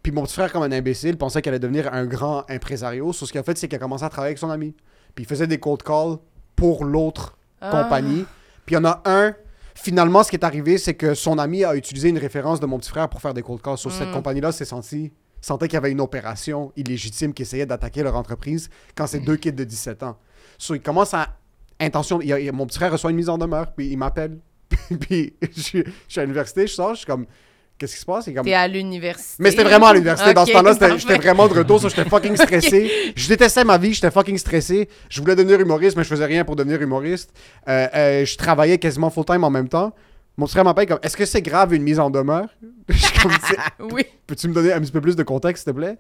Puis 0.05 0.13
mon 0.13 0.23
petit 0.23 0.35
frère, 0.35 0.53
comme 0.53 0.63
un 0.63 0.71
imbécile, 0.71 1.17
pensait 1.17 1.43
qu'elle 1.43 1.55
allait 1.55 1.59
devenir 1.59 1.93
un 1.93 2.05
grand 2.05 2.45
impresario. 2.49 3.13
Sauf 3.13 3.27
ce 3.29 3.33
qu'il 3.33 3.41
a 3.41 3.43
fait, 3.43 3.59
c'est 3.59 3.67
qu'il 3.67 3.75
a 3.77 3.79
commencé 3.81 4.05
à 4.05 4.09
travailler 4.11 4.29
avec 4.31 4.39
son 4.39 4.51
ami. 4.51 4.75
Puis 5.17 5.25
il 5.25 5.27
faisait 5.27 5.47
des 5.49 5.59
cold 5.59 5.83
calls 5.83 6.19
pour 6.55 6.85
l'autre 6.85 7.37
Ah. 7.61 7.71
compagnie. 7.83 8.25
Puis 8.67 8.75
il 8.75 8.79
y 8.79 8.81
en 8.81 8.85
a 8.85 9.03
un. 9.07 9.35
Finalement, 9.75 10.23
ce 10.23 10.31
qui 10.31 10.37
est 10.37 10.45
arrivé, 10.45 10.79
c'est 10.79 10.95
que 10.95 11.15
son 11.15 11.39
ami 11.39 11.65
a 11.65 11.75
utilisé 11.75 12.11
une 12.11 12.19
référence 12.19 12.61
de 12.61 12.67
mon 12.67 12.79
petit 12.79 12.91
frère 12.91 13.09
pour 13.09 13.21
faire 13.21 13.35
des 13.35 13.43
cold 13.43 13.61
calls. 13.63 13.79
Sur 13.79 13.91
cette 13.91 14.11
Mm. 14.11 14.13
compagnie-là 14.13 14.53
s'est 14.53 14.65
senti 14.65 15.11
sentait 15.41 15.69
qu'il 15.69 15.75
y 15.75 15.79
avait 15.79 15.91
une 15.91 16.01
opération 16.01 16.71
illégitime 16.77 17.35
qui 17.35 17.43
essayait 17.43 17.67
d'attaquer 17.67 18.03
leur 18.03 18.15
entreprise 18.17 18.71
quand 18.95 19.07
c'est 19.07 19.21
deux 19.21 19.37
kids 19.37 19.53
de 19.53 19.65
17 19.65 20.03
ans. 20.03 20.17
So, 20.59 20.75
il 20.75 20.81
commence 20.81 21.13
à 21.15 21.37
intention. 21.81 22.21
il 22.23 22.33
a- 22.33 22.41
il 22.41 22.53
mon 22.53 22.67
petit 22.67 22.79
frère 22.79 22.93
reçoit 22.93 23.11
une 23.11 23.17
mise 23.17 23.29
en 23.29 23.37
demeure, 23.37 23.73
puis 23.73 23.89
il 23.89 23.97
m'appelle. 23.99 24.39
puis 25.01 25.35
je, 25.43 25.49
je 25.79 25.83
suis 26.09 26.21
à 26.21 26.23
l'université, 26.25 26.67
je 26.67 26.73
sors, 26.73 26.91
je 26.95 26.99
suis 26.99 27.07
comme, 27.07 27.27
qu'est-ce 27.79 27.95
qui 27.95 28.01
se 28.01 28.07
passe? 28.07 28.27
Comme, 28.35 28.45
T'es 28.45 28.55
à 28.55 28.69
l'université. 28.69 29.43
mais 29.43 29.51
c'était 29.51 29.65
vraiment 29.65 29.87
à 29.89 29.93
l'université. 29.93 30.33
Dans 30.35 30.47
ce 30.47 30.53
temps-là, 30.53 30.97
j'étais 30.97 31.17
vraiment 31.17 31.49
de 31.49 31.55
retour, 31.55 31.81
j'étais 31.81 32.09
fucking 32.09 32.37
stressé. 32.37 33.13
Je 33.17 33.29
détestais 33.29 33.65
ma 33.65 33.79
vie, 33.79 33.93
j'étais 33.95 34.11
fucking 34.11 34.39
stressé. 34.39 34.89
Je 35.09 35.21
voulais 35.21 35.37
devenir 35.37 35.61
humoriste, 35.61 35.97
mais 35.97 36.05
je 36.05 36.09
faisais 36.09 36.27
rien 36.27 36.45
pour 36.45 36.57
devenir 36.57 36.81
humoriste. 36.81 37.33
Euh, 37.69 37.87
euh, 37.95 38.25
je 38.25 38.37
travaillais 38.37 38.79
quasiment 38.79 39.11
full-time 39.11 39.45
en 39.45 39.51
même 39.51 39.69
temps. 39.69 39.95
Mon 40.37 40.47
frère 40.47 40.65
m'appelle 40.65 40.87
comme 40.87 40.99
Est-ce 41.03 41.17
que 41.17 41.25
c'est 41.27 41.43
grave 41.43 41.75
une 41.75 41.83
mise 41.83 42.01
en 42.01 42.11
demeure? 42.11 42.49
Comme 43.23 43.33
Oui. 43.93 44.05
Peux-tu 44.27 44.49
me 44.49 44.55
donner 44.55 44.73
un 44.73 44.81
petit 44.81 44.93
peu 44.93 45.01
plus 45.01 45.17
de 45.17 45.23
contexte, 45.23 45.65
s'il 45.65 45.73
te 45.73 45.79
plaît? 45.79 45.97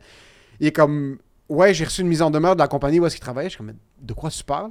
Il 0.60 0.66
est 0.66 0.72
comme 0.72 1.18
Ouais, 1.48 1.74
j'ai 1.74 1.84
reçu 1.84 2.00
une 2.00 2.08
mise 2.08 2.22
en 2.22 2.30
demeure 2.30 2.56
de 2.56 2.60
la 2.60 2.68
compagnie 2.68 2.98
où 3.00 3.06
est-ce 3.06 3.14
qu'il 3.16 3.22
travaillait. 3.22 3.48
Je 3.48 3.54
suis 3.54 3.58
comme 3.58 3.74
De 4.00 4.12
quoi 4.12 4.30
tu 4.30 4.42
parles? 4.42 4.70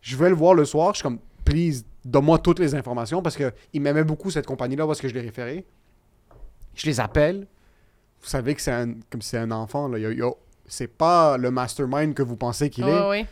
Je 0.00 0.16
vais 0.16 0.28
le 0.28 0.34
voir 0.34 0.54
le 0.54 0.64
soir. 0.64 0.92
Je 0.94 0.98
suis 0.98 1.02
comme 1.02 1.18
Please, 1.44 1.84
donne-moi 2.04 2.38
toutes 2.38 2.58
les 2.58 2.74
informations 2.74 3.22
parce 3.22 3.36
qu'il 3.36 3.80
m'aimait 3.80 4.04
beaucoup 4.04 4.30
cette 4.30 4.46
compagnie-là 4.46 4.86
où 4.86 4.92
est-ce 4.92 5.02
que 5.02 5.08
je 5.08 5.14
l'ai 5.14 5.20
référé. 5.20 5.64
Je 6.76 6.86
les 6.86 7.00
appelle. 7.00 7.46
Vous 8.22 8.28
savez 8.28 8.54
que 8.54 8.60
c'est 8.60 8.72
un, 8.72 8.94
comme 9.10 9.22
c'est 9.22 9.38
un 9.38 9.50
enfant. 9.50 9.88
Là. 9.88 9.98
C'est 10.66 10.86
pas 10.86 11.36
le 11.38 11.50
mastermind 11.50 12.14
que 12.14 12.22
vous 12.22 12.36
pensez 12.36 12.70
qu'il 12.70 12.84
est. 12.86 13.26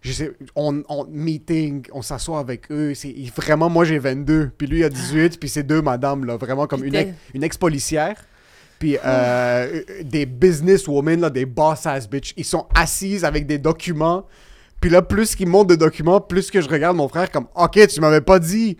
Je 0.00 0.12
sais, 0.12 0.32
on, 0.54 0.82
on 0.88 1.06
meeting, 1.06 1.84
on 1.92 2.02
s'assoit 2.02 2.38
avec 2.38 2.70
eux. 2.70 2.94
C'est 2.94 3.14
vraiment 3.34 3.68
moi 3.68 3.84
j'ai 3.84 3.98
22, 3.98 4.52
puis 4.56 4.68
lui 4.68 4.78
il 4.78 4.84
a 4.84 4.88
18, 4.88 5.40
puis 5.40 5.48
c'est 5.48 5.64
deux 5.64 5.82
madames 5.82 6.24
là, 6.24 6.36
vraiment 6.36 6.68
comme 6.68 6.84
une 6.84 6.94
ex, 6.94 7.10
une 7.34 7.42
ex-policière, 7.42 8.14
puis 8.78 8.96
euh, 9.04 9.82
des 10.04 10.24
businesswomen 10.24 11.20
là, 11.20 11.30
des 11.30 11.46
boss 11.46 11.84
ass 11.84 12.08
bitch. 12.08 12.32
Ils 12.36 12.44
sont 12.44 12.66
assises 12.74 13.24
avec 13.24 13.46
des 13.46 13.58
documents. 13.58 14.24
Puis 14.80 14.88
là 14.88 15.02
plus 15.02 15.34
qu'ils 15.34 15.48
montent 15.48 15.70
de 15.70 15.74
documents, 15.74 16.20
plus 16.20 16.48
que 16.52 16.60
je 16.60 16.68
regarde 16.68 16.96
mon 16.96 17.08
frère 17.08 17.28
comme 17.32 17.48
OK, 17.56 17.84
tu 17.88 18.00
m'avais 18.00 18.20
pas 18.20 18.38
dit 18.38 18.76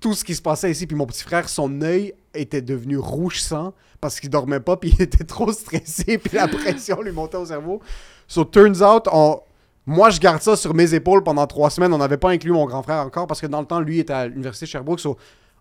tout 0.00 0.14
ce 0.14 0.24
qui 0.24 0.34
se 0.34 0.42
passait 0.42 0.70
ici. 0.70 0.86
Puis 0.86 0.96
mon 0.96 1.06
petit 1.06 1.22
frère, 1.22 1.48
son 1.48 1.80
œil 1.82 2.14
était 2.34 2.62
devenu 2.62 2.98
rouge 2.98 3.40
sang 3.40 3.74
parce 4.00 4.20
qu'il 4.20 4.30
dormait 4.30 4.60
pas, 4.60 4.76
puis 4.76 4.94
il 4.98 5.02
était 5.02 5.24
trop 5.24 5.52
stressé, 5.52 6.18
puis 6.18 6.36
la 6.36 6.48
pression 6.48 7.00
lui 7.00 7.12
montait 7.12 7.36
au 7.36 7.46
cerveau. 7.46 7.80
So, 8.28 8.44
turns 8.44 8.82
out, 8.82 9.08
on... 9.10 9.40
moi, 9.86 10.10
je 10.10 10.20
garde 10.20 10.42
ça 10.42 10.56
sur 10.56 10.74
mes 10.74 10.94
épaules 10.94 11.22
pendant 11.22 11.46
trois 11.46 11.70
semaines. 11.70 11.92
On 11.92 11.98
n'avait 11.98 12.16
pas 12.16 12.30
inclus 12.30 12.52
mon 12.52 12.66
grand 12.66 12.82
frère 12.82 13.04
encore 13.04 13.26
parce 13.26 13.40
que 13.40 13.46
dans 13.46 13.60
le 13.60 13.66
temps, 13.66 13.80
lui 13.80 14.00
était 14.00 14.12
à 14.12 14.26
l'université 14.26 14.66
Sherbrooke. 14.66 15.00
So, 15.00 15.16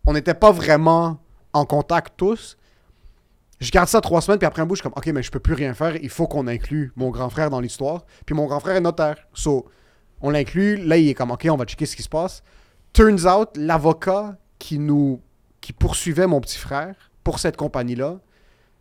on 0.06 0.13
n'était 0.13 0.34
pas 0.34 0.52
vraiment 0.52 1.19
en 1.54 1.65
contact 1.65 2.13
tous. 2.17 2.58
Je 3.62 3.71
garde 3.71 3.88
ça 3.88 4.02
trois 4.02 4.21
semaines, 4.21 4.38
puis 4.38 4.45
après 4.45 4.62
un 4.62 4.65
bout, 4.65 4.76
je 4.76 4.82
suis 4.82 4.89
comme, 4.89 4.98
OK, 4.98 5.08
mais 5.08 5.24
je 5.24 5.32
peux 5.32 5.39
plus 5.39 5.54
rien 5.54 5.74
faire. 5.74 5.95
Il 5.95 6.10
faut 6.10 6.28
qu'on 6.28 6.48
inclue 6.48 6.91
mon 6.98 7.10
grand 7.10 7.30
frère 7.30 7.50
dans 7.50 7.62
l'histoire. 7.62 8.06
Puis 8.26 8.36
mon 8.36 8.48
grand 8.48 8.60
frère 8.60 8.76
est 8.76 8.82
notaire. 8.82 9.15
So, 9.34 9.65
on 10.21 10.30
l'inclut. 10.30 10.76
Là, 10.76 10.98
il 10.98 11.08
est 11.10 11.13
comme, 11.13 11.32
OK, 11.32 11.48
on 11.50 11.56
va 11.56 11.65
checker 11.65 11.86
ce 11.86 11.95
qui 11.95 12.04
se 12.04 12.10
passe. 12.10 12.43
Turns 12.95 13.25
out, 13.25 13.49
l'avocat 13.58 14.38
qui 14.58 14.79
nous 14.79 15.19
qui 15.60 15.73
poursuivait 15.73 16.27
mon 16.27 16.39
petit 16.39 16.58
frère 16.58 17.12
pour 17.25 17.39
cette 17.39 17.58
compagnie-là, 17.58 18.19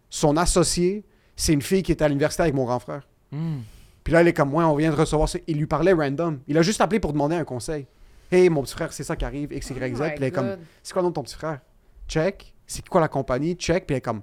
son 0.08 0.36
associé, 0.36 1.04
c'est 1.34 1.52
une 1.52 1.62
fille 1.62 1.82
qui 1.82 1.90
était 1.90 2.04
à 2.04 2.08
l'université 2.08 2.44
avec 2.44 2.54
mon 2.54 2.64
grand 2.64 2.78
frère. 2.78 3.08
Hmm. 3.32 3.62
Puis 4.04 4.12
là, 4.12 4.20
elle 4.20 4.28
est 4.28 4.32
comme, 4.32 4.50
moi, 4.50 4.66
on 4.68 4.76
vient 4.76 4.92
de 4.92 4.94
recevoir 4.94 5.28
ça. 5.28 5.40
Il 5.48 5.56
lui 5.56 5.66
parlait 5.66 5.92
random. 5.92 6.38
Il 6.46 6.56
a 6.56 6.62
juste 6.62 6.80
appelé 6.80 7.00
pour 7.00 7.12
demander 7.12 7.34
un 7.34 7.44
conseil. 7.44 7.88
Hey, 8.30 8.48
mon 8.50 8.62
petit 8.62 8.74
frère, 8.74 8.92
c'est 8.92 9.02
ça 9.02 9.16
qui 9.16 9.24
arrive, 9.24 9.52
X, 9.52 9.70
Y, 9.70 9.96
Z. 9.96 10.00
Oh 10.00 10.04
Puis 10.04 10.12
elle 10.16 10.22
est 10.22 10.30
comme, 10.30 10.58
c'est 10.82 10.92
quoi 10.92 11.02
le 11.02 11.06
nom 11.06 11.10
de 11.10 11.14
ton 11.14 11.22
petit 11.24 11.34
frère? 11.34 11.58
Check. 12.06 12.54
C'est 12.68 12.88
quoi 12.88 13.00
la 13.00 13.08
compagnie? 13.08 13.56
Check. 13.56 13.84
Puis 13.84 13.94
elle 13.94 13.98
est 13.98 14.00
comme, 14.00 14.22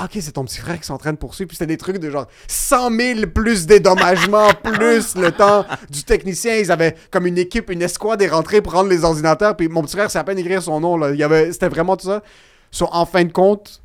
ah, 0.00 0.04
ok, 0.04 0.18
c'est 0.22 0.32
ton 0.32 0.44
petit 0.44 0.58
frère 0.60 0.78
qui 0.78 0.86
s'entraîne 0.86 1.16
pour 1.16 1.30
poursuivre. 1.30 1.48
Puis 1.48 1.56
c'était 1.56 1.66
des 1.66 1.76
trucs 1.76 1.98
de 1.98 2.08
genre 2.10 2.26
100 2.46 2.90
000 2.96 3.20
plus 3.34 3.66
dédommagements, 3.66 4.48
plus 4.62 5.16
le 5.16 5.32
temps 5.32 5.64
du 5.90 6.04
technicien. 6.04 6.56
Ils 6.56 6.70
avaient 6.70 6.94
comme 7.10 7.26
une 7.26 7.36
équipe, 7.38 7.68
une 7.70 7.82
escouade 7.82 8.22
est 8.22 8.28
rentrée 8.28 8.62
pour 8.62 8.72
rendre 8.74 8.88
les 8.90 9.04
ordinateurs. 9.04 9.56
Puis 9.56 9.68
mon 9.68 9.82
petit 9.82 9.96
frère, 9.96 10.10
c'est 10.10 10.18
à 10.18 10.24
peine 10.24 10.38
écrire 10.38 10.62
son 10.62 10.78
nom. 10.80 10.96
Là. 10.96 11.10
Il 11.10 11.16
y 11.18 11.24
avait, 11.24 11.52
c'était 11.52 11.68
vraiment 11.68 11.96
tout 11.96 12.06
ça. 12.06 12.22
So, 12.70 12.86
en 12.92 13.06
fin 13.06 13.24
de 13.24 13.32
compte, 13.32 13.82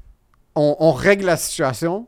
on, 0.55 0.75
on 0.79 0.91
règle 0.91 1.25
la 1.25 1.37
situation. 1.37 2.05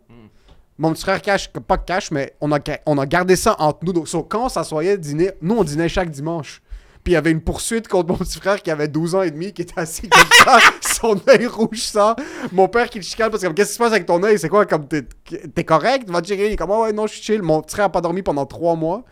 Mon 0.77 0.91
petit 0.91 1.03
frère 1.03 1.21
cache, 1.21 1.47
pas 1.49 1.77
cache, 1.77 2.11
mais 2.11 2.33
on 2.41 2.51
a, 2.51 2.59
ga- 2.59 2.81
on 2.85 2.97
a 2.97 3.05
gardé 3.05 3.35
ça 3.37 3.55
entre 3.59 3.79
nous. 3.83 3.93
Donc, 3.93 4.07
so, 4.09 4.23
quand 4.23 4.45
on 4.45 4.49
s'assoyait 4.49 4.97
dîner, 4.97 5.31
nous, 5.41 5.55
on 5.55 5.63
dînait 5.63 5.87
chaque 5.89 6.09
dimanche. 6.11 6.61
Puis 7.05 7.11
il 7.11 7.13
y 7.13 7.17
avait 7.17 7.29
une 7.31 7.39
poursuite 7.41 7.87
contre 7.87 8.09
mon 8.09 8.17
petit 8.17 8.37
frère 8.39 8.61
qui 8.61 8.69
avait 8.71 8.87
12 8.89 9.13
ans 9.15 9.21
et 9.21 9.29
demi, 9.31 9.53
qui 9.53 9.61
était 9.61 9.79
assis 9.79 10.09
comme 10.09 10.27
ça, 10.43 10.57
son 10.81 11.21
œil 11.29 11.45
rouge 11.45 11.79
ça. 11.83 12.15
Mon 12.51 12.67
père 12.67 12.89
qui 12.89 12.97
le 12.97 13.03
chicane 13.03 13.29
parce 13.29 13.43
que 13.43 13.47
qu'est-ce 13.49 13.69
qui 13.69 13.73
se 13.75 13.79
passe 13.79 13.91
avec 13.93 14.07
ton 14.07 14.21
œil? 14.23 14.37
C'est 14.39 14.49
quoi? 14.49 14.65
Comme 14.65 14.87
t'es, 14.87 15.03
t'es 15.03 15.63
correct? 15.63 16.09
Va 16.09 16.21
te 16.21 16.27
checker. 16.27 16.47
Il 16.47 16.53
est 16.53 16.55
comme, 16.57 16.71
Ah 16.71 16.79
ouais, 16.81 16.93
non, 16.93 17.05
je 17.07 17.13
suis 17.13 17.21
chill. 17.23 17.41
Mon 17.43 17.61
petit 17.61 17.75
frère 17.75 17.85
a 17.85 17.89
pas 17.91 18.01
dormi 18.01 18.23
pendant 18.23 18.45
trois 18.47 18.75
mois. 18.75 19.05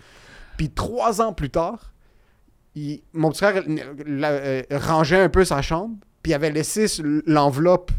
Puis 0.57 0.69
trois 0.71 1.21
ans 1.21 1.33
plus 1.33 1.51
tard, 1.51 1.93
il- 2.75 3.03
mon 3.13 3.29
petit 3.29 3.45
frère 3.45 3.63
euh, 3.67 3.75
la- 4.07 4.31
euh, 4.31 4.61
rangeait 4.71 5.21
un 5.21 5.29
peu 5.29 5.45
sa 5.45 5.61
chambre, 5.61 5.95
puis 6.23 6.31
il 6.31 6.35
avait 6.35 6.49
laissé 6.51 6.87
l'enveloppe, 7.27 7.91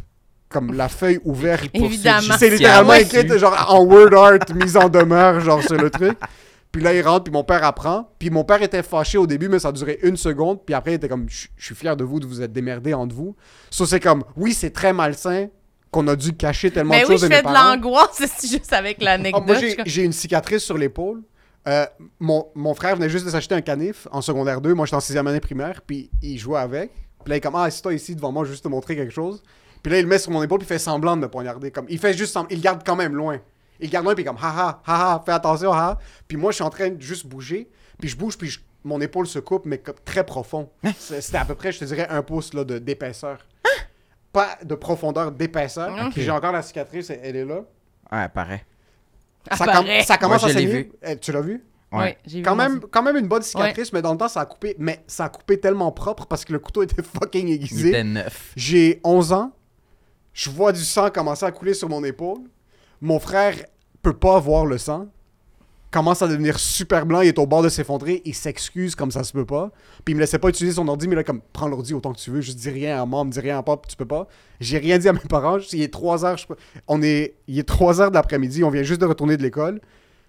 comme 0.48 0.72
la 0.72 0.88
feuille 0.88 1.20
ouverte. 1.24 1.70
Évidemment. 1.72 2.34
C'est 2.36 2.50
littéralement 2.50 2.90
Ouais. 2.90 3.02
écrit 3.02 3.38
genre 3.38 3.66
en 3.72 3.84
word 3.84 4.12
art, 4.14 4.38
mise 4.56 4.76
en 4.76 4.88
demeure, 4.88 5.38
genre 5.40 5.62
sur 5.62 5.76
le 5.76 5.88
truc. 5.90 6.18
Puis 6.74 6.82
là, 6.82 6.92
il 6.92 7.02
rentre, 7.02 7.22
puis 7.22 7.32
mon 7.32 7.44
père 7.44 7.62
apprend. 7.62 8.10
Puis 8.18 8.30
mon 8.30 8.42
père 8.42 8.60
était 8.60 8.82
fâché 8.82 9.16
au 9.16 9.28
début, 9.28 9.48
mais 9.48 9.60
ça 9.60 9.68
a 9.68 9.72
duré 9.72 10.00
une 10.02 10.16
seconde. 10.16 10.58
Puis 10.66 10.74
après, 10.74 10.90
il 10.90 10.94
était 10.94 11.08
comme, 11.08 11.28
je 11.28 11.46
je 11.56 11.66
suis 11.66 11.74
fier 11.76 11.96
de 11.96 12.02
vous, 12.02 12.18
de 12.18 12.26
vous 12.26 12.42
être 12.42 12.52
démerdés 12.52 12.92
entre 12.94 13.14
vous. 13.14 13.36
Ça, 13.70 13.86
c'est 13.86 14.00
comme, 14.00 14.24
oui, 14.36 14.52
c'est 14.52 14.70
très 14.70 14.92
malsain 14.92 15.46
qu'on 15.92 16.08
a 16.08 16.16
dû 16.16 16.32
cacher 16.36 16.72
tellement 16.72 16.90
Mais 16.94 17.02
de 17.02 17.06
oui, 17.06 17.12
choses 17.12 17.20
je 17.20 17.26
de 17.26 17.30
mes 17.30 17.36
fais 17.36 17.42
de 17.42 17.54
l'angoisse 17.54 18.08
c'est 18.36 18.48
juste 18.48 18.72
avec 18.72 18.96
Ah, 19.02 19.04
l'anecdote. 19.04 19.46
moi, 19.46 19.54
Je 19.54 19.82
j'ai 19.86 20.02
une 20.02 20.10
cicatrice 20.12 20.64
sur 20.64 20.76
l'épaule. 20.76 21.22
Euh, 21.68 21.86
mon, 22.18 22.48
mon 22.56 22.74
frère 22.74 22.96
venait 22.96 23.08
juste 23.08 23.24
de 23.24 23.30
s'acheter 23.30 23.54
un 23.54 23.60
canif 23.60 24.08
en 24.10 24.20
secondaire 24.20 24.60
2. 24.60 24.74
Moi, 24.74 24.84
j'étais 24.86 24.96
en 24.96 25.00
sixième 25.00 25.28
année 25.28 25.38
primaire, 25.38 25.80
puis 25.86 26.10
il 26.22 26.38
jouait 26.38 26.58
avec. 26.58 26.90
Puis 26.90 27.30
là, 27.30 27.36
il 27.36 27.38
est 27.38 27.40
comme, 27.40 27.54
ah, 27.54 27.62
assis-toi 27.62 27.94
ici 27.94 28.16
devant 28.16 28.32
moi, 28.32 28.44
juste 28.44 28.64
te 28.64 28.68
montrer 28.68 28.96
quelque 28.96 29.14
chose. 29.14 29.44
Puis 29.80 29.92
là, 29.92 30.00
il 30.00 30.02
le 30.02 30.08
met 30.08 30.18
sur 30.18 30.32
mon 30.32 30.42
épaule, 30.42 30.58
puis 30.58 30.66
il 30.66 30.68
fait 30.68 30.80
semblant 30.80 31.16
de 31.16 31.22
me 31.22 31.28
poignarder. 31.28 31.70
Comme, 31.70 31.86
il 31.88 32.00
fait 32.00 32.14
juste 32.14 32.32
semblant, 32.32 32.48
il 32.50 32.60
garde 32.60 32.82
quand 32.84 32.96
même 32.96 33.14
loin. 33.14 33.38
Il 33.80 33.90
garde 33.90 34.04
loin, 34.04 34.14
puis 34.14 34.24
comme, 34.24 34.36
haha, 34.40 34.80
haha, 34.86 35.22
fais 35.24 35.32
attention, 35.32 35.72
haha. 35.72 35.98
Puis 36.28 36.36
moi, 36.36 36.50
je 36.52 36.56
suis 36.56 36.64
en 36.64 36.70
train 36.70 36.90
de 36.90 37.00
juste 37.00 37.26
bouger, 37.26 37.68
puis 37.98 38.08
je 38.08 38.16
bouge, 38.16 38.38
puis 38.38 38.48
je- 38.48 38.60
mon 38.84 39.00
épaule 39.00 39.26
se 39.26 39.38
coupe, 39.38 39.64
mais 39.66 39.78
comme 39.78 39.96
très 40.04 40.24
profond. 40.24 40.70
C'est- 40.98 41.20
C'était 41.20 41.38
à 41.38 41.44
peu 41.44 41.54
près, 41.54 41.72
je 41.72 41.80
te 41.80 41.84
dirais, 41.84 42.06
un 42.08 42.22
pouce 42.22 42.54
là, 42.54 42.64
de- 42.64 42.78
d'épaisseur. 42.78 43.38
Pas 44.32 44.58
de 44.64 44.74
profondeur, 44.74 45.30
d'épaisseur. 45.32 46.10
Puis 46.12 46.22
J'ai 46.22 46.30
encore 46.30 46.52
la 46.52 46.62
cicatrice, 46.62 47.10
elle 47.10 47.20
elle 47.22 47.36
est 47.36 47.44
là. 47.44 47.60
Ouais, 48.12 48.28
pareil. 48.28 48.60
Ça, 49.52 49.66
com- 49.66 49.86
ça 50.04 50.16
commence 50.18 50.42
Moi, 50.42 50.50
à 50.50 50.52
je 50.52 50.58
l'ai 50.58 50.66
saigner. 50.66 50.82
vu. 50.84 50.92
Eh, 51.06 51.16
Tu 51.18 51.30
l'as 51.32 51.40
vu? 51.40 51.62
Ouais. 51.92 52.18
Vu 52.26 52.42
Quand 52.42 52.56
moi 52.56 52.68
même, 52.68 52.80
quand 52.90 53.02
même 53.02 53.16
une 53.16 53.28
bonne 53.28 53.42
cicatrice, 53.42 53.92
mais 53.92 54.02
dans 54.02 54.10
le 54.12 54.18
temps, 54.18 54.26
ça 54.28 54.40
a 54.40 54.46
coupé. 54.46 54.74
Mais 54.78 55.04
ça 55.06 55.26
a 55.26 55.28
coupé 55.28 55.60
tellement 55.60 55.92
propre 55.92 56.26
parce 56.26 56.44
que 56.44 56.52
le 56.52 56.58
couteau 56.58 56.82
était 56.82 57.02
fucking 57.02 57.46
Il 57.48 57.54
aiguisé. 57.54 57.88
était 57.90 58.02
neuf. 58.04 58.52
J'ai 58.56 59.00
11 59.04 59.32
ans. 59.32 59.52
Je 60.32 60.50
vois 60.50 60.72
du 60.72 60.80
sang 60.84 61.10
commencer 61.10 61.44
à 61.46 61.52
couler 61.52 61.74
sur 61.74 61.88
mon 61.88 62.02
épaule. 62.02 62.40
Mon 63.00 63.18
frère 63.18 63.54
peut 64.02 64.12
pas 64.16 64.38
voir 64.38 64.66
le 64.66 64.78
sang. 64.78 65.08
Commence 65.90 66.22
à 66.22 66.26
devenir 66.28 66.58
super 66.58 67.06
blanc. 67.06 67.20
Il 67.20 67.28
est 67.28 67.38
au 67.38 67.46
bord 67.46 67.62
de 67.62 67.68
s'effondrer. 67.68 68.20
Il 68.24 68.34
s'excuse 68.34 68.96
comme 68.96 69.12
ça 69.12 69.22
se 69.22 69.32
peut 69.32 69.44
pas. 69.46 69.70
Puis 70.04 70.12
il 70.12 70.16
me 70.16 70.20
laissait 70.20 70.40
pas 70.40 70.48
utiliser 70.48 70.74
son 70.74 70.88
ordi, 70.88 71.06
mais 71.06 71.14
là, 71.14 71.22
comme, 71.22 71.40
prends 71.52 71.68
l'ordi 71.68 71.94
autant 71.94 72.12
que 72.12 72.18
tu 72.18 72.30
veux. 72.32 72.40
Juste 72.40 72.58
dis 72.58 72.70
rien 72.70 72.96
à 72.96 73.00
maman, 73.06 73.24
dis 73.26 73.38
rien 73.38 73.58
à 73.58 73.62
papa, 73.62 73.86
tu 73.88 73.94
peux 73.96 74.04
pas. 74.04 74.26
J'ai 74.58 74.78
rien 74.78 74.98
dit 74.98 75.08
à 75.08 75.12
mes 75.12 75.20
parents. 75.20 75.58
Il 75.72 75.82
est 75.82 75.92
3 75.92 76.24
heures. 76.24 76.36
je- 76.36 76.46
On 76.88 77.00
est... 77.00 77.36
Il 77.46 77.58
est 77.60 77.68
3 77.68 78.00
heures 78.00 78.10
de 78.10 78.16
l'après-midi. 78.16 78.64
On 78.64 78.70
vient 78.70 78.82
juste 78.82 79.00
de 79.00 79.06
retourner 79.06 79.36
de 79.36 79.42
l'école. 79.42 79.80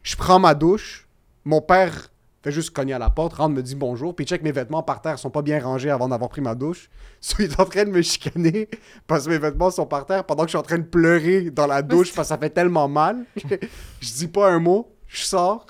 Je 0.04 0.16
prends 0.16 0.38
ma 0.40 0.54
douche. 0.54 1.08
Mon 1.46 1.62
père 1.62 2.10
fait 2.46 2.52
juste 2.52 2.70
cogner 2.70 2.94
à 2.94 3.00
la 3.00 3.10
porte, 3.10 3.34
rentre, 3.34 3.56
me 3.56 3.64
dit 3.64 3.74
bonjour, 3.74 4.16
puis 4.16 4.24
check 4.24 4.44
mes 4.44 4.52
vêtements 4.52 4.84
par 4.84 5.02
terre, 5.02 5.18
sont 5.18 5.32
pas 5.32 5.42
bien 5.42 5.60
rangés 5.60 5.90
avant 5.90 6.08
d'avoir 6.08 6.30
pris 6.30 6.42
ma 6.42 6.54
douche. 6.54 6.92
So, 7.20 7.38
il 7.40 7.46
est 7.46 7.60
en 7.60 7.66
train 7.66 7.86
de 7.86 7.90
me 7.90 8.04
chicaner 8.04 8.70
parce 9.08 9.26
que 9.26 9.32
mes 9.32 9.40
vêtements 9.40 9.72
sont 9.72 9.88
par 9.88 10.06
terre 10.06 10.24
pendant 10.24 10.44
que 10.44 10.50
je 10.50 10.52
suis 10.52 10.60
en 10.60 10.62
train 10.62 10.78
de 10.78 10.84
pleurer 10.84 11.50
dans 11.50 11.66
la 11.66 11.82
douche 11.82 12.14
parce 12.14 12.28
que 12.28 12.36
ça 12.36 12.38
fait 12.38 12.52
tellement 12.52 12.88
mal. 12.88 13.26
je 13.36 14.14
dis 14.14 14.28
pas 14.28 14.52
un 14.52 14.60
mot, 14.60 14.96
je 15.08 15.24
sors. 15.24 15.66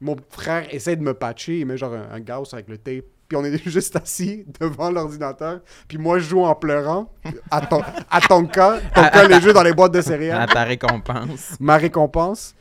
Mon 0.00 0.16
frère 0.30 0.72
essaie 0.74 0.96
de 0.96 1.02
me 1.02 1.12
patcher, 1.12 1.60
il 1.60 1.66
met 1.66 1.76
genre 1.76 1.92
un, 1.92 2.08
un 2.10 2.20
gauss 2.20 2.54
avec 2.54 2.68
le 2.68 2.78
tape. 2.78 3.04
Puis 3.28 3.36
on 3.36 3.44
est 3.44 3.56
juste 3.68 3.96
assis 3.96 4.44
devant 4.60 4.90
l'ordinateur. 4.90 5.60
Puis 5.88 5.98
moi, 5.98 6.18
je 6.18 6.28
joue 6.28 6.42
en 6.44 6.54
pleurant 6.54 7.10
à, 7.50 7.60
ton, 7.60 7.82
à 8.10 8.20
Tonka. 8.20 8.78
Tonka, 8.94 9.26
les 9.28 9.40
jeux 9.40 9.52
dans 9.52 9.62
les 9.62 9.72
boîtes 9.72 9.92
de 9.92 10.00
céréales 10.00 10.42
À 10.42 10.46
ta 10.46 10.62
récompense. 10.64 11.56
ma 11.60 11.76
récompense. 11.76 12.54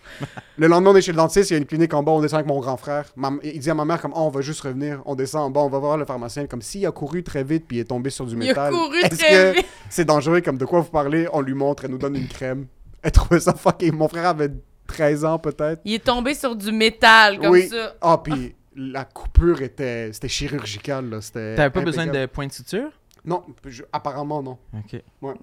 Le 0.58 0.68
lendemain, 0.68 0.92
on 0.92 0.96
est 0.96 1.02
chez 1.02 1.12
le 1.12 1.18
dentiste, 1.18 1.50
il 1.50 1.54
y 1.54 1.56
a 1.56 1.60
une 1.60 1.66
clinique 1.66 1.94
en 1.94 2.02
bas, 2.04 2.14
on 2.14 2.22
descend 2.22 2.40
avec 2.40 2.48
mon 2.48 2.60
grand 2.60 2.78
frère. 2.78 3.06
Ma- 3.16 3.32
il 3.44 3.60
dit 3.60 3.70
à 3.70 3.74
ma 3.74 3.86
mère 3.86 4.02
comme, 4.02 4.14
oh, 4.16 4.22
on 4.22 4.30
va 4.30 4.42
juste 4.42 4.62
revenir, 4.62 5.02
on 5.06 5.16
descend 5.16 5.42
en 5.44 5.50
bas, 5.50 5.62
on 5.62 5.70
va 5.70 5.80
voir 5.80 5.98
le 5.98 6.06
pharmacien. 6.06 6.46
Comme 6.48 6.62
s'il 6.62 6.86
a 6.86 6.92
couru 6.92 7.24
très 7.24 7.44
vite 7.44 7.66
puis 7.68 7.78
il 7.78 7.80
est 7.82 7.86
tombé 7.86 8.10
sur 8.10 8.26
du 8.26 8.36
Il 8.36 8.44
a 8.44 8.46
métal. 8.48 8.74
couru 8.74 8.98
Est-ce 9.00 9.18
très 9.18 9.30
que 9.30 9.58
vite. 9.58 9.66
c'est 9.90 10.06
dangereux 10.06 10.42
comme 10.42 10.58
de 10.58 10.66
quoi 10.66 10.80
vous 10.82 10.90
parlez? 10.90 11.28
On 11.34 11.42
lui 11.42 11.54
montre, 11.54 11.86
elle 11.86 11.92
nous 11.92 11.98
donne 11.98 12.16
une 12.16 12.28
crème. 12.28 12.68
Elle 13.04 13.12
trouvait 13.12 13.40
ça 13.40 13.54
fucking. 13.54 13.94
Mon 13.94 14.08
frère 14.08 14.28
avait 14.30 14.50
13 14.88 15.26
ans 15.26 15.38
peut-être. 15.40 15.82
Il 15.86 15.94
est 15.94 16.04
tombé 16.04 16.34
sur 16.34 16.56
du 16.56 16.72
métal 16.72 17.38
comme 17.40 17.50
oui. 17.52 17.68
ça. 17.68 17.96
Ah, 18.02 18.20
puis 18.24 18.56
la 18.76 19.06
coupure 19.06 19.62
était, 19.62 20.12
c'était 20.14 20.28
chirurgical 20.28 21.10
là. 21.10 21.22
C'était. 21.22 21.56
T'avais 21.56 21.70
pas 21.70 21.82
besoin 21.82 22.08
de 22.08 22.26
point 22.26 22.48
de 22.48 22.52
suture? 22.52 22.92
Non, 23.26 23.44
je- 23.66 23.84
apparemment 23.92 24.44
non. 24.44 24.58
Ok. 24.78 25.02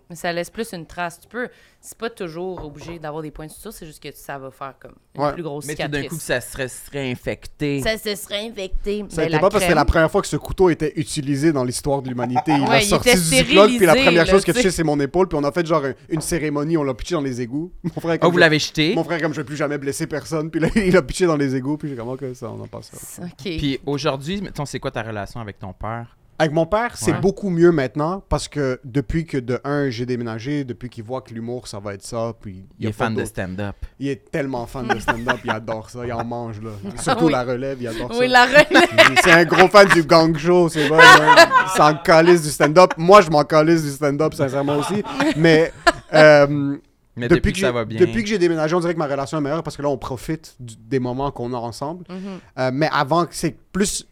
Mais 0.09 0.17
ça 0.17 0.33
laisse 0.33 0.51
plus 0.51 0.73
une 0.73 0.87
trace. 0.87 1.19
Tu 1.21 1.29
peux. 1.29 1.49
C'est 1.81 1.99
pas 1.99 2.11
toujours 2.11 2.65
obligé 2.65 2.99
d'avoir 3.01 3.23
des 3.23 3.33
points 3.33 3.47
de 3.47 3.51
suture, 3.51 3.73
c'est 3.73 3.87
juste 3.87 4.01
que 4.01 4.11
ça 4.15 4.39
va 4.39 4.51
faire 4.53 4.75
comme 4.81 4.93
une 5.17 5.23
Ouais. 5.23 5.33
plus 5.33 5.43
grosse 5.43 5.67
Mais 5.67 5.75
tout 5.75 5.89
d'un 5.89 6.05
coup, 6.05 6.17
que 6.17 6.23
ça 6.23 6.41
serait, 6.41 6.69
serait 6.69 7.11
infecté. 7.11 7.81
Ça 7.83 7.99
se 7.99 8.15
serait 8.15 8.47
infecté. 8.47 9.05
Ça 9.09 9.17
Ben, 9.17 9.23
n'était 9.25 9.29
la 9.31 9.39
pas 9.41 9.51
parce 9.51 9.65
que 9.65 9.69
crème- 9.71 9.75
la 9.75 9.85
première 9.85 10.11
fois 10.11 10.23
que 10.23 10.29
ce 10.29 10.37
couteau 10.37 10.71
était 10.71 10.93
utilisé 10.95 11.53
dans 11.53 11.65
l'histoire 11.65 12.01
de 12.03 12.09
l'humanité. 12.09 12.53
Il 12.53 12.63
Ouais, 12.63 12.69
a 12.77 12.81
il 12.83 12.87
sorti 12.87 13.09
était 13.09 13.19
du 13.19 13.25
ziploc, 13.25 13.45
puis 13.47 13.55
la 13.57 13.67
stérilisé, 13.93 14.05
première 14.05 14.25
là, 14.27 14.31
chose 14.31 14.45
que 14.45 14.53
tu 14.53 14.57
tu 14.59 14.63
sais. 14.63 14.71
sais, 14.71 14.77
c'est 14.77 14.85
mon 14.85 15.01
épaule, 15.01 15.27
puis 15.27 15.37
on 15.41 15.45
a 15.45 15.51
fait 15.51 15.67
genre 15.67 15.85
un- 15.85 15.95
une 16.09 16.21
cérémonie, 16.21 16.77
on 16.77 16.85
l'a 16.85 16.95
pitché 16.95 17.17
dans 17.17 17.21
les 17.21 17.41
égouts. 17.41 17.73
Mon 17.83 18.01
frère, 18.01 18.19
Oh, 18.23 18.29
vous 18.29 18.35
je- 18.35 18.39
l'avez 18.41 18.59
jeté? 18.61 18.95
mon 18.95 19.03
frère, 19.03 19.21
comme 19.21 19.33
je 19.35 19.41
vais 19.41 19.45
plus 19.45 19.57
jamais 19.57 19.77
blesser 19.79 20.07
personne, 20.07 20.51
puis 20.51 20.61
là, 20.61 20.69
il 20.77 20.97
a 20.97 21.03
pitché 21.03 21.27
dans 21.27 21.37
les 21.37 21.57
égouts, 21.57 21.77
puis 21.77 21.89
j'ai 21.89 21.97
comment 21.97 22.17
que 22.17 22.33
ça, 22.35 22.49
on 22.49 22.61
en 22.63 22.67
passe 22.69 22.91
ça. 22.93 23.23
OK. 23.25 23.31
Puis 23.43 23.81
aujourd'hui, 23.87 24.41
mettons, 24.41 24.65
c'est 24.67 24.79
quoi 24.79 24.93
ta 24.93 25.03
relation 25.03 25.41
avec 25.41 25.59
ton 25.59 25.73
père? 25.73 26.17
Avec 26.43 26.53
mon 26.55 26.67
père, 26.67 26.97
c'est 26.97 27.13
Ouais. 27.13 27.21
beaucoup 27.21 27.51
mieux 27.51 27.71
maintenant, 27.71 28.21
parce 28.29 28.49
que 28.49 28.81
depuis 28.85 29.25
que 29.27 29.39
de 29.39 29.61
un, 29.63 29.91
j'ai 29.91 30.07
déménagé, 30.07 30.65
depuis 30.65 30.89
qu'il 30.91 31.05
voit 31.05 31.21
que 31.21 31.33
l'humour, 31.33 31.69
ça 31.69 31.79
va 31.79 31.95
être 31.95 32.03
ça, 32.05 32.33
puis 32.41 32.67
Il 32.81 32.87
a 32.87 32.89
est 32.89 32.93
fan 32.93 33.15
de 33.15 33.25
stand-up. 33.25 33.77
Il 34.01 34.09
est 34.09 34.29
tellement 34.29 34.67
fan 34.67 34.89
de 34.89 34.99
stand-up, 34.99 35.39
il 35.45 35.51
adore 35.51 35.89
ça, 35.89 36.05
il 36.05 36.13
en 36.13 36.25
mange, 36.25 36.61
là. 36.61 36.71
Surtout 37.01 37.27
oui. 37.27 37.33
la 37.33 37.45
relève, 37.45 37.81
il 37.81 37.87
adore 37.87 38.13
ça. 38.13 38.19
oui, 38.19 38.27
la 38.27 38.45
reine. 38.47 38.67
C'est 39.23 39.31
un 39.31 39.45
gros 39.45 39.69
fan 39.69 39.87
du 39.89 40.03
gang 40.03 40.37
show, 40.37 40.69
c'est 40.69 40.89
vrai. 40.89 41.05
Il 41.67 41.71
s'en 41.77 41.95
calisse 41.99 42.43
du 42.43 42.51
stand-up. 42.51 42.93
Moi, 42.97 43.21
je 43.21 43.31
m'en 43.31 43.45
calisse 43.45 43.85
du 43.85 43.91
stand-up, 43.91 44.35
sincèrement 44.35 44.79
aussi. 44.79 45.05
Mais, 45.37 45.73
euh, 46.13 46.77
Mais 47.15 47.29
depuis, 47.29 47.53
que, 47.53 47.59
j'ai- 47.59 47.67
ça 47.67 47.73
va 47.73 47.85
bien. 47.85 48.01
depuis 48.01 48.25
que 48.25 48.29
j'ai 48.29 48.39
déménagé, 48.39 48.75
on 48.75 48.81
dirait 48.81 48.95
que 48.95 48.99
ma 48.99 49.07
relation 49.07 49.39
est 49.39 49.43
meilleure 49.43 49.63
parce 49.63 49.77
que 49.77 49.83
là, 49.83 49.89
on 49.91 49.97
profite 49.99 50.57
du- 50.59 50.75
des 50.77 50.99
moments 50.99 51.31
qu'on 51.31 51.53
a 51.53 51.57
ensemble. 51.59 52.05
Mhm. 52.09 52.17
Euh, 52.59 52.71
mais 52.75 52.89
avant, 52.93 53.27
c'est 53.31 53.57
plus. 53.73 54.09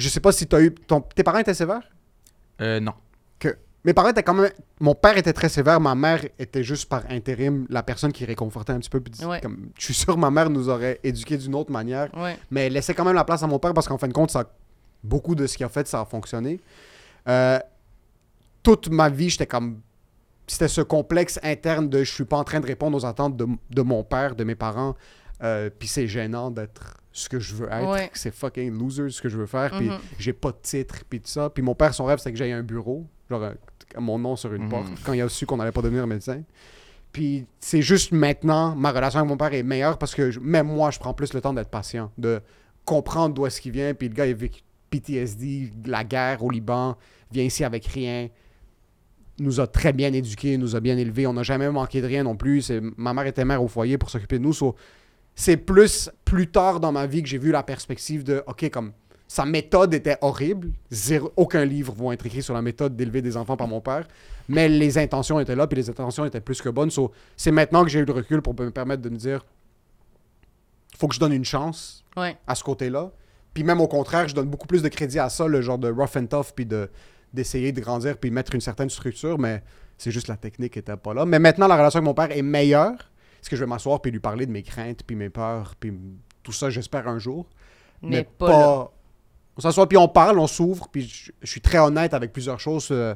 Je 0.00 0.08
sais 0.08 0.20
pas 0.20 0.32
si 0.32 0.46
t'as 0.46 0.60
eu. 0.60 0.72
ton- 0.74 1.00
Tes 1.00 1.22
parents 1.22 1.38
étaient 1.38 1.54
sévères? 1.54 1.82
Euh, 2.60 2.80
non. 2.80 2.92
que... 3.38 3.56
Mes 3.84 3.94
parents 3.94 4.10
étaient 4.10 4.22
quand 4.22 4.34
même. 4.34 4.50
Mon 4.80 4.94
père 4.94 5.16
était 5.16 5.32
très 5.32 5.48
sévère, 5.48 5.80
ma 5.80 5.94
mère 5.94 6.22
était 6.38 6.62
juste 6.62 6.88
par 6.88 7.02
intérim 7.10 7.66
la 7.70 7.82
personne 7.82 8.12
qui 8.12 8.24
réconfortait 8.24 8.72
un 8.72 8.78
petit 8.78 8.90
peu. 8.90 9.00
puis 9.00 9.10
dis- 9.10 9.24
Ouais. 9.24 9.40
comme, 9.40 9.70
je 9.78 9.84
suis 9.84 9.94
sûr 9.94 10.14
que 10.14 10.20
ma 10.20 10.30
mère 10.30 10.50
nous 10.50 10.68
aurait 10.68 11.00
éduqués 11.02 11.38
d'une 11.38 11.54
autre 11.54 11.70
manière. 11.72 12.08
Ouais. 12.16 12.36
Mais 12.50 12.66
elle 12.66 12.74
laissait 12.74 12.92
quand 12.94 13.04
même 13.04 13.14
la 13.14 13.24
place 13.24 13.42
à 13.42 13.46
mon 13.46 13.58
père 13.58 13.72
parce 13.74 13.88
qu'en 13.88 13.96
fin 13.98 14.08
de 14.08 14.12
compte, 14.12 14.30
ça, 14.30 14.44
beaucoup 15.02 15.34
de 15.34 15.46
ce 15.46 15.56
qu'il 15.56 15.64
a 15.64 15.70
fait, 15.70 15.86
ça 15.86 16.00
a 16.00 16.04
fonctionné. 16.04 16.60
Euh, 17.28 17.58
toute 18.62 18.88
ma 18.90 19.08
vie, 19.08 19.30
j'étais 19.30 19.46
comme. 19.46 19.80
C'était 20.46 20.68
ce 20.68 20.80
complexe 20.80 21.38
interne 21.42 21.88
de 21.88 22.02
je 22.04 22.12
suis 22.12 22.24
pas 22.24 22.36
en 22.36 22.44
train 22.44 22.60
de 22.60 22.66
répondre 22.66 22.96
aux 22.98 23.06
attentes 23.06 23.36
de, 23.36 23.46
de 23.70 23.82
mon 23.82 24.02
père, 24.02 24.34
de 24.34 24.44
mes 24.44 24.56
parents. 24.56 24.96
Euh, 25.42 25.70
puis 25.70 25.88
c'est 25.88 26.06
gênant 26.08 26.50
d'être 26.50 26.96
ce 27.12 27.28
que 27.28 27.38
je 27.40 27.54
veux 27.54 27.68
être. 27.70 27.88
Ouais. 27.90 28.10
C'est 28.14 28.32
fucking 28.34 28.70
loser 28.78 29.10
ce 29.10 29.20
que 29.20 29.28
je 29.28 29.36
veux 29.36 29.46
faire. 29.46 29.70
Puis 29.72 29.88
Mhm. 29.88 29.98
j'ai 30.18 30.32
pas 30.32 30.52
de 30.52 30.58
titre, 30.62 31.02
puis 31.08 31.20
tout 31.20 31.28
ça. 31.28 31.50
Puis 31.50 31.62
mon 31.62 31.74
père, 31.74 31.92
son 31.94 32.04
rêve, 32.04 32.18
c'était 32.18 32.32
que 32.32 32.38
j'aie 32.38 32.52
un 32.52 32.62
bureau. 32.62 33.06
Genre 33.28 33.50
mon 33.98 34.18
nom 34.18 34.36
sur 34.36 34.52
une 34.54 34.64
Mhm. 34.64 34.68
porte. 34.68 34.88
Quand 35.04 35.12
il 35.12 35.20
a 35.20 35.28
su 35.28 35.46
qu'on 35.46 35.58
allait 35.58 35.72
pas 35.72 35.82
devenir 35.82 36.06
médecin. 36.06 36.42
Puis 37.12 37.44
c'est 37.58 37.82
juste 37.82 38.12
maintenant, 38.12 38.76
ma 38.76 38.92
relation 38.92 39.18
avec 39.18 39.28
mon 39.28 39.36
père 39.36 39.52
est 39.52 39.64
meilleure 39.64 39.98
parce 39.98 40.14
que 40.14 40.30
je- 40.30 40.38
même 40.38 40.68
moi, 40.68 40.92
je 40.92 41.00
prends 41.00 41.12
plus 41.12 41.32
le 41.34 41.40
temps 41.40 41.52
d'être 41.52 41.68
patient, 41.70 42.12
de 42.18 42.40
comprendre 42.84 43.34
d'où 43.34 43.46
est-ce 43.46 43.60
qu'il 43.60 43.72
vient. 43.72 43.92
Puis 43.94 44.08
le 44.08 44.14
gars, 44.14 44.26
il 44.26 44.34
vit 44.36 44.62
PTSD, 44.90 45.72
la 45.86 46.04
guerre 46.04 46.44
au 46.44 46.50
Liban, 46.50 46.96
vient 47.32 47.42
ici 47.44 47.64
avec 47.64 47.86
rien. 47.86 48.28
Nous 49.40 49.58
a 49.58 49.66
très 49.66 49.92
bien 49.92 50.12
éduqués, 50.12 50.56
nous 50.58 50.76
a 50.76 50.80
bien 50.80 50.96
élevés. 50.98 51.26
On 51.26 51.32
n'a 51.32 51.42
jamais 51.42 51.68
manqué 51.70 52.00
de 52.02 52.06
rien 52.06 52.22
non 52.22 52.36
plus. 52.36 52.62
C'est- 52.62 52.82
Ma 52.96 53.12
mère 53.14 53.26
était 53.26 53.44
mère 53.44 53.62
au 53.62 53.68
foyer 53.68 53.96
pour 53.98 54.10
s'occuper 54.10 54.38
de 54.38 54.42
nous. 54.44 54.52
so, 54.52 54.76
c'est 55.34 55.56
plus 55.56 56.10
plus 56.24 56.48
tard 56.48 56.80
dans 56.80 56.92
ma 56.92 57.06
vie 57.06 57.22
que 57.22 57.28
j'ai 57.28 57.38
vu 57.38 57.50
la 57.50 57.62
perspective 57.62 58.22
de, 58.24 58.42
OK, 58.46 58.68
comme 58.70 58.92
sa 59.26 59.44
méthode 59.44 59.94
était 59.94 60.16
horrible. 60.20 60.70
Zéro- 60.90 61.32
aucun 61.36 61.64
livre 61.64 61.92
va 61.94 62.12
être 62.14 62.26
écrit 62.26 62.42
sur 62.42 62.52
la 62.54 62.62
méthode 62.62 62.96
d'élever 62.96 63.22
des 63.22 63.36
enfants 63.36 63.56
par 63.56 63.68
mon 63.68 63.80
père. 63.80 64.06
Mais 64.48 64.68
les 64.68 64.98
intentions 64.98 65.38
étaient 65.38 65.54
là, 65.54 65.66
puis 65.68 65.76
les 65.76 65.88
intentions 65.88 66.24
étaient 66.24 66.40
plus 66.40 66.60
que 66.60 66.68
bonnes. 66.68 66.90
So, 66.90 67.12
c'est 67.36 67.52
maintenant 67.52 67.84
que 67.84 67.90
j'ai 67.90 68.00
eu 68.00 68.04
le 68.04 68.12
recul 68.12 68.42
pour 68.42 68.58
me 68.58 68.70
permettre 68.70 69.02
de 69.02 69.08
me 69.08 69.16
dire, 69.16 69.44
faut 70.98 71.08
que 71.08 71.14
je 71.14 71.20
donne 71.20 71.32
une 71.32 71.44
chance 71.44 72.04
Ouais. 72.16 72.36
à 72.46 72.54
ce 72.54 72.64
côté-là. 72.64 73.12
Puis 73.54 73.62
même 73.64 73.80
au 73.80 73.88
contraire, 73.88 74.28
je 74.28 74.34
donne 74.34 74.48
beaucoup 74.48 74.66
plus 74.66 74.82
de 74.82 74.88
crédit 74.88 75.18
à 75.18 75.28
ça, 75.28 75.46
le 75.46 75.60
genre 75.62 75.78
de 75.78 75.88
rough 75.90 76.16
and 76.16 76.26
tough, 76.26 76.46
puis 76.54 76.66
de, 76.66 76.90
d'essayer 77.32 77.72
de 77.72 77.80
grandir, 77.80 78.16
puis 78.18 78.30
mettre 78.30 78.54
une 78.54 78.60
certaine 78.60 78.90
structure, 78.90 79.38
mais 79.38 79.62
c'est 79.96 80.10
juste 80.10 80.28
la 80.28 80.36
technique 80.36 80.72
qui 80.72 80.78
était 80.80 80.96
pas 80.96 81.14
là. 81.14 81.24
Mais 81.24 81.38
maintenant, 81.38 81.66
la 81.68 81.76
relation 81.76 81.98
avec 81.98 82.06
mon 82.06 82.14
père 82.14 82.36
est 82.36 82.42
meilleure. 82.42 83.10
Est-ce 83.40 83.48
que 83.50 83.56
je 83.56 83.64
vais 83.64 83.68
m'asseoir 83.68 84.00
puis 84.00 84.10
lui 84.10 84.20
parler 84.20 84.46
de 84.46 84.52
mes 84.52 84.62
craintes, 84.62 85.02
puis 85.06 85.16
mes 85.16 85.30
peurs, 85.30 85.74
puis 85.78 85.92
tout 86.42 86.52
ça, 86.52 86.70
j'espère 86.70 87.08
un 87.08 87.18
jour? 87.18 87.46
Mais, 88.02 88.24
pas. 88.24 88.92
On 89.56 89.60
s'assoit 89.60 89.88
puis 89.88 89.98
on 89.98 90.08
parle, 90.08 90.38
on 90.38 90.46
s'ouvre, 90.46 90.88
puis 90.88 91.02
je, 91.02 91.32
je 91.42 91.50
suis 91.50 91.60
très 91.60 91.78
honnête 91.78 92.14
avec 92.14 92.32
plusieurs 92.32 92.60
choses. 92.60 92.88
euh, 92.90 93.14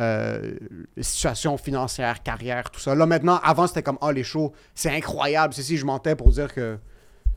euh, 0.00 0.54
situation 1.00 1.56
financière, 1.58 2.22
carrière, 2.22 2.70
tout 2.70 2.80
ça. 2.80 2.94
Là 2.94 3.04
maintenant, 3.06 3.38
avant 3.42 3.66
c'était 3.66 3.82
comme 3.82 3.98
ah 4.00 4.10
les 4.10 4.24
shows, 4.24 4.52
c'est 4.74 4.90
incroyable. 4.90 5.52
C'est 5.52 5.62
si 5.62 5.76
je 5.76 5.84
mentais 5.84 6.16
pour 6.16 6.30
dire 6.30 6.52
que 6.52 6.78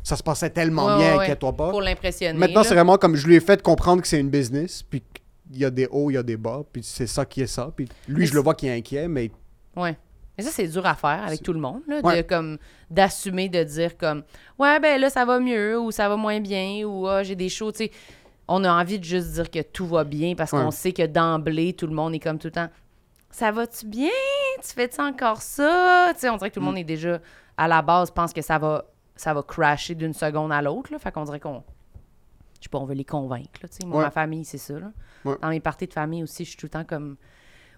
ça 0.04 0.16
se 0.16 0.24
passait 0.24 0.50
tellement 0.50 0.86
Ouais, 0.86 0.98
bien, 0.98 1.18
ouais, 1.18 1.24
inquiète-toi 1.24 1.54
pas. 1.56 1.70
Pour 1.70 1.82
l'impressionner. 1.82 2.38
Maintenant, 2.38 2.64
c'est 2.64 2.74
vraiment 2.74 2.98
comme 2.98 3.16
je 3.16 3.28
lui 3.28 3.36
ai 3.36 3.40
fait 3.40 3.62
comprendre 3.62 4.02
que 4.02 4.08
c'est 4.08 4.20
une 4.20 4.30
business, 4.30 4.84
puis 4.84 5.02
qu'il 5.02 5.58
y 5.60 5.66
a 5.66 5.70
des 5.70 5.88
hauts, 5.92 6.10
il 6.12 6.14
y 6.14 6.18
a 6.18 6.24
des 6.24 6.38
bas, 6.38 6.64
puis 6.72 6.82
c'est 6.82 7.08
ça 7.08 7.26
qui 7.26 7.42
est 7.42 7.48
ça. 7.48 7.72
Puis 7.76 7.88
lui, 8.08 8.22
Mais 8.22 8.26
je 8.26 8.34
le 8.34 8.40
vois 8.40 8.56
qui 8.56 8.68
est 8.68 8.76
inquiet, 8.78 9.08
mais 9.08 9.32
Ouais. 9.76 9.98
Mais 10.38 10.44
ça, 10.44 10.52
c'est 10.52 10.68
dur 10.68 10.86
à 10.86 10.96
faire 10.96 11.24
avec 11.26 11.42
tout 11.44 11.54
le 11.54 11.60
monde, 11.60 11.82
là, 11.88 12.02
Ouais. 12.04 12.24
de 12.24 12.28
comme 12.28 12.58
d'assumer, 12.90 13.48
de 13.50 13.64
dire 13.64 13.98
comme 13.98 14.24
Ouais, 14.60 14.80
ben 14.80 15.00
là, 15.00 15.10
ça 15.10 15.24
va 15.26 15.40
mieux 15.40 15.80
ou 15.80 15.92
ça 15.92 16.10
va 16.10 16.16
moins 16.18 16.40
bien 16.42 16.84
ou 16.86 17.08
ah, 17.08 17.24
j'ai 17.24 17.36
des 17.36 17.50
shows, 17.50 17.72
tu 17.72 17.86
sais. 17.86 17.92
On 18.48 18.64
a 18.64 18.72
envie 18.72 19.00
de 19.00 19.04
juste 19.04 19.32
dire 19.34 19.50
que 19.50 19.62
tout 19.62 19.88
va 19.88 20.04
bien 20.04 20.36
parce 20.36 20.52
Ouais. 20.52 20.62
qu'on 20.62 20.72
sait 20.72 20.92
que 20.92 21.06
d'emblée, 21.06 21.74
tout 21.74 21.88
le 21.88 21.94
monde 21.96 22.14
est 22.14 22.20
comme 22.20 22.38
tout 22.38 22.48
le 22.48 22.52
temps 22.52 22.70
Ça 23.32 23.52
va-tu 23.52 23.86
bien? 23.88 24.10
Tu 24.64 24.70
fais-tu 24.74 25.02
encore 25.02 25.42
ça? 25.42 26.12
Tu 26.14 26.20
sais, 26.22 26.30
on 26.30 26.38
dirait 26.38 26.50
que 26.50 26.54
tout 26.56 26.60
le 26.60 26.66
Mm. 26.66 26.70
monde 26.70 26.78
est 26.78 26.84
déjà 26.86 27.20
à 27.58 27.68
la 27.68 27.82
base, 27.82 28.12
pense 28.12 28.32
que 28.34 28.42
ça 28.42 28.58
va 28.60 28.86
ça 29.18 29.34
va 29.34 29.42
crasher 29.44 29.96
d'une 29.96 30.14
seconde 30.14 30.52
à 30.52 30.62
l'autre. 30.62 30.92
là. 30.92 31.00
Fait 31.00 31.12
qu'on 31.12 31.24
dirait 31.24 31.40
qu'on. 31.40 31.64
Je 32.60 32.64
sais 32.64 32.70
pas, 32.70 32.78
on 32.80 32.86
veut 32.86 32.94
les 32.96 33.06
convaincre. 33.06 33.60
Là, 33.62 33.70
tu 33.70 33.78
sais. 33.82 33.86
Moi, 33.86 33.98
Ouais. 34.00 34.04
ma 34.04 34.12
famille, 34.12 34.44
c'est 34.46 34.58
ça. 34.58 34.74
Là. 34.74 34.92
Dans 35.42 35.50
mes 35.50 35.60
parties 35.62 35.88
de 35.88 35.94
famille 35.94 36.22
aussi, 36.24 36.44
je 36.44 36.50
suis 36.50 36.58
tout 36.58 36.66
le 36.66 36.70
temps 36.72 36.84
comme 36.84 37.16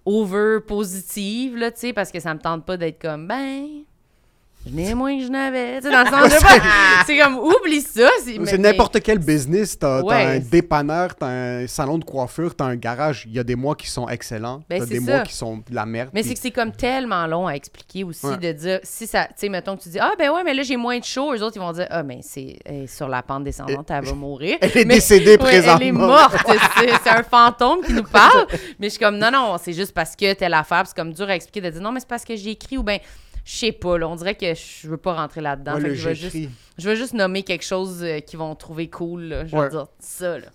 over 0.07 0.59
positive, 0.65 1.57
là, 1.57 1.69
tu 1.69 1.79
sais, 1.79 1.93
parce 1.93 2.11
que 2.11 2.19
ça 2.21 2.33
me 2.33 2.39
tente 2.39 2.65
pas 2.65 2.77
d'être 2.77 3.01
comme, 3.01 3.27
ben. 3.27 3.83
Je 4.69 4.73
n'ai 4.75 4.93
moins 4.93 5.17
que 5.17 5.23
je 5.25 5.29
n'avais. 5.29 5.77
Tu 5.81 5.83
sais, 5.87 5.91
dans 5.91 6.01
le 6.03 6.09
sens 6.29 6.41
de 6.41 6.47
C'est 7.05 7.17
comme, 7.17 7.37
oublie 7.37 7.81
ça. 7.81 8.09
C'est 8.23 8.37
mais- 8.37 8.45
C'est 8.45 8.57
n'importe 8.57 8.99
quel 9.01 9.19
business. 9.19 9.77
T'as 9.79 10.01
Ouais. 10.01 10.15
un 10.37 10.39
dépanneur, 10.39 11.15
t'as 11.15 11.27
un 11.27 11.67
salon 11.67 11.97
de 11.97 12.03
coiffure, 12.05 12.55
t'as 12.55 12.65
un 12.65 12.75
garage. 12.75 13.23
Il 13.27 13.33
y 13.33 13.39
a 13.39 13.43
des 13.43 13.55
mois 13.55 13.75
qui 13.75 13.89
sont 13.89 14.07
excellents. 14.09 14.63
Ben, 14.69 14.79
t'as 14.79 14.85
c'est 14.85 14.99
des 14.99 15.05
ça. 15.05 15.11
mois 15.11 15.19
qui 15.21 15.33
sont 15.33 15.57
de 15.57 15.73
la 15.75 15.85
merde. 15.85 16.09
Mais 16.13 16.23
c'est 16.23 16.33
que 16.33 16.39
c'est 16.39 16.51
comme 16.51 16.71
tellement 16.71 17.25
long 17.27 17.47
à 17.47 17.53
expliquer 17.53 18.03
aussi 18.03 18.25
Ouais. 18.25 18.37
de 18.37 18.51
dire, 18.51 18.79
si 18.83 19.07
ça, 19.07 19.25
tu 19.25 19.33
sais, 19.37 19.49
mettons 19.49 19.77
que 19.77 19.83
tu 19.83 19.89
dis, 19.89 19.99
ah 19.99 20.11
ben 20.17 20.29
ouais, 20.31 20.43
mais 20.43 20.53
là 20.53 20.63
j'ai 20.63 20.77
moins 20.77 20.97
de 20.99 21.03
chaud, 21.03 21.33
eux 21.33 21.41
autres 21.43 21.55
ils 21.57 21.59
vont 21.61 21.71
dire, 21.71 21.87
ah 21.89 22.03
ben 22.03 22.19
c'est 22.21 22.57
sur 22.87 23.07
la 23.07 23.21
pente 23.23 23.43
descendante, 23.43 23.89
elle 23.89 24.03
va 24.05 24.13
mourir. 24.13 24.57
Elle 24.61 24.77
est 24.77 24.85
Mais- 24.85 24.95
décédée 24.95 25.31
Ouais, 25.31 25.37
présentement. 25.37 25.77
Elle 25.81 25.87
est 25.87 25.91
morte, 25.91 26.35
c'est 27.03 27.09
un 27.09 27.23
fantôme 27.23 27.81
qui 27.85 27.93
nous 27.93 28.03
parle. 28.11 28.47
Mais 28.79 28.87
je 28.87 28.91
suis 28.91 28.99
comme, 28.99 29.17
non, 29.17 29.31
non, 29.31 29.55
c'est 29.61 29.73
juste 29.73 29.93
parce 29.93 30.15
que 30.15 30.33
telle 30.33 30.53
affaire, 30.53 30.83
c'est 30.87 30.95
comme 30.95 31.13
dur 31.13 31.29
à 31.29 31.35
expliquer 31.35 31.61
de 31.61 31.69
dire, 31.69 31.81
non, 31.81 31.91
mais 31.91 31.99
c'est 31.99 32.07
parce 32.09 32.23
que 32.25 32.35
j'ai 32.35 32.51
écrit 32.51 32.77
ou 32.77 32.83
ben, 32.83 32.99
je 33.47 33.55
sais 33.55 33.71
pas, 33.71 33.97
là, 33.97 34.09
on 34.09 34.15
dirait 34.17 34.35
que 34.35 34.53
je 34.53 34.89
veux 34.89 34.97
pas 34.97 35.13
rentrer 35.13 35.39
là-dedans. 35.39 35.75
Ouais, 35.75 35.95
je, 35.95 36.09
vais 36.09 36.15
juste, 36.15 36.35
je 36.77 36.95
juste 36.95 37.13
nommer 37.13 37.43
quelque 37.43 37.63
chose 37.63 38.03
euh, 38.03 38.19
qu'ils 38.19 38.37
vont 38.37 38.53
trouver 38.55 38.89
cool, 38.89 39.21
là. 39.23 39.45
Je 39.45 39.51
vais 39.53 39.57
Ouais. 39.57 39.69
dire 39.69 39.87
ça, 39.99 40.37
là. 40.37 40.47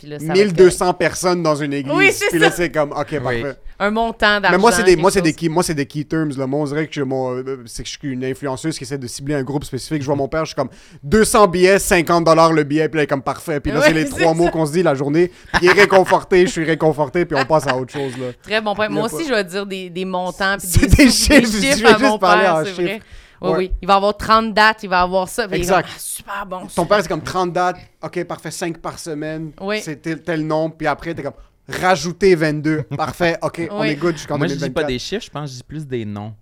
Puis 0.00 0.08
là, 0.08 0.18
ça 0.18 0.26
va 0.26 0.36
être 0.38 0.46
1200 0.58 0.94
personnes 0.94 1.42
dans 1.42 1.54
une 1.54 1.72
église. 1.74 1.94
Oui, 1.94 2.10
c'est 2.12 2.28
Puis 2.30 2.38
là, 2.38 2.50
c'est 2.50 2.70
comme, 2.70 2.90
OK, 2.92 3.20
parfait. 3.20 3.56
un 3.78 3.90
montant 3.90 4.40
d'argent. 4.40 4.48
Mais 4.50 4.58
moi, 4.58 4.72
c'est 4.72 4.82
des, 4.82 4.96
moi, 4.96 5.10
quelque 5.10 5.14
c'est 5.26 5.30
des, 5.30 5.32
key, 5.34 5.48
moi, 5.48 5.62
c'est 5.62 5.74
des 5.74 5.86
key 5.86 6.04
terms. 6.04 6.32
Là. 6.38 6.46
Moi, 6.46 6.60
on 6.60 6.64
dirait 6.64 6.86
que 6.86 6.94
je, 6.94 7.02
mon, 7.02 7.32
euh, 7.36 7.62
c'est 7.66 7.82
que 7.82 7.88
je 7.88 7.98
suis 7.98 8.08
une 8.10 8.24
influenceuse 8.24 8.76
qui 8.78 8.84
essaie 8.84 8.98
de 8.98 9.06
cibler 9.06 9.34
un 9.34 9.42
groupe 9.42 9.64
spécifique. 9.64 10.00
Je 10.00 10.06
vois 10.06 10.16
mon 10.16 10.28
père, 10.28 10.44
je 10.44 10.48
suis 10.50 10.54
comme 10.56 10.70
200 11.02 11.48
billets, 11.48 11.78
50 11.78 12.24
dollars 12.24 12.52
le 12.52 12.64
billet, 12.64 12.88
puis 12.88 12.96
là, 12.96 13.02
il 13.02 13.04
est 13.04 13.06
comme 13.08 13.22
parfait. 13.22 13.60
Puis 13.60 13.72
là, 13.72 13.82
c'est 13.82 13.92
les 13.92 14.08
trois 14.08 14.34
mots 14.34 14.48
qu'on 14.50 14.66
se 14.66 14.72
dit 14.72 14.82
la 14.82 14.94
journée. 14.94 15.30
Puis 15.52 15.62
il 15.62 15.68
est 15.68 15.72
réconforté, 15.72 16.46
je 16.46 16.50
suis 16.52 16.64
réconforté, 16.64 17.24
puis 17.26 17.38
on 17.38 17.44
passe 17.44 17.66
à 17.66 17.76
autre 17.76 17.92
chose. 17.92 18.16
Là. 18.18 18.26
Très 18.42 18.60
bon 18.60 18.74
point. 18.74 18.88
Moi 18.88 19.04
aussi, 19.04 19.16
pas- 19.24 19.28
je 19.28 19.34
vais 19.34 19.44
dire 19.44 19.66
des, 19.66 19.90
des 19.90 20.04
montants 20.04 20.56
puis 20.58 20.66
C'est 20.68 20.86
des, 20.88 21.04
des 21.04 21.10
sous- 21.10 21.28
des 21.28 21.40
chiffres, 21.44 21.52
je 21.52 21.60
chiffres 21.66 21.82
vais 21.82 21.86
à 21.94 21.98
juste 21.98 22.10
mon 22.10 22.18
parler 22.18 22.42
père, 22.42 22.54
en 22.56 22.64
chiffres. 22.64 23.04
Oui, 23.42 23.50
Ouais. 23.50 23.56
oui. 23.58 23.72
Il 23.80 23.88
va 23.88 23.94
avoir 23.96 24.16
30 24.16 24.52
dates, 24.52 24.82
il 24.82 24.88
va 24.90 25.00
avoir 25.02 25.28
ça. 25.28 25.46
Exact. 25.50 25.88
Ah, 25.90 25.98
super 25.98 26.46
bon. 26.46 26.66
Ton 26.66 26.84
père, 26.86 27.00
c'est 27.02 27.08
comme 27.08 27.22
30 27.22 27.52
dates. 27.52 27.78
OK, 28.02 28.24
parfait, 28.24 28.50
5 28.50 28.78
par 28.78 28.98
semaine. 28.98 29.52
Oui. 29.60 29.80
C'est 29.80 29.96
tel, 30.02 30.22
tel 30.22 30.46
nombre. 30.46 30.74
Puis 30.76 30.86
après, 30.86 31.14
t'es 31.14 31.22
comme 31.22 31.32
rajouter 31.68 32.34
22. 32.34 32.82
Parfait, 32.96 33.38
OK, 33.42 33.66
on 33.70 33.82
est 33.84 33.94
good 33.96 34.16
jusqu'en 34.16 34.36
Moi, 34.36 34.46
je 34.48 34.54
dis 34.54 34.58
2024. 34.60 34.74
pas 34.82 34.88
des 34.92 34.98
chiffres, 34.98 35.24
je 35.24 35.30
pense 35.30 35.44
que 35.48 35.52
je 35.52 35.56
dis 35.58 35.64
plus 35.64 35.86
des 35.86 36.04
noms. 36.04 36.34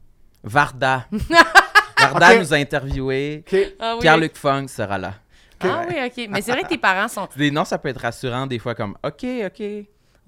Varda. 0.42 1.06
Varda 1.98 2.38
nous 2.38 2.54
a 2.54 2.56
interviewés. 2.56 3.44
OK. 3.46 3.58
Ah 3.78 3.94
oui. 3.94 4.00
Pierre-Luc 4.00 4.36
Funk 4.36 4.66
sera 4.68 4.98
là. 4.98 5.14
Ah 5.60 5.82
oui, 5.88 5.96
OK. 6.06 6.28
Mais 6.30 6.40
c'est 6.40 6.52
vrai 6.52 6.62
que 6.62 6.68
tes 6.68 6.78
parents 6.78 7.08
sont... 7.08 7.28
Des 7.36 7.50
noms, 7.50 7.64
ça 7.64 7.78
peut 7.78 7.88
être 7.88 8.00
rassurant 8.00 8.46
des 8.46 8.58
fois, 8.58 8.74
comme 8.74 8.96
OK, 9.04 9.24
OK. 9.46 9.62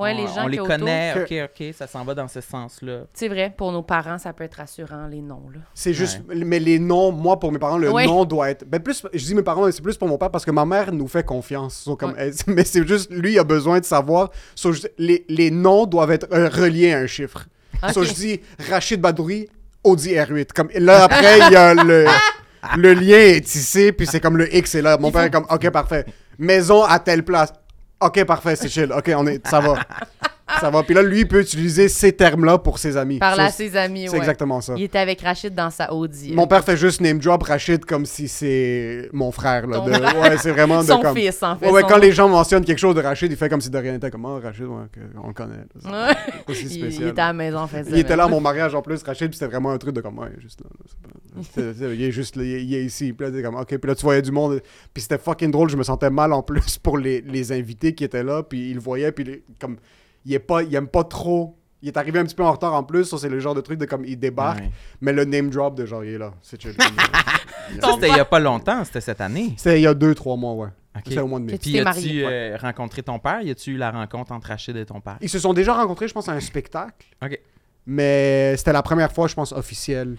Ouais, 0.00 0.12
on, 0.14 0.16
les 0.16 0.26
gens 0.26 0.44
on 0.44 0.48
les 0.48 0.58
qui 0.58 0.64
connaît. 0.64 1.14
OK, 1.22 1.34
OK, 1.60 1.74
ça 1.74 1.86
s'en 1.86 2.04
va 2.04 2.14
dans 2.14 2.28
ce 2.28 2.40
sens-là. 2.40 3.02
C'est 3.12 3.28
vrai, 3.28 3.52
pour 3.56 3.70
nos 3.72 3.82
parents, 3.82 4.18
ça 4.18 4.32
peut 4.32 4.44
être 4.44 4.54
rassurant, 4.56 5.06
les 5.06 5.20
noms, 5.20 5.42
là. 5.52 5.60
C'est 5.74 5.92
juste, 5.94 6.22
mais 6.28 6.58
les 6.58 6.78
noms, 6.78 7.12
moi, 7.12 7.38
pour 7.38 7.52
mes 7.52 7.58
parents, 7.58 7.78
le 7.78 7.90
Ouais. 7.90 8.06
nom 8.06 8.24
doit 8.24 8.50
être. 8.50 8.64
Ben, 8.66 8.80
plus, 8.80 9.02
je 9.12 9.24
dis 9.24 9.34
mes 9.34 9.42
parents, 9.42 9.66
mais 9.66 9.72
c'est 9.72 9.82
plus 9.82 9.96
pour 9.96 10.08
mon 10.08 10.18
père 10.18 10.30
parce 10.30 10.44
que 10.44 10.50
ma 10.50 10.64
mère 10.64 10.92
nous 10.92 11.06
fait 11.08 11.24
confiance. 11.24 11.74
So, 11.76 11.96
comme, 11.96 12.12
Ouais. 12.12 12.28
elle- 12.28 12.34
mais 12.54 12.64
c'est 12.64 12.86
juste, 12.86 13.10
lui, 13.10 13.32
il 13.32 13.38
a 13.38 13.44
besoin 13.44 13.78
de 13.80 13.84
savoir. 13.84 14.30
So, 14.54 14.72
je- 14.72 14.86
les, 14.98 15.24
les 15.28 15.50
noms 15.50 15.86
doivent 15.86 16.10
être 16.12 16.26
euh, 16.32 16.48
reliés 16.48 16.92
à 16.92 16.98
un 16.98 17.06
chiffre. 17.06 17.46
So, 17.92 18.00
Ok. 18.02 18.06
je 18.08 18.12
dis 18.14 18.40
Rachid 18.70 19.00
Badouri, 19.00 19.48
Audi 19.84 20.10
R8. 20.14 20.52
Comme, 20.52 20.68
là, 20.74 21.04
après, 21.04 21.38
il 21.46 21.52
y 21.52 21.56
a 21.56 21.74
le. 21.74 22.06
Le 22.76 22.92
lien 22.92 23.16
est 23.16 23.40
tissé, 23.40 23.90
puis 23.90 24.06
c'est 24.06 24.20
comme 24.20 24.36
le 24.36 24.54
X 24.54 24.74
est 24.74 24.82
là. 24.82 24.98
Mon 24.98 25.08
Il 25.08 25.12
père 25.12 25.22
faut- 25.22 25.26
est 25.28 25.30
comme, 25.30 25.46
OK, 25.48 25.70
parfait. 25.70 26.04
Maison 26.38 26.82
à 26.84 26.98
telle 26.98 27.24
place. 27.24 27.54
OK, 28.00 28.24
parfait, 28.24 28.56
c'est 28.56 28.68
chill. 28.68 28.92
OK, 28.92 29.10
on 29.14 29.26
est, 29.26 29.46
ça 29.46 29.60
va. 29.60 29.74
Ça 30.60 30.70
va. 30.70 30.82
Puis 30.82 30.94
là, 30.94 31.02
lui, 31.02 31.20
il 31.20 31.28
peut 31.28 31.40
utiliser 31.40 31.88
ces 31.88 32.12
termes-là 32.12 32.58
pour 32.58 32.78
ses 32.78 32.96
amis. 32.96 33.18
Parler 33.18 33.42
So, 33.42 33.48
à 33.48 33.50
ses 33.50 33.76
amis, 33.76 34.06
C'est 34.06 34.12
ouais. 34.12 34.18
exactement 34.18 34.60
ça. 34.60 34.74
Il 34.76 34.82
était 34.82 34.98
avec 34.98 35.20
Rachid 35.20 35.54
dans 35.54 35.70
sa 35.70 35.92
Audi. 35.92 36.32
Mon 36.34 36.46
père 36.46 36.64
fait 36.64 36.76
juste 36.76 37.00
name 37.00 37.18
drop 37.18 37.42
Rachid 37.42 37.84
comme 37.84 38.06
si 38.06 38.26
c'est 38.28 39.08
mon 39.12 39.30
frère. 39.30 39.66
Là, 39.66 39.76
Ton 39.78 39.86
de- 39.86 39.92
frère. 39.92 40.20
Ouais, 40.20 40.36
c'est 40.38 40.50
vraiment 40.50 40.80
de 40.82 40.86
Son 40.88 41.00
comme... 41.00 41.16
fils, 41.16 41.42
en 41.42 41.56
fait. 41.56 41.66
Ouais, 41.66 41.72
ouais, 41.72 41.80
son- 41.82 41.88
quand 41.88 41.98
les 41.98 42.12
gens 42.12 42.28
mentionnent 42.28 42.64
quelque 42.64 42.78
chose 42.78 42.94
de 42.94 43.00
Rachid, 43.00 43.30
il 43.30 43.36
fait 43.36 43.48
comme 43.48 43.60
si 43.60 43.70
de 43.70 43.78
rien 43.78 43.92
n'était 43.92 44.10
comme 44.10 44.24
oh, 44.24 44.40
Rachid, 44.42 44.64
ouais, 44.64 44.84
que- 44.92 45.00
on 45.22 45.28
le 45.28 45.34
connaît. 45.34 45.54
là. 45.56 45.64
C'est 45.80 45.88
Ouais. 45.88 46.42
pas 46.46 46.54
si 46.54 46.64
Il, 46.64 46.70
spécial. 46.70 47.02
il 47.02 47.08
était 47.08 47.20
à 47.20 47.26
la 47.28 47.32
maison, 47.32 47.58
en 47.58 47.66
fait. 47.66 47.84
Il 47.88 47.98
était 47.98 48.16
là 48.16 48.24
à 48.24 48.28
mon 48.28 48.40
mariage 48.40 48.74
en 48.74 48.82
plus, 48.82 49.02
Rachid, 49.02 49.28
puis 49.28 49.38
c'était 49.38 49.50
vraiment 49.50 49.70
un 49.70 49.78
truc 49.78 49.94
de 49.94 50.00
comme, 50.00 50.18
ouais, 50.18 50.28
il 50.34 50.38
est 50.38 50.42
juste 50.42 50.60
là. 50.60 50.66
là, 50.70 50.84
c'est 50.86 50.98
pas- 50.98 51.42
c'est- 51.54 51.78
c'est- 51.78 51.94
il 51.94 52.02
est 52.02 52.10
juste 52.12 52.36
là, 52.36 52.42
il 52.44 52.52
est, 52.54 52.64
il 52.64 52.74
est 52.74 52.84
ici. 52.84 53.12
Puis 53.12 53.26
là, 53.26 53.32
t'es 53.32 53.42
comme, 53.42 53.54
ok, 53.56 53.66
puis 53.68 53.88
là, 53.88 53.94
tu 53.94 54.02
voyais 54.02 54.22
du 54.22 54.32
monde. 54.32 54.60
Puis 54.92 55.02
c'était 55.02 55.18
fucking 55.18 55.50
drôle, 55.50 55.70
je 55.70 55.76
me 55.76 55.82
sentais 55.84 56.10
mal 56.10 56.32
en 56.32 56.42
plus 56.42 56.78
pour 56.78 56.98
les, 56.98 57.20
les 57.20 57.52
invités 57.52 57.94
qui 57.94 58.04
étaient 58.04 58.24
là, 58.24 58.42
puis 58.42 58.70
ils 58.70 58.74
le 58.74 58.80
voyaient, 58.80 59.12
puis 59.12 59.24
les- 59.24 59.42
comme, 59.60 59.76
il, 60.24 60.32
est 60.34 60.38
pas, 60.38 60.62
il 60.62 60.74
aime 60.74 60.88
pas 60.88 61.04
trop. 61.04 61.56
Il 61.82 61.88
est 61.88 61.96
arrivé 61.96 62.18
un 62.18 62.24
petit 62.24 62.34
peu 62.34 62.44
en 62.44 62.52
retard 62.52 62.74
en 62.74 62.82
plus, 62.82 63.04
ça 63.04 63.16
c'est 63.16 63.28
le 63.30 63.40
genre 63.40 63.54
de 63.54 63.60
truc 63.62 63.78
de 63.78 63.86
comme, 63.86 64.04
il 64.04 64.18
débarque, 64.18 64.60
Ouais. 64.60 64.70
mais 65.00 65.12
le 65.12 65.24
name 65.24 65.48
drop 65.48 65.74
de 65.74 65.86
genre, 65.86 66.04
il 66.04 66.14
est 66.14 66.18
là. 66.18 66.32
C'est 66.42 66.60
chill. 66.60 66.74
Ça, 67.80 67.92
c'était 67.94 68.08
il 68.08 68.16
y 68.16 68.20
a 68.20 68.24
pas 68.24 68.40
longtemps, 68.40 68.84
c'était 68.84 69.00
cette 69.00 69.20
année. 69.20 69.54
C'était 69.56 69.78
il 69.78 69.82
y 69.82 69.86
a 69.86 69.94
deux, 69.94 70.12
trois 70.14 70.36
mois, 70.36 70.54
ouais. 70.54 70.68
OK. 70.96 71.02
C'était 71.06 71.20
au 71.20 71.28
mois 71.28 71.38
de 71.38 71.44
mai. 71.44 71.56
Puis 71.56 71.78
as-tu 71.78 72.24
euh, 72.24 72.56
rencontré 72.60 73.02
ton 73.02 73.20
père? 73.20 73.42
Y 73.42 73.50
a-tu 73.50 73.72
eu 73.72 73.76
la 73.76 73.92
rencontre 73.92 74.32
entre 74.32 74.48
Rachid 74.48 74.76
et 74.76 74.84
ton 74.84 75.00
père? 75.00 75.18
Ils 75.20 75.28
se 75.28 75.38
sont 75.38 75.52
déjà 75.54 75.74
rencontrés, 75.74 76.08
je 76.08 76.12
pense, 76.14 76.28
à 76.28 76.32
un 76.32 76.40
spectacle. 76.40 77.06
OK. 77.24 77.38
Mais 77.86 78.56
c'était 78.56 78.72
la 78.72 78.82
première 78.82 79.12
fois, 79.12 79.28
je 79.28 79.34
pense, 79.36 79.52
officielle. 79.52 80.16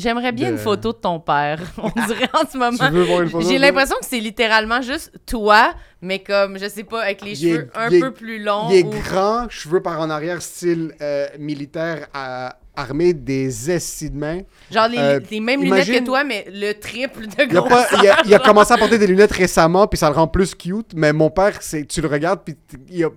J'aimerais 0.00 0.32
bien 0.32 0.48
de- 0.48 0.52
une 0.54 0.58
photo 0.58 0.92
de 0.92 0.98
ton 0.98 1.20
père, 1.20 1.60
on 1.78 1.88
dirait 2.06 2.28
en 2.34 2.48
ce 2.50 2.58
moment. 2.58 3.40
J'ai 3.48 3.58
l'impression 3.58 3.96
que 4.00 4.06
c'est 4.06 4.20
littéralement 4.20 4.82
juste 4.82 5.12
toi, 5.26 5.74
mais 6.02 6.18
comme, 6.20 6.58
je 6.58 6.68
sais 6.68 6.84
pas, 6.84 7.02
avec 7.02 7.22
les 7.22 7.40
Il 7.42 7.48
est- 7.48 7.52
cheveux 7.56 7.70
un 7.74 7.90
est- 7.90 8.00
peu 8.00 8.12
plus 8.12 8.42
longs. 8.42 8.68
Il 8.70 8.76
est 8.76 8.84
ou- 8.84 8.90
grand, 8.90 9.48
cheveux 9.48 9.80
par 9.82 10.00
en 10.00 10.10
arrière, 10.10 10.40
style 10.42 10.92
euh, 11.00 11.26
militaire, 11.38 12.06
à- 12.14 12.56
armé 12.76 13.12
des 13.12 13.70
estis 13.70 14.08
de 14.08 14.16
main. 14.16 14.38
Genre 14.70 14.88
les, 14.88 14.96
Euh, 14.98 15.20
les 15.30 15.40
mêmes 15.40 15.60
imagine- 15.62 15.84
lunettes 15.92 16.00
que 16.02 16.06
toi, 16.06 16.24
mais 16.24 16.46
le 16.50 16.72
triple 16.72 17.26
de 17.26 17.44
Il 17.50 17.56
a, 17.56 17.62
pas- 17.62 17.86
il 18.00 18.08
a- 18.08 18.16
il 18.24 18.34
a 18.34 18.38
commencé 18.38 18.72
à 18.72 18.78
porter 18.78 18.96
des 18.96 19.06
lunettes 19.06 19.32
récemment, 19.32 19.86
puis 19.86 19.98
ça 19.98 20.08
le 20.08 20.14
rend 20.14 20.26
plus 20.28 20.54
cute. 20.54 20.92
Mais 20.94 21.12
mon 21.12 21.28
père, 21.28 21.58
tu 21.58 22.00
le 22.00 22.08
regardes, 22.08 22.40
puis 22.42 22.56
il 22.88 23.04
a 23.04 23.08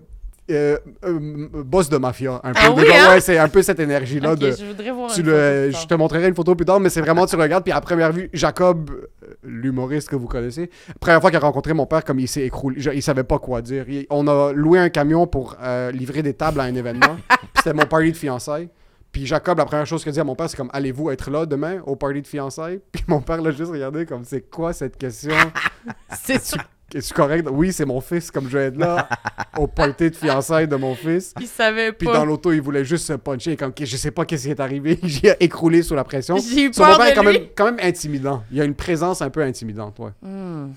euh, 0.52 0.78
euh, 1.06 1.48
boss 1.64 1.90
de 1.90 1.98
mafia. 1.98 2.42
Un 2.44 2.52
peu 2.54 2.60
Ah 2.62 2.72
oui, 2.76 2.84
hein? 2.94 3.10
ouais, 3.10 3.22
c'est 3.22 3.38
un 3.38 3.48
peu 3.48 3.62
cette 3.62 3.80
énergie-là 3.80 4.34
Ok, 4.34 4.40
de. 4.40 4.52
je 4.52 4.66
voudrais 4.66 4.92
voir 4.92 5.12
Tu 5.12 5.24
le, 5.24 5.72
je 5.72 5.88
te 5.88 5.94
montrerai 5.94 6.28
une 6.28 6.36
photo 6.36 6.54
plus 6.56 6.66
tard, 6.66 6.80
mais 6.80 6.90
c'est 6.90 7.02
vraiment, 7.02 7.26
tu 7.26 7.36
regardes, 7.36 7.64
puis 7.64 7.72
à 7.74 7.80
première 7.82 8.12
vue, 8.12 8.30
Jacob, 8.34 8.90
euh, 8.92 9.34
l'humoriste 9.44 10.10
que 10.10 10.16
vous 10.16 10.28
connaissez, 10.28 10.70
première 11.00 11.22
fois 11.22 11.30
qu'il 11.30 11.38
a 11.38 11.42
rencontré 11.42 11.74
mon 11.74 11.86
père, 11.86 12.04
comme 12.04 12.20
il 12.20 12.28
s'est 12.28 12.42
écroulé, 12.44 12.80
genre, 12.82 12.94
il 12.94 13.02
savait 13.02 13.24
pas 13.24 13.40
quoi 13.40 13.62
dire. 13.62 13.86
Il- 13.90 14.06
on 14.10 14.28
a 14.28 14.52
loué 14.54 14.80
un 14.80 14.90
camion 14.90 15.28
pour 15.28 15.56
euh, 15.62 15.92
livrer 15.92 16.24
des 16.24 16.34
tables 16.34 16.60
à 16.60 16.64
un 16.64 16.76
événement, 16.76 17.16
puis 17.30 17.38
c'était 17.56 17.74
mon 17.74 17.86
party 17.86 18.12
de 18.12 18.18
fiançailles. 18.18 18.70
Puis 19.14 19.28
Jacob, 19.28 19.60
la 19.60 19.66
première 19.66 19.86
chose 19.86 20.04
qu'il 20.04 20.12
dit 20.12 20.20
à 20.20 20.24
mon 20.24 20.34
père, 20.36 20.50
c'est 20.50 20.58
comme 20.58 20.72
Allez-vous 20.74 21.12
être 21.12 21.30
là 21.30 21.46
demain 21.46 21.82
au 21.86 21.96
party 21.96 22.24
de 22.24 22.28
fiançailles? 22.28 22.80
Puis 22.92 23.04
mon 23.08 23.22
père 23.22 23.40
l'a 23.44 23.52
juste 23.52 23.72
regardé 23.72 24.08
comme 24.08 24.24
C'est 24.26 24.50
quoi 24.50 24.74
cette 24.74 24.98
question? 24.98 25.36
C'est 26.24 26.56
Est-tu 26.94 27.14
correct? 27.14 27.48
Oui, 27.52 27.74
c'est 27.74 27.86
mon 27.86 28.00
fils, 28.02 28.30
comme 28.32 28.48
je 28.50 28.58
vais 28.58 28.66
être 28.66 28.78
là 28.78 29.08
au 29.58 29.68
party 29.68 30.10
de 30.12 30.16
fiançailles 30.16 30.68
de 30.68 30.76
mon 30.76 30.96
fils. 30.96 31.34
Il 31.40 31.48
savait 31.48 31.92
Puis 31.92 32.08
pas. 32.08 32.14
dans 32.14 32.26
l'auto, 32.26 32.52
il 32.52 32.62
voulait 32.62 32.86
juste 32.86 33.06
se 33.08 33.14
puncher. 33.14 33.56
Comme, 33.58 33.74
je 33.80 33.98
sais 33.98 34.12
pas 34.12 34.26
qu'est-ce 34.26 34.44
qui 34.44 34.52
est 34.52 34.60
arrivé. 34.60 35.00
J'ai 35.04 35.36
écroulé 35.40 35.82
sous 35.84 35.96
la 35.96 36.04
pression. 36.04 36.38
J'ai 36.38 36.66
eu 36.66 36.74
Son 36.74 36.84
est 37.02 37.14
quand 37.14 37.24
lui. 37.24 37.40
même, 37.40 37.48
quand 37.56 37.66
même 37.66 37.80
intimidant. 37.82 38.44
Il 38.52 38.58
y 38.58 38.62
a 38.62 38.66
une 38.66 38.76
présence 38.76 39.22
un 39.22 39.30
peu 39.30 39.42
intimidante, 39.42 39.98
ouais. 40.00 40.12
Hmm. 40.22 40.72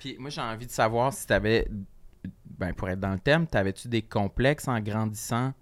Puis 0.00 0.16
moi, 0.18 0.30
j'ai 0.30 0.40
envie 0.40 0.66
de 0.66 0.70
savoir 0.70 1.12
si 1.12 1.26
t'avais, 1.26 1.66
ben, 2.58 2.72
pour 2.74 2.88
être 2.90 3.00
dans 3.00 3.12
le 3.12 3.18
thème, 3.18 3.46
t'avais-tu 3.46 3.88
des 3.88 4.02
complexes 4.02 4.68
en 4.68 4.78
grandissant, 4.80 5.52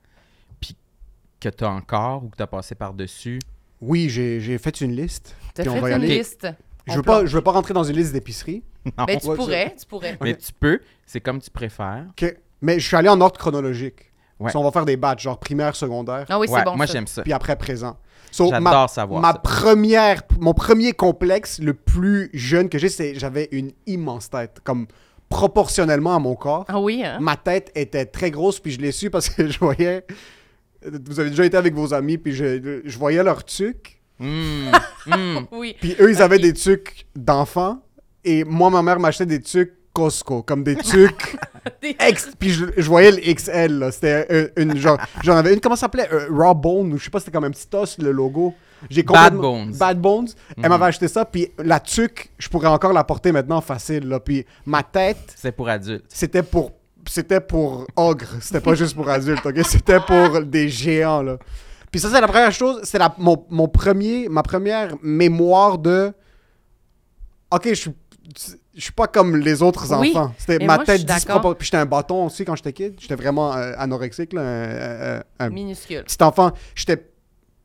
puis 0.60 0.76
que 1.40 1.48
t'as 1.48 1.68
encore 1.70 2.24
ou 2.24 2.28
que 2.28 2.36
t'as 2.36 2.46
passé 2.48 2.74
par-dessus? 2.74 3.38
Oui, 3.80 4.08
j'ai 4.08 4.40
j'ai 4.40 4.58
fait 4.58 4.80
une 4.80 4.94
liste. 4.94 5.34
T'as 5.54 5.62
Puis 5.62 5.70
on 5.70 5.74
fait 5.74 5.80
va 5.80 5.90
y 5.90 5.94
une 5.94 6.02
aller. 6.02 6.18
liste. 6.18 6.46
Je 6.86 6.96
veux, 6.96 7.02
pas, 7.02 7.24
je 7.26 7.34
veux 7.36 7.42
pas 7.42 7.52
rentrer 7.52 7.74
dans 7.74 7.84
une 7.84 7.96
liste 7.96 8.12
d'épicerie. 8.12 8.62
Non. 8.98 9.04
Ben, 9.04 9.18
tu 9.20 9.28
Ouais, 9.28 9.36
pourrais, 9.36 9.74
tu 9.78 9.86
pourrais. 9.86 10.18
Mais 10.20 10.36
tu 10.36 10.52
peux, 10.52 10.80
c'est 11.06 11.20
comme 11.20 11.40
tu 11.40 11.50
préfères. 11.50 12.04
Ok. 12.10 12.36
Mais 12.60 12.80
je 12.80 12.86
suis 12.88 12.96
allé 12.96 13.08
en 13.08 13.20
ordre 13.20 13.38
chronologique. 13.38 14.10
Ouais. 14.40 14.50
So, 14.50 14.58
on 14.58 14.64
va 14.64 14.72
faire 14.72 14.84
des 14.84 14.96
batchs, 14.96 15.22
genre 15.22 15.38
primaire, 15.38 15.76
secondaire, 15.76 16.26
Ah 16.28 16.38
oui, 16.40 16.48
Ouais, 16.48 16.58
c'est 16.58 16.64
bon. 16.64 16.76
moi, 16.76 16.86
j'aime 16.86 17.06
ça. 17.06 17.22
puis 17.22 17.32
après 17.32 17.54
présent. 17.54 17.96
So, 18.32 18.48
J'adore 18.50 18.90
savoir 18.90 19.20
ma 19.20 19.32
ça. 19.32 19.38
première, 19.38 20.22
mon 20.40 20.52
premier 20.52 20.92
complexe, 20.94 21.60
le 21.60 21.74
plus 21.74 22.28
jeune 22.34 22.68
que 22.68 22.76
j'ai, 22.78 22.88
c'est 22.88 23.14
j'avais 23.14 23.48
une 23.52 23.70
immense 23.86 24.30
tête. 24.30 24.58
Comme 24.64 24.88
proportionnellement 25.28 26.14
à 26.14 26.18
mon 26.18 26.34
corps. 26.34 26.64
Ah 26.68 26.80
oui, 26.80 27.02
hein? 27.04 27.18
Ma 27.20 27.36
tête 27.36 27.70
était 27.76 28.04
très 28.06 28.30
grosse, 28.32 28.58
puis 28.58 28.72
je 28.72 28.80
l'ai 28.80 28.90
su 28.92 29.10
parce 29.10 29.28
que 29.28 29.46
je 29.50 29.58
voyais. 29.60 30.04
Vous 30.84 31.20
avez 31.20 31.30
déjà 31.30 31.44
été 31.44 31.56
avec 31.56 31.74
vos 31.74 31.94
amis, 31.94 32.18
puis 32.18 32.32
je, 32.34 32.80
je 32.84 32.98
voyais 32.98 33.22
leur 33.22 33.44
tuc. 33.44 34.01
Hum. 34.22 35.46
Oui. 35.52 35.76
Puis 35.80 35.96
eux, 36.00 36.10
ils 36.10 36.22
avaient 36.22 36.36
Ok. 36.36 36.42
des 36.42 36.52
tucs 36.52 37.06
d'enfants. 37.16 37.80
Et 38.24 38.44
moi, 38.44 38.70
ma 38.70 38.82
mère 38.82 39.00
m'achetait 39.00 39.26
des 39.26 39.40
tucs 39.40 39.72
Costco, 39.92 40.42
comme 40.42 40.64
des 40.64 40.72
X. 41.82 42.30
Puis 42.38 42.50
je, 42.50 42.66
je 42.76 42.86
voyais 42.88 43.10
le 43.10 43.34
XL, 43.34 43.78
là. 43.78 43.92
C'était 43.92 44.26
euh, 44.30 44.48
une 44.56 44.76
genre. 44.76 44.98
J'en 45.22 45.36
avais 45.36 45.52
une, 45.52 45.60
comment 45.60 45.76
ça 45.76 45.82
s'appelait? 45.82 46.08
Euh, 46.12 46.28
Raw 46.30 46.54
Bone, 46.54 46.92
ou 46.92 46.98
je 46.98 47.04
sais 47.04 47.10
pas, 47.10 47.18
c'était 47.18 47.32
comme 47.32 47.44
un 47.44 47.50
petit 47.50 47.66
os, 47.74 47.98
le 47.98 48.10
logo. 48.12 48.54
J'ai 48.90 49.02
Bad 49.02 49.34
Bones. 49.34 49.72
Bad 49.78 50.00
Bones. 50.00 50.28
Elle 50.56 50.62
Mhm. 50.64 50.68
m'avait 50.70 50.84
acheté 50.86 51.08
ça, 51.08 51.24
puis 51.24 51.48
la 51.58 51.78
tuque, 51.78 52.30
je 52.38 52.48
pourrais 52.48 52.68
encore 52.68 52.92
la 52.92 53.04
porter 53.04 53.32
maintenant 53.32 53.60
facile, 53.60 54.08
là. 54.08 54.18
Puis 54.18 54.44
ma 54.66 54.82
tête, 54.82 55.34
C'est 55.36 55.52
pour 55.52 55.68
adultes. 55.68 56.04
c'était 56.08 56.42
pour 56.42 56.72
c'était 57.08 57.40
pour 57.40 57.86
ogre, 57.96 58.28
c'était 58.40 58.60
pas 58.60 58.74
juste 58.74 58.94
pour 58.94 59.08
adultes, 59.08 59.44
ok? 59.44 59.60
C'était 59.66 59.98
pour 60.00 60.40
des 60.42 60.68
géants, 60.68 61.22
là. 61.22 61.36
Puis 61.92 62.00
ça, 62.00 62.10
c'est 62.10 62.20
la 62.20 62.26
première 62.26 62.50
chose, 62.50 62.80
c'est 62.82 62.98
la- 62.98 63.14
mon, 63.18 63.46
mon 63.50 63.68
premier, 63.68 64.28
ma 64.28 64.42
première 64.42 64.96
mémoire 65.02 65.78
de... 65.78 66.12
Ok, 67.52 67.68
je 67.68 67.74
suis... 67.74 67.90
Je 68.74 68.80
suis 68.80 68.92
pas 68.92 69.06
comme 69.06 69.36
les 69.36 69.60
autres 69.62 69.94
Oui, 69.98 70.12
enfants. 70.16 70.32
C'était 70.38 70.64
ma 70.64 70.76
moi, 70.76 70.84
tête 70.86 71.04
disproportionnée. 71.04 71.56
Puis 71.56 71.66
j'étais 71.66 71.76
un 71.76 71.84
bâton 71.84 72.24
aussi 72.24 72.46
quand 72.46 72.56
j'étais 72.56 72.72
kid. 72.72 72.94
J'étais 72.98 73.16
vraiment 73.16 73.52
euh, 73.54 73.72
anorexique, 73.76 74.32
là, 74.32 75.22
un 75.38 75.50
Minuscule. 75.50 76.04
petit 76.04 76.22
enfant. 76.22 76.52
J'étais 76.74 77.10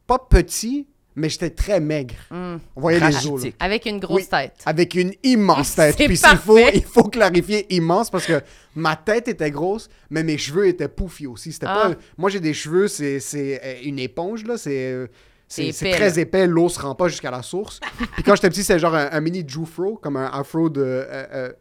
pas 0.05 0.19
petit, 0.19 0.85
mais 1.17 1.27
j'étais 1.29 1.49
très 1.49 1.79
maigre. 1.81 2.15
Mm. 2.31 2.55
On 2.75 2.81
voyait 2.81 2.99
les 2.99 3.27
os. 3.27 3.43
là. 3.43 3.49
Avec 3.59 3.85
une 3.85 3.99
grosse 3.99 4.21
Oui. 4.21 4.27
tête. 4.29 4.53
Avec 4.65 4.95
une 4.95 5.11
immense 5.23 5.75
tête. 5.75 5.95
Puis 5.97 6.05
il 6.05 6.37
faut, 6.37 6.57
il 6.57 6.83
faut 6.85 7.03
clarifier 7.03 7.65
immense 7.75 8.09
parce 8.09 8.25
que 8.25 8.39
ma 8.75 8.95
tête 8.95 9.27
était 9.27 9.51
grosse, 9.51 9.89
mais 10.09 10.23
mes 10.23 10.37
cheveux 10.37 10.67
étaient 10.67 10.87
poufis 10.87 11.27
aussi. 11.27 11.51
C'était 11.51 11.65
Ah. 11.67 11.89
pas. 11.89 11.95
Moi, 12.17 12.29
j'ai 12.29 12.39
des 12.39 12.53
cheveux, 12.53 12.87
c'est 12.87 13.19
euh, 13.63 13.75
une 13.83 13.99
éponge, 13.99 14.45
là. 14.45 14.57
C'est. 14.57 14.91
euh, 14.93 15.07
C'est 15.49 15.71
très 15.91 16.19
épais, 16.19 16.45
l'eau 16.45 16.69
se 16.69 16.79
rend 16.79 16.93
pas 16.93 17.07
jusqu'à 17.07 17.31
la 17.31 17.41
source. 17.41 17.79
Puis 18.13 18.23
quand 18.23 18.35
j'étais 18.35 18.49
petit, 18.49 18.63
c'était 18.63 18.79
genre 18.79 18.93
un, 18.95 19.09
un 19.11 19.21
mini 19.21 19.43
Jufro, 19.47 19.95
comme 19.95 20.17
un 20.17 20.27
afro 20.31 20.69
de. 20.69 20.81
euh, 20.81 21.05
euh, 21.33 21.53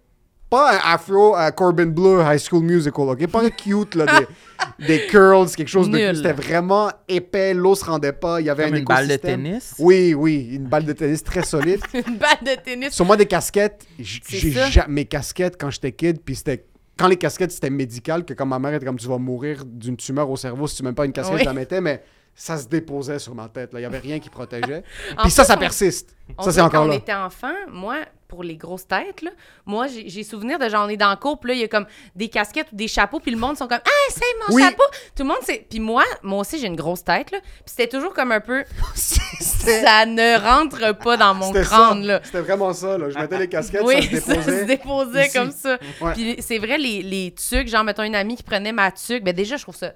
pas 0.49 0.75
un 0.77 0.95
afro 0.95 1.35
à 1.35 1.51
Corbin 1.53 1.87
Bleu 1.87 2.21
High 2.23 2.39
School 2.39 2.63
Musical, 2.65 3.09
ok? 3.09 3.27
Pas 3.27 3.43
un 3.45 3.51
cute, 3.51 3.95
là, 3.95 4.07
des, 4.07 4.87
des 4.87 5.07
curls, 5.07 5.49
quelque 5.51 5.69
chose 5.69 5.91
de. 5.91 5.97
Nul. 5.97 6.17
C'était 6.17 6.33
vraiment 6.33 6.91
épais, 7.09 7.53
l'eau 7.55 7.75
se 7.75 7.85
rendait 7.85 8.13
pas, 8.13 8.41
il 8.41 8.47
y 8.47 8.51
avait 8.51 8.65
Comme 8.67 8.75
un 8.75 8.79
une 8.79 8.85
balle 8.85 9.09
de 9.09 9.17
tennis? 9.17 9.75
Oui, 9.79 10.15
oui, 10.15 10.49
une 10.53 10.67
balle 10.67 10.85
de 10.85 10.93
tennis 10.93 11.23
très 11.25 11.43
solide. 11.43 11.81
une 11.95 12.17
balle 12.17 12.39
de 12.43 12.63
tennis. 12.63 12.93
Sur 12.93 13.05
moi, 13.05 13.17
des 13.17 13.27
casquettes, 13.27 13.85
j'ai 13.99 14.53
ça. 14.53 14.69
ja- 14.71 14.87
mes 14.89 15.05
casquettes 15.05 15.57
quand 15.61 15.71
j'étais 15.71 15.93
kid, 15.93 16.21
puis 16.25 16.37
c'était. 16.37 16.65
Quand 16.99 17.09
les 17.09 17.17
casquettes 17.17 17.53
c'était 17.53 17.69
médical, 17.69 18.25
que 18.25 18.33
comme 18.33 18.49
ma 18.49 18.59
mère 18.59 18.73
était 18.73 18.87
comme 18.87 18.99
tu 18.99 19.07
vas 19.07 19.19
mourir 19.19 19.65
d'une 19.67 19.97
tumeur 19.99 20.31
au 20.31 20.37
cerveau 20.37 20.67
si 20.67 20.77
tu 20.77 20.83
mets 20.83 20.95
pas 20.95 21.05
une 21.05 21.13
casquette, 21.13 21.35
Oui. 21.37 21.41
je 21.43 21.47
la 21.47 21.53
mettais, 21.53 21.81
mais 21.83 22.03
ça 22.39 22.59
se 22.59 22.69
déposait 22.69 23.19
sur 23.19 23.35
ma 23.35 23.49
tête. 23.49 23.73
là. 23.73 23.81
Il 23.81 23.83
y 23.83 23.87
avait 23.87 23.99
rien 23.99 24.21
qui 24.21 24.29
protégeait. 24.29 24.85
Puis 25.23 25.31
ça, 25.31 25.43
ça 25.45 25.57
persiste. 25.57 26.15
On 26.37 26.43
Ça, 26.43 26.53
c'est 26.53 26.61
encore 26.61 26.83
quand 26.83 26.87
là. 26.87 26.95
on 26.95 26.97
était 26.99 27.15
enfant, 27.15 27.55
moi, 27.69 27.99
pour 28.29 28.43
les 28.43 28.57
grosses 28.57 28.87
têtes, 28.87 29.23
là, 29.23 29.31
moi, 29.65 29.87
j'ai 29.87 30.23
souvenir 30.25 30.59
de 30.59 30.69
genre, 30.69 30.85
on 30.87 30.89
est 30.89 30.97
dans 30.97 31.11
le 31.11 31.17
cours, 31.17 31.39
puis 31.39 31.51
là, 31.51 31.55
il 31.55 31.61
y 31.61 31.65
a 31.65 31.69
comme 31.69 31.87
des 32.17 32.29
casquettes 32.29 32.67
ou 32.73 32.77
des 32.77 32.89
chapeaux, 32.89 33.21
puis 33.21 33.31
le 33.31 33.37
monde 33.39 33.57
sont 33.57 33.69
comme, 33.69 33.79
ah, 33.83 34.11
c'est 34.11 34.21
mon 34.49 34.55
Oui. 34.57 34.63
chapeau. 34.63 34.83
Tout 35.15 35.23
le 35.23 35.29
monde, 35.29 35.39
c'est. 35.45 35.65
Puis 35.71 35.79
moi, 35.81 36.03
moi 36.23 36.41
aussi, 36.41 36.59
j'ai 36.59 36.67
une 36.67 36.75
grosse 36.77 37.05
tête, 37.05 37.31
là. 37.31 37.39
Puis 37.41 37.51
c'était 37.77 37.89
toujours 37.89 38.13
comme 38.13 38.33
un 38.33 38.41
peu, 38.41 38.65
ça 38.95 40.05
ne 40.07 40.39
rentre 40.39 40.97
pas 40.99 41.17
dans 41.17 41.35
mon 41.35 41.53
crâne, 41.53 42.03
ça. 42.03 42.07
là. 42.07 42.21
C'était 42.25 42.41
vraiment 42.41 42.73
ça. 42.73 42.99
Là. 42.99 43.11
Je 43.11 43.19
mettais 43.19 43.39
les 43.39 43.49
casquettes, 43.49 43.83
Oui, 43.85 44.03
ça 44.03 44.21
se 44.21 44.21
ça 44.21 44.43
se 44.43 44.51
déposait. 44.51 44.65
déposait 44.67 45.27
ici. 45.27 45.33
comme 45.39 45.53
ça. 45.53 45.79
Ouais. 46.01 46.13
Puis 46.13 46.37
c'est 46.41 46.59
vrai, 46.59 46.79
les, 46.79 47.03
les 47.03 47.33
tuques, 47.33 47.69
genre, 47.69 47.85
mettons 47.85 48.03
une 48.03 48.15
amie 48.17 48.37
qui 48.37 48.43
prenait 48.43 48.73
ma 48.73 48.91
tuque, 48.91 49.25
ben 49.25 49.35
déjà, 49.35 49.57
je 49.57 49.63
trouve 49.63 49.77
ça. 49.77 49.93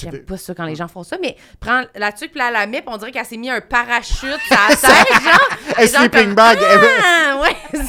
J'aime 0.00 0.18
pas 0.24 0.36
ça 0.36 0.54
quand 0.54 0.64
les 0.64 0.74
gens 0.74 0.88
font 0.88 1.02
ça, 1.02 1.16
mais 1.20 1.36
prends 1.60 1.82
la 1.94 2.12
tuque, 2.12 2.30
puis 2.30 2.38
là, 2.38 2.48
elle 2.48 2.52
la 2.54 2.66
met, 2.66 2.80
puis 2.82 2.90
on 2.92 2.96
dirait 2.96 3.10
qu'elle 3.12 3.24
s'est 3.24 3.36
mis 3.36 3.50
un 3.50 3.60
parachute 3.60 4.18
sur 4.20 4.30
la 4.50 4.68
tête, 4.76 5.22
genre. 5.22 5.48
Un 5.78 5.86
sleeping 5.86 6.24
comme, 6.26 6.34
bag. 6.34 6.58
Ah, 6.62 7.40
ouais, 7.42 7.80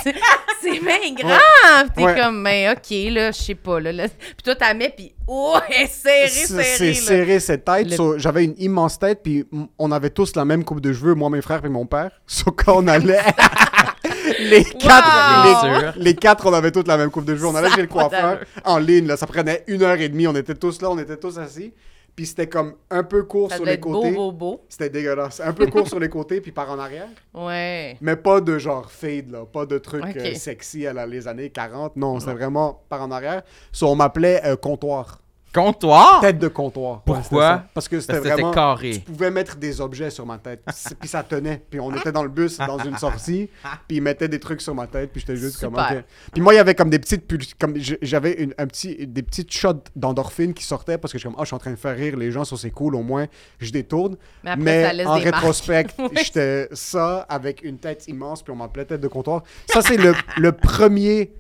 c'est 0.62 0.80
bien 0.80 1.14
grave. 1.18 1.90
T'es 1.96 2.04
Ouais. 2.04 2.16
comme, 2.20 2.42
mais 2.42 2.70
OK, 2.72 2.90
là, 3.14 3.32
je 3.32 3.38
sais 3.40 3.56
pas, 3.56 3.80
là. 3.80 3.92
là. 3.92 4.08
Puis 4.08 4.44
toi, 4.44 4.56
t'as 4.56 4.74
mets, 4.74 4.94
puis 4.96 5.14
oh, 5.28 5.56
elle 5.70 5.84
est 5.84 5.88
serrée, 5.88 6.28
C'est 6.30 6.48
serrée, 6.48 6.64
c'est 6.78 6.94
serré 6.94 7.40
cette 7.40 7.66
tête. 7.66 7.90
Le- 7.90 7.96
So, 7.96 8.18
J'avais 8.18 8.44
une 8.46 8.56
immense 8.58 8.98
tête, 9.00 9.22
puis 9.24 9.46
on 9.78 9.92
avait 9.92 10.10
tous 10.10 10.36
la 10.36 10.46
même 10.46 10.64
coupe 10.64 10.82
de 10.82 10.94
cheveux, 10.94 11.14
moi, 11.16 11.30
mes 11.30 11.42
frères 11.42 11.64
et 11.66 11.70
mon 11.70 11.86
père. 11.86 12.12
Sauf 12.28 12.54
quand 12.56 12.78
on 12.78 12.88
allait. 12.88 13.20
les 14.40 14.64
quatre, 14.64 15.64
Wow. 15.64 15.92
les, 15.98 16.04
les 16.04 16.16
quatre, 16.16 16.46
on 16.46 16.54
avait 16.54 16.72
toutes 16.72 16.88
la 16.88 16.98
même 16.98 17.10
coupe 17.12 17.26
de 17.26 17.36
cheveux. 17.36 17.48
On 17.48 17.56
allait 17.56 17.70
Ça 17.70 17.76
chez 17.76 17.82
le 17.82 17.88
coiffeur 17.88 18.40
en 18.64 18.78
ligne. 18.78 19.08
Là, 19.08 19.18
ça 19.18 19.28
prenait 19.28 19.64
une 19.68 19.84
heure 19.84 20.00
et 20.00 20.10
demie. 20.10 20.28
On 20.28 20.36
était 20.36 20.56
tous 20.56 20.82
là, 20.82 20.90
on 20.92 20.98
était 20.98 21.18
tous 21.18 21.38
assis. 21.38 21.74
Puis 22.20 22.26
c'était 22.26 22.50
comme 22.50 22.74
un 22.90 23.04
peu 23.06 23.24
court 23.24 23.50
Ça 23.50 23.56
sur 23.56 23.64
les 23.66 23.72
être 23.76 23.80
côtés. 23.80 24.12
beau, 24.12 24.34
beau. 24.34 24.66
C'était 24.68 24.90
dégueulasse. 24.90 25.40
Un 25.40 25.54
peu 25.54 25.68
court 25.68 25.88
sur 25.88 26.02
les 26.02 26.10
côtés, 26.10 26.42
puis 26.42 26.52
par 26.52 26.70
en 26.70 26.78
arrière. 26.78 27.08
Ouais. 27.34 27.96
Mais 28.02 28.18
pas 28.18 28.42
de 28.42 28.58
genre 28.58 28.92
fade, 28.92 29.32
là. 29.32 29.46
Pas 29.46 29.66
de 29.66 29.78
trucs 29.78 30.04
Ok. 30.04 30.18
euh, 30.18 30.34
sexy 30.34 30.86
à 30.86 30.92
la- 30.92 31.08
les 31.08 31.30
années 31.30 31.50
40. 31.50 31.96
Non, 31.96 32.20
c'était 32.20 32.34
vraiment 32.34 32.84
par 32.90 33.02
en 33.04 33.12
arrière. 33.12 33.44
So, 33.72 33.88
on 33.88 33.96
m'appelait 33.96 34.42
euh, 34.44 34.58
comptoir. 34.58 35.22
Comptoir? 35.54 36.22
Tête 36.22 36.38
de 36.40 36.48
comptoir. 36.48 37.02
Pourquoi? 37.02 37.64
Parce 37.74 37.88
que 37.88 38.00
c'était 38.00 38.20
vraiment. 38.20 38.52
carré. 38.52 38.92
Tu 38.92 39.00
pouvais 39.00 39.32
mettre 39.32 39.56
des 39.56 39.82
objets 39.82 40.10
sur 40.12 40.26
ma 40.26 40.38
tête. 40.38 40.64
Puis 41.00 41.10
ça 41.10 41.24
tenait. 41.24 41.64
Puis 41.70 41.80
on 41.80 41.94
était 41.96 42.12
dans 42.12 42.24
le 42.24 42.30
bus, 42.30 42.58
dans 42.58 42.78
une 42.78 42.98
sortie. 42.98 43.50
Puis 43.88 43.98
ils 43.98 44.02
mettaient 44.02 44.28
des 44.28 44.40
trucs 44.40 44.62
sur 44.62 44.76
ma 44.76 44.86
tête. 44.88 45.12
Puis 45.12 45.22
j'étais 45.22 45.36
juste 45.36 45.60
comme. 45.60 45.76
Super. 45.76 45.98
ok. 46.00 46.04
Puis 46.34 46.42
moi, 46.42 46.54
il 46.54 46.58
y 46.58 46.60
avait 46.60 46.76
comme 46.76 46.90
des 46.90 47.00
petites. 47.00 47.26
Comme 47.60 47.74
j'avais 47.78 48.34
une- 48.34 48.54
un 48.58 48.68
petit, 48.68 49.08
des 49.08 49.24
petites 49.24 49.52
shots 49.52 49.84
d'endorphine 49.96 50.54
qui 50.54 50.64
sortaient 50.64 50.98
parce 50.98 51.12
que 51.12 51.18
je 51.18 51.22
suis 51.22 51.30
comme, 51.30 51.36
ah, 51.40 51.44
je 51.44 51.48
suis 51.48 51.56
en 51.56 51.60
train 51.60 51.72
de 51.72 51.76
faire 51.78 51.96
rire 51.96 52.16
les 52.18 52.32
gens, 52.32 52.44
ça 52.46 52.56
c'est 52.58 52.72
cool, 52.72 52.96
au 52.96 53.02
moins, 53.04 53.26
je 53.60 53.72
détourne. 53.72 54.18
Mais 54.44 54.52
après, 54.52 54.64
Mais 54.64 54.84
ça 54.84 54.94
laisse 54.94 55.08
en 55.08 55.18
des 55.18 55.24
marques. 55.26 55.36
rétrospect, 55.36 55.88
Oui. 56.00 56.08
j'étais 56.24 56.68
ça 56.74 57.26
avec 57.30 57.64
une 57.64 57.78
tête 57.78 58.08
immense, 58.08 58.44
puis 58.44 58.52
on 58.52 58.56
m'appelait 58.56 58.86
tête 58.86 59.02
de 59.02 59.08
comptoir. 59.08 59.44
Ça, 59.68 59.82
c'est 59.82 59.98
le, 59.98 60.14
le 60.38 60.52
premier 60.52 61.32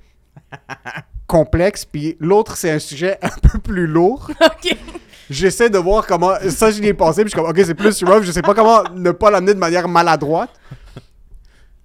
complexe. 1.30 1.86
Puis 1.86 2.18
l'autre, 2.20 2.58
c'est 2.58 2.72
un 2.72 2.80
sujet 2.80 3.18
un 3.22 3.30
peu 3.50 3.60
plus 3.60 3.88
lourd. 3.88 4.30
OK. 4.42 4.76
J'essaie 5.30 5.70
de 5.70 5.78
voir 5.78 6.06
comment. 6.08 6.34
Ça, 6.50 6.72
je 6.72 6.82
l'ai 6.82 6.94
pensé, 6.96 7.22
puis 7.24 7.30
je 7.32 7.38
suis 7.38 7.40
comme, 7.42 7.50
ok, 7.50 7.62
c'est 7.66 7.76
plus 7.76 8.04
rough. 8.04 8.24
Je 8.24 8.32
sais 8.32 8.42
pas 8.42 8.54
comment 8.56 8.84
ne 8.96 9.12
pas 9.12 9.30
l'amener 9.32 9.54
de 9.54 9.60
manière 9.60 9.88
maladroite. 9.88 10.50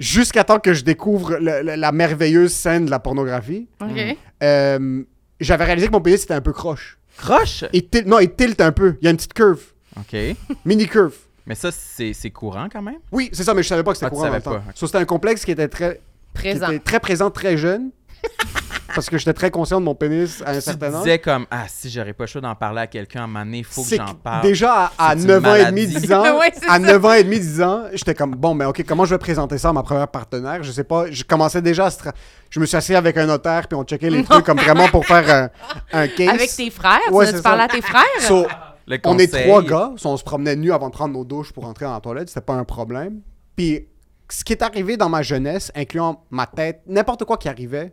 Jusqu'à 0.00 0.42
temps 0.44 0.58
que 0.58 0.72
je 0.74 0.82
découvre 0.82 1.34
le- 1.36 1.62
le- 1.62 1.76
la 1.76 1.92
merveilleuse 1.92 2.52
scène 2.52 2.86
de 2.86 2.90
la 2.90 2.98
pornographie. 2.98 3.68
OK. 3.80 4.16
Euh, 4.42 5.02
J'avais 5.40 5.64
réalisé 5.64 5.86
que 5.88 5.92
mon 5.92 6.00
pénis 6.00 6.22
était 6.24 6.34
un 6.34 6.40
peu 6.40 6.52
croche. 6.52 6.98
Croche? 7.18 7.64
Il 7.72 7.86
til- 7.88 8.06
non, 8.06 8.18
il 8.18 8.32
tilt 8.34 8.60
un 8.60 8.72
peu. 8.72 8.96
Il 9.00 9.04
y 9.04 9.08
a 9.08 9.10
une 9.10 9.16
petite 9.16 9.34
curve. 9.34 9.60
OK. 9.96 10.16
Mini 10.64 10.86
curve. 10.88 11.14
Mais 11.46 11.54
ça, 11.54 11.70
c'est 11.70 12.12
c'est 12.14 12.30
courant 12.30 12.68
quand 12.72 12.82
même? 12.82 12.98
Oui, 13.12 13.28
c'est 13.32 13.44
ça, 13.44 13.52
mais 13.54 13.62
je 13.62 13.68
savais 13.68 13.82
pas 13.84 13.92
que 13.92 13.98
c'était 13.98 14.06
Ah, 14.06 14.10
tu 14.10 14.14
courant 14.16 14.26
le 14.26 14.32
savais 14.32 14.42
temps. 14.42 14.50
pas, 14.52 14.56
ok. 14.70 14.76
So, 14.76 14.86
c'était 14.86 14.98
un 14.98 15.04
complexe 15.04 15.44
qui 15.44 15.50
était 15.52 15.68
très, 15.68 15.96
qui 15.96 16.00
Présent. 16.32 16.66
était 16.70 16.78
très 16.80 16.98
présent, 17.00 17.30
très 17.30 17.56
jeune. 17.58 17.90
Parce 18.94 19.08
que 19.08 19.18
j'étais 19.18 19.32
très 19.32 19.50
conscient 19.50 19.78
de 19.80 19.84
mon 19.84 19.94
pénis 19.94 20.42
à 20.44 20.50
un 20.50 20.54
Tu 20.54 20.60
certain 20.62 20.92
âge. 20.94 21.02
disais 21.04 21.18
comme, 21.18 21.46
ah, 21.50 21.64
si 21.68 21.90
j'aurais 21.90 22.12
pas 22.12 22.24
le 22.24 22.28
choix 22.28 22.40
d'en 22.40 22.54
parler 22.54 22.80
à 22.82 22.86
quelqu'un 22.86 23.20
à 23.20 23.24
un 23.24 23.26
moment 23.26 23.44
donné, 23.44 23.58
il 23.58 23.64
faut 23.64 23.82
que 23.82 23.96
j'en 23.96 24.14
parle. 24.14 24.42
Déjà 24.42 24.90
à, 24.98 25.10
à 25.10 25.16
C'est 25.16 25.22
une 25.22 25.28
9 25.28 25.44
ans 25.46 25.54
et 25.54 25.64
demi, 25.66 25.86
maladie. 25.86 26.06
10 26.06 26.12
ans, 26.12 26.22
Ouais, 26.38 26.52
à 26.68 26.72
ça. 26.72 26.78
9 26.78 27.04
ans 27.04 27.12
et 27.12 27.24
demi, 27.24 27.40
10 27.40 27.62
ans, 27.62 27.82
j'étais 27.92 28.14
comme 28.14 28.32
bon, 28.34 28.54
mais 28.54 28.64
ok, 28.64 28.84
comment 28.86 29.04
je 29.04 29.14
vais 29.14 29.18
présenter 29.18 29.58
ça 29.58 29.68
à 29.68 29.72
ma 29.72 29.82
première 29.82 30.08
partenaire? 30.08 30.62
Je 30.62 30.72
sais 30.72 30.84
pas, 30.84 31.10
je 31.10 31.22
commençais 31.24 31.62
déjà 31.62 31.86
à 31.86 31.90
se 31.90 31.98
Je 32.50 32.60
me 32.60 32.66
suis 32.66 32.76
assis 32.76 32.94
avec 32.94 33.16
un 33.16 33.26
notaire, 33.26 33.68
puis 33.68 33.76
on 33.76 33.84
checkait 33.84 34.10
les 34.10 34.24
trucs 34.24 34.44
comme 34.44 34.58
vraiment 34.58 34.88
pour 34.88 35.04
faire 35.06 35.50
un, 35.92 36.00
un 36.02 36.08
case. 36.08 36.28
Avec 36.28 36.54
tes 36.54 36.70
frères? 36.70 37.00
Ouais, 37.12 37.32
tu 37.32 37.38
ça. 37.38 37.52
à 37.52 37.68
tes 37.68 37.82
frères? 37.82 38.02
So, 38.20 38.46
on 39.04 39.18
est 39.18 39.28
trois 39.44 39.62
gars, 39.62 39.92
so 39.96 40.10
on 40.10 40.16
se 40.16 40.24
promenait 40.24 40.56
nus 40.56 40.72
avant 40.72 40.88
de 40.88 40.92
prendre 40.92 41.14
nos 41.14 41.24
douches 41.24 41.52
pour 41.52 41.64
entrer 41.64 41.86
dans 41.86 41.94
la 41.94 42.00
toilette, 42.00 42.28
c'était 42.28 42.40
pas 42.42 42.54
un 42.54 42.64
problème. 42.64 43.20
Puis 43.56 43.88
ce 44.28 44.44
qui 44.44 44.52
est 44.52 44.62
arrivé 44.62 44.96
dans 44.96 45.08
ma 45.08 45.22
jeunesse, 45.22 45.70
incluant 45.74 46.24
ma 46.30 46.46
tête, 46.46 46.82
n'importe 46.86 47.24
quoi 47.24 47.36
qui 47.36 47.48
arrivait, 47.48 47.92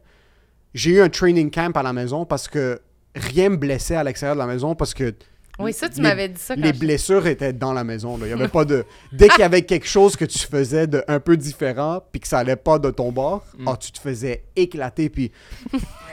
j'ai 0.74 0.92
eu 0.92 1.02
un 1.02 1.10
training 1.10 1.52
camp 1.52 1.76
à 1.78 1.84
la 1.84 1.94
maison 1.94 2.26
parce 2.26 2.48
que 2.48 2.80
rien 3.16 3.50
me 3.50 3.58
blessait 3.58 3.96
à 3.96 4.04
l'extérieur 4.04 4.36
de 4.36 4.40
la 4.42 4.48
maison 4.48 4.74
parce 4.76 4.94
que 4.94 5.14
Oui, 5.60 5.74
ça, 5.74 5.90
tu 5.90 5.98
les- 5.98 6.02
m'avais 6.04 6.30
dit 6.30 6.40
ça 6.40 6.56
quand 6.56 6.62
les 6.62 6.74
je- 6.74 6.80
blessures 6.80 7.28
étaient 7.28 7.52
dans 7.54 7.74
la 7.74 7.84
maison. 7.84 8.18
là. 8.18 8.26
Il 8.26 8.30
y 8.30 8.34
avait 8.34 8.48
pas 8.48 8.64
de 8.66 8.86
dès 9.12 9.28
qu'il 9.28 9.42
y 9.42 9.44
avait 9.44 9.62
quelque 9.64 9.86
chose 9.88 10.16
que 10.16 10.26
tu 10.26 10.40
faisais 10.40 10.88
de 10.88 11.04
un 11.08 11.20
peu 11.20 11.36
différent 11.38 12.02
puis 12.12 12.22
que 12.22 12.28
ça 12.28 12.40
allait 12.40 12.56
pas 12.56 12.80
de 12.80 12.90
ton 12.90 13.12
bord, 13.12 13.44
Mm. 13.58 13.68
ah, 13.68 13.78
tu 13.78 13.92
te 13.92 14.00
faisais 14.00 14.44
éclater 14.56 15.10
puis 15.10 15.32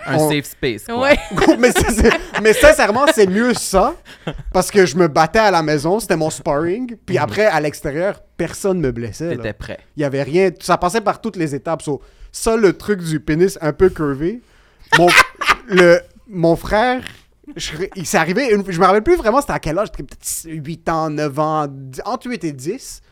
Un 0.06 0.16
On- 0.16 0.30
safe 0.30 0.44
space, 0.46 0.84
quoi. 0.86 1.00
Ouais. 1.02 1.18
mais, 2.42 2.52
sincèrement, 2.54 3.04
c'est 3.14 3.26
mieux 3.26 3.52
ça 3.54 3.94
parce 4.52 4.70
que 4.70 4.86
je 4.86 4.96
me 4.96 5.06
battais 5.06 5.38
à 5.38 5.50
la 5.50 5.62
maison, 5.62 6.00
c'était 6.00 6.16
mon 6.16 6.30
sparring, 6.30 6.96
puis 7.04 7.18
après 7.18 7.44
à 7.46 7.60
l'extérieur, 7.60 8.22
personne 8.36 8.80
me 8.80 8.90
blessait. 8.90 9.36
T'étais 9.36 9.52
prêt. 9.52 9.78
Il 9.96 10.00
y 10.02 10.04
avait 10.04 10.22
rien, 10.22 10.50
ça 10.60 10.78
passait 10.78 11.00
par 11.02 11.20
toutes 11.20 11.36
les 11.36 11.54
étapes. 11.54 11.82
So, 11.82 12.00
ça, 12.38 12.56
le 12.56 12.72
truc 12.72 13.00
du 13.02 13.20
pénis 13.20 13.58
un 13.60 13.72
peu 13.72 13.88
curvé. 13.90 14.40
Mon, 14.98 15.08
le, 15.68 15.98
mon 16.28 16.56
frère, 16.56 17.02
je- 17.56 17.72
il 17.96 18.06
s'est 18.06 18.18
arrivé, 18.18 18.50
une- 18.54 18.64
je 18.70 18.78
me 18.80 18.84
rappelle 18.86 19.02
plus 19.02 19.16
vraiment 19.16 19.40
c'était 19.40 19.52
à 19.52 19.58
quel 19.58 19.78
âge, 19.78 19.90
peut-être 19.92 20.16
8 20.46 20.88
ans, 20.88 21.10
9 21.10 21.38
ans, 21.38 21.66
10 21.68 22.00
entre 22.04 22.28
8 22.28 22.44
et 22.44 22.52
10. 22.52 23.02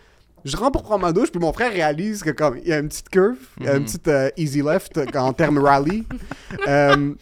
Je 0.45 0.57
rentre 0.57 0.72
pour 0.72 0.83
prendre 0.85 1.03
ma 1.05 1.12
douche, 1.12 1.31
puis 1.33 1.41
mon 1.41 1.53
frère 1.53 1.72
réalise 1.72 2.22
que 2.22 2.31
comme 2.31 2.57
il 2.59 2.68
y 2.68 2.72
a 2.72 2.79
une 2.79 2.89
petite 2.89 3.09
curve, 3.09 3.37
il 3.59 3.66
y 3.66 3.68
a 3.68 3.72
une 3.72 3.79
Mhm. 3.81 3.85
petite 3.85 4.09
euh, 4.09 4.31
easy 4.37 4.62
left 4.62 4.99
en 5.16 5.33
termes 5.33 5.59
rally. 5.59 6.05
Euh, 6.68 7.12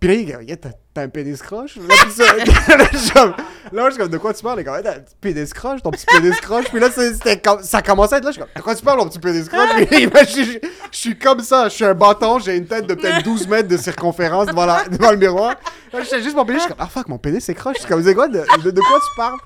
puis 0.00 0.08
là, 0.08 0.14
il 0.14 0.24
dit, 0.26 0.32
Yeah, 0.48 0.56
t'as 0.56 1.02
un 1.02 1.08
pénis 1.08 1.40
croche? 1.42 1.76
Là, 1.76 1.82
puis 2.02 2.10
ça- 2.12 2.34
là, 2.76 2.84
je 2.92 2.96
suis 2.98 3.10
comme- 3.10 3.34
là, 3.72 3.84
je 3.86 3.90
suis 3.90 3.98
comme, 4.00 4.08
de 4.10 4.18
quoi 4.18 4.32
tu 4.34 4.42
parles? 4.42 4.58
Il 4.58 4.62
est 4.62 4.64
comme, 4.64 4.82
t'as 4.82 4.94
un 4.96 5.00
petit 5.00 5.14
pénis 5.20 5.52
croche, 5.54 5.82
ton 5.82 5.90
petit 5.90 6.06
pénis 6.06 6.40
croche. 6.40 6.64
Puis 6.70 6.80
là, 6.80 6.88
c'était 6.90 7.38
comme- 7.38 7.62
ça 7.62 7.82
commençait 7.82 8.14
à 8.16 8.18
être 8.18 8.24
là, 8.24 8.30
je 8.30 8.34
suis 8.34 8.40
comme, 8.42 8.50
de 8.56 8.60
quoi 8.62 8.74
tu 8.74 8.82
parles, 8.82 8.98
mon 8.98 9.08
petit 9.08 9.18
pénis 9.18 9.48
croche? 9.48 9.68
Puis 9.90 10.06
là, 10.06 10.24
je, 10.24 10.42
je- 10.42 10.58
je 10.90 10.96
suis 10.98 11.18
comme 11.18 11.40
ça, 11.40 11.68
je 11.68 11.74
suis 11.74 11.84
un 11.84 11.94
bâton, 11.94 12.38
j'ai 12.38 12.56
une 12.56 12.66
tête 12.66 12.86
de 12.86 12.94
peut-être 12.94 13.22
12 13.22 13.46
mètres 13.46 13.68
de 13.68 13.76
circonférence 13.76 14.46
devant, 14.46 14.66
la- 14.66 14.84
devant 14.90 15.10
le 15.10 15.16
miroir. 15.18 15.54
Là, 15.92 16.02
j'étais 16.02 16.22
juste 16.22 16.34
mon 16.34 16.44
pénis, 16.44 16.62
je 16.62 16.66
suis 16.66 16.74
comme, 16.74 16.84
ah 16.84 16.90
fuck, 16.90 17.06
mon 17.08 17.18
pénis 17.18 17.44
c'est 17.44 17.54
croche. 17.54 17.76
Je 17.76 17.80
suis 17.80 17.88
comme, 17.88 18.02
c'est 18.02 18.14
quoi, 18.14 18.26
de, 18.28 18.42
de, 18.64 18.70
de 18.70 18.80
quoi 18.80 18.98
tu 18.98 19.16
parles? 19.16 19.38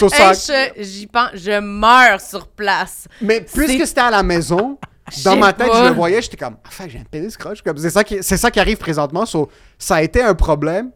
Ça- 0.00 0.30
Hey, 0.32 0.72
je- 0.78 0.82
j'y 0.82 1.06
pense, 1.06 1.30
je 1.34 1.60
meurs 1.60 2.20
sur 2.20 2.48
place. 2.48 3.06
Mais 3.20 3.40
puisque 3.42 3.86
c'était 3.86 4.00
à 4.00 4.10
la 4.10 4.22
maison, 4.22 4.78
Je 4.82 4.88
dans 5.24 5.32
sais 5.34 5.38
ma 5.38 5.52
tête, 5.52 5.68
pas. 5.68 5.84
je 5.84 5.88
le 5.88 5.94
voyais, 5.94 6.20
j'étais 6.22 6.36
comme, 6.36 6.56
enfin, 6.66 6.86
j'ai 6.88 6.98
un 6.98 7.04
pénis 7.04 7.36
croche. 7.36 7.58
C'est 7.76 7.90
ça 7.90 8.04
qui, 8.04 8.18
c'est 8.22 8.36
ça 8.36 8.50
qui 8.50 8.60
arrive 8.60 8.78
présentement. 8.78 9.24
So, 9.26 9.48
ça 9.78 9.96
a 9.96 10.02
été 10.02 10.22
un 10.22 10.34
problème 10.34 10.90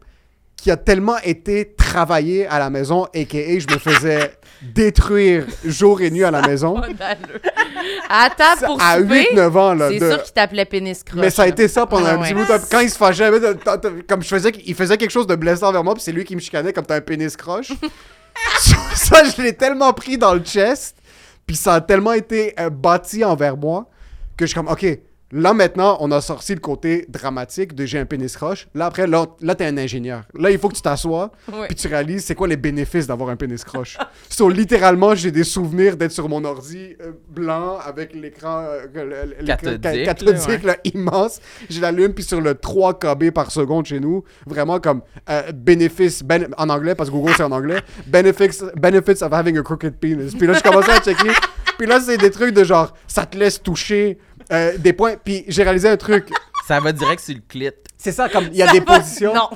qui 0.57 0.69
a 0.69 0.77
tellement 0.77 1.17
été 1.23 1.73
travaillé 1.75 2.45
à 2.45 2.59
la 2.59 2.69
maison, 2.69 3.07
et 3.15 3.25
que 3.25 3.37
je 3.37 3.65
me 3.73 3.79
faisais 3.79 4.31
détruire 4.61 5.47
jour 5.65 6.01
et 6.01 6.11
nuit 6.11 6.23
à 6.23 6.29
la 6.29 6.41
maison. 6.47 6.79
À 8.09 8.29
table 8.29 8.65
pour 8.67 8.79
à 8.79 8.99
souper, 8.99 9.29
8-9 9.33 9.57
ans, 9.57 9.73
là. 9.73 9.89
c'est 9.89 9.97
de- 9.99 10.09
sûr 10.11 10.21
qu'il 10.23 10.33
t'appelait 10.33 10.65
pénis 10.65 11.03
croche. 11.03 11.19
Mais 11.19 11.31
ça 11.31 11.43
a 11.43 11.47
été 11.47 11.67
ça 11.67 11.87
pendant 11.87 12.05
Ah 12.05 12.13
un 12.13 12.17
petit 12.21 12.35
ouais. 12.35 12.45
bout. 12.45 12.53
Quand 12.69 12.79
il 12.79 12.89
se 12.91 12.97
fâchait, 12.97 13.31
comme 14.07 14.21
je 14.21 14.27
faisais, 14.27 14.51
il 14.65 14.75
faisait 14.75 14.97
quelque 14.97 15.09
chose 15.09 15.25
de 15.25 15.35
blessant 15.35 15.69
envers 15.69 15.83
moi, 15.83 15.95
puis 15.95 16.03
c'est 16.03 16.11
lui 16.11 16.25
qui 16.25 16.35
me 16.35 16.41
chicanait 16.41 16.73
comme 16.73 16.85
t'as 16.85 16.95
un 16.97 17.01
pénis 17.01 17.35
croche. 17.35 17.71
ça, 18.59 18.75
ça, 18.93 19.23
je 19.35 19.41
l'ai 19.41 19.53
tellement 19.53 19.93
pris 19.93 20.17
dans 20.19 20.35
le 20.35 20.41
chest, 20.41 20.95
puis 21.47 21.55
ça 21.55 21.73
a 21.75 21.81
tellement 21.81 22.13
été 22.13 22.53
euh, 22.59 22.69
bâti 22.69 23.25
envers 23.25 23.57
moi 23.57 23.87
que 24.41 24.47
je 24.47 24.51
suis 24.51 24.55
comme, 24.59 24.67
ok, 24.71 24.99
là 25.33 25.53
maintenant, 25.53 25.97
on 26.01 26.11
a 26.11 26.19
sorti 26.19 26.53
le 26.53 26.59
côté 26.59 27.05
dramatique 27.07 27.73
de 27.73 27.85
j'ai 27.85 27.97
un 27.99 28.05
pénis 28.05 28.35
croche. 28.35 28.67
Là 28.75 28.87
après, 28.87 29.07
là, 29.07 29.27
là 29.39 29.55
t'es 29.55 29.65
un 29.65 29.77
ingénieur. 29.77 30.23
Là, 30.37 30.51
il 30.51 30.57
faut 30.59 30.67
que 30.67 30.75
tu 30.75 30.81
t'assoies, 30.81 31.31
Ouais. 31.53 31.67
puis 31.67 31.75
tu 31.75 31.87
réalises 31.87 32.25
c'est 32.25 32.35
quoi 32.35 32.47
les 32.49 32.57
bénéfices 32.57 33.07
d'avoir 33.07 33.29
un 33.29 33.37
pénis 33.37 33.63
croche. 33.63 33.97
so, 34.29 34.49
littéralement, 34.49 35.15
j'ai 35.15 35.31
des 35.31 35.45
souvenirs 35.45 35.95
d'être 35.95 36.11
sur 36.11 36.27
mon 36.27 36.43
ordi 36.43 36.95
euh, 37.01 37.11
blanc 37.29 37.77
avec 37.85 38.13
l'écran 38.13 38.63
euh, 38.67 40.05
Cathodique, 40.05 40.63
là, 40.63 40.77
immense. 40.83 41.39
Je 41.69 41.79
l'allume, 41.81 42.13
puis 42.13 42.23
sur 42.23 42.41
le 42.41 42.55
3 42.55 42.99
KB 42.99 43.31
par 43.31 43.51
seconde 43.51 43.85
chez 43.85 43.99
nous, 43.99 44.23
vraiment 44.45 44.79
comme 44.79 45.01
euh, 45.29 45.51
bénéfice, 45.53 46.23
ben- 46.23 46.47
en 46.57 46.69
anglais, 46.69 46.95
parce 46.95 47.09
que 47.09 47.15
Google 47.15 47.33
c'est 47.37 47.43
en 47.43 47.51
anglais, 47.51 47.81
benefits, 48.07 48.63
benefits 48.75 49.23
of 49.23 49.31
having 49.33 49.57
a 49.57 49.61
crooked 49.63 49.95
penis. 49.97 50.35
Puis 50.37 50.47
là, 50.47 50.53
je 50.53 50.61
commençais 50.63 50.91
à 50.91 50.99
checker. 50.99 51.31
Puis 51.77 51.87
là, 51.87 51.99
c'est 51.99 52.17
des 52.17 52.29
trucs 52.29 52.53
de 52.53 52.63
genre, 52.63 52.93
ça 53.07 53.25
te 53.25 53.37
laisse 53.37 53.61
toucher 53.61 54.19
euh, 54.51 54.77
des 54.77 54.93
points. 54.93 55.15
Puis 55.23 55.43
j'ai 55.47 55.63
réalisé 55.63 55.89
un 55.89 55.97
truc. 55.97 56.29
Ça 56.67 56.79
va 56.79 56.91
direct 56.91 57.21
sur 57.23 57.33
le 57.35 57.41
clit. 57.47 57.69
C'est 57.97 58.11
ça, 58.11 58.29
comme 58.29 58.45
il 58.51 58.55
y 58.57 58.61
a 58.63 58.67
Ça 58.67 58.71
des 58.73 58.79
va- 58.79 58.97
positions. 58.97 59.33
Non, 59.33 59.49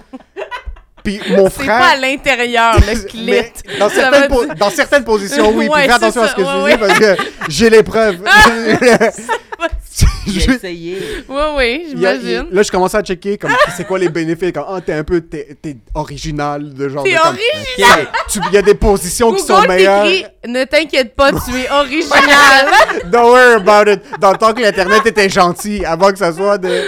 Puis 1.04 1.20
mon 1.30 1.46
c'est 1.50 1.64
frère. 1.64 1.80
pas 1.80 1.88
à 1.90 1.96
l'intérieur, 1.96 2.76
le 2.80 3.04
clit. 3.08 3.26
Mais 3.26 3.54
dans, 3.80 3.90
certaines 3.90 4.22
va 4.22 4.28
po- 4.28 4.46
dire- 4.46 4.56
dans 4.56 4.70
certaines 4.70 5.04
positions, 5.04 5.52
oui. 5.56 5.68
Ouais, 5.68 5.82
puis 5.82 5.88
fais 5.90 5.94
attention 5.94 6.22
c'est 6.24 6.28
à 6.28 6.32
ce 6.32 6.36
que 6.36 6.64
ouais, 6.64 6.74
dis 6.74 6.80
parce 6.80 7.00
que 7.00 7.16
j'ai 7.48 7.70
les 7.70 7.84
preuves. 7.84 8.20
J'ai 10.32 10.52
essayé. 10.52 10.98
Oui, 11.30 11.42
oui, 11.58 11.86
j'imagine. 11.90 12.48
là, 12.52 12.64
je 12.64 12.72
commençais 12.72 12.98
à 12.98 13.04
checker 13.04 13.38
comme 13.38 13.52
c'est 13.76 13.86
quoi 13.86 14.00
les 14.00 14.10
bénéfices. 14.10 14.52
Comme, 14.52 14.66
ah, 14.68 14.80
t'es 14.82 14.94
un 14.94 15.04
peu 15.04 15.22
t'es, 15.22 15.56
t'es 15.62 15.78
original 15.94 16.74
de 16.74 16.90
genre. 16.90 17.04
T'es 17.04 17.14
de, 17.14 17.18
comme- 17.18 17.36
original. 17.36 18.08
Il 18.50 18.54
y 18.54 18.58
a 18.58 18.62
des 18.62 18.76
positions 18.76 19.34
qui 19.34 19.44
sont 19.44 19.62
meilleures. 19.62 20.04
t'écrit 20.04 20.26
«Ne 20.48 20.64
t'inquiète 20.64 21.16
pas, 21.16 21.32
tu 21.32 21.56
es 21.56 21.70
original. 21.72 22.68
Don't 23.12 23.30
worry 23.32 23.54
about 23.56 23.92
it. 23.92 24.02
Dans 24.20 24.32
le 24.32 24.38
temps 24.38 24.54
que 24.54 24.62
l'internet 24.62 25.06
était 25.06 25.30
gentil, 25.30 25.84
avant 25.86 26.12
que 26.12 26.18
ça 26.20 26.32
soit 26.32 26.58
de 26.58 26.82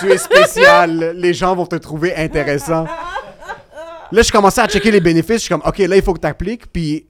tu 0.00 0.10
es 0.12 0.18
spécial, 0.18 1.14
les 1.16 1.34
gens 1.34 1.54
vont 1.56 1.66
te 1.66 1.76
trouver 1.76 2.14
intéressant. 2.14 2.86
Là, 4.10 4.22
je 4.22 4.30
commençais 4.32 4.60
à 4.60 4.68
checker 4.68 4.90
les 4.90 5.00
bénéfices. 5.00 5.36
Je 5.36 5.40
suis 5.42 5.48
comme, 5.50 5.62
ok, 5.66 5.78
là, 5.78 5.96
il 5.96 6.02
faut 6.02 6.14
que 6.14 6.20
tu 6.20 6.26
appliques. 6.26 6.72
Puis, 6.72 7.06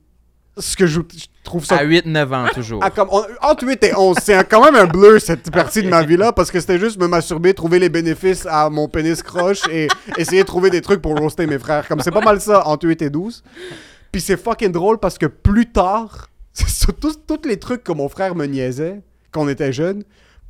ce 0.58 0.76
que 0.76 0.86
je, 0.86 1.00
je 1.14 1.26
trouve 1.44 1.64
ça 1.64 1.76
À 1.76 1.84
8-9 1.84 2.34
ans, 2.34 2.46
toujours. 2.54 2.80
Ah, 2.82 2.90
comme 2.90 3.08
on- 3.10 3.24
entre 3.42 3.66
8 3.66 3.82
et 3.84 3.94
11, 3.96 4.16
c'est 4.22 4.48
quand 4.48 4.62
même 4.64 4.74
un 4.76 4.86
bleu 4.86 5.18
cette 5.18 5.50
partie 5.50 5.82
de 5.82 5.88
ma 5.88 6.02
vie-là 6.02 6.32
parce 6.32 6.50
que 6.50 6.60
c'était 6.60 6.78
juste 6.78 7.00
me 7.00 7.06
masturber, 7.06 7.54
trouver 7.54 7.78
les 7.78 7.88
bénéfices 7.88 8.46
à 8.46 8.68
mon 8.70 8.88
pénis 8.88 9.22
croche 9.22 9.62
et 9.70 9.88
essayer 10.16 10.42
de 10.42 10.46
trouver 10.46 10.70
des 10.70 10.80
trucs 10.80 11.00
pour 11.02 11.16
roaster 11.16 11.46
mes 11.46 11.58
frères. 11.58 11.86
Comme 11.88 12.00
c'est 12.00 12.10
pas 12.10 12.20
mal 12.20 12.40
ça 12.40 12.66
entre 12.66 12.86
8 12.86 13.02
et 13.02 13.10
12. 13.10 13.42
Puis 14.12 14.20
c'est 14.20 14.36
fucking 14.36 14.72
drôle 14.72 14.98
parce 14.98 15.18
que 15.18 15.26
plus 15.26 15.70
tard, 15.70 16.28
c'est 16.52 16.98
tous 17.00 17.18
les 17.44 17.58
trucs 17.58 17.84
que 17.84 17.92
mon 17.92 18.08
frère 18.08 18.34
me 18.34 18.46
niaisait 18.46 19.00
quand 19.30 19.42
on 19.42 19.48
était 19.48 19.72
jeune, 19.72 20.02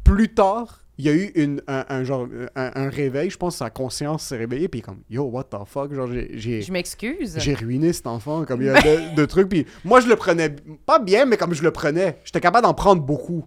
plus 0.04 0.28
tard, 0.32 0.82
il 0.98 1.04
y 1.06 1.08
a 1.08 1.12
eu 1.12 1.30
une, 1.36 1.62
un, 1.68 1.84
un 1.88 2.02
genre, 2.04 2.26
un, 2.56 2.70
un 2.74 2.88
réveil, 2.90 3.30
je 3.30 3.36
pense 3.36 3.54
que 3.54 3.58
sa 3.58 3.70
conscience 3.70 4.24
s'est 4.24 4.36
réveillée, 4.36 4.66
puis 4.68 4.80
comme, 4.82 4.98
yo, 5.08 5.22
what 5.24 5.44
the 5.44 5.56
fuck, 5.64 5.94
genre, 5.94 6.08
j'ai- 6.12 6.30
j'ai... 6.34 6.60
Je 6.62 6.72
m'excuse. 6.72 7.36
J'ai 7.38 7.54
ruiné 7.54 7.92
cet 7.92 8.06
enfant, 8.08 8.44
comme 8.44 8.62
il 8.62 8.66
y 8.66 8.68
a 8.70 8.74
de, 8.82 9.14
de 9.14 9.24
trucs. 9.24 9.48
Puis 9.48 9.64
moi, 9.84 10.00
je 10.00 10.08
le 10.08 10.16
prenais 10.16 10.54
pas 10.84 10.98
bien, 10.98 11.24
mais 11.24 11.36
comme 11.36 11.54
je 11.54 11.62
le 11.62 11.70
prenais, 11.70 12.18
j'étais 12.24 12.40
capable 12.40 12.64
d'en 12.66 12.74
prendre 12.74 13.00
beaucoup. 13.02 13.44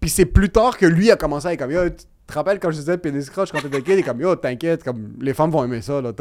Puis 0.00 0.10
c'est 0.10 0.26
plus 0.26 0.50
tard 0.50 0.76
que 0.78 0.86
lui 0.86 1.10
a 1.10 1.16
commencé 1.16 1.48
à 1.48 1.52
être 1.54 1.58
comme 1.58 1.72
Yo, 1.72 1.88
tu 1.88 2.04
te 2.26 2.32
rappelles 2.34 2.60
quand 2.60 2.70
je 2.70 2.76
disais 2.78 2.98
pénis 2.98 3.28
croche 3.30 3.50
quand 3.50 3.60
t'étais 3.60 3.82
kid, 3.82 3.94
il 3.94 3.98
est 4.00 4.02
comme 4.02 4.20
Yo, 4.20 4.36
t'inquiète, 4.36 4.84
comme 4.84 5.14
les 5.20 5.32
femmes 5.34 5.50
vont 5.50 5.64
aimer 5.64 5.80
ça, 5.82 6.00
là. 6.02 6.12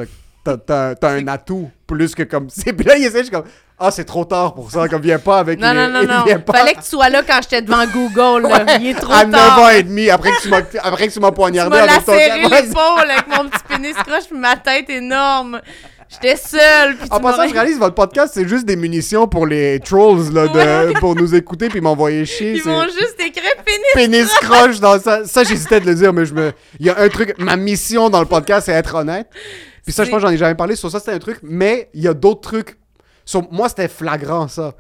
T'as, 0.56 0.96
un 1.02 1.28
atout 1.28 1.70
plus 1.86 2.16
que 2.16 2.24
comme. 2.24 2.48
C'est... 2.56 2.74
Puis 2.74 2.86
là, 2.88 2.98
il 2.98 3.04
essaie, 3.06 3.20
je 3.20 3.24
suis 3.24 3.32
comme 3.32 3.46
Ah, 3.80 3.92
c'est 3.92 4.06
trop 4.06 4.26
tard 4.26 4.54
pour 4.54 4.72
ça, 4.72 4.88
comme 4.88 5.02
viens 5.02 5.20
pas 5.20 5.40
avec 5.40 5.60
Non, 5.60 5.72
les. 5.72 5.76
non, 5.88 5.90
non, 5.90 6.02
non. 6.26 6.40
pas 6.46 6.58
Fallait 6.60 6.74
que 6.74 6.82
tu 6.82 6.90
sois 6.90 7.10
là 7.10 7.22
quand 7.26 7.40
j'étais 7.44 7.62
devant 7.62 7.86
Google. 7.86 8.48
là. 8.48 8.78
Il 8.80 8.88
est 8.88 8.94
trop 8.94 9.14
à 9.14 9.26
9 9.26 9.32
tard. 9.32 9.60
ans 9.60 9.70
et 9.70 9.84
demi, 9.84 10.10
après 10.10 10.32
que 10.32 10.42
tu 10.42 10.50
m'as, 10.50 10.62
après 10.84 11.08
que 11.08 11.14
tu 11.14 11.20
m'as 11.20 11.30
Tu 11.30 11.36
poignardé 11.36 11.78
avec 11.78 12.06
ton 12.06 12.12
Ouais, 12.12 12.40
l'épaule 12.40 13.12
avec 13.12 13.28
mon 13.28 13.50
petit 13.50 13.64
pénis 13.68 13.94
croche 13.96 14.26
puis 14.30 14.38
ma 14.40 14.56
tête 14.56 14.90
énorme. 14.90 15.62
J'étais 16.10 16.38
seule. 16.38 16.96
Puis 16.96 17.10
En 17.12 17.20
passant, 17.20 17.46
je 17.50 17.54
réalise 17.54 17.78
votre 17.80 17.96
podcast, 17.96 18.32
c'est 18.34 18.48
juste 18.48 18.66
des 18.66 18.78
munitions 18.78 19.28
pour 19.28 19.46
les 19.46 19.82
trolls, 19.82 20.32
là, 20.34 20.48
de, 20.48 20.98
pour 21.00 21.16
nous 21.16 21.36
écouter 21.36 21.68
puis 21.68 21.82
m'envoyer 21.82 22.26
chier. 22.26 22.54
Ils 22.54 22.64
vont 22.64 22.84
juste 22.84 23.16
écrire 23.20 23.44
pénis. 23.66 23.82
pénis 23.94 24.30
croche 24.42 24.80
dans 24.80 24.98
ça. 25.02 25.26
Ça, 25.26 25.44
j'hésitais 25.44 25.82
de 25.82 25.86
le 25.86 25.96
dire, 25.96 26.14
mais 26.14 26.26
je 26.26 26.34
me. 26.34 26.54
Il 26.80 26.86
y 26.86 26.90
a 26.90 26.98
un 26.98 27.10
truc. 27.10 27.36
Ma 27.40 27.58
mission 27.58 28.10
dans 28.10 28.22
le 28.22 28.26
podcast, 28.26 28.68
c'est 28.68 28.72
être 28.72 28.96
honnête. 28.96 29.28
Puis 29.88 29.94
ça, 29.94 30.04
je 30.04 30.10
pense 30.10 30.22
que 30.22 30.28
j'en 30.28 30.34
ai 30.34 30.38
jamais 30.38 30.56
parlé. 30.56 30.76
Sur 30.76 30.92
ça, 30.92 31.00
c'était 31.00 31.14
un 31.14 31.20
truc. 31.20 31.40
Mais 31.44 31.90
il 31.94 32.02
y 32.02 32.10
a 32.10 32.14
d'autres 32.14 32.42
trucs. 32.42 32.78
Sur 33.24 33.50
moi, 33.54 33.70
c'était 33.70 33.88
flagrant, 33.88 34.50
ça. 34.50 34.76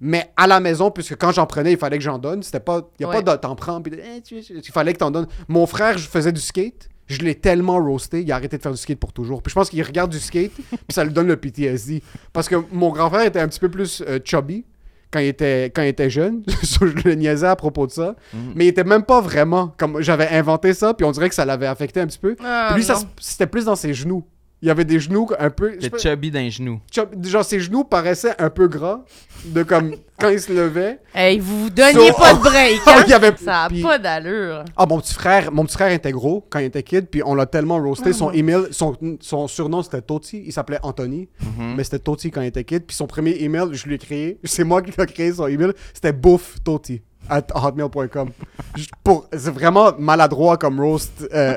Mais 0.00 0.30
à 0.36 0.46
la 0.46 0.60
maison, 0.60 0.90
puisque 0.90 1.16
quand 1.16 1.32
j'en 1.32 1.46
prenais, 1.46 1.72
il 1.72 1.78
fallait 1.78 1.96
que 1.96 2.04
j'en 2.04 2.18
donne. 2.18 2.42
C'était 2.42 2.60
pas. 2.60 2.90
Il 2.98 3.02
y 3.02 3.04
a 3.06 3.08
Ouais. 3.08 3.22
pas 3.22 3.36
de 3.36 3.40
t'en 3.40 3.54
prends. 3.56 3.80
Puis 3.80 3.92
de, 3.92 3.98
Eh, 3.98 4.20
tu- 4.20 4.42
tu- 4.42 4.52
il 4.58 4.70
fallait 4.72 4.92
que 4.92 4.98
t'en 4.98 5.10
donnes. 5.10 5.26
Mon 5.48 5.66
frère, 5.66 5.96
je 5.96 6.06
faisais 6.08 6.30
du 6.32 6.40
skate. 6.42 6.88
Je 7.06 7.18
l'ai 7.20 7.34
tellement 7.34 7.78
roasté, 7.82 8.20
il 8.22 8.30
a 8.30 8.36
arrêté 8.36 8.56
de 8.58 8.62
faire 8.62 8.70
du 8.70 8.78
skate 8.78 9.00
pour 9.00 9.12
toujours. 9.12 9.42
Puis 9.42 9.50
je 9.50 9.54
pense 9.56 9.68
qu'il 9.70 9.82
regarde 9.82 10.12
du 10.12 10.20
skate, 10.20 10.52
puis 10.70 10.78
ça 10.90 11.02
lui 11.04 11.12
donne 11.12 11.26
le 11.26 11.36
PTSD. 11.36 12.02
Parce 12.32 12.48
que 12.48 12.54
mon 12.70 12.90
grand-frère 12.92 13.22
était 13.26 13.40
un 13.40 13.48
petit 13.48 13.58
peu 13.58 13.68
plus 13.68 14.00
euh, 14.06 14.20
chubby 14.24 14.64
quand 15.10 15.18
il 15.18 15.26
était, 15.26 15.72
quand 15.74 15.82
il 15.82 15.88
était 15.88 16.08
jeune. 16.08 16.44
Je 16.62 16.84
le 17.08 17.14
niaisais 17.16 17.48
à 17.48 17.56
propos 17.56 17.86
de 17.88 17.90
ça. 17.92 18.14
Mhm. 18.32 18.52
Mais 18.54 18.66
il 18.66 18.68
était 18.68 18.84
même 18.84 19.02
pas 19.02 19.20
vraiment. 19.20 19.74
Comme 19.76 20.00
j'avais 20.02 20.28
inventé 20.28 20.72
ça, 20.72 20.94
puis 20.94 21.04
on 21.04 21.10
dirait 21.10 21.28
que 21.28 21.34
ça 21.34 21.44
l'avait 21.44 21.66
affecté 21.66 22.00
un 22.00 22.06
petit 22.06 22.18
peu. 22.18 22.36
Ah, 22.44 22.70
Puis 22.74 22.82
lui, 22.84 22.88
non. 22.88 22.94
c'était 23.20 23.48
plus 23.48 23.64
dans 23.64 23.74
ses 23.76 23.92
genoux. 23.92 24.24
Il 24.62 24.68
y 24.68 24.70
avait 24.70 24.84
des 24.84 25.00
genoux 25.00 25.26
un 25.38 25.48
peu. 25.48 25.72
pas- 25.90 25.98
chubby 25.98 26.30
d'un 26.30 26.50
genou. 26.50 26.80
genre, 27.22 27.44
ses 27.44 27.60
genoux 27.60 27.82
paraissaient 27.84 28.34
un 28.38 28.50
peu 28.50 28.68
gras. 28.68 29.00
De 29.46 29.62
comme 29.62 29.94
quand 30.18 30.28
il 30.28 30.38
se 30.38 30.52
levait. 30.52 30.98
Hey, 31.14 31.38
vous 31.38 31.62
vous 31.62 31.70
donniez 31.70 32.08
So- 32.10 32.18
pas 32.18 32.34
de 32.34 32.40
break. 32.40 32.80
Oh, 32.86 32.90
hein? 32.90 33.02
il 33.06 33.10
y 33.10 33.14
avait- 33.14 33.34
Ça 33.42 33.62
a 33.64 33.68
puis- 33.68 33.80
pas 33.82 33.98
d'allure. 33.98 34.64
Ah, 34.76 34.84
mon 34.84 35.00
petit 35.00 35.14
frère, 35.14 35.50
mon 35.50 35.64
petit 35.64 35.72
frère 35.74 35.90
était 35.92 36.12
gros 36.12 36.46
quand 36.50 36.58
il 36.58 36.66
était 36.66 36.82
kid, 36.82 37.06
puis 37.06 37.22
on 37.24 37.34
l'a 37.34 37.46
tellement 37.46 37.78
roasté. 37.78 38.12
Son 38.12 38.30
email, 38.32 38.64
son, 38.70 38.94
son 39.20 39.48
surnom 39.48 39.82
c'était 39.82 40.02
Toti. 40.02 40.42
Il 40.44 40.52
s'appelait 40.52 40.78
Anthony, 40.82 41.30
Mhm. 41.40 41.74
mais 41.78 41.84
c'était 41.84 42.00
Toti 42.00 42.30
quand 42.30 42.42
il 42.42 42.48
était 42.48 42.64
kid. 42.64 42.84
Puis 42.84 42.94
son 42.94 43.06
premier 43.06 43.42
email, 43.42 43.68
je 43.72 43.86
lui 43.86 43.94
ai 43.94 43.98
créé. 43.98 44.38
C'est 44.44 44.64
moi 44.64 44.82
qui 44.82 44.92
l'ai 44.98 45.06
créé 45.06 45.32
son 45.32 45.46
email. 45.46 45.72
C'était 45.94 46.12
bouffe 46.12 46.56
Toti 46.62 47.00
at 47.30 47.46
hotmail.com. 47.54 48.28
C'est 49.32 49.50
vraiment 49.54 49.92
maladroit 49.98 50.58
comme 50.58 50.80
roast. 50.80 51.26
euh, 51.32 51.56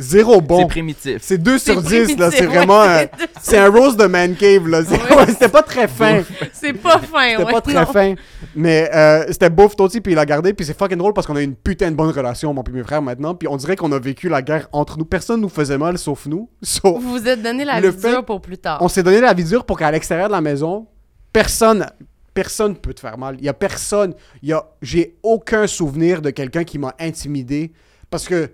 zéro 0.00 0.34
C'est 0.36 0.40
bon. 0.42 0.66
primitif. 0.66 1.18
C'est 1.20 1.38
2 1.38 1.58
sur 1.58 1.80
C'est 1.82 2.06
10, 2.06 2.16
là. 2.18 2.30
C'est 2.30 2.40
ouais, 2.40 2.46
vraiment. 2.46 2.84
c'est- 2.84 3.10
c'est 3.42 3.58
un 3.58 3.68
roast 3.70 3.98
de 3.98 4.06
man 4.06 4.34
cave, 4.34 4.66
là. 4.68 4.82
C'est- 4.84 4.94
Ouais. 5.14 5.26
C'était 5.28 5.48
pas 5.48 5.62
très 5.62 5.86
fin. 5.88 6.22
C'est 6.52 6.72
pas 6.72 6.98
fin, 6.98 7.30
C'était 7.30 7.44
ouais. 7.44 7.52
pas 7.52 7.60
très 7.60 7.74
non. 7.74 7.86
fin. 7.86 8.14
Mais 8.56 8.90
euh, 8.94 9.24
c'était 9.30 9.50
bouffe 9.50 9.76
Toti, 9.76 10.00
puis 10.00 10.12
il 10.12 10.16
l'a 10.16 10.26
gardé. 10.26 10.52
Puis 10.54 10.64
c'est 10.66 10.76
fucking 10.78 10.98
drôle 10.98 11.12
parce 11.12 11.26
qu'on 11.26 11.36
a 11.36 11.42
une 11.42 11.54
putain 11.54 11.90
de 11.90 11.96
bonne 11.96 12.10
relation, 12.10 12.52
mon 12.54 12.62
puis 12.62 12.74
mes 12.74 12.82
frères, 12.82 13.02
maintenant. 13.02 13.34
Puis 13.34 13.46
on 13.48 13.56
dirait 13.56 13.76
qu'on 13.76 13.92
a 13.92 13.98
vécu 13.98 14.28
la 14.28 14.42
guerre 14.42 14.68
entre 14.72 14.98
nous. 14.98 15.04
Personne 15.04 15.40
nous 15.40 15.48
faisait 15.48 15.78
mal, 15.78 15.98
sauf 15.98 16.26
nous. 16.26 16.48
Sauf- 16.62 17.00
Vous 17.00 17.10
vous 17.18 17.28
êtes 17.28 17.42
donné 17.42 17.64
la 17.64 17.80
vie 17.80 17.92
fait- 17.92 18.10
dure 18.10 18.24
pour 18.24 18.40
plus 18.40 18.58
tard. 18.58 18.78
On 18.80 18.88
s'est 18.88 19.02
donné 19.02 19.20
la 19.20 19.32
vie 19.34 19.44
dure 19.44 19.64
pour 19.64 19.78
qu'à 19.78 19.90
l'extérieur 19.90 20.28
de 20.28 20.32
la 20.32 20.40
maison, 20.40 20.86
personne. 21.32 21.86
Personne 22.32 22.76
peut 22.76 22.94
te 22.94 23.00
faire 23.00 23.18
mal. 23.18 23.36
Il 23.40 23.44
y 23.44 23.48
a 23.48 23.52
personne. 23.52 24.14
Il 24.40 24.48
y 24.50 24.52
a, 24.52 24.64
j'ai 24.82 25.16
aucun 25.24 25.66
souvenir 25.66 26.22
de 26.22 26.30
quelqu'un 26.30 26.62
qui 26.62 26.78
m'a 26.78 26.94
intimidé 27.00 27.72
parce 28.08 28.28
que 28.28 28.50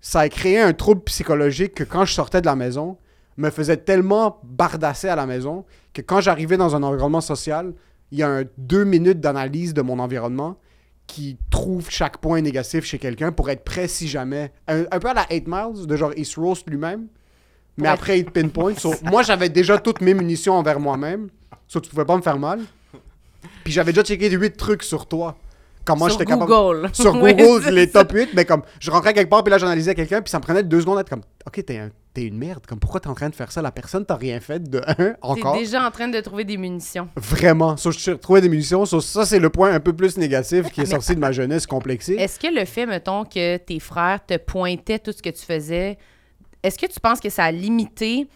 ça 0.00 0.20
a 0.20 0.28
créé 0.28 0.60
un 0.60 0.72
trouble 0.72 1.02
psychologique 1.02 1.74
que 1.74 1.84
quand 1.84 2.04
je 2.04 2.12
sortais 2.14 2.40
de 2.40 2.46
la 2.46 2.56
maison, 2.56 2.96
me 3.36 3.50
faisait 3.50 3.76
tellement 3.76 4.40
bardasser 4.44 5.08
à 5.08 5.16
la 5.16 5.26
maison 5.26 5.64
que 5.92 6.02
quand 6.02 6.20
j'arrivais 6.20 6.56
dans 6.56 6.74
un 6.76 6.82
environnement 6.82 7.20
social, 7.20 7.72
il 8.10 8.18
y 8.18 8.22
a 8.22 8.28
un 8.28 8.44
deux 8.56 8.84
minutes 8.84 9.20
d'analyse 9.20 9.74
de 9.74 9.82
mon 9.82 9.98
environnement 9.98 10.56
qui 11.06 11.38
trouve 11.50 11.88
chaque 11.90 12.18
point 12.18 12.40
négatif 12.40 12.84
chez 12.84 12.98
quelqu'un 12.98 13.32
pour 13.32 13.48
être 13.50 13.64
prêt 13.64 13.88
si 13.88 14.08
jamais. 14.08 14.52
Un, 14.66 14.82
un 14.90 14.98
peu 14.98 15.08
à 15.08 15.14
la 15.14 15.26
8 15.30 15.44
Miles, 15.46 15.86
de 15.86 15.96
genre 15.96 16.12
il 16.16 16.26
se 16.26 16.38
roast 16.38 16.68
lui-même, 16.68 17.06
mais 17.76 17.84
Ouais. 17.84 17.88
après 17.94 18.18
il 18.18 18.24
te 18.26 18.30
pinpoint. 18.30 18.74
So, 18.74 18.92
moi 19.04 19.22
j'avais 19.22 19.48
déjà 19.48 19.78
toutes 19.78 20.00
mes 20.00 20.14
munitions 20.14 20.54
envers 20.54 20.80
moi-même, 20.80 21.28
so 21.66 21.80
tu 21.80 21.88
pouvais 21.90 22.04
pas 22.04 22.16
me 22.16 22.22
faire 22.22 22.38
mal. 22.38 22.60
Puis 23.64 23.72
j'avais 23.72 23.92
déjà 23.92 24.02
checké 24.04 24.28
8 24.30 24.56
trucs 24.56 24.82
sur 24.82 25.06
toi. 25.06 25.36
Comment 25.88 26.08
Sur 26.08 26.18
j'étais 26.18 26.26
capable 26.26 26.90
sur 26.92 27.14
Google 27.14 27.70
les 27.70 27.90
top 27.90 28.12
8, 28.12 28.30
mais 28.34 28.44
comme 28.44 28.62
je 28.78 28.90
rentrais 28.90 29.14
quelque 29.14 29.30
part, 29.30 29.42
puis 29.42 29.50
là 29.50 29.56
j'analysais 29.56 29.94
quelqu'un, 29.94 30.20
puis 30.20 30.30
ça 30.30 30.38
me 30.38 30.42
prenait 30.42 30.62
deux 30.62 30.82
secondes 30.82 30.98
d'être 30.98 31.08
comme 31.08 31.22
Ok, 31.46 31.64
t'es 31.64 31.78
un, 31.78 31.88
t'es 32.12 32.24
une 32.24 32.36
merde. 32.36 32.66
Comme 32.66 32.78
pourquoi 32.78 33.00
t'es 33.00 33.08
en 33.08 33.14
train 33.14 33.30
de 33.30 33.34
faire 33.34 33.50
ça? 33.50 33.62
La 33.62 33.72
personne 33.72 34.04
t'a 34.04 34.16
rien 34.16 34.38
fait 34.38 34.62
de 34.62 34.82
un 34.86 34.94
T'es 34.94 35.14
encore. 35.22 35.56
déjà 35.56 35.86
en 35.86 35.90
train 35.90 36.08
de 36.08 36.20
trouver 36.20 36.44
des 36.44 36.58
munitions. 36.58 37.08
Vraiment. 37.16 37.78
So, 37.78 37.90
je 37.90 38.10
trouvais 38.10 38.42
des 38.42 38.50
munitions. 38.50 38.84
So, 38.84 39.00
ça, 39.00 39.24
c'est 39.24 39.38
le 39.38 39.48
point 39.48 39.72
un 39.72 39.80
peu 39.80 39.94
plus 39.94 40.18
négatif 40.18 40.70
qui 40.70 40.82
est 40.82 40.86
sorti 40.94 41.14
de 41.14 41.20
ma 41.20 41.32
jeunesse 41.32 41.66
complexée. 41.66 42.16
Est-ce 42.16 42.38
que 42.38 42.54
le 42.54 42.66
fait, 42.66 42.84
mettons, 42.84 43.24
que 43.24 43.56
tes 43.56 43.80
frères 43.80 44.20
te 44.26 44.36
pointaient 44.36 44.98
tout 44.98 45.12
ce 45.12 45.22
que 45.22 45.30
tu 45.30 45.42
faisais, 45.42 45.96
est-ce 46.62 46.78
que 46.78 46.86
tu 46.86 47.00
penses 47.00 47.20
que 47.20 47.30
ça 47.30 47.44
a 47.44 47.50
limité, 47.50 48.28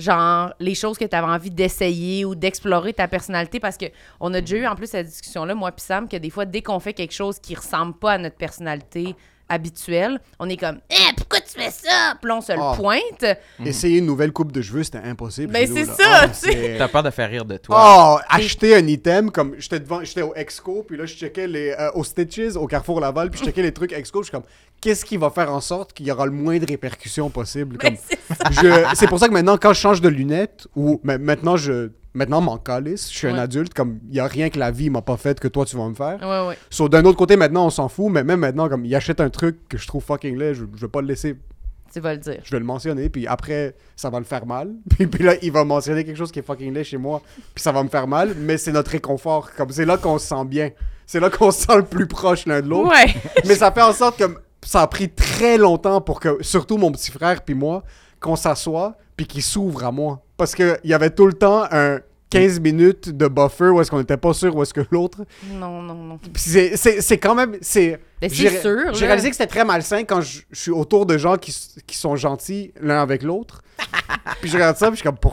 genre, 0.00 0.52
les 0.58 0.74
choses 0.74 0.98
que 0.98 1.04
tu 1.04 1.14
avais 1.14 1.26
envie 1.26 1.50
d'essayer 1.50 2.24
ou 2.24 2.34
d'explorer 2.34 2.92
ta 2.92 3.08
personnalité? 3.08 3.60
Parce 3.60 3.76
que 3.76 3.86
on 4.18 4.32
a 4.34 4.40
déjà 4.40 4.56
eu, 4.56 4.66
en 4.66 4.74
plus, 4.74 4.88
cette 4.88 5.06
discussion-là, 5.06 5.54
moi 5.54 5.72
puis 5.72 5.84
Sam, 5.84 6.08
que 6.08 6.16
des 6.16 6.30
fois, 6.30 6.44
dès 6.44 6.62
qu'on 6.62 6.80
fait 6.80 6.94
quelque 6.94 7.14
chose 7.14 7.38
qui 7.38 7.54
ressemble 7.54 7.94
pas 7.94 8.12
à 8.12 8.18
notre 8.18 8.36
personnalité 8.36 9.14
habituelle, 9.50 10.18
on 10.38 10.48
est 10.48 10.56
comme 10.56 10.78
«Eh, 10.90 11.12
pourquoi 11.16 11.40
tu 11.40 11.60
fais 11.60 11.70
ça?» 11.70 12.14
Puis 12.22 12.28
là, 12.28 12.36
on 12.36 12.40
se 12.40 12.52
le 12.52 12.58
Ah. 12.62 12.72
pointe. 12.76 13.24
Essayer 13.64 13.98
une 13.98 14.06
nouvelle 14.06 14.32
coupe 14.32 14.52
de 14.52 14.62
cheveux, 14.62 14.82
c'était 14.82 14.98
impossible. 14.98 15.52
Ben, 15.52 15.66
chez 15.66 15.68
nous, 15.72 15.76
c'est 15.76 15.86
là. 15.86 15.94
ça, 15.94 16.04
Ah, 16.22 16.28
tu 16.28 16.34
sais. 16.34 16.52
c'est- 16.52 16.78
T'as 16.78 16.88
peur 16.88 17.02
de 17.02 17.10
faire 17.10 17.28
rire 17.28 17.44
de 17.44 17.56
toi. 17.58 17.78
Oh, 17.82 18.18
acheter 18.28 18.74
un 18.76 18.86
item 18.86 19.30
comme 19.30 19.54
j'étais 19.58 19.80
devant, 19.80 20.02
j'étais 20.02 20.22
au 20.22 20.34
Exco, 20.34 20.84
puis 20.86 20.96
là 20.96 21.04
je 21.06 21.14
checkais 21.14 21.46
les 21.46 21.70
euh, 21.78 21.90
au 21.94 22.04
Stitches 22.04 22.56
au 22.56 22.66
Carrefour 22.66 23.00
Laval, 23.00 23.30
puis 23.30 23.40
je 23.40 23.44
checkais 23.44 23.62
les 23.62 23.72
trucs 23.72 23.92
Exco, 23.92 24.20
je 24.22 24.26
suis 24.28 24.32
comme 24.32 24.44
qu'est-ce 24.80 25.04
qui 25.04 25.16
va 25.16 25.28
faire 25.30 25.52
en 25.52 25.60
sorte 25.60 25.92
qu'il 25.92 26.06
y 26.06 26.10
aura 26.12 26.24
le 26.26 26.32
moins 26.32 26.58
de 26.58 26.66
répercussions 26.66 27.28
possible? 27.30 27.76
Comme 27.78 27.90
Ben, 27.90 27.98
c'est 28.08 28.34
ça. 28.34 28.50
je 28.62 28.94
c'est 28.96 29.06
pour 29.08 29.18
ça 29.18 29.28
que 29.28 29.32
maintenant 29.32 29.56
quand 29.58 29.72
je 29.72 29.80
change 29.80 30.00
de 30.00 30.08
lunettes 30.08 30.66
ou 30.76 31.00
maintenant 31.02 31.56
je 31.56 31.90
maintenant 32.14 32.40
m'en 32.40 32.58
calisse, 32.58 33.10
je 33.10 33.16
suis 33.16 33.26
un 33.28 33.38
adulte 33.38 33.74
comme 33.74 33.98
il 34.08 34.16
y 34.16 34.20
a 34.20 34.26
rien 34.26 34.50
que 34.50 34.58
la 34.58 34.70
vie 34.70 34.90
m'a 34.90 35.02
pas 35.02 35.16
fait 35.16 35.38
que 35.38 35.48
toi 35.48 35.64
tu 35.64 35.76
vas 35.76 35.88
me 35.88 35.94
faire. 35.94 36.18
Ouais, 36.20 36.48
ouais. 36.48 36.58
So, 36.70 36.88
d'un 36.88 37.04
autre 37.04 37.18
côté 37.18 37.36
maintenant 37.36 37.66
on 37.66 37.70
s'en 37.70 37.88
fout, 37.88 38.10
mais 38.10 38.24
même 38.24 38.40
maintenant 38.40 38.68
comme 38.68 38.84
il 38.84 38.94
achète 38.94 39.20
un 39.20 39.30
truc 39.30 39.68
que 39.68 39.78
je 39.78 39.86
trouve 39.86 40.02
fucking 40.02 40.36
laid, 40.36 40.54
je, 40.54 40.64
je 40.74 40.80
vais 40.80 40.88
pas 40.88 41.00
le 41.00 41.06
laisser 41.08 41.36
Tu 41.92 42.00
vas 42.00 42.12
le 42.14 42.18
dire. 42.20 42.40
je 42.44 42.50
vais 42.50 42.58
le 42.58 42.64
mentionner, 42.64 43.08
puis 43.08 43.26
après, 43.26 43.74
ça 43.96 44.10
va 44.10 44.18
le 44.18 44.24
faire 44.24 44.46
mal. 44.46 44.72
Puis, 44.90 45.06
puis 45.06 45.24
là, 45.24 45.34
il 45.42 45.50
va 45.52 45.64
mentionner 45.64 46.04
quelque 46.04 46.16
chose 46.16 46.30
qui 46.32 46.38
est 46.38 46.46
fucking 46.46 46.72
laid 46.72 46.84
chez 46.84 46.96
moi, 46.98 47.20
puis 47.54 47.62
ça 47.62 47.72
va 47.72 47.82
me 47.82 47.88
faire 47.88 48.06
mal, 48.06 48.34
mais 48.36 48.58
c'est 48.58 48.72
notre 48.72 48.92
réconfort. 48.92 49.50
Comme 49.56 49.70
c'est 49.70 49.84
là 49.86 49.96
qu'on 49.96 50.18
se 50.18 50.26
sent 50.28 50.44
bien. 50.46 50.70
C'est 51.06 51.18
là 51.18 51.28
qu'on 51.30 51.50
se 51.50 51.62
sent 51.66 51.76
le 51.76 51.84
plus 51.84 52.06
proche 52.06 52.46
l'un 52.46 52.60
de 52.60 52.68
l'autre. 52.68 52.90
Ouais. 52.90 53.12
Mais 53.44 53.56
ça 53.56 53.72
fait 53.72 53.82
en 53.82 53.92
sorte 53.92 54.16
que 54.16 54.32
ça 54.64 54.82
a 54.82 54.86
pris 54.86 55.08
très 55.10 55.58
longtemps 55.58 56.00
pour 56.00 56.20
que, 56.20 56.40
surtout 56.40 56.76
mon 56.76 56.92
petit 56.92 57.10
frère 57.10 57.42
puis 57.42 57.56
moi, 57.56 57.82
qu'on 58.20 58.36
s'assoie, 58.36 58.96
puis 59.16 59.26
qu'il 59.26 59.42
s'ouvre 59.42 59.82
à 59.84 59.90
moi. 59.90 60.22
Parce 60.40 60.54
qu'il 60.54 60.78
y 60.84 60.94
avait 60.94 61.10
tout 61.10 61.26
le 61.26 61.32
temps 61.34 61.64
un 61.70 62.00
15 62.30 62.60
minutes 62.60 63.08
de 63.10 63.26
buffer 63.28 63.68
où 63.70 63.80
est-ce 63.80 63.90
qu'on 63.90 63.98
n'était 63.98 64.16
pas 64.16 64.32
sûr 64.32 64.54
où 64.54 64.62
est-ce 64.62 64.72
que 64.72 64.82
l'autre. 64.90 65.24
Non, 65.52 65.82
non, 65.82 65.94
non. 65.94 66.18
C'est- 66.36 66.76
c'est 66.76 67.00
c'est 67.00 67.18
quand 67.18 67.34
même. 67.34 67.56
C'est 67.60 68.00
Mais 68.22 68.28
j'ai- 68.28 68.48
c'est 68.50 68.60
sûr, 68.62 68.94
J'ai 68.94 69.06
réalisé 69.06 69.30
que 69.30 69.36
c'était 69.36 69.48
très 69.48 69.64
malsain 69.64 70.04
quand 70.04 70.20
je, 70.20 70.40
je 70.50 70.58
suis 70.60 70.70
autour 70.70 71.06
de 71.06 71.18
gens 71.18 71.36
qui, 71.36 71.52
qui 71.86 71.96
sont 71.96 72.14
gentils 72.16 72.72
l'un 72.80 73.02
avec 73.02 73.22
l'autre. 73.22 73.62
puis 74.40 74.48
je 74.48 74.54
regarde 74.54 74.76
ça, 74.76 74.86
puis 74.88 74.96
je 74.96 75.00
suis 75.02 75.08
comme. 75.08 75.32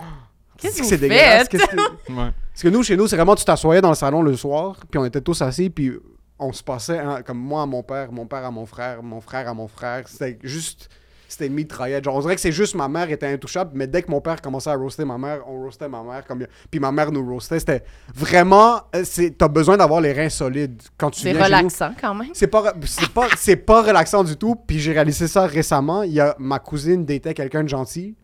Qu'est-ce 0.57 0.79
que 0.81 0.85
c'est 0.87 0.97
dégueulasse? 0.97 1.47
qu'est-ce 1.49 1.67
que- 1.67 1.75
Ouais. 2.11 2.31
Parce 2.51 2.63
que 2.63 2.67
nous, 2.69 2.81
chez 2.83 2.97
nous, 2.97 3.07
c'est 3.07 3.15
vraiment, 3.15 3.35
tu 3.35 3.45
t'assoyais 3.45 3.79
dans 3.81 3.89
le 3.89 3.95
salon 3.95 4.23
le 4.23 4.35
soir, 4.35 4.77
puis 4.89 4.99
on 4.99 5.05
était 5.05 5.21
tous 5.21 5.39
assis, 5.43 5.69
puis 5.69 5.91
on 6.39 6.51
se 6.51 6.63
passait, 6.63 6.97
hein, 6.97 7.21
comme 7.23 7.37
moi 7.37 7.61
à 7.61 7.65
mon 7.67 7.83
père, 7.83 8.11
mon 8.11 8.25
père 8.25 8.43
à 8.43 8.49
mon 8.49 8.65
frère, 8.65 9.03
mon 9.03 9.21
frère 9.21 9.47
à 9.47 9.53
mon 9.53 9.67
frère. 9.67 10.07
C'était 10.07 10.39
juste. 10.43 10.89
C'était 11.29 11.49
mitraillette. 11.49 12.03
Genre, 12.05 12.15
on 12.15 12.21
dirait 12.21 12.35
que 12.35 12.41
c'est 12.41 12.51
juste 12.51 12.73
ma 12.75 12.87
mère 12.87 13.09
était 13.11 13.27
intouchable, 13.27 13.71
mais 13.73 13.85
dès 13.87 14.01
que 14.01 14.09
mon 14.09 14.21
père 14.21 14.41
commençait 14.41 14.69
à 14.69 14.75
roaster 14.75 15.03
ma 15.05 15.17
mère, 15.17 15.41
on 15.47 15.63
roastait 15.63 15.89
ma 15.89 16.01
mère, 16.03 16.25
comme 16.25 16.45
puis 16.71 16.79
ma 16.79 16.91
mère 16.91 17.11
nous 17.11 17.25
roastait. 17.29 17.59
C'était 17.59 17.83
vraiment. 18.15 18.81
euh, 18.95 19.03
c'est- 19.03 19.37
T'as 19.37 19.47
besoin 19.47 19.77
d'avoir 19.77 20.01
les 20.01 20.13
reins 20.13 20.29
solides 20.29 20.81
quand 20.97 21.11
tu 21.11 21.21
C'est 21.21 21.33
viens 21.33 21.43
chez 21.43 21.49
nous. 21.51 21.57
relaxant 21.57 21.91
quand 21.99 22.15
même. 22.15 22.29
C'est 22.33 22.47
pas, 22.47 22.73
c'est 22.85 23.09
pas, 23.09 23.27
c'est 23.37 23.55
pas 23.57 23.81
relaxant 23.83 24.23
du 24.23 24.35
tout. 24.37 24.55
Puis 24.55 24.79
j'ai 24.79 24.93
réalisé 24.93 25.27
ça 25.27 25.45
récemment. 25.45 26.03
Il 26.03 26.13
y 26.13 26.19
a 26.19 26.35
ma 26.39 26.59
cousine 26.59 27.05
datait 27.05 27.33
quelqu'un 27.33 27.63
de 27.63 27.69
gentil. 27.69 28.15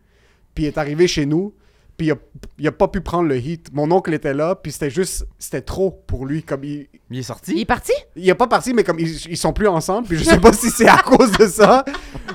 Puis 0.54 0.64
est 0.66 0.78
arrivé 0.78 1.06
chez 1.06 1.26
nous. 1.26 1.52
Puis 1.96 2.08
il 2.08 2.12
a, 2.12 2.16
il 2.58 2.66
a 2.66 2.72
pas 2.72 2.88
pu 2.88 3.00
prendre 3.00 3.28
le 3.28 3.36
hit. 3.38 3.68
Mon 3.72 3.90
oncle 3.92 4.12
était 4.12 4.34
là. 4.34 4.54
Puis 4.56 4.72
c'était 4.72 4.90
juste, 4.90 5.26
c'était 5.38 5.60
trop 5.60 5.90
pour 6.06 6.26
lui. 6.26 6.42
Comme 6.42 6.64
il, 6.64 6.70
Il 6.70 6.78
est 6.80 6.88
Il 7.10 7.18
est 7.18 7.22
sorti? 7.22 7.64
parti? 7.64 7.92
il 8.16 8.28
est 8.28 8.34
pas 8.34 8.48
parti, 8.48 8.74
mais 8.74 8.82
comme 8.82 8.98
ils, 8.98 9.26
ils 9.30 9.36
sont 9.36 9.52
plus 9.52 9.68
ensemble. 9.68 10.08
Puis 10.08 10.18
je 10.18 10.24
sais 10.24 10.40
pas 10.40 10.52
si 10.52 10.70
c'est 10.70 10.88
à 10.88 10.98
cause 10.98 11.30
de 11.32 11.46
ça. 11.46 11.84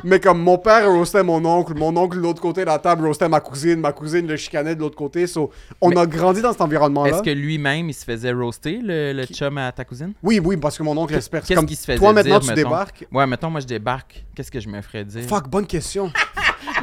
Mais 0.05 0.19
comme 0.21 0.41
mon 0.41 0.57
père 0.57 0.89
roastait 0.89 1.23
mon 1.23 1.43
oncle, 1.43 1.73
mon 1.75 1.95
oncle 1.97 2.15
de 2.17 2.21
l'autre 2.21 2.41
côté 2.41 2.61
de 2.61 2.67
la 2.67 2.79
table 2.79 3.05
roastait 3.05 3.27
ma 3.27 3.41
cousine, 3.41 3.79
ma 3.81 3.91
cousine 3.91 4.25
le 4.27 4.37
chicanait 4.37 4.75
de 4.75 4.79
l'autre 4.79 4.95
côté. 4.95 5.27
So, 5.27 5.51
on 5.81 5.89
Mais- 5.89 5.97
a 5.99 6.05
grandi 6.05 6.41
dans 6.41 6.53
cet 6.53 6.61
environnement-là. 6.61 7.15
Est-ce 7.17 7.23
que 7.23 7.29
lui-même, 7.29 7.89
il 7.89 7.93
se 7.93 8.05
faisait 8.05 8.31
roaster, 8.31 8.79
le, 8.81 9.11
le 9.11 9.25
Qui- 9.25 9.33
chum 9.33 9.57
à 9.57 9.71
ta 9.73 9.83
cousine? 9.83 10.13
Oui, 10.23 10.39
oui, 10.41 10.55
parce 10.55 10.77
que 10.77 10.83
mon 10.83 10.95
oncle 10.97 11.15
espère. 11.15 11.41
Qu'est-ce 11.43 11.59
Comme 11.59 11.65
qu'il 11.67 11.75
se 11.75 11.83
faisait 11.85 11.97
toi 11.97 12.13
maintenant 12.13 12.39
dire, 12.39 12.47
tu 12.49 12.55
mettons? 12.55 12.69
débarques? 12.69 13.05
Ouais, 13.11 13.27
mettons, 13.27 13.49
moi, 13.49 13.59
je 13.59 13.67
débarque. 13.67 14.23
Qu'est-ce 14.35 14.51
que 14.51 14.59
je 14.61 14.69
me 14.69 14.81
ferais 14.81 15.03
dire? 15.03 15.23
Fuck, 15.23 15.49
bonne 15.49 15.67
question. 15.67 16.09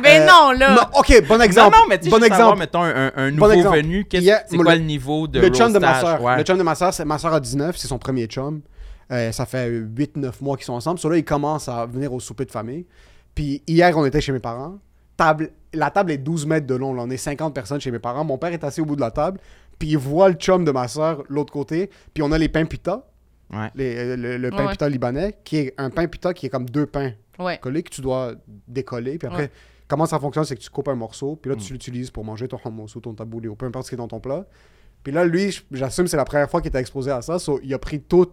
Mais 0.02 0.20
Euh, 0.20 0.26
non, 0.26 0.52
là! 0.52 0.74
Non, 0.74 0.98
ok, 0.98 1.26
bon 1.28 1.40
exemple. 1.40 1.74
Non, 1.74 1.82
non, 1.82 1.86
mais 1.88 1.98
tu 1.98 2.08
bon 2.10 2.16
exemple. 2.18 2.36
savoir, 2.36 2.56
mettons, 2.56 2.82
un, 2.82 3.30
nouveau 3.30 3.50
exemple. 3.52 3.76
venu, 3.78 4.04
qu'est-ce- 4.04 4.24
c'est 4.48 4.56
moi, 4.56 4.64
quoi 4.64 4.74
le- 4.76 4.80
niveau 4.82 5.26
de 5.28 5.40
le 5.40 5.48
chum 5.48 5.72
de 5.72 5.78
ma 5.78 6.00
soeur. 6.00 6.22
Ouais. 6.22 6.36
Le 6.38 6.42
chum 6.44 6.58
de 6.58 6.62
ma 6.62 6.74
soeur, 6.74 6.92
c'est 6.94 7.04
ma 7.04 7.18
soeur 7.18 7.34
a 7.34 7.40
19, 7.40 7.76
c'est 7.76 7.88
son 7.88 7.98
premier 7.98 8.26
chum. 8.26 8.60
Euh, 9.12 9.30
ça 9.32 9.46
fait 9.46 9.68
8-9 9.68 10.40
mois 10.40 10.56
qu'ils 10.56 10.66
sont 10.66 10.72
ensemble. 10.72 10.98
Sur 10.98 11.10
là, 11.10 11.16
ils 11.16 11.24
commencent 11.24 11.68
à 11.68 11.86
venir 11.86 12.12
au 12.12 12.18
souper 12.20 12.44
de 12.44 12.50
famille. 12.50 12.86
Puis 13.34 13.62
hier, 13.66 13.96
on 13.96 14.04
était 14.04 14.20
chez 14.20 14.32
mes 14.32 14.40
parents. 14.40 14.78
Table, 15.16 15.50
la 15.72 15.90
table 15.90 16.10
est 16.12 16.18
12 16.18 16.44
mètres 16.46 16.66
de 16.66 16.74
long. 16.74 16.92
là. 16.92 17.02
On 17.04 17.10
est 17.10 17.16
50 17.16 17.54
personnes 17.54 17.80
chez 17.80 17.90
mes 17.90 17.98
parents. 18.00 18.24
Mon 18.24 18.36
père 18.38 18.52
est 18.52 18.64
assis 18.64 18.80
au 18.80 18.84
bout 18.84 18.96
de 18.96 19.00
la 19.00 19.10
table. 19.10 19.38
Puis 19.78 19.90
il 19.90 19.98
voit 19.98 20.28
le 20.28 20.34
chum 20.34 20.64
de 20.64 20.70
ma 20.72 20.88
soeur 20.88 21.22
l'autre 21.28 21.52
côté. 21.52 21.90
Puis 22.14 22.22
on 22.22 22.32
a 22.32 22.38
les 22.38 22.48
pains 22.48 22.64
pita, 22.64 23.06
Ouais. 23.52 23.70
les- 23.76 23.96
euh, 23.96 24.16
le, 24.16 24.36
le 24.38 24.50
pain 24.50 24.64
ouais. 24.66 24.72
pita 24.72 24.88
libanais, 24.88 25.36
qui 25.44 25.58
est 25.58 25.74
un 25.78 25.90
pain 25.90 26.06
pita 26.08 26.34
qui 26.34 26.46
est 26.46 26.48
comme 26.48 26.68
deux 26.68 26.86
pains 26.86 27.12
Ouais. 27.38 27.58
collés 27.58 27.82
que 27.82 27.90
tu 27.90 28.00
dois 28.00 28.34
décoller. 28.68 29.18
Puis 29.18 29.28
après, 29.28 29.42
Ouais. 29.44 29.50
comment 29.88 30.06
ça 30.06 30.18
fonctionne, 30.18 30.44
c'est 30.44 30.56
que 30.56 30.60
tu 30.62 30.70
coupes 30.70 30.88
un 30.88 30.94
morceau, 30.94 31.36
puis 31.36 31.50
là, 31.50 31.56
Mm. 31.56 31.60
tu 31.60 31.72
l'utilises 31.72 32.10
pour 32.10 32.24
manger 32.24 32.48
ton 32.48 32.58
hummus 32.64 32.94
ou 32.96 33.00
ton 33.00 33.14
taboulé 33.14 33.48
ou 33.48 33.54
peu 33.56 33.66
importe 33.66 33.84
ce 33.86 33.90
qui 33.90 33.94
est 33.94 33.98
dans 33.98 34.08
ton 34.08 34.20
plat. 34.20 34.46
Puis 35.02 35.12
là, 35.12 35.24
lui, 35.24 35.56
j'assume 35.70 36.06
c'est 36.08 36.16
la 36.16 36.24
première 36.24 36.50
fois 36.50 36.60
qu'il 36.60 36.68
était 36.68 36.80
exposé 36.80 37.10
à 37.10 37.22
ça. 37.22 37.38
so, 37.38 37.60
il 37.62 37.72
a 37.74 37.78
pris 37.78 38.00
tout 38.00 38.30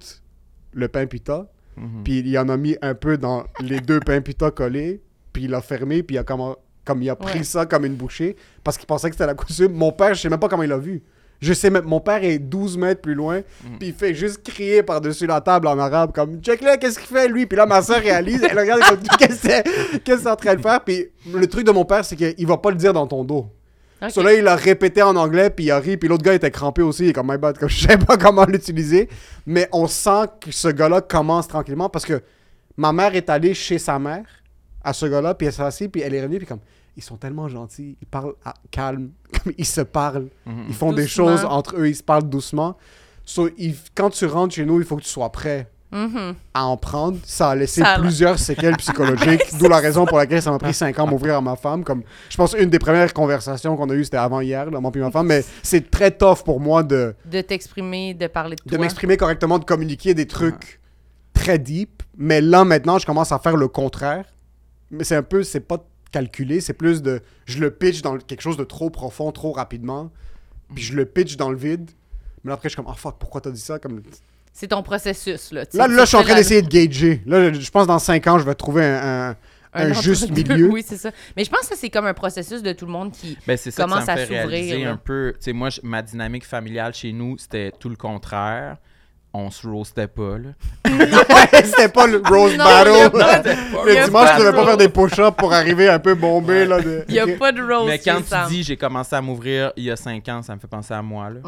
le 0.72 0.88
pain 0.88 1.06
pita, 1.06 1.48
Mhm. 1.78 2.04
puis 2.04 2.20
il 2.20 2.38
en 2.40 2.50
a 2.50 2.58
mis 2.58 2.76
un 2.82 2.96
peu 2.96 3.18
dans 3.18 3.44
les 3.60 3.80
deux 3.80 4.00
pains 4.00 4.22
pita 4.22 4.50
collés, 4.52 5.02
puis 5.32 5.44
il 5.44 5.52
l'a 5.52 5.62
fermé, 5.62 6.02
puis 6.04 6.16
il 6.16 6.20
a 6.20 6.24
comme, 6.24 6.56
comme 6.86 7.02
il 7.04 7.10
a 7.10 7.16
pris 7.16 7.40
Ouais. 7.40 7.44
ça 7.44 7.66
comme 7.66 7.86
une 7.86 7.96
bouchée, 7.96 8.36
parce 8.64 8.78
qu'il 8.78 8.88
pensait 8.88 9.10
que 9.10 9.16
c'était 9.16 9.28
la 9.28 9.36
coutume. 9.36 9.72
Mon 9.74 9.92
père, 9.92 10.14
je 10.16 10.22
sais 10.22 10.30
même 10.30 10.40
pas 10.40 10.50
comment 10.50 10.64
il 10.64 10.70
l'a 10.70 10.78
vu. 10.78 11.04
Je 11.44 11.54
sais 11.54 11.70
même, 11.70 11.84
mon 11.86 12.00
père 12.00 12.24
est 12.24 12.40
12 12.40 12.78
mètres 12.78 13.02
plus 13.02 13.14
loin, 13.16 13.38
Mhm. 13.64 13.78
puis 13.80 13.90
il 13.90 13.94
fait 13.94 14.14
juste 14.14 14.42
crier 14.44 14.82
par-dessus 14.84 15.28
la 15.28 15.42
table 15.42 15.68
en 15.68 15.78
arabe, 15.78 16.12
comme 16.14 16.40
check 16.42 16.62
là, 16.62 16.78
qu'est-ce 16.78 16.98
qu'il 17.00 17.16
fait 17.16 17.28
lui? 17.28 17.46
Puis 17.46 17.58
là, 17.58 17.66
ma 17.66 17.82
soeur 17.82 18.00
réalise, 18.02 18.42
elle 18.44 18.58
regarde, 18.58 18.82
elle 18.90 18.98
dit, 18.98 19.10
qu'est-ce 19.20 19.98
que 20.00 20.18
c'est 20.18 20.28
en 20.30 20.36
train 20.36 20.56
de 20.56 20.62
faire? 20.62 20.82
Puis 20.84 21.08
le 21.34 21.46
truc 21.48 21.66
de 21.66 21.72
mon 21.72 21.86
père, 21.86 22.06
c'est 22.06 22.16
qu'il 22.16 22.48
va 22.48 22.58
pas 22.58 22.70
le 22.70 22.78
dire 22.78 22.94
dans 22.94 23.08
ton 23.08 23.24
dos. 23.24 23.48
Ok. 24.02 24.12
So 24.12 24.22
là, 24.22 24.34
il 24.34 24.44
l'a 24.44 24.56
répété 24.56 25.02
en 25.02 25.16
anglais, 25.16 25.50
puis 25.50 25.66
il 25.66 25.72
a 25.72 25.80
ri, 25.80 25.98
puis 25.98 26.10
l'autre 26.10 26.24
gars 26.24 26.34
était 26.34 26.52
crampé 26.52 26.82
aussi, 26.82 27.04
il 27.04 27.10
est 27.10 27.14
comme, 27.14 27.32
my 27.32 27.38
bad, 27.38 27.58
comme 27.58 27.70
je 27.70 27.88
sais 27.88 27.98
pas 27.98 28.18
comment 28.18 28.46
l'utiliser. 28.46 29.08
Mais 29.46 29.68
on 29.72 29.88
sent 29.88 30.26
que 30.42 30.52
ce 30.52 30.68
gars-là 30.68 31.02
commence 31.02 31.48
tranquillement 31.48 31.90
parce 31.90 32.06
que 32.06 32.22
ma 32.78 32.92
mère 32.94 33.16
est 33.16 33.30
allée 33.30 33.54
chez 33.54 33.80
sa 33.80 34.00
mère, 34.00 34.26
à 34.84 34.92
ce 34.94 35.06
gars-là, 35.06 35.34
puis 35.36 35.48
elle 35.48 35.54
s'est 35.54 35.62
assise, 35.64 35.88
puis 35.92 36.02
elle 36.02 36.14
est 36.14 36.22
revenue, 36.22 36.38
puis 36.38 36.48
comme, 36.48 36.60
ils 36.96 37.04
sont 37.04 37.18
tellement 37.18 37.48
gentils, 37.50 37.98
ils 38.02 38.08
parlent 38.08 38.34
à- 38.46 38.54
calme, 38.72 39.10
ils 39.58 39.66
se 39.66 39.82
parlent, 39.82 40.28
Mhm. 40.46 40.66
ils 40.70 40.76
font 40.76 40.94
des 40.94 41.08
choses 41.08 41.46
entre 41.46 41.76
eux, 41.78 41.88
ils 41.90 41.96
se 41.96 42.04
parlent 42.04 42.30
doucement. 42.30 42.78
So, 43.26 43.50
il- 43.58 43.76
quand 43.96 44.10
tu 44.10 44.26
rentres 44.26 44.54
chez 44.56 44.66
nous, 44.66 44.80
il 44.80 44.86
faut 44.86 44.98
que 44.98 45.02
tu 45.04 45.10
sois 45.10 45.32
prêt 45.32 45.70
Mhm. 45.92 46.34
à 46.56 46.66
en 46.66 46.76
prendre. 46.76 47.20
Ça 47.24 47.50
a 47.52 47.56
laissé 47.56 47.82
Ça 47.82 47.94
a- 47.94 48.00
plusieurs 48.00 48.40
séquelles 48.40 48.76
psychologiques, 48.78 49.42
d'où 49.60 49.70
la 49.70 49.78
raison 49.78 50.06
pour 50.06 50.18
laquelle 50.18 50.42
ça 50.42 50.50
m'a 50.52 50.58
pris 50.58 50.74
5 50.74 50.98
ans 51.00 51.06
à 51.08 51.10
m'ouvrir 51.10 51.36
à 51.38 51.42
ma 51.42 51.56
femme. 51.56 51.84
Comme, 51.84 52.02
je 52.30 52.36
pense 52.36 52.54
une 52.60 52.70
des 52.70 52.80
premières 52.80 53.14
conversations 53.14 53.78
qu'on 53.78 53.90
a 53.90 53.94
eues, 53.94 54.04
c'était 54.04 54.18
avant 54.18 54.42
hier, 54.42 54.70
là, 54.72 54.80
moi 54.80 54.92
puis 54.92 55.02
ma 55.02 55.12
femme, 55.12 55.28
mais 55.28 55.44
c'est 55.62 55.90
très 55.92 56.10
tough 56.12 56.44
pour 56.44 56.60
moi 56.60 56.82
de, 56.84 57.14
De 57.26 57.42
t'exprimer, 57.42 58.14
de 58.16 58.26
parler 58.28 58.56
de 58.56 58.64
de 58.64 58.70
toi. 58.70 58.80
m'exprimer 58.80 59.18
correctement, 59.18 59.60
de 59.60 59.66
communiquer 59.66 60.14
des 60.16 60.26
trucs 60.28 60.80
très 61.34 61.60
deep. 61.60 62.02
Mais 62.18 62.42
là, 62.42 62.64
maintenant, 62.66 62.98
je 63.00 63.06
commence 63.06 63.32
à 63.32 63.40
faire 63.40 63.56
le 63.58 63.68
contraire. 63.68 64.26
Mais 64.92 65.04
c'est 65.04 65.16
un 65.16 65.24
peu, 65.24 65.44
c'est 65.44 65.60
pas 65.60 65.78
calculé, 66.14 66.62
c'est 66.62 66.74
plus 66.74 67.02
de, 67.02 67.22
je 67.46 67.60
le 67.60 67.72
pitch 67.72 68.02
dans 68.02 68.18
quelque 68.18 68.42
chose 68.42 68.56
de 68.56 68.64
trop 68.64 68.90
profond, 68.90 69.32
trop 69.34 69.52
rapidement, 69.52 70.12
puis 70.74 70.84
je 70.84 70.94
le 70.96 71.06
pitch 71.06 71.36
dans 71.36 71.50
le 71.50 71.58
vide. 71.58 71.92
Mais 72.44 72.50
là, 72.50 72.54
après, 72.56 72.70
je 72.70 72.74
suis 72.74 72.82
comme, 72.82 72.90
oh 72.90 72.96
fuck, 72.98 73.18
pourquoi 73.20 73.42
t'as 73.42 73.52
dit 73.52 73.60
ça? 73.60 73.80
Comme, 73.80 74.02
C'est 74.54 74.68
ton 74.68 74.84
processus, 74.84 75.52
là. 75.52 75.66
tu 75.66 75.76
Là, 75.78 75.88
sais, 75.88 75.94
là, 75.96 76.04
je 76.04 76.08
suis 76.08 76.18
en 76.18 76.24
train 76.24 76.36
d'essayer 76.36 76.62
de 76.62 76.68
gager. 76.70 77.22
Là, 77.26 77.52
je 77.52 77.72
pense 77.72 77.88
dans 77.88 78.00
5 78.00 78.26
ans, 78.28 78.40
je 78.40 78.46
vais 78.46 78.56
trouver 78.56 78.86
un, 78.86 79.30
un- 79.32 79.36
un 79.76 79.90
entre 79.92 80.04
juste 80.04 80.32
deux. 80.32 80.44
milieu. 80.54 80.70
Oui, 80.70 80.84
c'est 80.88 80.98
ça. 80.98 81.10
Mais 81.36 81.44
je 81.44 81.50
pense 81.50 81.68
que 81.68 81.76
c'est 81.76 81.90
comme 81.90 82.06
un 82.06 82.14
processus 82.14 82.62
de 82.62 82.74
tout 82.74 82.86
le 82.86 82.92
monde 82.92 83.12
qui. 83.12 83.36
Ben, 83.48 83.58
c'est 83.58 83.72
ça 83.72 83.84
que 83.86 83.90
commence 83.90 84.06
ça 84.06 84.16
me 84.16 84.22
à 84.22 84.26
fait 84.26 84.42
s'ouvrir, 84.44 84.92
un 84.92 84.98
peu. 84.98 85.32
Tu 85.38 85.46
sais, 85.46 85.54
moi, 85.54 85.72
je- 85.72 85.82
ma 85.84 86.04
dynamique 86.04 86.46
familiale 86.46 86.94
chez 86.94 87.12
nous, 87.12 87.38
c'était 87.40 87.72
tout 87.80 87.90
le 87.90 87.96
contraire. 87.96 88.78
On 89.36 89.50
se 89.50 89.68
roastait 89.68 90.08
pas, 90.08 90.38
là. 90.38 90.50
Ouais, 90.90 91.64
C'était 91.64 91.90
pas 91.90 92.06
le 92.06 92.18
Rose 92.24 92.56
Non, 92.56 92.66
y 92.66 92.68
a 92.68 93.10
Battle. 93.10 93.18
pas 93.20 93.40
de- 93.40 93.86
Le 93.88 93.94
y 93.96 93.98
a 93.98 94.06
dimanche, 94.06 94.30
je 94.34 94.40
devais 94.40 94.52
de 94.52 94.56
pas 94.56 94.64
faire 94.64 94.76
roast. 94.76 94.80
des 94.80 94.90
push-ups 94.90 95.38
pour 95.38 95.54
arriver 95.54 95.90
un 95.90 95.98
peu 96.00 96.14
bombé. 96.14 96.66
Là, 96.66 96.80
de... 96.82 97.04
Il 97.08 97.14
n'y 97.16 97.20
a 97.20 97.28
pas 97.38 97.52
de 97.52 97.62
rose. 97.62 97.88
Mais 97.88 97.98
quand 98.00 98.22
tu 98.22 98.50
dis 98.54 98.64
j'ai 98.64 98.78
commencé 98.78 99.16
à 99.16 99.22
m'ouvrir 99.22 99.74
il 99.76 99.86
y 99.86 99.92
a 99.92 99.96
5 99.96 100.28
ans, 100.30 100.42
ça 100.44 100.54
me 100.56 100.60
fait 100.60 100.68
penser 100.68 100.94
à 100.94 101.02
moi, 101.02 101.32
là. 101.32 101.40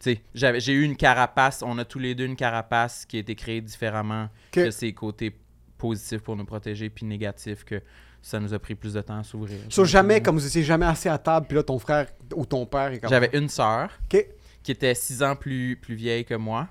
Tu 0.00 0.10
sais, 0.10 0.20
j'avais- 0.34 0.58
j'ai 0.60 0.72
eu 0.72 0.82
une 0.82 0.96
carapace, 0.96 1.62
on 1.64 1.78
a 1.78 1.84
tous 1.84 2.00
les 2.00 2.14
deux 2.16 2.24
une 2.26 2.34
carapace 2.36 3.06
qui 3.06 3.16
a 3.16 3.20
été 3.20 3.34
créée 3.36 3.60
différemment 3.60 4.28
que 4.64 4.70
ses 4.72 4.92
côtés 4.92 5.36
positif 5.78 6.20
pour 6.22 6.34
nous 6.36 6.44
protéger, 6.44 6.90
puis 6.90 7.06
négatif 7.06 7.64
que 7.64 7.80
ça 8.22 8.40
nous 8.40 8.52
a 8.54 8.58
pris 8.58 8.74
plus 8.74 8.94
de 8.94 9.00
temps 9.02 9.18
à 9.18 9.22
s'ouvrir. 9.22 9.58
Sur 9.68 9.84
jamais, 9.84 10.20
comme 10.20 10.36
vous 10.36 10.46
étiez 10.46 10.62
jamais 10.64 10.86
assis 10.86 11.08
à 11.08 11.18
table, 11.18 11.46
puis 11.46 11.56
là, 11.56 11.62
ton 11.62 11.78
frère 11.78 12.06
ou 12.34 12.44
ton 12.44 12.66
père 12.66 12.88
est 12.92 12.98
comme. 12.98 13.10
J'avais 13.10 13.30
une 13.34 13.48
sœur 13.48 13.90
qui 14.08 14.72
était 14.72 14.94
six 14.94 15.22
ans 15.22 15.36
plus, 15.36 15.76
plus 15.80 15.94
vieille 15.94 16.24
que 16.24 16.34
moi. 16.34 16.66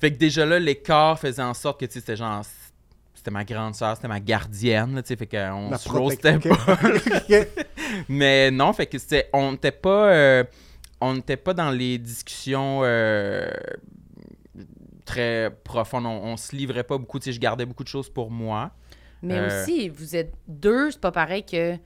Fait 0.00 0.12
que 0.12 0.16
déjà 0.18 0.46
là, 0.46 0.58
l'écart 0.58 1.18
faisait 1.18 1.42
en 1.42 1.54
sorte 1.54 1.80
que 1.80 1.86
tu 1.86 1.92
sais, 1.92 2.00
c'était 2.00 2.16
genre. 2.16 2.42
C'était 3.14 3.30
ma 3.30 3.44
grande 3.44 3.74
sœur, 3.74 3.96
c'était 3.96 4.08
ma 4.08 4.18
gardienne, 4.20 4.94
là, 4.94 5.02
tu 5.02 5.08
sais, 5.08 5.16
fait 5.16 5.26
qu'on 5.26 5.76
se 5.76 5.88
roastait 5.90 6.36
ok. 6.36 6.48
pas. 6.66 6.78
Mais 8.08 8.50
non, 8.50 8.72
fait 8.72 8.86
que 8.86 8.98
c'était. 8.98 9.28
On 9.34 9.52
n'était 9.52 9.72
pas. 9.72 10.10
euh, 10.12 10.44
on 11.02 11.14
n'était 11.14 11.36
pas 11.36 11.52
dans 11.54 11.70
les 11.70 11.98
discussions 11.98 12.80
euh, 12.82 13.50
très 15.04 15.50
profondes. 15.64 16.06
On, 16.06 16.22
on 16.32 16.36
se 16.36 16.54
livrait 16.54 16.84
pas 16.84 16.98
beaucoup. 16.98 17.18
Tu 17.18 17.26
sais, 17.26 17.32
je 17.32 17.40
gardais 17.40 17.66
beaucoup 17.66 17.84
de 17.84 17.88
choses 17.88 18.08
pour 18.08 18.30
moi. 18.30 18.70
Mais 19.22 19.38
Euh, 19.38 19.62
aussi, 19.64 19.88
vous 19.88 20.16
êtes 20.16 20.32
deux, 20.48 20.90
c'est 20.90 21.00
pas 21.00 21.12
pareil 21.12 21.44
que 21.44 21.76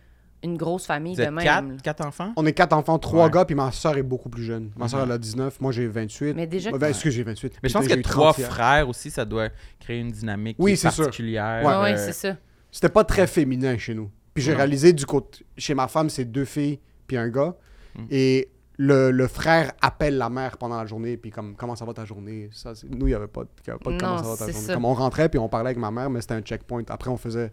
une 0.44 0.56
grosse 0.56 0.86
famille 0.86 1.14
Vous 1.14 1.20
de 1.22 1.26
êtes 1.26 1.32
même. 1.32 1.44
quatre, 1.44 1.82
quatre 1.82 2.06
enfants? 2.06 2.32
On 2.36 2.44
est 2.46 2.52
quatre 2.52 2.72
enfants, 2.74 2.98
trois 2.98 3.24
Ouais. 3.26 3.30
gars, 3.30 3.44
puis 3.44 3.54
ma 3.54 3.72
soeur 3.72 3.96
est 3.96 4.02
beaucoup 4.02 4.28
plus 4.28 4.44
jeune. 4.44 4.70
Ma 4.76 4.86
soeur, 4.88 5.02
elle 5.04 5.12
a 5.12 5.18
19, 5.18 5.60
moi 5.60 5.72
j'ai 5.72 5.86
28. 5.86 6.34
Mais 6.34 6.46
déjà, 6.46 6.70
ben, 6.70 6.88
excuse, 6.88 7.12
j'ai 7.14 7.22
28. 7.22 7.54
Mais 7.62 7.68
je 7.68 7.74
pense 7.74 7.86
que 7.86 7.92
j'ai 7.92 7.98
eu 7.98 8.02
trois 8.02 8.32
30 8.32 8.38
hier. 8.38 8.50
frères 8.50 8.88
aussi, 8.88 9.10
ça 9.10 9.24
doit 9.24 9.48
créer 9.80 10.00
une 10.00 10.10
dynamique 10.10 10.56
Oui, 10.58 10.72
qui 10.72 10.74
est 10.74 10.76
c'est 10.76 10.90
sûr. 10.90 11.04
particulière. 11.04 11.64
ouais, 11.64 11.82
ouais, 11.82 11.92
euh, 11.98 12.04
c'est 12.06 12.12
ça. 12.12 12.36
C'était 12.70 12.88
pas 12.88 13.04
très 13.04 13.26
féminin 13.26 13.76
chez 13.78 13.94
nous. 13.94 14.10
Puis 14.34 14.42
j'ai 14.42 14.50
Non. 14.52 14.58
réalisé 14.58 14.92
du 14.92 15.06
côté. 15.06 15.44
Chez 15.56 15.74
ma 15.74 15.86
femme, 15.88 16.10
c'est 16.10 16.24
deux 16.24 16.44
filles, 16.44 16.80
puis 17.06 17.16
un 17.16 17.28
gars. 17.28 17.54
Mm. 17.96 18.02
Et 18.10 18.48
le, 18.76 19.12
le 19.12 19.28
frère 19.28 19.70
appelle 19.80 20.18
la 20.18 20.28
mère 20.28 20.58
pendant 20.58 20.76
la 20.76 20.84
journée, 20.84 21.16
puis 21.16 21.30
comme, 21.30 21.54
comment 21.54 21.76
ça 21.76 21.84
va 21.84 21.92
ta 21.94 22.04
journée? 22.04 22.50
Ça, 22.52 22.74
c'est- 22.74 22.88
nous, 22.90 23.06
il 23.06 23.10
n'y 23.10 23.14
avait 23.14 23.28
pas, 23.28 23.44
de- 23.44 23.48
il 23.64 23.68
y 23.68 23.70
avait 23.70 23.78
pas 23.78 23.92
de 23.92 23.98
comment 24.00 24.18
ça 24.18 24.24
va 24.24 24.36
ta 24.36 24.46
c'est 24.46 24.52
journée. 24.52 24.66
ça. 24.66 24.74
Comme 24.74 24.84
on 24.86 24.94
rentrait, 24.94 25.28
puis 25.28 25.38
on 25.38 25.48
parlait 25.48 25.68
avec 25.68 25.78
ma 25.78 25.92
mère, 25.92 26.10
mais 26.10 26.20
c'était 26.20 26.34
un 26.34 26.40
checkpoint. 26.40 26.82
Après, 26.88 27.08
on 27.10 27.16
faisait. 27.16 27.52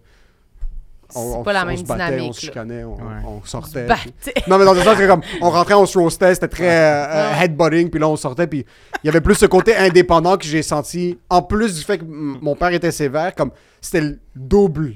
On, 1.16 1.44
pas 1.44 1.54
la 1.54 1.64
on 1.64 1.68
même 1.68 1.78
se 1.78 1.84
battait, 1.84 2.06
dynamique. 2.12 2.30
On 2.30 2.34
se 2.34 2.42
là. 2.46 2.52
chicanait, 2.52 2.84
on, 2.84 2.96
Ouais. 2.96 3.02
on 3.28 3.42
sortait. 3.46 3.88
Puis-. 3.88 4.34
Non, 4.48 4.58
mais 4.58 4.66
dans 4.66 4.74
le 4.74 4.82
sens 4.82 4.98
que 4.98 5.08
comme, 5.08 5.22
on 5.42 5.50
rentrait, 5.50 5.74
on 5.74 5.86
se 5.86 5.98
roastait, 5.98 6.34
c'était 6.34 6.48
très 6.48 6.70
euh, 6.70 7.06
euh, 7.08 7.42
headbutting, 7.42 7.90
puis 7.90 8.00
là, 8.00 8.08
on 8.10 8.16
sortait, 8.16 8.48
puis 8.48 8.66
il 9.04 9.08
y 9.08 9.10
avait 9.10 9.22
plus 9.22 9.36
ce 9.36 9.46
côté 9.46 9.76
indépendant 9.76 10.38
que 10.38 10.46
j'ai 10.46 10.62
senti, 10.64 11.18
en 11.30 11.42
plus 11.42 11.76
du 11.76 11.82
fait 11.82 11.98
que 11.98 12.04
m- 12.04 12.38
mon 12.42 12.56
père 12.56 12.70
était 12.74 12.92
sévère, 12.92 13.34
comme, 13.36 13.52
c'était 13.82 14.02
le 14.02 14.20
double, 14.36 14.94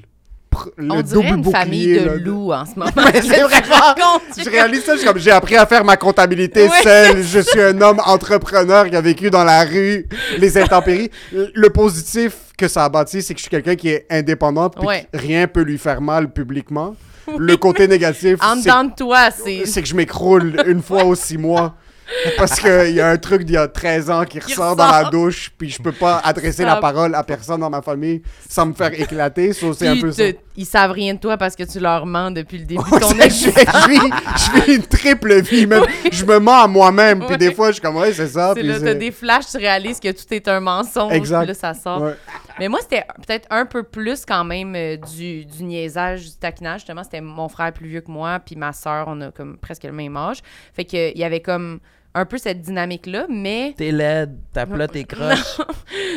le 0.77 0.91
On 0.91 1.01
dirait 1.01 1.15
double 1.15 1.27
une 1.27 1.41
bouclier. 1.41 1.59
famille 1.59 1.99
de 1.99 2.05
là, 2.05 2.15
loups 2.17 2.51
en 2.53 2.65
ce 2.65 2.71
moment. 2.79 2.91
Mais 2.95 3.21
c'est 3.21 3.41
vraiment- 3.41 4.19
Je 4.37 4.49
réalise 4.49 4.83
ça, 4.83 4.93
je 4.93 4.99
suis 4.99 5.07
comme, 5.07 5.17
j'ai 5.19 5.31
appris 5.31 5.55
à 5.55 5.65
faire 5.65 5.83
ma 5.85 5.97
comptabilité 5.97 6.63
Ouais. 6.63 6.81
seul, 6.83 7.23
je 7.23 7.39
suis 7.39 7.61
un 7.61 7.79
homme 7.81 8.01
entrepreneur 8.05 8.89
qui 8.89 8.95
a 8.95 9.01
vécu 9.01 9.29
dans 9.29 9.43
la 9.43 9.63
rue, 9.63 10.07
les 10.37 10.57
intempéries. 10.57 11.09
Le 11.31 11.69
positif 11.69 12.33
que 12.57 12.67
ça 12.67 12.85
a 12.85 12.89
bâti, 12.89 13.21
c'est 13.21 13.33
que 13.33 13.39
je 13.39 13.43
suis 13.43 13.49
quelqu'un 13.51 13.75
qui 13.75 13.89
est 13.89 14.05
indépendant, 14.09 14.69
puis 14.69 14.85
Ouais. 14.87 15.07
rien 15.13 15.47
peut 15.47 15.61
lui 15.61 15.77
faire 15.77 16.01
mal 16.01 16.31
publiquement. 16.31 16.95
Le 17.37 17.57
côté 17.57 17.87
négatif, 17.87 18.37
En 18.41 18.55
c'est 18.55 18.61
dedans 18.69 18.83
de 18.83 18.91
toi, 18.95 19.29
c'est. 19.31 19.65
c'est 19.65 19.81
que 19.81 19.87
je 19.87 19.95
m'écroule 19.95 20.57
une 20.67 20.81
fois 20.81 21.03
aux 21.05 21.15
six 21.15 21.37
mois. 21.39 21.75
Parce 22.37 22.59
qu'il 22.59 22.91
y 22.91 23.01
a 23.01 23.09
un 23.09 23.17
truc 23.17 23.43
d'il 23.43 23.55
y 23.55 23.57
a 23.57 23.67
13 23.67 24.09
ans 24.09 24.23
qui, 24.25 24.39
Qui 24.39 24.51
ressort 24.53 24.75
dans 24.75 24.89
la 24.89 25.05
douche, 25.05 25.51
puis 25.57 25.69
je 25.69 25.81
peux 25.81 25.91
pas 25.91 26.21
adresser 26.23 26.63
la 26.63 26.77
parole 26.77 27.15
à 27.15 27.23
personne 27.23 27.59
dans 27.59 27.69
ma 27.69 27.81
famille 27.81 28.21
sans 28.47 28.67
me 28.67 28.73
faire 28.73 28.93
éclater. 28.99 29.53
So, 29.53 29.73
c'est 29.73 29.87
un 29.87 29.99
peu 29.99 30.11
ça. 30.11 30.23
Ils 30.57 30.65
savent 30.65 30.91
rien 30.91 31.15
de 31.15 31.19
toi 31.19 31.35
parce 31.37 31.55
que 31.55 31.63
tu 31.63 31.79
leur 31.79 32.05
mens 32.05 32.31
depuis 32.31 32.59
le 32.59 32.65
début 32.65 32.83
de 32.91 32.99
ton 32.99 33.09
je, 33.09 34.65
vis, 34.65 34.75
une 34.75 34.83
triple 34.83 35.41
vie, 35.41 35.67
même. 35.67 35.83
Je 36.11 36.23
me 36.23 36.39
mens 36.39 36.63
à 36.63 36.67
moi-même, 36.67 37.25
puis 37.25 37.37
des 37.37 37.53
fois, 37.53 37.67
je 37.67 37.73
suis 37.73 37.81
comme, 37.81 37.97
ouais, 37.97 38.13
c'est 38.13 38.27
ça. 38.27 38.53
Puis 38.53 38.63
là, 38.63 38.79
t'as 38.79 38.93
des 38.93 39.11
flashs, 39.11 39.47
tu 39.51 39.57
réalises 39.57 39.99
que 39.99 40.11
tout 40.11 40.31
est 40.31 40.47
un 40.47 40.59
mensonge, 40.59 41.11
Exact. 41.11 41.39
puis 41.39 41.47
là, 41.47 41.53
ça 41.53 41.73
sort. 41.73 42.01
Ouais. 42.01 42.15
Mais 42.59 42.67
moi, 42.69 42.79
c'était 42.81 43.03
peut-être 43.25 43.47
un 43.49 43.65
peu 43.65 43.83
plus 43.83 44.25
quand 44.25 44.43
même 44.43 44.75
euh, 44.75 44.97
du, 44.97 45.45
du 45.45 45.63
niaisage, 45.63 46.23
du 46.25 46.37
taquinage. 46.37 46.81
Justement, 46.81 47.03
c'était 47.03 47.21
mon 47.21 47.49
frère 47.49 47.73
plus 47.73 47.87
vieux 47.87 48.01
que 48.01 48.11
moi, 48.11 48.39
puis 48.39 48.55
ma 48.55 48.71
soeur, 48.73 49.05
on 49.07 49.19
a 49.21 49.31
comme 49.31 49.57
presque 49.57 49.83
le 49.83 49.91
même 49.91 50.15
âge. 50.15 50.39
Fait 50.73 50.85
qu'il 50.85 51.17
y 51.17 51.23
avait 51.23 51.41
comme 51.41 51.79
un 52.13 52.25
peu 52.25 52.37
cette 52.37 52.61
dynamique-là, 52.61 53.25
mais 53.29 53.73
T'es 53.75 53.91
laide, 53.91 54.37
ta 54.53 54.65
plat, 54.65 54.87
t'es 54.87 55.03
croche. 55.09 55.59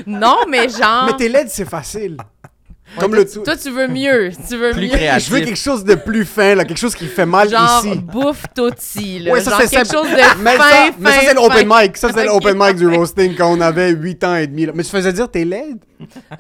non, 0.07 0.37
mais 0.49 0.69
genre... 0.69 1.07
Mais 1.07 1.17
t'es 1.17 1.29
laide, 1.29 1.49
c'est 1.49 1.69
facile. 1.69 2.17
Comme 2.97 3.11
toi, 3.11 3.21
le 3.21 3.27
tu- 3.27 3.35
tout. 3.35 3.43
toi, 3.43 3.57
tu 3.57 3.71
veux 3.71 3.87
mieux. 3.89 4.31
Tu 4.49 4.57
veux 4.57 4.71
Plus 4.73 4.83
mieux. 4.89 4.89
créatif. 4.97 5.29
Je 5.29 5.35
veux 5.35 5.41
quelque 5.41 5.57
chose 5.59 5.85
de 5.85 5.95
plus 5.95 6.25
fin, 6.25 6.55
là, 6.55 6.65
quelque 6.65 6.79
chose 6.79 6.95
qui 6.95 7.07
fait 7.07 7.27
mal 7.27 7.49
Genre 7.51 7.85
ici. 7.85 7.99
bouffe 7.99 8.45
toti, 8.55 9.19
là. 9.21 9.33
Ouais, 9.33 9.41
ça, 9.41 9.51
genre 9.51 9.61
c'est 9.63 9.69
quelque 9.77 9.87
simple. 9.89 10.07
chose 10.07 10.11
de 10.17 10.43
Mais 10.43 10.57
fin, 10.57 10.63
ça, 10.63 10.69
fin, 10.69 10.91
mais 10.99 11.11
ça 11.13 11.21
c'est 11.21 11.35
l'open 11.35 11.69
mic. 11.71 11.97
Ça, 11.97 12.09
c'est 12.15 12.25
l'open 12.25 12.57
mic 12.59 12.77
du 12.77 12.89
roasting 12.89 13.35
quand 13.37 13.53
on 13.53 13.61
avait 13.61 13.91
8 13.91 14.25
ans 14.25 14.37
et 14.37 14.47
demi. 14.47 14.67
là. 14.67 14.73
Mais 14.75 14.83
tu 14.83 14.91
faisais 14.91 15.13
dire 15.13 15.31
t'es 15.31 15.45
laide? 15.45 15.79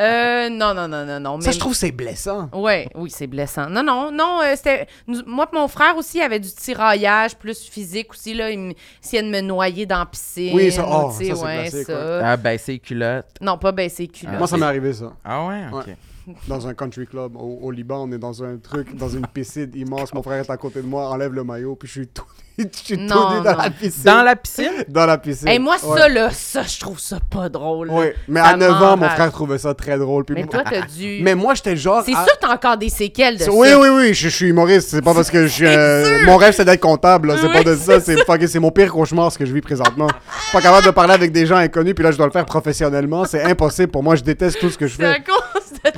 Euh, 0.00 0.48
non, 0.50 0.72
non, 0.72 0.86
non, 0.88 1.04
non, 1.04 1.18
non. 1.20 1.40
Ça, 1.40 1.48
mais- 1.48 1.52
je 1.52 1.58
trouve 1.58 1.74
c'est 1.74 1.90
blessant. 1.90 2.48
Ouais, 2.52 2.88
oui, 2.94 3.10
c'est 3.12 3.26
blessant. 3.26 3.68
Non, 3.68 3.82
non, 3.82 4.10
non, 4.12 4.40
euh, 4.42 4.52
c'était... 4.54 4.86
Moi 5.26 5.48
mon 5.52 5.66
frère 5.68 5.96
aussi 5.96 6.20
avait 6.20 6.38
du 6.38 6.48
tiraillage 6.50 7.36
plus 7.36 7.68
physique 7.68 8.12
aussi, 8.12 8.34
là. 8.34 8.50
Il 8.50 8.58
me- 8.58 8.74
essayait 9.02 9.22
de 9.22 9.28
me 9.28 9.40
noyer 9.40 9.84
dans 9.84 9.98
la 9.98 10.06
piscine. 10.06 10.54
Oui, 10.54 10.70
ça- 10.70 10.86
oh, 10.88 11.10
ça, 11.10 11.16
c'est 11.18 11.32
ouais, 11.32 11.68
classique, 11.68 11.86
ça. 11.86 12.20
Ah, 12.24 12.36
ben, 12.36 12.58
c'est 12.62 12.78
culotte. 12.78 13.26
Non, 13.40 13.58
pas 13.58 13.72
baisser 13.72 14.04
les 14.04 14.08
culottes. 14.08 14.34
Ah, 14.36 14.38
Moi, 14.38 14.46
ça 14.46 14.56
m'est 14.56 14.66
arrivé, 14.66 14.92
ça. 14.92 15.12
Ah 15.24 15.46
ouais, 15.46 15.62
ok. 15.72 15.86
Ouais. 15.88 15.96
Dans 16.48 16.66
un 16.66 16.74
country 16.74 17.06
club 17.06 17.36
au, 17.36 17.58
au 17.62 17.70
Liban, 17.70 18.04
on 18.08 18.12
est 18.12 18.18
dans 18.18 18.42
un 18.44 18.56
truc, 18.56 18.96
dans 18.96 19.08
une 19.08 19.26
piscine 19.26 19.70
immense. 19.74 20.12
Mon 20.14 20.22
frère 20.22 20.40
est 20.44 20.50
à 20.50 20.56
côté 20.56 20.80
de 20.82 20.86
moi, 20.86 21.08
enlève 21.08 21.32
le 21.32 21.44
maillot, 21.44 21.74
puis 21.76 21.88
je 21.88 21.92
suis 21.92 22.06
tout, 22.08 22.24
je 22.58 22.64
suis 22.72 22.96
tout 22.96 23.02
Non, 23.02 23.38
nu 23.38 23.44
dans 23.44 23.52
non. 23.52 23.58
la 23.62 23.70
piscine. 23.70 24.02
Dans 24.04 24.22
la 24.22 24.36
piscine? 24.36 24.84
Dans 24.88 25.06
la 25.06 25.18
piscine. 25.18 25.48
Hey, 25.48 25.58
moi, 25.58 25.76
Ouais. 25.82 25.98
ça, 25.98 26.08
là, 26.08 26.30
ça, 26.30 26.62
je 26.62 26.78
trouve 26.80 26.98
ça 26.98 27.18
pas 27.30 27.48
drôle. 27.48 27.90
Ouais, 27.90 28.14
mais 28.26 28.40
Ça 28.40 28.46
à 28.48 28.56
9 28.56 28.82
ans, 28.82 28.96
mon 28.96 29.08
frère 29.08 29.30
trouvait 29.32 29.58
ça 29.58 29.74
très 29.74 29.96
drôle. 29.98 30.24
Puis 30.24 30.34
Mais 30.34 30.42
moi- 30.42 30.50
toi, 30.50 30.64
t'as 30.68 30.82
dû... 30.86 31.20
mais 31.22 31.34
moi, 31.34 31.54
j'étais 31.54 31.70
le 31.70 31.76
genre. 31.76 32.02
C'est 32.04 32.14
à- 32.14 32.24
sûr 32.24 32.34
que 32.34 32.40
t'as 32.46 32.54
encore 32.54 32.76
des 32.76 32.88
séquelles 32.88 33.38
de 33.38 33.44
ça. 33.44 33.52
Oui, 33.52 33.68
oui, 33.78 33.88
oui, 33.88 34.08
je, 34.14 34.28
je 34.28 34.28
suis 34.28 34.46
humoriste. 34.48 34.88
C'est 34.90 35.02
pas 35.02 35.14
parce 35.14 35.30
que 35.30 35.42
je 35.46 35.52
suis. 35.52 35.66
euh, 35.66 36.24
mon 36.26 36.36
rêve, 36.36 36.54
c'est 36.54 36.64
d'être 36.64 36.80
comptable. 36.80 37.34
C'est 37.40 37.48
pas 37.52 37.58
Oui, 37.60 37.64
de 37.64 37.74
ça. 37.76 38.00
C'est 38.00 38.16
fuck- 38.24 38.46
c'est 38.46 38.58
mon 38.60 38.70
pire 38.70 38.92
cauchemar, 38.92 39.30
ce 39.32 39.38
que 39.38 39.46
je 39.46 39.52
vis 39.54 39.60
présentement. 39.60 40.08
pas 40.52 40.60
capable 40.60 40.84
de 40.86 40.90
parler 40.90 41.14
avec 41.14 41.32
des 41.32 41.46
gens 41.46 41.56
inconnus, 41.56 41.94
puis 41.94 42.04
là, 42.04 42.10
je 42.12 42.16
dois 42.16 42.26
le 42.26 42.32
faire 42.32 42.44
professionnellement. 42.46 43.24
C'est 43.24 43.42
impossible 43.44 43.88
pour 43.92 44.02
moi. 44.02 44.16
Je 44.16 44.22
déteste 44.22 44.58
tout 44.58 44.68
ce 44.70 44.76
que 44.78 44.86
je 44.86 44.96
fais. 44.96 45.04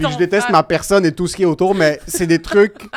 Puis 0.06 0.12
je 0.14 0.18
déteste 0.18 0.42
frère. 0.44 0.52
ma 0.56 0.62
personne 0.62 1.04
et 1.06 1.12
tout 1.12 1.26
ce 1.26 1.36
qui 1.36 1.42
est 1.42 1.46
autour, 1.46 1.74
mais 1.74 2.00
c'est 2.06 2.26
des 2.26 2.40
trucs. 2.42 2.74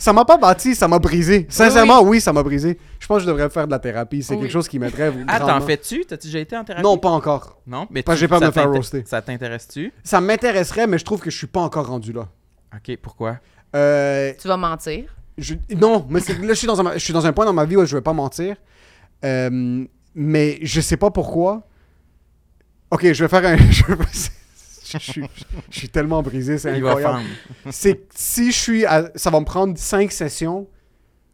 Ça 0.00 0.12
m'a 0.12 0.24
pas 0.24 0.36
bâti, 0.36 0.76
ça 0.76 0.86
m'a 0.86 1.00
brisé. 1.00 1.44
Sincèrement, 1.50 2.02
oui, 2.02 2.20
ça 2.20 2.32
m'a 2.32 2.44
brisé. 2.44 2.78
Je 3.00 3.06
pense 3.08 3.16
que 3.16 3.22
je 3.24 3.26
devrais 3.26 3.50
faire 3.50 3.66
de 3.66 3.72
la 3.72 3.80
thérapie. 3.80 4.22
C'est 4.22 4.34
Oui. 4.36 4.42
quelque 4.42 4.52
chose 4.52 4.68
qui 4.68 4.78
m'aiderait. 4.78 5.12
Ah, 5.26 5.40
t'en 5.40 5.60
fais-tu? 5.60 6.04
T'as-tu 6.04 6.28
déjà 6.28 6.38
été 6.38 6.56
en 6.56 6.62
thérapie? 6.62 6.84
Non, 6.84 6.98
pas 6.98 7.08
encore. 7.08 7.58
Non, 7.66 7.88
mais 7.90 8.04
Parce 8.04 8.14
que 8.14 8.18
tu- 8.20 8.20
j'ai 8.20 8.28
peur 8.28 8.38
de 8.38 8.44
ça 8.44 8.48
me 8.50 8.52
faire 8.52 8.70
roaster. 8.70 9.02
Ça 9.06 9.20
t'intéresse-tu? 9.22 9.92
Ça 10.04 10.20
m'intéresserait, 10.20 10.86
mais 10.86 10.98
je 10.98 11.04
trouve 11.04 11.18
que 11.18 11.30
je 11.30 11.36
suis 11.36 11.48
pas 11.48 11.58
encore 11.62 11.88
rendu 11.88 12.12
là. 12.12 12.28
Ok, 12.72 12.96
pourquoi? 13.02 13.38
Euh, 13.74 14.32
Tu 14.40 14.46
vas 14.46 14.56
mentir? 14.56 15.06
Je- 15.36 15.54
non, 15.74 16.06
mais 16.08 16.20
là, 16.20 16.34
je 16.50 16.54
suis, 16.54 16.68
dans 16.68 16.80
un, 16.80 16.92
je 16.94 16.98
suis 17.00 17.12
dans 17.12 17.26
un 17.26 17.32
point 17.32 17.44
dans 17.44 17.52
ma 17.52 17.64
vie 17.64 17.76
où 17.76 17.84
je 17.84 17.96
vais 17.96 18.00
pas 18.02 18.12
mentir. 18.12 18.54
Euh, 19.24 19.84
mais 20.14 20.60
je 20.62 20.80
sais 20.80 20.96
pas 20.96 21.10
pourquoi. 21.10 21.64
Ok, 22.92 23.12
je 23.12 23.24
vais 23.24 23.28
faire 23.28 23.44
un. 23.44 23.56
Je, 24.92 24.98
suis, 24.98 25.24
je 25.70 25.78
suis 25.78 25.88
tellement 25.88 26.22
brisé, 26.22 26.58
c'est 26.58 26.70
incroyable. 26.70 27.20
C'est 27.70 27.96
que 27.96 28.04
si 28.14 28.50
je 28.52 28.56
suis. 28.56 28.86
à- 28.86 29.10
ça 29.14 29.30
va 29.30 29.40
me 29.40 29.44
prendre 29.44 29.76
cinq 29.78 30.12
sessions 30.12 30.66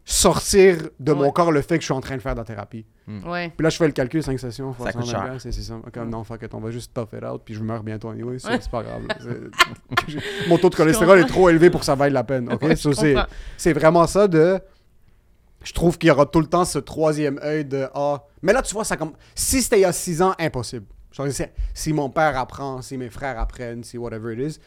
sortir 0.07 0.89
de 1.01 1.13
mon 1.15 1.31
corps 1.31 1.51
le 1.51 1.63
fait 1.63 1.77
que 1.77 1.81
je 1.81 1.87
suis 1.87 1.95
en 1.95 2.01
train 2.03 2.17
de 2.17 2.21
faire 2.21 2.35
de 2.35 2.41
la 2.41 2.45
thérapie. 2.45 2.85
Ouais. 3.09 3.51
Puis 3.57 3.65
là, 3.65 3.71
je 3.71 3.77
fais 3.79 3.87
le 3.87 3.93
calcul, 3.93 4.23
5 4.23 4.39
sessions, 4.39 4.73
fois 4.75 4.87
Ça 4.87 4.93
coûte 4.93 5.07
120 5.07 5.13
cher. 5.19 5.31
piastres, 5.31 5.49
c'est 5.53 5.63
ça. 5.63 5.81
Comme, 5.93 6.11
non, 6.11 6.25
fuck 6.25 6.43
it, 6.43 6.53
on 6.55 6.61
va 6.61 6.71
juste 6.71 6.93
tough 6.95 7.09
it 7.17 7.25
out, 7.25 7.41
puis 7.45 7.55
je 7.55 7.63
meurs 7.63 7.83
bientôt 7.83 8.09
anyway, 8.11 8.39
c'est 8.39 8.71
pas 8.71 8.83
grave. 8.83 9.03
Mon 10.49 10.59
taux 10.59 10.69
de 10.71 10.75
cholestérol 10.75 11.19
est 11.21 11.25
trop 11.27 11.49
élevé 11.49 11.71
pour 11.71 11.81
que 11.81 11.87
ça 11.87 11.95
vaille 11.95 12.13
la 12.13 12.25
peine, 12.25 12.53
ok? 12.53 12.77
So, 12.77 12.93
c'est- 12.93 13.73
vraiment 13.73 14.07
ça 14.07 14.29
de. 14.29 14.61
Je 15.63 15.73
trouve 15.73 15.97
qu'il 15.97 16.09
y 16.09 16.11
aura 16.11 16.27
tout 16.27 16.41
le 16.41 16.47
temps 16.47 16.67
ce 16.67 16.79
troisième 16.79 17.39
œil 17.43 17.65
de 17.65 17.89
Ah. 17.95 18.23
Mais 18.43 18.53
là, 18.53 18.61
tu 18.61 18.75
vois, 18.75 18.85
ça 18.85 18.99
comme. 18.99 19.13
Si 19.35 19.63
c'était 19.63 19.79
il 19.79 19.83
y 19.83 19.87
a 19.87 19.93
6 19.93 20.21
ans, 20.21 20.35
impossible. 20.39 20.85
Genre, 21.15 21.27
si- 21.75 21.93
mon 21.93 22.11
père 22.11 22.37
apprend, 22.37 22.83
si 22.83 22.99
mes 22.99 23.09
frères 23.11 23.39
apprennent, 23.39 23.85
si 23.85 23.97
whatever 23.99 24.35
it 24.35 24.55
is. 24.57 24.59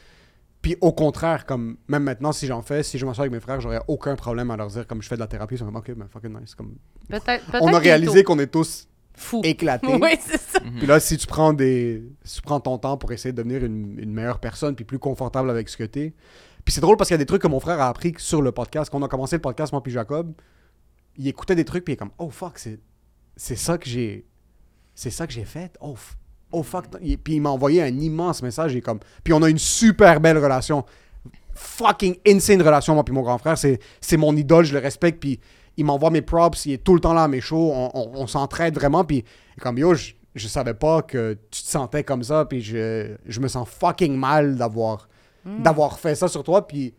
Puis 0.62 0.76
au 0.82 0.92
contraire, 0.92 1.46
comme 1.46 1.78
même 1.88 2.04
maintenant, 2.04 2.32
si 2.32 2.48
j'en 2.48 2.62
fais, 2.62 2.82
si 2.84 2.98
je 2.98 3.06
m'assois 3.06 3.24
avec 3.24 3.32
mes 3.34 3.40
frères, 3.40 3.62
j'aurais 3.62 3.82
aucun 3.88 4.16
problème 4.16 4.50
à 4.52 4.58
leur 4.58 4.68
dire 4.68 4.88
comme 4.88 5.02
je 5.02 5.08
fais 5.08 5.16
de 5.16 5.20
la 5.20 5.28
thérapie. 5.28 5.56
Ils 5.56 5.60
sont 5.60 5.66
comme 5.66 5.76
ok, 5.76 5.92
ben 5.94 6.08
fucking 6.12 6.40
nice. 6.40 6.56
Comme... 6.56 6.76
On 7.62 7.74
a 7.74 7.80
réalisé 7.80 8.24
qu'on 8.24 8.40
est 8.40 8.48
tous 8.48 8.88
Fou. 9.14 9.42
éclatés. 9.44 9.88
Oui, 10.02 10.18
c'est 10.20 10.40
ça. 10.42 10.60
Puis 10.60 10.88
là, 10.88 11.00
si 11.00 11.18
tu 11.18 11.28
prends 11.28 11.54
des. 11.54 12.04
Si 12.24 12.38
tu 12.38 12.42
prends 12.42 12.60
ton 12.60 12.78
temps 12.78 12.98
pour 12.98 13.12
essayer 13.12 13.32
de 13.32 13.38
devenir 13.38 13.64
une, 13.64 14.00
une 14.00 14.12
meilleure 14.14 14.40
personne, 14.40 14.76
puis 14.76 14.84
plus 14.86 15.00
confortable 15.00 15.50
avec 15.50 15.70
ce 15.70 15.78
que 15.78 15.84
t'es. 15.84 16.14
Puis 16.66 16.74
c'est 16.74 16.82
drôle 16.82 16.98
parce 16.98 17.08
qu'il 17.10 17.14
y 17.14 17.20
a 17.20 17.20
des 17.20 17.26
trucs 17.26 17.42
que 17.42 17.48
mon 17.48 17.60
frère 17.60 17.80
a 17.80 17.88
appris 17.88 18.14
sur 18.18 18.42
le 18.42 18.52
podcast. 18.52 18.90
Quand 18.92 19.00
on 19.00 19.04
a 19.04 19.08
commencé 19.08 19.36
le 19.38 19.42
podcast, 19.42 19.72
moi 19.72 19.82
puis 19.84 19.92
Jacob, 19.92 20.34
il 21.18 21.28
écoutait 21.28 21.56
des 21.56 21.66
trucs, 21.66 21.86
puis 21.86 21.94
il 21.94 21.96
est 21.96 21.98
comme 21.98 22.12
Oh 22.18 22.30
fuck, 22.30 22.58
c'est, 22.60 22.80
c'est 23.36 23.56
ça 23.56 23.78
que 23.78 23.88
j'ai. 23.88 24.26
C'est 24.96 25.12
ça 25.12 25.28
que 25.28 25.34
j'ai 25.34 25.46
fait. 25.46 25.72
Oh, 25.82 25.94
f- 25.94 26.16
oh 26.52 26.64
fuck. 26.64 26.86
Il- 27.02 27.18
Puis 27.18 27.36
il 27.36 27.42
m'a 27.42 27.50
envoyé 27.50 27.82
un 27.84 27.98
immense 28.00 28.42
message. 28.42 28.76
Et 28.76 28.82
comme... 28.82 29.00
Puis 29.24 29.34
on 29.34 29.42
a 29.44 29.50
une 29.50 29.58
super 29.58 30.20
belle 30.20 30.38
relation. 30.38 30.84
Fucking 31.54 32.18
insane 32.28 32.62
relation, 32.62 32.94
moi 32.94 33.04
puis 33.04 33.14
mon 33.14 33.22
grand 33.24 33.38
frère. 33.38 33.58
C'est, 33.58 34.18
mon 34.18 34.36
idole, 34.36 34.66
je 34.66 34.74
le 34.74 34.80
respecte. 34.80 35.20
Puis 35.20 35.40
il 35.76 35.86
m'envoie 35.86 36.10
mes 36.12 36.22
props, 36.22 36.66
il 36.66 36.74
est 36.74 36.84
tout 36.84 36.94
le 36.94 37.00
temps 37.00 37.14
là 37.14 37.24
à 37.24 37.28
mes 37.28 37.42
shows. 37.42 37.72
On, 37.74 37.90
on- 37.94 38.12
on 38.16 38.28
s'entraide 38.28 38.76
vraiment. 38.76 39.04
Puis 39.04 39.24
comme 39.60 39.78
yo, 39.78 39.94
j- 39.96 40.16
je 40.36 40.48
savais 40.48 40.76
pas 40.76 41.02
que 41.02 41.36
tu 41.50 41.64
te 41.64 41.68
sentais 41.68 42.04
comme 42.04 42.22
ça, 42.24 42.46
puis 42.46 42.62
je, 42.62 43.16
je 43.26 43.40
me 43.40 43.48
sens 43.48 43.68
fucking 43.68 44.16
mal 44.16 44.56
d'avoir 44.56 45.08
Hmm. 45.46 45.62
d'avoir 45.64 45.98
fait 46.00 46.14
ça 46.16 46.28
sur 46.28 46.44
toi, 46.44 46.68
puis 46.68 46.94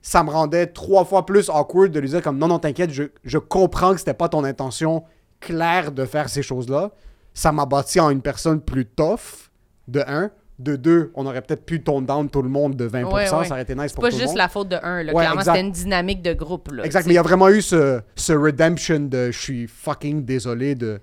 ça 0.00 0.22
me 0.24 0.30
rendait 0.30 0.66
trois 0.68 1.04
fois 1.04 1.26
plus 1.26 1.50
awkward 1.50 1.90
de 1.92 2.00
lui 2.00 2.08
dire 2.08 2.22
comme 2.22 2.38
non, 2.38 2.48
non, 2.48 2.58
t'inquiète, 2.58 2.90
je, 2.92 3.02
je 3.24 3.36
comprends 3.36 3.92
que 3.92 3.98
c'était 3.98 4.14
pas 4.14 4.28
ton 4.30 4.42
intention 4.44 5.04
claire 5.38 5.92
de 5.92 6.06
faire 6.06 6.28
ces 6.30 6.42
choses-là. 6.42 6.92
Ça 7.34 7.52
m'a 7.52 7.66
bâti 7.66 8.00
en 8.00 8.10
une 8.10 8.22
personne 8.22 8.60
plus 8.60 8.86
tough, 8.86 9.50
de 9.88 10.00
un. 10.06 10.30
De 10.58 10.76
deux, 10.76 11.10
on 11.14 11.24
aurait 11.24 11.40
peut-être 11.40 11.64
pu 11.64 11.82
tone 11.82 12.04
down 12.04 12.28
tout 12.28 12.42
le 12.42 12.50
monde 12.50 12.76
de 12.76 12.86
20%, 12.86 13.04
Ouais, 13.06 13.12
ouais. 13.14 13.26
ça 13.26 13.36
aurait 13.38 13.62
été 13.62 13.74
nice 13.74 13.84
C'est 13.86 13.94
pour 13.94 14.02
pas 14.02 14.10
tout 14.10 14.16
le 14.16 14.20
juste 14.20 14.28
monde. 14.32 14.36
la 14.36 14.48
faute 14.48 14.68
de 14.68 14.76
un. 14.82 15.02
Là. 15.02 15.14
Ouais, 15.14 15.22
Clairement, 15.22 15.40
c'était 15.40 15.60
une 15.62 15.70
dynamique 15.72 16.20
de 16.20 16.34
groupe. 16.34 16.70
Là, 16.70 16.84
Exact, 16.84 17.06
mais 17.06 17.14
il 17.14 17.16
y 17.16 17.18
a 17.18 17.22
vraiment 17.22 17.48
eu 17.48 17.62
ce, 17.62 18.02
ce 18.14 18.34
redemption 18.34 19.00
de 19.00 19.30
je 19.30 19.38
suis 19.40 19.66
fucking 19.66 20.22
désolé 20.26 20.74
de, 20.74 21.00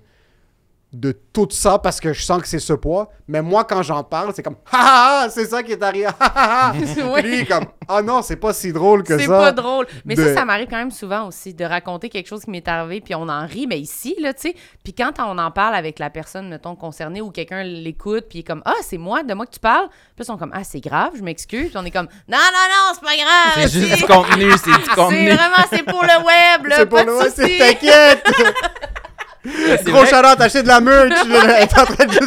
de 0.90 1.12
tout 1.12 1.46
ça 1.50 1.78
parce 1.78 2.00
que 2.00 2.14
je 2.14 2.22
sens 2.22 2.40
que 2.40 2.48
c'est 2.48 2.58
ce 2.58 2.72
poids. 2.72 3.10
Mais 3.26 3.42
moi, 3.42 3.64
quand 3.64 3.82
j'en 3.82 4.02
parle, 4.02 4.32
c'est 4.34 4.42
comme 4.42 4.56
ha 4.72 4.78
ha 4.78 5.22
ha, 5.24 5.28
c'est 5.28 5.44
ça 5.44 5.62
qui 5.62 5.72
est 5.72 5.82
arrivé. 5.82 6.06
ha, 6.06 6.14
ha, 6.18 6.68
ha. 6.70 6.72
Ouais. 7.08 7.22
Puis 7.22 7.30
lui, 7.38 7.46
comme 7.46 7.66
ah 7.86 8.00
non, 8.00 8.22
c'est 8.22 8.36
pas 8.36 8.54
si 8.54 8.72
drôle 8.72 9.02
que 9.02 9.14
ça. 9.16 9.22
C'est 9.22 9.28
pas 9.28 9.52
drôle. 9.52 9.86
Mais 10.06 10.14
de- 10.14 10.24
ça, 10.24 10.34
ça 10.34 10.44
m'arrive 10.46 10.66
quand 10.68 10.78
même 10.78 10.90
souvent 10.90 11.26
aussi 11.28 11.52
de 11.52 11.64
raconter 11.64 12.08
quelque 12.08 12.26
chose 12.26 12.42
qui 12.44 12.50
m'est 12.50 12.66
arrivé, 12.66 13.02
puis 13.02 13.14
on 13.14 13.28
en 13.28 13.46
rit, 13.46 13.66
mais 13.66 13.78
ici, 13.78 14.16
là, 14.18 14.32
tu 14.32 14.48
sais. 14.48 14.54
Puis 14.82 14.94
quand 14.94 15.12
on 15.18 15.36
en 15.36 15.50
parle 15.50 15.74
avec 15.74 15.98
la 15.98 16.08
personne, 16.08 16.48
mettons, 16.48 16.74
concernée, 16.74 17.20
ou 17.20 17.30
quelqu'un 17.30 17.62
l'écoute, 17.62 18.24
puis 18.30 18.38
il 18.38 18.40
est 18.40 18.44
comme 18.44 18.62
Ah, 18.64 18.72
c'est 18.82 18.98
moi, 18.98 19.22
de 19.22 19.34
moi 19.34 19.44
que 19.44 19.52
tu 19.52 19.60
parles. 19.60 19.88
Puis 19.88 20.20
ils 20.20 20.24
sont 20.24 20.38
comme 20.38 20.52
Ah, 20.54 20.64
c'est 20.64 20.80
grave, 20.80 21.12
je 21.16 21.22
m'excuse. 21.22 21.68
Puis 21.68 21.76
on 21.76 21.84
est 21.84 21.90
comme 21.90 22.08
Non, 22.28 22.38
non, 22.38 22.66
non, 22.70 22.94
c'est 22.94 23.04
pas 23.04 23.16
grave. 23.16 23.68
C'est 23.68 23.80
juste 23.80 23.96
du 23.98 24.04
contenu, 24.06 24.50
c'est 24.52 24.70
du 24.70 24.84
C'est 24.88 24.94
contenu. 24.94 25.30
vraiment, 25.32 25.66
c'est 25.70 25.82
pour 25.84 26.02
le 26.02 26.16
web, 26.24 26.66
là. 26.66 26.76
C'est 26.78 26.86
pour 26.86 26.98
le 27.00 27.18
c'est 27.34 27.58
t'inquiète. 27.58 28.24
C'est 29.44 29.84
Gros 29.84 30.04
de 30.04 30.66
la 30.68 30.80
merch. 30.80 31.26
là, 31.28 31.58
Elle 31.58 31.62
est 31.64 31.78
en 31.78 31.84
train 31.84 32.04
de 32.06 32.12
juste. 32.12 32.24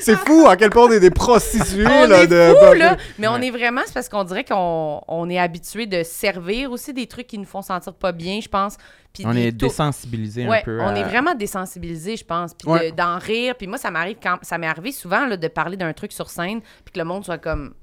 C'est 0.00 0.16
fou 0.16 0.46
à 0.48 0.56
quel 0.56 0.70
point 0.70 0.84
on 0.84 0.92
est 0.92 1.00
des 1.00 1.10
prostituées. 1.10 1.86
On 1.86 2.06
là, 2.06 2.22
est 2.22 2.26
de... 2.26 2.54
fous, 2.54 2.74
là. 2.74 2.96
Mais 3.18 3.28
on 3.28 3.36
est 3.38 3.50
vraiment, 3.50 3.80
c'est 3.84 3.94
parce 3.94 4.08
qu'on 4.08 4.24
dirait 4.24 4.44
qu'on 4.44 5.00
on 5.08 5.28
est 5.28 5.38
habitué 5.38 5.86
de 5.86 6.02
servir 6.02 6.70
aussi 6.72 6.92
des 6.92 7.06
trucs 7.06 7.26
qui 7.26 7.38
nous 7.38 7.44
font 7.44 7.62
sentir 7.62 7.94
pas 7.94 8.12
bien, 8.12 8.40
je 8.40 8.48
pense. 8.48 8.76
Puis 9.12 9.24
On 9.26 9.34
est 9.34 9.50
taux- 9.50 9.66
désensibilisé 9.66 10.46
Ouais, 10.46 10.58
un 10.60 10.62
peu. 10.62 10.80
on 10.80 10.88
à- 10.88 10.94
est 10.98 11.02
vraiment 11.02 11.34
désensibilisé, 11.34 12.16
je 12.16 12.24
pense. 12.24 12.54
Puis 12.54 12.68
Ouais. 12.70 12.90
de- 12.92 12.96
d'en 12.96 13.18
rire. 13.18 13.54
Puis 13.56 13.66
moi, 13.66 13.76
ça 13.78 13.90
m'arrive 13.90 14.16
quand 14.22 14.38
ça 14.42 14.56
m'est 14.56 14.68
arrivé 14.68 14.92
souvent 14.92 15.26
là, 15.26 15.36
de 15.36 15.48
parler 15.48 15.76
d'un 15.76 15.92
truc 15.92 16.12
sur 16.12 16.30
scène, 16.30 16.60
puis 16.84 16.92
que 16.94 16.98
le 16.98 17.04
monde 17.04 17.24
soit 17.24 17.38
comme 17.38 17.74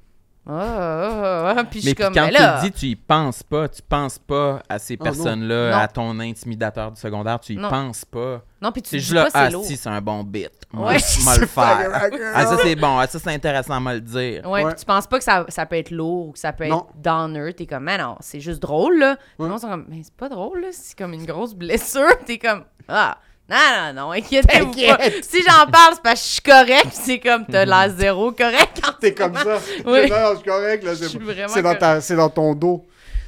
ah, 0.49 0.53
ah, 0.53 1.49
ah, 1.49 1.53
ah. 1.57 1.63
puis 1.65 1.81
je 1.81 1.85
Mais 1.85 1.89
suis 1.89 1.95
puis 1.95 2.03
comme 2.05 2.13
quand 2.13 2.25
mais 2.27 2.33
tu 2.33 2.41
le 2.41 2.61
dis, 2.61 2.71
tu 2.71 2.85
y 2.87 2.95
penses 2.95 3.43
pas. 3.43 3.67
Tu 3.67 3.81
penses 3.81 4.17
pas 4.19 4.61
à 4.69 4.79
ces 4.79 4.93
Ah, 4.93 4.97
non. 4.99 5.03
personnes-là, 5.03 5.71
Non. 5.71 5.77
à 5.77 5.87
ton 5.87 6.19
intimidateur 6.19 6.91
du 6.91 6.99
secondaire. 6.99 7.39
Tu 7.39 7.53
y 7.53 7.57
Non. 7.57 7.69
penses 7.69 8.05
pas. 8.05 8.41
non, 8.61 8.71
puis 8.71 8.81
tu 8.81 8.89
C'est 8.91 8.97
dis 8.97 9.03
juste 9.03 9.13
là, 9.15 9.27
ah 9.33 9.49
c'est 9.51 9.63
si, 9.63 9.77
c'est 9.77 9.89
un 9.89 10.01
bon 10.01 10.23
bit. 10.23 10.49
Moi, 10.71 10.87
Ouais. 10.91 10.99
je 10.99 11.25
vais 11.29 11.39
le 11.41 11.45
faire. 11.47 12.09
Ah, 12.33 12.45
ça 12.45 12.57
c'est 12.63 12.75
bon. 12.75 12.97
Ah, 12.97 13.07
ça 13.07 13.19
c'est 13.19 13.33
intéressant 13.33 13.73
à 13.75 13.79
me 13.79 13.93
le 13.93 14.01
dire. 14.01 14.45
Ouais, 14.45 14.63
Ouais. 14.63 14.71
puis 14.71 14.79
tu 14.79 14.85
penses 14.85 15.07
pas 15.07 15.17
que 15.17 15.23
ça, 15.23 15.45
ça 15.49 15.65
peut 15.65 15.75
être 15.77 15.91
lourd 15.91 16.27
ou 16.29 16.31
que 16.31 16.39
ça 16.39 16.53
peut 16.53 16.67
Non. 16.67 16.87
être 16.89 17.01
downer. 17.01 17.53
T'es 17.53 17.65
comme, 17.65 17.83
mais 17.83 17.97
non, 17.97 18.15
c'est 18.19 18.39
juste 18.39 18.61
drôle, 18.61 18.97
là. 18.99 19.15
Ouais. 19.39 19.47
monde 19.47 19.59
sont 19.59 19.69
comme, 19.69 19.85
mais 19.89 20.01
c'est 20.03 20.13
pas 20.15 20.29
drôle, 20.29 20.61
là. 20.61 20.67
C'est 20.71 20.97
comme 20.97 21.13
une 21.13 21.25
grosse 21.25 21.53
blessure. 21.53 22.07
T'es 22.25 22.37
comme, 22.37 22.63
ah, 22.87 23.17
non, 23.49 23.57
non, 23.93 24.01
non, 24.07 24.11
inquiétez-vous 24.11 24.71
pas. 24.71 24.97
Si 25.21 25.41
j'en 25.43 25.69
parle, 25.71 25.93
c'est 25.93 26.03
parce 26.03 26.21
que 26.21 26.27
je 26.27 26.31
suis 26.33 26.41
correct. 26.41 26.87
C'est 26.91 27.19
comme, 27.19 27.45
t'as 27.45 27.65
l'air 27.65 27.89
zéro 27.95 28.31
correct. 28.31 28.81
en 28.87 28.91
T'es 28.99 29.13
comme 29.13 29.35
ça. 29.35 29.59
Oui. 29.85 30.09
Non, 30.09 30.19
non, 30.19 30.29
je 30.31 30.35
suis 30.39 30.45
correct. 30.49 30.83
Là, 30.83 30.93
Je 30.93 31.03
c'est 31.05 31.47
c'est 31.49 31.61
dans, 31.61 31.75
ta- 31.75 32.01
c'est 32.01 32.15
dans 32.15 32.29
ton 32.29 32.53
dos. 32.53 32.85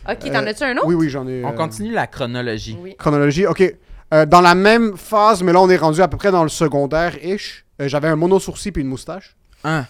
Ok, 0.09 0.20
t'en 0.20 0.43
Euh, 0.43 0.47
as-tu 0.47 0.63
un 0.63 0.76
autre? 0.78 0.88
Oui, 0.88 0.95
oui, 0.95 1.09
j'en 1.09 1.28
ai. 1.28 1.43
On 1.45 1.49
euh, 1.49 1.53
continue 1.53 1.91
la 1.91 2.07
chronologie. 2.07 2.78
Oui. 2.82 2.95
Chronologie, 2.97 3.45
ok. 3.45 3.63
Euh, 4.13 4.26
dans 4.26 4.41
la 4.41 4.55
même 4.55 4.97
phase, 4.97 5.43
mais 5.43 5.53
là, 5.53 5.61
on 5.61 5.70
est 5.70 5.78
rendu 5.78 6.01
à 6.01 6.07
peu 6.07 6.17
près 6.17 6.32
dans 6.32 6.43
le 6.43 6.49
secondaire-ish. 6.49 7.65
euh, 7.82 7.88
J'avais 7.88 8.07
un 8.07 8.15
mono-sourcil 8.15 8.72
puis 8.72 8.82
une 8.82 8.88
moustache. 8.89 9.36
Ah, 9.63 9.86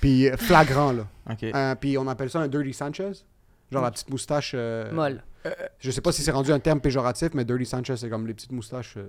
Puis 0.00 0.28
flagrant, 0.38 0.92
là. 0.92 1.02
ok. 1.30 1.44
Euh, 1.54 1.74
puis 1.74 1.98
on 1.98 2.08
appelle 2.08 2.30
ça 2.30 2.40
un 2.40 2.48
Dirty 2.48 2.72
Sanchez. 2.72 3.12
Genre 3.70 3.82
la 3.82 3.90
petite 3.90 4.08
moustache. 4.10 4.54
Euh. 5.46 5.50
Je 5.78 5.90
sais 5.90 6.00
pas 6.00 6.12
si 6.12 6.22
c'est 6.22 6.30
rendu 6.30 6.52
un 6.52 6.58
terme 6.60 6.80
péjoratif, 6.80 7.30
mais 7.34 7.44
Dirty 7.44 7.66
Sanchez, 7.66 7.96
c'est 7.96 8.08
comme 8.10 8.26
les 8.26 8.34
petites 8.34 8.52
moustaches. 8.52 8.94
euh, 8.96 9.08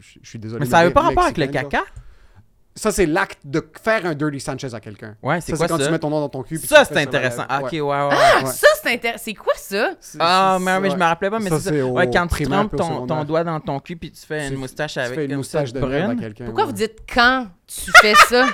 je 0.00 0.18
suis 0.28 0.38
désolé. 0.38 0.60
Mais 0.60 0.70
ça 0.70 0.84
les 0.84 0.90
pas 0.90 1.02
rapport 1.02 1.24
avec 1.24 1.36
le 1.38 1.44
genre. 1.44 1.52
caca? 1.68 1.82
Ça, 2.74 2.92
c'est 2.92 3.06
l'acte 3.06 3.40
de 3.44 3.60
faire 3.82 4.06
un 4.06 4.14
Dirty 4.14 4.38
Sanchez 4.38 4.72
à 4.72 4.78
quelqu'un. 4.78 5.16
Ouais, 5.20 5.40
c'est 5.40 5.50
Ça, 5.50 5.56
quoi 5.56 5.66
c'est 5.66 5.72
quand 5.72 5.78
ça? 5.80 5.86
tu 5.86 5.90
mets 5.90 5.98
ton 5.98 6.10
nom 6.10 6.20
dans 6.20 6.28
ton 6.28 6.44
cul. 6.44 6.60
puis 6.60 6.68
Ça, 6.68 6.86
tu 6.86 6.94
c'est 6.94 7.00
intéressant. 7.02 7.42
ok, 7.42 7.72
Ouais. 7.72 7.80
ouais. 7.80 8.08
Ah, 8.12 8.38
Ouais. 8.44 8.50
ça, 8.52 8.68
c'est 8.80 8.92
intéressant. 8.94 9.22
C'est 9.24 9.34
quoi 9.34 9.54
ça? 9.56 9.94
Ah, 10.20 10.58
mais, 10.60 10.78
mais 10.78 10.90
je 10.90 10.94
me 10.94 11.02
rappelais 11.02 11.28
pas, 11.30 11.40
mais 11.40 11.50
c'est 11.50 11.58
ça. 11.60 11.72
Ouais, 11.86 12.08
quand 12.08 12.28
tu 12.28 12.44
trempes 12.44 12.76
ton, 12.76 13.24
doigt 13.24 13.42
dans 13.42 13.58
ton 13.58 13.80
cul 13.80 13.96
puis 13.96 14.12
tu 14.12 14.24
fais 14.24 14.46
une 14.46 14.54
moustache 14.54 14.92
tu 14.92 15.00
avec 15.00 15.14
fais 15.16 15.24
une 15.24 15.36
moustache 15.36 15.72
de 15.72 15.80
merde 15.80 15.92
à 15.92 16.06
brune. 16.06 16.20
quelqu'un. 16.20 16.44
Pourquoi 16.44 16.66
vous 16.66 16.72
dites 16.72 16.98
quand 17.12 17.48
tu 17.66 17.90
fais 18.00 18.14
ça? 18.28 18.46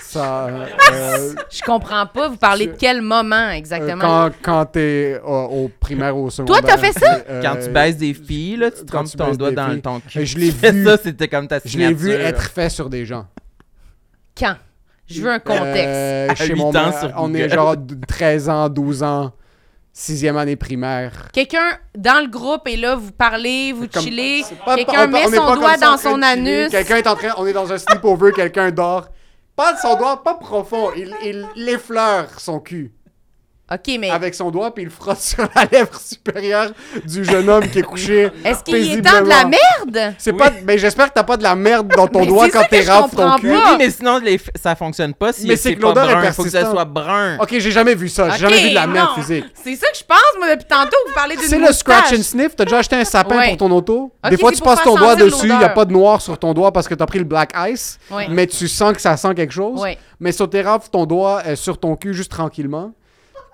Ça. 0.00 0.46
euh, 0.46 1.34
Je 1.50 1.62
comprends 1.62 2.06
pas. 2.06 2.28
Vous 2.28 2.36
parlez 2.36 2.66
de 2.66 2.74
quel 2.78 3.02
moment 3.02 3.36
euh, 3.36 3.50
exactement? 3.50 4.00
quand 4.00 4.30
quand 4.42 4.64
t'es 4.66 5.14
euh, 5.22 5.28
au 5.28 5.70
primaire 5.80 6.16
ou 6.16 6.26
au 6.26 6.30
secondaire. 6.30 6.62
t'as 6.64 6.78
fait 6.78 6.92
ça? 6.98 7.20
euh, 7.28 7.42
Quand 7.42 7.56
tu 7.62 7.68
baisses 7.70 7.96
des 7.98 8.14
filles, 8.14 8.56
là, 8.56 8.70
tu 8.70 8.84
tu 8.84 9.16
ton 9.16 9.32
doigt 9.32 9.50
dans 9.52 9.70
filles. 9.70 9.82
ton 9.82 10.00
cul. 10.00 10.26
Je 10.26 10.38
l'ai 10.38 10.50
vu. 10.50 10.84
ça, 10.84 10.96
c'était 11.02 11.28
comme 11.28 11.46
ta 11.48 11.58
Je 11.64 11.68
signature. 11.70 11.96
l'ai 12.08 12.16
vu 12.16 12.22
être 12.22 12.42
fait 12.42 12.68
sur 12.70 12.88
des 12.90 13.04
gens. 13.04 13.26
Quand? 14.36 14.56
Je 15.08 15.20
veux 15.20 15.30
un 15.30 15.38
contexte. 15.38 15.76
Euh, 15.86 16.28
À 16.30 16.34
chez 16.34 16.54
mon 16.54 16.74
ans 16.74 16.92
sur 16.98 17.12
on 17.16 17.34
est 17.34 17.48
genre 17.48 17.76
de 17.76 17.96
13 18.06 18.48
ans, 18.48 18.68
12 18.70 19.02
ans, 19.02 19.32
sixième 19.92 20.38
année 20.38 20.56
primaire. 20.56 21.28
Quelqu'un 21.34 21.72
dans 21.96 22.22
le 22.24 22.30
groupe 22.30 22.66
est 22.66 22.76
là, 22.76 22.94
vous 22.96 23.12
parlez, 23.12 23.72
vous 23.72 23.88
Comme- 23.88 24.02
chillez. 24.02 24.42
Quelqu'un 24.74 25.06
met 25.08 25.26
on 25.26 25.30
son 25.32 25.54
doigt 25.56 25.76
dans 25.76 25.98
son 25.98 26.22
anus. 26.22 26.70
Quelqu'un 26.70 26.96
est 26.96 27.06
en 27.06 27.14
train, 27.14 27.28
on 27.36 27.46
est 27.46 27.52
dans 27.52 27.70
un 27.70 27.76
sleepover, 27.78 28.32
quelqu'un 28.32 28.70
dort. 28.70 29.08
Pas 29.56 29.74
de 29.74 29.78
son 29.78 29.96
doigt, 29.96 30.22
pas 30.22 30.34
profond. 30.34 30.92
Il, 30.96 31.14
il 31.22 31.68
effleure 31.68 32.40
son 32.40 32.60
cul 32.60 32.92
OK, 33.72 33.96
mais 33.98 34.10
avec 34.10 34.34
son 34.34 34.50
doigt, 34.50 34.74
puis 34.74 34.84
il 34.84 34.90
frotte 34.90 35.18
sur 35.20 35.48
la 35.54 35.64
lèvre 35.70 35.98
supérieure 36.00 36.70
du 37.06 37.24
jeune 37.24 37.48
homme 37.48 37.68
qui 37.68 37.78
est 37.78 37.82
couché. 37.82 38.30
est-ce 38.44 38.62
qu'il 38.62 38.76
est 38.76 39.02
temps 39.02 39.22
de 39.22 39.28
la 39.28 39.44
merde? 39.44 40.14
C'est 40.18 40.32
pas, 40.32 40.50
mais 40.64 40.78
j'espère 40.78 41.08
que 41.08 41.14
t'as 41.14 41.22
pas 41.22 41.36
de 41.36 41.42
la 41.42 41.54
merde 41.54 41.88
dans 41.96 42.06
ton 42.06 42.20
Mais 42.22 42.26
doigt 42.26 42.48
quand 42.50 42.64
t'es 42.68 42.82
rafle 42.82 43.14
ton 43.16 43.36
cul. 43.36 43.50
Oui, 43.50 43.58
mais 43.78 43.90
sinon, 43.90 44.18
les 44.18 44.40
ça 44.60 44.74
fonctionne 44.74 45.14
pas 45.14 45.32
si 45.32 45.46
Mais 45.46 45.56
c'est 45.56 45.74
que 45.74 45.80
pas 45.80 45.88
l'odeur 45.88 46.10
est 46.10 46.14
brun. 46.14 46.32
Faut 46.32 46.44
que 46.44 46.50
ça 46.50 46.70
soit 46.70 46.84
brun. 46.84 47.38
Ok, 47.38 47.48
j'ai 47.58 47.70
jamais 47.70 47.94
vu 47.94 48.08
ça. 48.08 48.30
J'ai 48.30 48.44
OK, 48.46 48.50
jamais 48.50 48.62
vu 48.64 48.70
de 48.70 48.74
la 48.74 48.86
merde 48.86 49.08
non. 49.16 49.22
physique. 49.22 49.44
C'est 49.54 49.76
ça 49.76 49.86
que 49.90 49.96
je 49.96 50.04
pense, 50.04 50.18
moi, 50.38 50.54
depuis 50.54 50.68
tantôt, 50.68 50.96
vous 51.06 51.14
parlez 51.14 51.36
d'une 51.36 51.46
C'est 51.46 51.58
le 51.58 51.72
scratch 51.72 52.12
and 52.12 52.22
sniff. 52.22 52.56
T'as 52.56 52.64
déjà 52.64 52.78
acheté 52.78 52.96
un 52.96 53.04
sapin 53.04 53.36
Ouais. 53.36 53.48
pour 53.48 53.68
ton 53.68 53.70
auto? 53.70 54.12
Ok, 54.24 54.30
Des 54.30 54.36
fois, 54.36 54.52
tu 54.52 54.60
passes 54.60 54.82
ton 54.82 54.96
doigt 54.96 55.16
dessus, 55.16 55.48
il 55.48 55.58
n'y 55.58 55.64
a 55.64 55.68
pas 55.68 55.84
de 55.84 55.92
noir 55.92 56.20
sur 56.20 56.38
ton 56.38 56.52
doigt 56.52 56.72
parce 56.72 56.88
que 56.88 56.94
t'as 56.94 57.06
pris 57.06 57.18
le 57.18 57.24
black 57.24 57.52
ice, 57.68 57.98
mais 58.28 58.46
tu 58.46 58.68
sens 58.68 58.92
que 58.92 59.00
ça 59.00 59.16
sent 59.16 59.34
quelque 59.34 59.52
chose. 59.52 59.82
Mais 60.20 60.32
sur 60.32 60.48
tes 60.48 60.62
ton 60.92 61.06
doigt 61.06 61.42
est 61.44 61.56
sur 61.56 61.78
ton 61.78 61.96
cul 61.96 62.14
juste 62.14 62.30
tranquillement, 62.30 62.92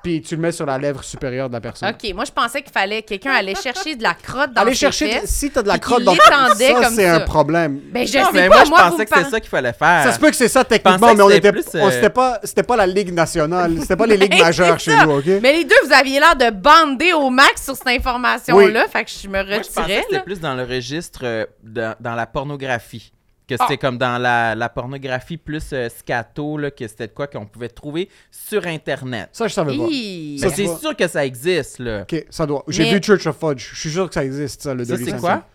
puis 0.02 0.22
tu 0.22 0.36
le 0.36 0.40
mets 0.42 0.52
sur 0.52 0.64
la 0.64 0.78
lèvre 0.78 1.02
supérieure 1.02 1.48
de 1.48 1.54
la 1.54 1.60
personne. 1.60 1.88
OK, 1.90 2.14
moi, 2.14 2.24
je 2.24 2.30
pensais 2.32 2.62
qu'il 2.62 2.72
fallait 2.72 3.02
quelqu'un 3.02 3.32
allait 3.32 3.54
chercher 3.54 3.96
de 3.96 4.02
la 4.02 4.14
crotte 4.14 4.52
dans 4.52 4.62
Allez 4.62 4.70
ses 4.72 4.78
chercher, 4.78 5.10
fesses. 5.10 5.30
si 5.30 5.50
t'as 5.50 5.62
de 5.62 5.66
la 5.68 5.74
puis 5.74 5.80
crotte 5.80 5.98
qu'il 5.98 6.06
dans 6.06 6.12
l'étendait 6.12 6.68
ça, 6.74 6.80
comme 6.84 6.94
c'est 6.94 7.06
ça. 7.06 7.14
un 7.16 7.20
problème. 7.20 7.80
Ben, 7.92 8.06
je 8.06 8.18
Non, 8.18 8.24
sais 8.26 8.30
mais 8.32 8.48
pas, 8.48 8.54
moi, 8.56 8.64
je 8.64 8.70
vous 8.70 8.76
pensais 8.90 9.06
que 9.06 9.10
c'est 9.18 9.30
ça 9.30 9.40
qu'il 9.40 9.48
fallait 9.50 9.72
faire. 9.72 10.04
Ça 10.04 10.12
se 10.12 10.18
peut 10.18 10.30
que 10.30 10.36
c'est 10.36 10.48
ça 10.48 10.64
pensais 10.64 10.78
techniquement, 10.78 11.08
que 11.12 11.16
mais 11.16 11.22
on 11.22 11.28
c'était 11.28 11.48
était, 11.48 11.52
plus, 11.52 11.64
on- 11.74 11.86
euh, 11.86 11.90
c'était 11.90 12.10
pas, 12.10 12.38
c'était 12.44 12.62
pas 12.62 12.76
la 12.76 12.86
ligue 12.86 13.12
nationale, 13.12 13.76
c'était 13.80 13.96
pas 13.96 14.06
les 14.06 14.16
ligues 14.18 14.34
Hey, 14.34 14.42
majeures 14.42 14.80
c'est 14.80 14.90
chez 14.92 14.96
ça. 14.98 15.04
nous, 15.06 15.12
ok? 15.18 15.26
Mais 15.42 15.52
les 15.52 15.64
deux, 15.64 15.74
vous 15.84 15.92
aviez 15.92 16.20
l'air 16.20 16.36
de 16.36 16.50
bander 16.50 17.12
au 17.12 17.28
max 17.30 17.64
sur 17.64 17.74
cette 17.76 17.88
information-là, 17.88 18.86
fait 18.88 19.04
que 19.04 19.10
je 19.10 19.26
me 19.28 19.32
Moi, 19.32 19.44
je 19.44 19.56
pensais 19.58 19.70
que 19.72 19.80
retirais. 19.80 20.02
c'était 20.02 20.14
là. 20.16 20.22
plus 20.22 20.40
dans 20.40 20.54
le 20.54 20.62
registre 20.64 21.20
euh, 21.24 21.44
de- 21.62 21.94
dans 22.00 22.14
la 22.14 22.26
pornographie. 22.26 23.12
Que 23.48 23.54
c'était 23.56 23.74
Ah. 23.74 23.76
comme 23.78 23.96
dans 23.96 24.18
la, 24.20 24.54
la 24.54 24.68
pornographie 24.68 25.38
plus 25.38 25.70
euh, 25.72 25.88
scato, 25.88 26.58
là, 26.58 26.70
que 26.70 26.86
c'était 26.86 27.06
de 27.06 27.12
quoi 27.12 27.26
qu'on 27.26 27.46
pouvait 27.46 27.70
trouver 27.70 28.10
sur 28.30 28.66
Internet. 28.66 29.30
Ça, 29.32 29.48
je 29.48 29.54
savais 29.54 29.74
pas. 29.76 29.84
Hi. 29.88 30.38
C'est 30.38 30.66
sûr 30.76 30.94
que 30.94 31.08
ça 31.08 31.24
existe, 31.24 31.78
là. 31.78 32.02
Ok, 32.02 32.26
ça 32.28 32.44
doit. 32.46 32.62
J'ai 32.68 32.82
Mais- 32.84 32.92
vu 32.94 33.00
Church 33.02 33.26
of 33.26 33.38
Fudge. 33.38 33.70
Je 33.72 33.80
suis 33.80 33.90
sûr 33.90 34.06
que 34.06 34.14
ça 34.14 34.24
existe, 34.24 34.60
ça, 34.62 34.74
le 34.74 34.84
Ça, 34.84 34.96
c'est 34.98 35.16
quoi? 35.18 35.46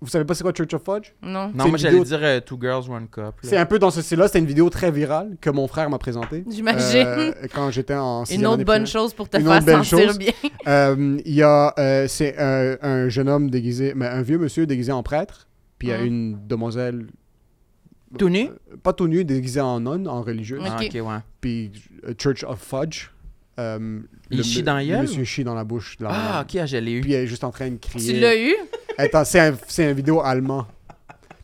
Vous 0.00 0.08
savez 0.08 0.24
pas 0.24 0.34
c'est 0.34 0.42
quoi 0.42 0.52
Church 0.52 0.72
of 0.74 0.82
Fudge? 0.84 1.12
Non. 1.22 1.48
Non, 1.48 1.64
C'est 1.64 1.68
moi, 1.68 1.78
j'allais 1.78 1.98
vidéo- 1.98 2.04
dire 2.18 2.26
euh, 2.26 2.40
Two 2.40 2.58
Girls, 2.60 2.90
One 2.90 3.06
Cup. 3.08 3.34
C'est 3.42 3.56
un 3.56 3.66
peu 3.66 3.78
dans 3.78 3.90
ce 3.92 4.02
style-là. 4.02 4.26
C'était 4.26 4.40
une 4.40 4.46
vidéo 4.46 4.68
très 4.70 4.90
virale 4.90 5.36
que 5.40 5.48
mon 5.50 5.68
frère 5.68 5.90
m'a 5.90 5.98
présentée. 5.98 6.44
J'imagine. 6.50 7.06
Euh, 7.06 7.32
quand 7.54 7.70
j'étais 7.70 7.94
en 7.94 8.24
Une 8.24 8.44
autre 8.46 8.64
bonne 8.64 8.86
chose 8.86 9.14
pour 9.14 9.28
te 9.28 9.36
Une 9.36 9.44
faire 9.46 9.62
sentir 9.84 10.08
chose. 10.08 10.18
bien. 10.18 10.32
Euh, 10.68 11.18
Il 11.24 11.34
y 11.34 11.42
a, 11.42 11.72
euh, 11.78 12.06
c'est 12.08 12.36
un, 12.38 12.76
un 12.82 13.08
jeune 13.08 13.28
homme 13.28 13.50
déguisé, 13.50 13.92
mais 13.96 14.06
un 14.06 14.22
vieux 14.22 14.38
monsieur 14.38 14.64
déguisé 14.66 14.90
en 14.92 15.02
prêtre, 15.04 15.46
puis 15.78 15.88
il 15.88 15.90
y 15.90 15.94
a 15.94 15.98
Mhm. 15.98 16.06
une 16.06 16.46
demoiselle, 16.48 17.06
Tout 18.18 18.28
nu? 18.28 18.46
euh, 18.48 18.76
pas 18.82 18.92
tout 18.92 19.06
nu, 19.08 19.24
déguisée 19.24 19.60
en 19.60 19.80
nonne, 19.80 20.06
en 20.08 20.22
religieuse, 20.22 20.60
Ok. 20.60 20.66
Ah, 20.70 20.80
ok, 20.84 20.94
ouais. 20.94 21.18
puis 21.40 21.72
euh, 22.06 22.14
Church 22.20 22.44
of 22.44 22.60
Fudge. 22.60 23.08
Euh, 23.58 24.00
Il 24.30 24.38
le- 24.38 24.42
chie 24.42 24.62
dans 24.62 24.74
la 24.76 24.82
le 24.82 24.88
gueule? 24.88 25.02
monsieur 25.02 25.24
chie 25.24 25.44
dans 25.44 25.54
la 25.54 25.64
bouche. 25.64 25.96
la 26.00 26.08
Ah, 26.10 26.40
ok, 26.46 26.64
je 26.66 26.76
l'ai 26.78 26.92
eu. 26.92 27.00
Puis 27.02 27.12
elle 27.12 27.24
est 27.24 27.26
juste 27.26 27.44
en 27.44 27.50
train 27.50 27.68
de 27.70 27.76
crier. 27.76 28.14
Tu 28.14 28.20
l'as 28.20 28.34
eu? 28.36 28.54
Attends, 28.98 29.24
c'est 29.24 29.40
un, 29.40 29.54
c'est 29.68 29.86
un 29.86 29.92
vidéo 29.92 30.20
allemand. 30.22 30.66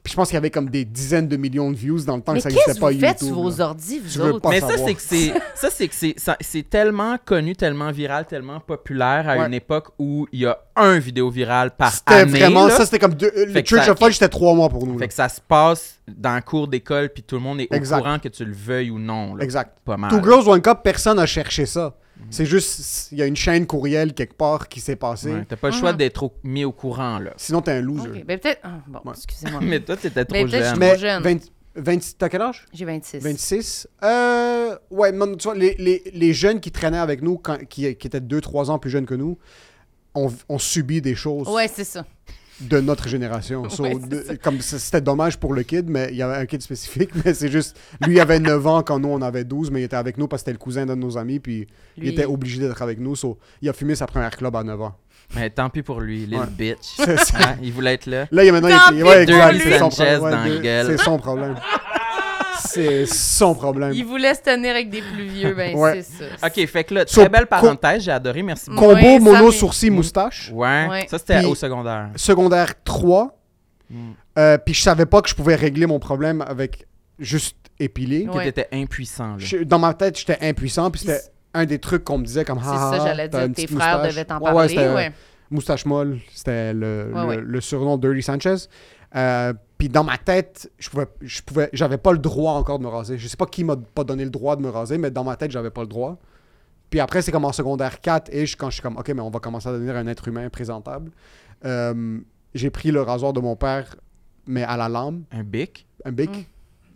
Puis 0.08 0.12
je 0.12 0.16
pense 0.16 0.28
qu'il 0.28 0.36
y 0.36 0.38
avait 0.38 0.48
comme 0.50 0.70
des 0.70 0.86
dizaines 0.86 1.28
de 1.28 1.36
millions 1.36 1.70
de 1.70 1.76
views 1.76 2.00
dans 2.06 2.16
le 2.16 2.22
temps 2.22 2.32
Mais 2.32 2.38
que 2.38 2.44
ça 2.44 2.48
qu'est-ce 2.48 2.60
n'existait 2.70 2.80
que 2.80 2.86
pas 2.86 2.92
vous 2.92 2.98
faites 2.98 3.20
YouTube. 3.20 3.28
sur 3.34 3.42
vos 3.42 3.58
là. 3.58 3.64
ordis, 3.66 3.98
vous 3.98 4.08
Je 4.08 4.18
veux 4.22 4.30
autres? 4.32 4.40
pas 4.40 4.48
Mais 4.48 4.60
ça, 4.60 4.68
savoir. 4.70 4.88
c'est 4.88 4.94
que 4.94 5.02
c'est 5.02 5.32
ça, 5.54 5.68
c'est 5.70 5.86
que 5.88 5.94
c'est 5.94 6.14
ça- 6.16 6.36
c'est 6.40 6.62
tellement 6.70 7.18
connu, 7.22 7.54
tellement 7.54 7.90
viral, 7.90 8.24
tellement 8.24 8.58
populaire 8.58 9.28
à 9.28 9.36
Ouais. 9.36 9.46
une 9.46 9.52
époque 9.52 9.88
où 9.98 10.26
il 10.32 10.40
y 10.40 10.46
a 10.46 10.56
un 10.76 10.98
vidéo 10.98 11.28
viral 11.28 11.72
par 11.72 11.92
C'était 11.92 12.14
année. 12.14 12.38
vraiment 12.38 12.68
là. 12.68 12.74
ça, 12.74 12.86
c'était 12.86 12.98
comme 12.98 13.12
deux, 13.12 13.30
euh, 13.36 13.44
le 13.44 13.52
Fait 13.52 13.62
que 13.62 13.68
Church 13.68 13.84
ça- 13.84 13.92
of 13.92 13.98
Fudge, 13.98 14.14
c'était 14.14 14.30
trois 14.30 14.54
mois 14.54 14.70
pour 14.70 14.86
nous. 14.86 14.94
là. 14.94 15.00
Fait 15.00 15.08
que 15.08 15.14
ça 15.14 15.28
se 15.28 15.42
passe 15.46 16.00
dans 16.08 16.36
le 16.36 16.40
cours 16.40 16.68
d'école, 16.68 17.10
puis 17.10 17.22
tout 17.22 17.34
le 17.34 17.42
monde 17.42 17.60
est 17.60 17.68
Exact. 17.70 17.98
au 17.98 18.02
courant 18.02 18.18
que 18.18 18.28
tu 18.28 18.46
le 18.46 18.54
veuilles 18.54 18.90
ou 18.90 18.98
non. 18.98 19.34
là. 19.34 19.44
Exact. 19.44 19.76
Pas 19.84 19.98
mal. 19.98 20.10
Two 20.10 20.22
Girls 20.24 20.48
One 20.48 20.62
Cup, 20.62 20.78
personne 20.82 21.18
n'a 21.18 21.26
cherché 21.26 21.66
ça. 21.66 21.94
C'est 22.30 22.44
juste, 22.46 23.08
il 23.12 23.18
y 23.18 23.22
a 23.22 23.26
une 23.26 23.36
chaîne 23.36 23.66
courriel 23.66 24.12
quelque 24.12 24.34
part 24.34 24.68
qui 24.68 24.80
s'est 24.80 24.96
passée. 24.96 25.32
Ouais, 25.32 25.44
T'as 25.48 25.56
pas 25.56 25.68
le 25.70 25.74
choix 25.74 25.92
Mhm. 25.92 25.98
d'être 25.98 26.22
au- 26.24 26.34
mis 26.44 26.64
au 26.64 26.72
courant, 26.72 27.18
là. 27.18 27.32
Sinon, 27.36 27.62
t'es 27.62 27.72
un 27.72 27.80
loser. 27.80 28.08
Ok, 28.10 28.24
ben 28.26 28.38
peut-être. 28.38 28.60
ah, 28.64 28.80
bon, 28.86 29.00
Ouais. 29.04 29.12
excusez-moi. 29.16 29.60
Mais 29.62 29.80
toi, 29.80 29.96
t'étais 29.96 30.24
trop 30.24 30.34
Mais 30.36 30.44
peut-être 30.44 30.64
jeune. 30.64 30.74
je- 30.74 30.80
Mais 30.80 30.88
Trop 30.90 30.98
jeune. 31.00 31.22
20, 31.22 31.38
20 31.76 32.18
t'as 32.18 32.28
quel 32.28 32.42
âge? 32.42 32.66
J'ai 32.72 32.84
26. 32.84 33.18
26. 33.20 33.88
Euh, 34.02 34.76
ouais, 34.90 35.12
tu 35.12 35.44
vois, 35.44 35.54
les, 35.54 35.74
les, 35.78 36.02
les 36.12 36.32
jeunes 36.34 36.60
qui 36.60 36.70
traînaient 36.70 36.98
avec 36.98 37.22
nous, 37.22 37.38
quand- 37.38 37.58
qui, 37.68 37.94
qui 37.96 38.06
étaient 38.06 38.20
2-3 38.20 38.68
ans 38.70 38.78
plus 38.78 38.90
jeunes 38.90 39.06
que 39.06 39.14
nous, 39.14 39.38
ont, 40.14 40.32
ont 40.48 40.58
subi 40.58 41.00
des 41.00 41.14
choses 41.14 41.48
Ouais, 41.48 41.68
c'est 41.72 41.84
ça. 41.84 42.04
De 42.60 42.80
notre 42.80 43.08
génération. 43.08 43.68
So, 43.70 43.82
Ouais, 43.84 43.94
de- 43.94 44.38
comme 44.42 44.60
C'était 44.60 45.00
dommage 45.00 45.38
pour 45.38 45.54
le 45.54 45.62
kid, 45.62 45.88
mais 45.88 46.08
il 46.10 46.16
y 46.16 46.22
avait 46.22 46.36
un 46.36 46.46
kid 46.46 46.60
spécifique, 46.62 47.10
mais 47.24 47.34
c'est 47.34 47.50
juste, 47.50 47.76
lui 48.06 48.14
il 48.16 48.20
avait 48.20 48.38
9 48.40 48.66
ans 48.66 48.82
quand 48.82 48.98
nous 48.98 49.08
on 49.08 49.22
avait 49.22 49.44
12, 49.44 49.70
mais 49.70 49.80
il 49.80 49.84
était 49.84 49.96
avec 49.96 50.18
nous 50.18 50.26
parce 50.28 50.42
que 50.42 50.46
c'était 50.46 50.58
le 50.58 50.62
cousin 50.62 50.86
d'un 50.86 50.96
de 50.96 51.00
nos 51.00 51.16
amis, 51.18 51.38
puis 51.38 51.66
il 51.96 52.08
était 52.08 52.24
obligé 52.24 52.60
d'être 52.60 52.82
avec 52.82 52.98
nous. 52.98 53.14
So, 53.16 53.38
il 53.62 53.68
a 53.68 53.72
fumé 53.72 53.94
sa 53.94 54.06
première 54.06 54.30
club 54.36 54.54
à 54.56 54.62
9 54.64 54.80
ans. 54.82 54.94
Mais 55.34 55.50
tant 55.50 55.68
pis 55.68 55.82
pour 55.82 56.00
lui, 56.00 56.20
little 56.26 56.36
Ouais. 56.40 56.46
bitch. 56.56 56.78
C'est 56.96 57.18
ça. 57.18 57.36
Hein, 57.38 57.56
il 57.62 57.70
voulait 57.72 57.94
être 57.94 58.06
là. 58.06 58.26
Là, 58.30 58.44
il 58.44 58.46
y 58.46 58.48
a 58.48 58.52
maintenant. 58.52 58.70
Tant 58.70 58.92
il- 58.92 58.96
pis 58.96 59.02
ouais, 59.02 59.24
pour 59.26 59.34
exact, 59.34 59.52
lui. 59.52 59.60
c'est 59.60 59.78
son 59.78 59.88
problème. 59.90 60.22
Ouais. 60.62 60.82
C'est 60.86 60.96
son 60.98 61.18
problème. 61.18 61.54
C'est 62.60 63.06
son 63.06 63.54
problème. 63.54 63.92
Il 63.94 64.04
voulait 64.04 64.34
se 64.34 64.42
tenir 64.42 64.70
avec 64.72 64.90
des 64.90 65.02
plus 65.02 65.26
vieux, 65.26 65.54
ben 65.54 65.76
Ouais. 65.76 66.02
c'est 66.02 66.24
ça. 66.40 66.46
Ok, 66.46 66.66
fait 66.66 66.84
que 66.84 66.94
là, 66.94 67.04
So, 67.06 67.20
très 67.20 67.28
belle 67.28 67.42
co- 67.42 67.46
parenthèse, 67.48 68.02
j'ai 68.04 68.10
adoré, 68.12 68.42
merci 68.42 68.70
beaucoup. 68.70 68.80
Combo, 68.82 68.94
Ouais, 68.94 69.14
ça 69.14 69.20
mono, 69.20 69.50
sourcil, 69.52 69.90
moustache. 69.90 70.50
Ouais, 70.52 70.86
Ouais. 70.88 71.06
ça 71.08 71.18
c'était 71.18 71.44
au 71.44 71.54
secondaire. 71.54 72.10
Secondaire 72.16 72.72
3. 72.84 73.38
Mm. 73.90 74.10
Euh, 74.38 74.58
puis 74.58 74.74
je 74.74 74.82
savais 74.82 75.06
pas 75.06 75.22
que 75.22 75.28
je 75.28 75.34
pouvais 75.34 75.54
régler 75.54 75.86
mon 75.86 75.98
problème 75.98 76.42
avec 76.46 76.86
juste 77.18 77.56
épiler. 77.80 78.26
Ouais. 78.28 78.44
Que 78.46 78.50
t'étais 78.50 78.68
impuissant, 78.72 79.28
là. 79.32 79.38
Je- 79.38 79.58
dans 79.64 79.78
ma 79.78 79.94
tête, 79.94 80.18
j'étais 80.18 80.38
impuissant. 80.46 80.90
Puis 80.90 81.00
c'était 81.02 81.20
un 81.54 81.64
des 81.64 81.78
trucs 81.78 82.04
qu'on 82.04 82.18
me 82.18 82.24
disait 82.24 82.44
comme 82.44 82.58
C'est 82.60 82.68
ah, 82.70 82.90
ça, 82.92 82.98
ah, 83.02 83.06
j'allais 83.06 83.28
dire. 83.28 83.48
Tes 83.54 83.66
frères 83.66 83.96
moustache. 83.98 84.08
devaient 84.14 84.24
t'en 84.24 84.40
parler. 84.40 84.76
Ouais, 84.78 85.12
Moustache 85.50 85.86
molle, 85.86 86.18
c'était 86.34 86.74
le, 86.74 87.10
Ouais, 87.14 87.20
le, 87.22 87.26
ouais. 87.28 87.36
le 87.42 87.60
surnom 87.62 87.96
Dirty 87.96 88.20
Sanchez. 88.22 88.56
Euh, 89.16 89.52
puis 89.78 89.88
dans 89.88 90.04
ma 90.04 90.18
tête, 90.18 90.70
je 90.78 90.90
pouvais, 90.90 91.06
je 91.22 91.40
pouvais, 91.42 91.70
j'avais 91.72 91.98
pas 91.98 92.12
le 92.12 92.18
droit 92.18 92.52
encore 92.54 92.78
de 92.78 92.84
me 92.84 92.88
raser. 92.88 93.16
Je 93.18 93.28
sais 93.28 93.36
pas 93.36 93.46
qui 93.46 93.64
m'a 93.64 93.76
pas 93.76 94.04
donné 94.04 94.24
le 94.24 94.30
droit 94.30 94.56
de 94.56 94.62
me 94.62 94.68
raser, 94.70 94.98
mais 94.98 95.10
dans 95.10 95.24
ma 95.24 95.36
tête, 95.36 95.50
j'avais 95.50 95.70
pas 95.70 95.82
le 95.82 95.86
droit. 95.86 96.18
Puis 96.90 97.00
après, 97.00 97.22
c'est 97.22 97.32
comme 97.32 97.44
en 97.44 97.52
secondaire 97.52 98.00
4 98.00 98.30
et 98.32 98.44
quand 98.58 98.68
je 98.70 98.74
suis 98.74 98.82
comme, 98.82 98.96
ok, 98.96 99.08
mais 99.10 99.20
on 99.20 99.30
va 99.30 99.40
commencer 99.40 99.68
à 99.68 99.72
devenir 99.72 99.94
un 99.96 100.06
être 100.06 100.26
humain 100.28 100.48
présentable. 100.48 101.10
Euh, 101.64 102.18
j'ai 102.54 102.70
pris 102.70 102.90
le 102.90 103.02
rasoir 103.02 103.32
de 103.32 103.40
mon 103.40 103.56
père, 103.56 103.94
mais 104.46 104.62
à 104.62 104.76
la 104.76 104.88
lame, 104.88 105.24
Un 105.32 105.42
bic? 105.44 105.86
un 106.04 106.12
bic. 106.12 106.30
Mm. 106.30 106.44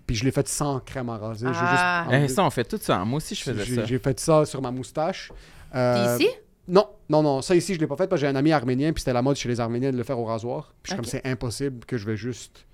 Puis 0.06 0.16
je 0.16 0.24
l'ai 0.24 0.30
fait 0.32 0.48
sans 0.48 0.80
crème 0.80 1.08
à 1.10 1.18
raser. 1.18 1.46
J'ai 1.46 1.52
Ah. 1.54 2.06
juste 2.10 2.24
Eh, 2.24 2.28
ça, 2.34 2.44
on 2.44 2.50
fait 2.50 2.64
tout 2.64 2.78
ça. 2.80 3.04
Moi 3.04 3.18
aussi, 3.18 3.34
je 3.34 3.42
faisais 3.44 3.64
j'ai, 3.64 3.74
ça. 3.76 3.84
j'ai 3.84 3.98
fait 3.98 4.18
ça 4.18 4.44
sur 4.44 4.60
ma 4.60 4.70
moustache. 4.70 5.30
Euh, 5.74 6.16
T'es 6.18 6.24
ici? 6.24 6.34
Non, 6.68 6.86
non, 7.08 7.22
non. 7.22 7.42
Ça 7.42 7.54
ici, 7.54 7.74
je 7.74 7.80
l'ai 7.80 7.86
pas 7.86 7.96
fait 7.96 8.06
parce 8.06 8.20
que 8.20 8.26
j'ai 8.26 8.32
un 8.32 8.36
ami 8.36 8.52
arménien, 8.52 8.92
puis 8.92 9.00
c'était 9.00 9.12
la 9.12 9.22
mode 9.22 9.36
chez 9.36 9.48
les 9.48 9.58
Arméniens 9.60 9.90
de 9.90 9.96
le 9.96 10.04
faire 10.04 10.18
au 10.18 10.24
rasoir. 10.24 10.74
Puis 10.82 10.90
je 10.90 10.92
suis 10.92 10.96
comme 10.96 11.04
c'est 11.04 11.26
impossible 11.26 11.84
que 11.84 11.96
je 11.96 12.06
vais 12.06 12.16
juste. 12.16 12.66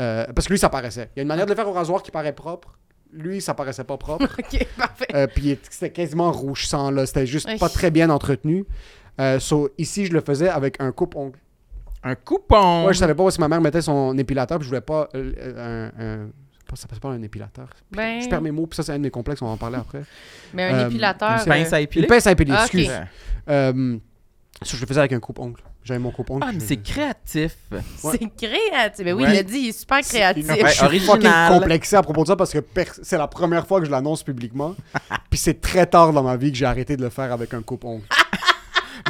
euh, 0.00 0.26
parce 0.34 0.46
que 0.46 0.52
lui, 0.52 0.58
ça 0.58 0.68
paraissait. 0.68 1.08
Il 1.16 1.18
y 1.18 1.20
a 1.20 1.22
une 1.22 1.28
manière 1.28 1.46
de 1.46 1.50
le 1.50 1.56
faire 1.56 1.68
au 1.68 1.72
rasoir 1.72 2.02
qui 2.02 2.10
paraît 2.10 2.34
propre. 2.34 2.78
Lui, 3.12 3.40
ça 3.40 3.54
paraissait 3.54 3.84
pas 3.84 3.96
propre. 3.96 4.26
Ok, 4.38 4.66
parfait. 4.76 5.06
Euh, 5.14 5.26
puis 5.26 5.58
c'était 5.70 5.90
quasiment 5.90 6.30
rouge 6.32 6.66
sang, 6.66 6.90
là. 6.90 7.04
C'était 7.06 7.26
juste 7.26 7.48
pas 7.58 7.68
très 7.68 7.90
bien 7.90 8.08
entretenu. 8.10 8.64
Euh, 9.20 9.38
so, 9.40 9.68
ici, 9.78 10.06
je 10.06 10.12
le 10.12 10.20
faisais 10.20 10.48
avec 10.48 10.80
un 10.80 10.92
coupe-ongle. 10.92 11.38
Un 12.04 12.14
coupon. 12.16 12.86
Ouais, 12.86 12.92
je 12.94 12.98
savais 12.98 13.14
pas 13.14 13.22
où 13.22 13.30
si 13.30 13.38
ma 13.40 13.48
mère 13.48 13.60
mettait 13.60 13.82
son 13.82 14.16
épilateur, 14.18 14.58
puis 14.58 14.64
je 14.64 14.68
voulais 14.70 14.80
pas 14.80 15.08
euh, 15.14 15.90
un. 15.98 16.30
Ça 16.70 16.76
s'appelle 16.82 17.00
pas 17.00 17.08
un 17.10 17.22
épilateur. 17.22 17.68
Ben, 17.90 18.20
Je 18.22 18.28
perds 18.28 18.40
mes 18.42 18.50
mots, 18.50 18.66
puis 18.66 18.76
ça, 18.76 18.82
c'est 18.82 18.92
un 18.92 18.98
de 18.98 19.02
mes 19.02 19.10
complexes, 19.10 19.42
on 19.42 19.46
va 19.46 19.52
en 19.52 19.56
parler 19.56 19.76
après. 19.78 20.02
mais 20.54 20.64
un 20.64 20.74
Euh, 20.74 20.88
épilateur. 20.88 21.38
Une 21.40 21.44
pince 21.52 21.72
à 21.72 21.80
épiler? 21.80 22.02
Une 22.04 22.08
pince 22.08 22.26
à 22.26 22.32
épiler, 22.32 22.52
Ah, 22.56 22.62
excuse. 22.62 22.88
Ouais. 22.88 23.00
Euh, 23.50 23.98
ça, 24.62 24.76
je 24.76 24.80
le 24.80 24.86
faisais 24.86 25.00
avec 25.00 25.12
un 25.12 25.20
coupe-ongle. 25.20 25.60
J'avais 25.84 25.98
mon 25.98 26.12
coupe-ongle. 26.12 26.44
Ah, 26.46 26.52
mais 26.52 26.60
je- 26.60 26.64
c'est 26.66 26.76
créatif. 26.76 27.56
C'est 27.98 28.30
créatif. 28.36 29.04
Ben 29.04 29.14
oui, 29.14 29.24
Ouais. 29.24 29.30
il 29.30 29.34
l'a 29.34 29.42
dit, 29.42 29.58
il 29.58 29.68
est 29.70 29.78
super 29.78 30.00
créatif. 30.00 30.48
Ouais, 30.48 30.58
je 30.64 30.86
suis 30.86 31.00
fucking 31.00 31.30
complexé 31.48 31.96
à 31.96 32.02
propos 32.02 32.22
de 32.22 32.28
ça 32.28 32.36
parce 32.36 32.52
que 32.52 32.60
per- 32.60 32.84
c'est 33.02 33.18
la 33.18 33.26
première 33.26 33.66
fois 33.66 33.80
que 33.80 33.86
je 33.86 33.90
l'annonce 33.90 34.22
publiquement. 34.22 34.76
Puis 35.30 35.38
c'est 35.40 35.60
très 35.60 35.84
tard 35.86 36.12
dans 36.12 36.22
ma 36.22 36.36
vie 36.36 36.52
que 36.52 36.56
j'ai 36.58 36.66
arrêté 36.66 36.96
de 36.96 37.02
le 37.02 37.10
faire 37.10 37.32
avec 37.32 37.52
un 37.52 37.62
coupe-ongle. 37.62 38.04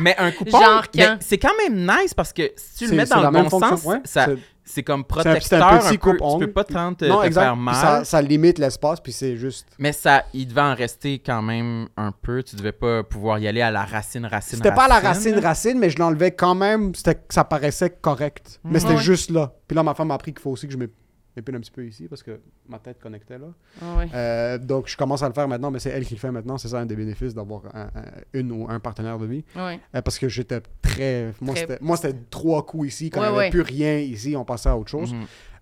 Mais 0.01 0.17
un 0.17 0.31
coupon, 0.33 0.59
Genre 0.59 0.83
mais 0.95 1.05
quand? 1.05 1.17
c'est 1.21 1.37
quand 1.39 1.53
même 1.63 1.77
nice 1.87 2.15
parce 2.15 2.33
que 2.33 2.51
si 2.57 2.85
tu 2.87 2.91
le 2.91 2.97
mets 2.97 3.05
dans 3.05 3.21
le 3.23 3.31
même 3.31 3.43
bon 3.45 3.51
fonction, 3.51 3.77
sens, 3.77 3.85
ouais, 3.85 4.01
ça, 4.05 4.29
c'est- 4.65 4.83
comme 4.83 5.01
un- 5.01 5.03
protecteur 5.05 5.67
un 5.67 5.77
un, 5.77 5.79
petit 5.79 5.99
peu. 5.99 6.13
coupe-ongle. 6.13 6.41
Tu 6.41 6.47
peux 6.47 6.53
pas 6.53 6.65
tant 6.65 6.95
te, 6.95 7.05
non, 7.05 7.23
te 7.23 7.31
faire 7.31 7.57
mal. 7.57 7.75
Ça, 7.75 8.05
ça 8.05 8.23
limite 8.23 8.59
l'espace, 8.59 9.01
puis 9.01 9.13
c'est 9.13 9.37
juste. 9.37 9.67
Mais 9.79 9.93
ça, 9.93 10.25
il 10.33 10.47
devait 10.47 10.61
en 10.61 10.75
rester 10.75 11.19
quand 11.19 11.43
même 11.43 11.89
un 11.97 12.13
peu. 12.13 12.43
Tu 12.43 12.57
devais 12.57 12.73
pas 12.73 13.03
pouvoir 13.03 13.39
y 13.39 13.49
aller 13.49 13.63
à 13.63 13.71
la 13.71 13.85
racine, 13.85 14.27
racine, 14.27 14.57
C'était 14.59 14.73
pas 14.75 14.85
à 14.85 14.89
la 14.89 15.01
racine, 15.01 15.39
racine, 15.39 15.79
mais 15.79 15.91
je 15.91 15.99
l'enlevais 15.99 16.31
quand 16.33 16.55
même. 16.55 16.95
C'était 16.95 17.19
ça 17.29 17.45
paraissait 17.45 17.91
correct. 17.91 18.61
Mais 18.65 18.79
c'était 18.81 18.95
Ouais. 18.95 19.01
juste 19.01 19.31
là. 19.31 19.53
Puis 19.69 19.75
là, 19.77 19.83
ma 19.83 19.95
femme 19.95 20.09
m'a 20.09 20.15
appris 20.15 20.33
qu'il 20.33 20.43
faut 20.43 20.51
aussi 20.51 20.67
que 20.67 20.73
je 20.73 20.79
m'ép- 20.79 20.93
m'épile 21.37 21.57
un 21.57 21.61
petit 21.61 21.71
peu 21.71 21.87
ici 21.87 22.09
parce 22.09 22.23
que 22.23 22.41
ma 22.69 22.79
tête 22.79 22.99
connectait 23.01 23.39
là. 23.39 23.47
Ah 23.81 23.97
ouais. 23.97 24.09
Euh, 24.15 24.59
donc, 24.59 24.89
je 24.89 24.97
commence 24.97 25.23
à 25.23 25.29
le 25.29 25.35
faire 25.35 25.49
maintenant, 25.49 25.71
mais 25.71 25.79
c'est 25.79 25.91
elle 25.91 26.05
qui 26.05 26.15
le 26.15 26.21
fait 26.21 26.31
maintenant. 26.31 26.59
C'est 26.59 26.69
ça 26.69 26.79
un 26.81 26.87
des 26.87 26.97
bénéfices 26.97 27.35
d'avoir 27.35 27.63
un- 27.75 27.87
un- 27.95 28.03
une 28.35 28.53
ou 28.53 28.67
un 28.69 28.81
partenaire 28.81 29.19
de 29.19 29.27
vie. 29.27 29.45
Ouais. 29.57 29.81
Euh, 29.95 30.03
parce 30.03 30.19
que 30.19 30.29
j'étais 30.29 30.61
très. 30.83 31.33
Moi, 31.41 31.55
Très- 31.55 31.67
c'était 31.97 32.19
trois 32.31 32.65
coups 32.67 32.89
ici. 32.89 33.11
Quand 33.11 33.21
Ouais, 33.21 33.27
il 33.27 33.31
n'y 33.31 33.37
avait 33.37 33.45
ouais. 33.47 33.51
plus 33.51 33.63
rien 33.63 33.99
ici, 33.99 34.37
on 34.37 34.45
passait 34.45 34.69
à 34.69 34.77
autre 34.77 34.91
chose. 34.91 35.15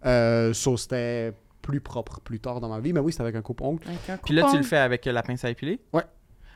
Euh, 0.06 0.52
so, 0.52 0.76
c'était 0.76 1.32
plus 1.62 1.80
propre 1.80 2.20
plus 2.20 2.40
tard 2.40 2.60
dans 2.60 2.68
ma 2.68 2.80
vie. 2.80 2.92
Mais 2.92 3.00
oui, 3.00 3.12
c'était 3.12 3.22
avec 3.22 3.36
un 3.36 3.42
coupe-ongle. 3.42 3.84
Puis 4.24 4.34
là, 4.34 4.48
tu 4.50 4.56
le 4.56 4.62
fais 4.62 4.78
avec 4.78 5.04
la 5.04 5.22
pince 5.22 5.44
à 5.44 5.50
épiler? 5.50 5.78
Ouais. 5.92 6.02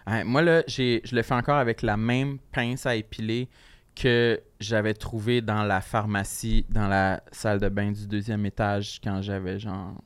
Hein, 0.06 0.24
moi, 0.24 0.42
là, 0.42 0.62
j'ai, 0.66 1.00
je 1.04 1.14
le 1.16 1.22
fais 1.22 1.34
encore 1.34 1.56
avec 1.56 1.80
la 1.82 1.96
même 1.96 2.38
pince 2.52 2.84
à 2.84 2.94
épiler 2.94 3.48
que 3.94 4.40
j'avais 4.60 4.94
trouvé 4.94 5.40
dans 5.40 5.62
la 5.62 5.80
pharmacie, 5.80 6.66
dans 6.68 6.88
la 6.88 7.22
salle 7.32 7.60
de 7.60 7.68
bain 7.68 7.92
du 7.92 8.06
deuxième 8.06 8.44
étage 8.46 9.00
quand 9.02 9.22
j'avais 9.22 9.58
genre 9.58 10.02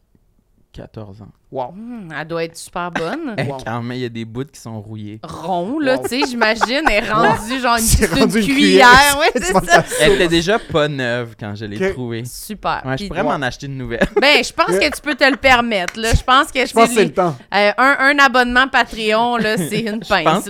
14 0.79 1.23
ans. 1.23 1.29
Wow. 1.51 1.69
Hum, 1.71 2.09
elle 2.17 2.27
doit 2.29 2.45
être 2.45 2.57
super 2.57 2.91
bonne. 2.91 3.35
Wow. 3.49 3.57
Quand 3.65 3.83
même, 3.83 3.97
il 3.97 4.03
y 4.03 4.05
a 4.05 4.09
des 4.09 4.25
bouts 4.25 4.45
qui 4.45 4.61
sont 4.61 4.81
rouillés. 4.81 5.19
Rond, 5.23 5.79
là, 5.81 5.97
Wow. 5.97 6.03
tu 6.03 6.09
sais, 6.21 6.27
j'imagine, 6.29 6.83
elle 6.91 7.05
est 7.05 7.11
rendue 7.11 7.59
genre 7.61 7.77
une, 7.79 7.85
petite 7.85 8.11
rendu 8.11 8.39
une 8.41 8.45
cuillère. 8.45 8.89
cuillère. 8.89 9.19
Ouais, 9.19 9.33
Tu 9.35 9.43
c'est 9.47 9.65
ça. 9.71 9.85
Elle 10.01 10.13
était 10.13 10.29
déjà 10.29 10.59
pas 10.59 10.87
neuve 10.89 11.35
quand 11.39 11.55
je 11.55 11.65
l'ai 11.65 11.93
trouvée. 11.93 12.25
Super. 12.25 12.83
Ouais, 12.85 12.97
je 12.99 13.07
pourrais 13.09 13.23
m'en 13.23 13.41
acheter 13.43 13.67
une 13.67 13.79
nouvelle. 13.79 14.07
Ben, 14.21 14.45
je 14.45 14.53
pense 14.53 14.67
que 14.79 14.95
tu 14.95 15.01
peux 15.03 15.15
te 15.15 15.29
le 15.29 15.37
permettre, 15.37 15.99
là. 15.99 16.13
Je 16.15 16.23
pense 16.23 16.53
que 16.53 16.65
Je 16.67 16.73
pense 16.73 16.91
c'est 16.91 17.05
le 17.07 17.13
temps. 17.13 17.35
euh, 17.55 17.71
un, 17.79 17.97
un 18.01 18.19
abonnement 18.19 18.69
Patreon, 18.69 19.37
là, 19.39 19.57
c'est 19.57 19.81
une 19.81 20.01
pense 20.01 20.09
pince, 20.09 20.45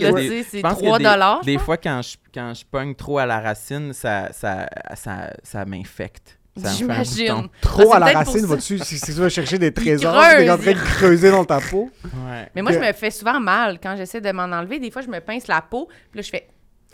c'est 0.51 0.61
pense 0.61 0.75
que 0.79 0.85
3 0.85 0.99
des- 0.99 1.05
dollars. 1.05 1.41
Des, 1.45 1.59
fois, 1.59 1.77
quand 1.77 2.01
je, 2.03 2.17
quand 2.35 2.53
je 2.55 2.65
pogne 2.65 2.95
trop 2.95 3.19
à 3.19 3.27
la 3.27 3.41
racine, 3.41 3.93
ça, 3.93 4.29
ça, 4.33 4.69
ça, 4.95 5.31
ça 5.43 5.65
m'infecte. 5.65 6.38
J'imagine. 6.77 7.29
bouton. 7.35 7.49
Trop 7.61 7.93
Ah, 7.93 7.97
à 7.97 7.99
la 8.01 8.07
racine, 8.19 8.47
vas-tu, 8.47 8.79
si, 8.79 8.99
si 8.99 9.07
tu 9.07 9.13
vas 9.21 9.29
chercher 9.29 9.59
des 9.59 9.73
trésors, 9.75 10.21
tu 10.37 10.43
es 10.43 10.51
en 10.51 10.59
train 10.59 10.73
de 10.73 10.79
creuser 10.79 11.31
dans 11.31 11.45
ta 11.45 11.61
peau. 11.61 11.91
Ouais. 12.05 12.49
Mais 12.55 12.63
moi, 12.63 12.73
je 12.73 12.79
me 12.79 12.93
fais 12.93 13.11
souvent 13.11 13.41
mal 13.41 13.79
quand 13.83 13.97
j'essaie 13.97 14.21
de 14.21 14.31
m'en 14.33 14.45
enlever. 14.45 14.79
Des 14.79 14.91
fois, 14.91 15.03
je 15.03 15.09
me 15.09 15.21
pince 15.21 15.47
la 15.47 15.61
peau, 15.63 15.89
puis 16.11 16.19
là, 16.19 16.23
je 16.23 16.31
fais. 16.31 16.49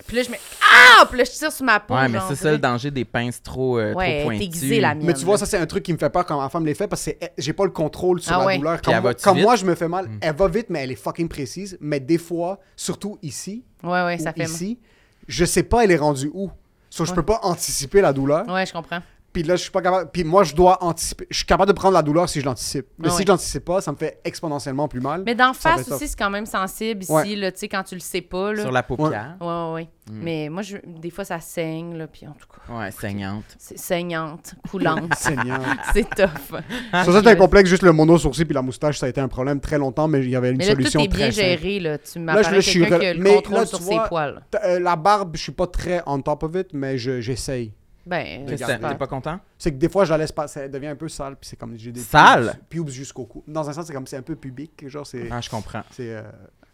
Puis 0.09 0.17
là, 0.17 0.25
je 0.25 0.31
me. 0.31 0.35
Ah! 0.61 1.07
Puis 1.09 1.19
là, 1.19 1.25
je 1.25 1.31
tire 1.31 1.53
sur 1.53 1.65
ma 1.65 1.79
peau. 1.79 1.95
Ouais, 1.95 2.09
mais 2.09 2.19
c'est 2.27 2.35
ça 2.35 2.51
le 2.51 2.59
danger 2.59 2.91
des 2.91 3.05
pinces 3.05 3.41
trop, 3.41 3.79
euh, 3.79 3.95
Ouais, 3.95 4.19
trop 4.23 4.31
pointues. 4.31 4.43
aiguisée, 4.43 4.81
la 4.81 4.93
mienne. 4.93 5.07
Mais 5.07 5.15
tu 5.15 5.25
vois, 5.25 5.39
ça, 5.39 5.47
c'est 5.47 5.57
un 5.57 5.67
truc 5.67 5.85
qui 5.85 5.93
me 5.93 5.99
fait 5.99 6.11
peur 6.11 6.27
quand 6.27 6.41
ma 6.41 6.49
femme 6.49 6.67
les 6.67 6.75
fait 6.75 6.89
parce 6.89 7.05
que 7.05 7.12
c'est- 7.21 7.33
j'ai 7.39 7.53
pas 7.53 7.65
le 7.65 7.71
contrôle 7.71 8.21
sur 8.21 8.35
Ah 8.35 8.39
la 8.41 8.45
ouais. 8.47 8.59
douleur. 8.59 8.81
Puis 8.81 8.93
Quand, 9.23 9.35
elle 9.37 9.43
moi, 9.43 9.55
je 9.55 9.65
me 9.65 9.77
fais 9.77 9.87
mal, 9.87 10.09
Mm. 10.09 10.19
elle 10.21 10.35
va 10.35 10.49
vite, 10.49 10.67
mais 10.69 10.81
elle 10.83 10.91
est 10.91 10.97
fucking 10.97 11.29
précise. 11.29 11.79
Mais 11.81 12.01
des 12.01 12.19
fois, 12.19 12.59
surtout 12.75 13.19
ici, 13.23 13.65
Ouais, 13.85 14.03
ouais, 14.05 14.19
ça 14.19 14.33
fait 14.33 14.41
mal. 14.43 14.49
ici, 14.51 14.81
je 15.29 15.45
sais 15.45 15.62
pas 15.62 15.85
elle 15.85 15.93
est 15.93 15.97
rendue 15.97 16.31
où. 16.35 16.51
So, 16.91 17.05
je 17.05 17.12
peux 17.12 17.23
pas 17.25 17.39
anticiper 17.45 18.01
la 18.01 18.12
douleur. 18.12 18.49
Ouais, 18.49 18.67
je 18.67 18.73
comprends. 18.73 19.01
Puis 19.35 19.43
là, 19.43 19.57
je 19.57 19.62
suis 19.62 19.70
pas 19.70 19.82
capable. 19.82 20.11
Puis 20.12 20.24
moi, 20.24 20.45
je 20.45 20.55
dois 20.55 20.82
anticiper. 20.82 21.26
Je 21.28 21.37
suis 21.39 21.45
capable 21.47 21.68
de 21.70 21.76
prendre 21.76 21.93
la 21.95 22.03
douleur 22.03 22.28
si 22.28 22.41
je 22.41 22.47
l'anticipe. 22.47 22.87
Mais 22.99 23.09
Ah 23.11 23.16
si 23.16 23.24
je 23.24 23.28
l'anticipe 23.28 23.64
pas, 23.64 23.80
ça 23.82 23.91
me 23.93 23.97
fait 23.97 24.20
exponentiellement 24.24 24.89
plus 24.89 25.01
mal. 25.01 25.24
Mais 25.26 25.35
d'en 25.35 25.53
face 25.53 25.91
aussi, 25.91 26.09
c'est 26.09 26.16
quand 26.16 26.30
même 26.30 26.47
sensible 26.47 27.03
ici, 27.03 27.12
Ouais. 27.12 27.35
là, 27.37 27.51
tu 27.53 27.59
sais, 27.59 27.68
quand 27.68 27.82
tu 27.82 27.97
le 27.97 28.01
sais 28.01 28.20
pas, 28.22 28.53
là. 28.53 28.62
Sur 28.62 28.72
la 28.72 28.82
paupière. 28.82 29.37
Ouais, 29.41 29.47
ouais, 29.47 29.72
ouais. 29.74 29.89
Mm. 30.11 30.20
Mais 30.23 30.48
moi, 30.51 30.62
je... 30.62 30.77
des 30.86 31.11
fois, 31.11 31.24
ça 31.24 31.40
saigne, 31.40 31.97
là, 31.97 32.06
puis 32.06 32.27
en 32.28 32.32
tout 32.32 32.47
cas, 32.47 32.73
Ouais, 32.78 32.90
saignante. 32.93 33.44
c'est 33.59 33.78
saignante, 33.78 34.55
coulante. 34.70 35.12
Seigneur. 35.16 35.61
c'est 35.93 36.09
tough. 36.15 36.61
Sur 37.05 37.12
ça, 37.12 37.20
c'est 37.23 37.27
un 37.28 37.35
complexe, 37.36 37.69
juste 37.69 37.82
le 37.82 37.93
mono 37.93 38.16
sourcil 38.19 38.44
puis 38.47 38.55
la 38.55 38.62
moustache, 38.62 38.98
ça 38.98 39.06
a 39.06 39.09
été 39.09 39.20
un 39.20 39.28
problème 39.28 39.61
très 39.61 39.78
longtemps, 39.78 40.06
mais 40.06 40.20
il 40.20 40.31
y 40.31 40.36
avait 40.36 40.51
une 40.51 40.59
Mais 40.59 40.66
là, 40.66 40.74
tout 40.74 40.82
solution 40.82 41.01
est 41.01 41.09
bien 41.09 41.31
très 41.31 41.32
simple. 41.32 41.47
géré, 41.62 41.81
là. 41.81 41.98
Tu 41.98 42.06
suis 42.62 42.81
quelqu'un 42.81 42.97
rela- 42.97 43.01
qui 43.01 43.06
a 43.06 43.15
le 43.15 43.20
mais 43.20 43.35
contrôle 43.35 43.55
là, 43.59 43.66
sur 43.66 43.78
tu 43.78 43.85
ses 43.85 43.94
vois- 43.94 44.09
poils. 44.09 44.43
Euh, 44.65 44.78
la 44.78 44.94
barbe, 44.97 45.36
je 45.36 45.43
suis 45.43 45.52
pas 45.52 45.66
très 45.66 46.02
on 46.06 46.20
top 46.20 46.44
of 46.44 46.55
it, 46.55 46.69
mais 46.73 46.98
je- 46.98 47.20
j'essaye. 47.20 47.73
Ben, 48.06 48.44
T'es 48.47 48.56
pas 48.97 49.06
content? 49.06 49.40
C'est 49.59 49.72
que 49.72 49.76
des 49.78 49.89
fois, 49.89 50.05
je 50.05 50.10
la 50.10 50.18
laisse 50.18 50.32
passer, 50.32 50.60
elle 50.60 50.70
devient 50.70 50.89
un 50.89 50.97
peu 50.97 51.09
sale, 51.09 51.36
puis 51.36 51.48
c'est 51.48 51.56
comme 51.56 51.74
j'ai 51.76 51.90
des 51.93 52.01
Sale? 52.01 52.56
pubes, 52.68 52.85
pubes 52.85 52.89
jusqu'au 52.90 53.24
cou. 53.24 53.43
Dans 53.47 53.68
un 53.68 53.72
sens, 53.72 53.86
c'est 53.86 53.93
comme 53.94 54.06
c'est 54.06 54.16
un 54.18 54.22
peu 54.22 54.36
pubique, 54.36 54.86
genre 54.89 55.06
c'est 55.06 55.28
Ah, 55.31 55.40
je 55.40 55.48
comprends. 55.48 55.82
c'est 55.90 56.14
euh, 56.14 56.22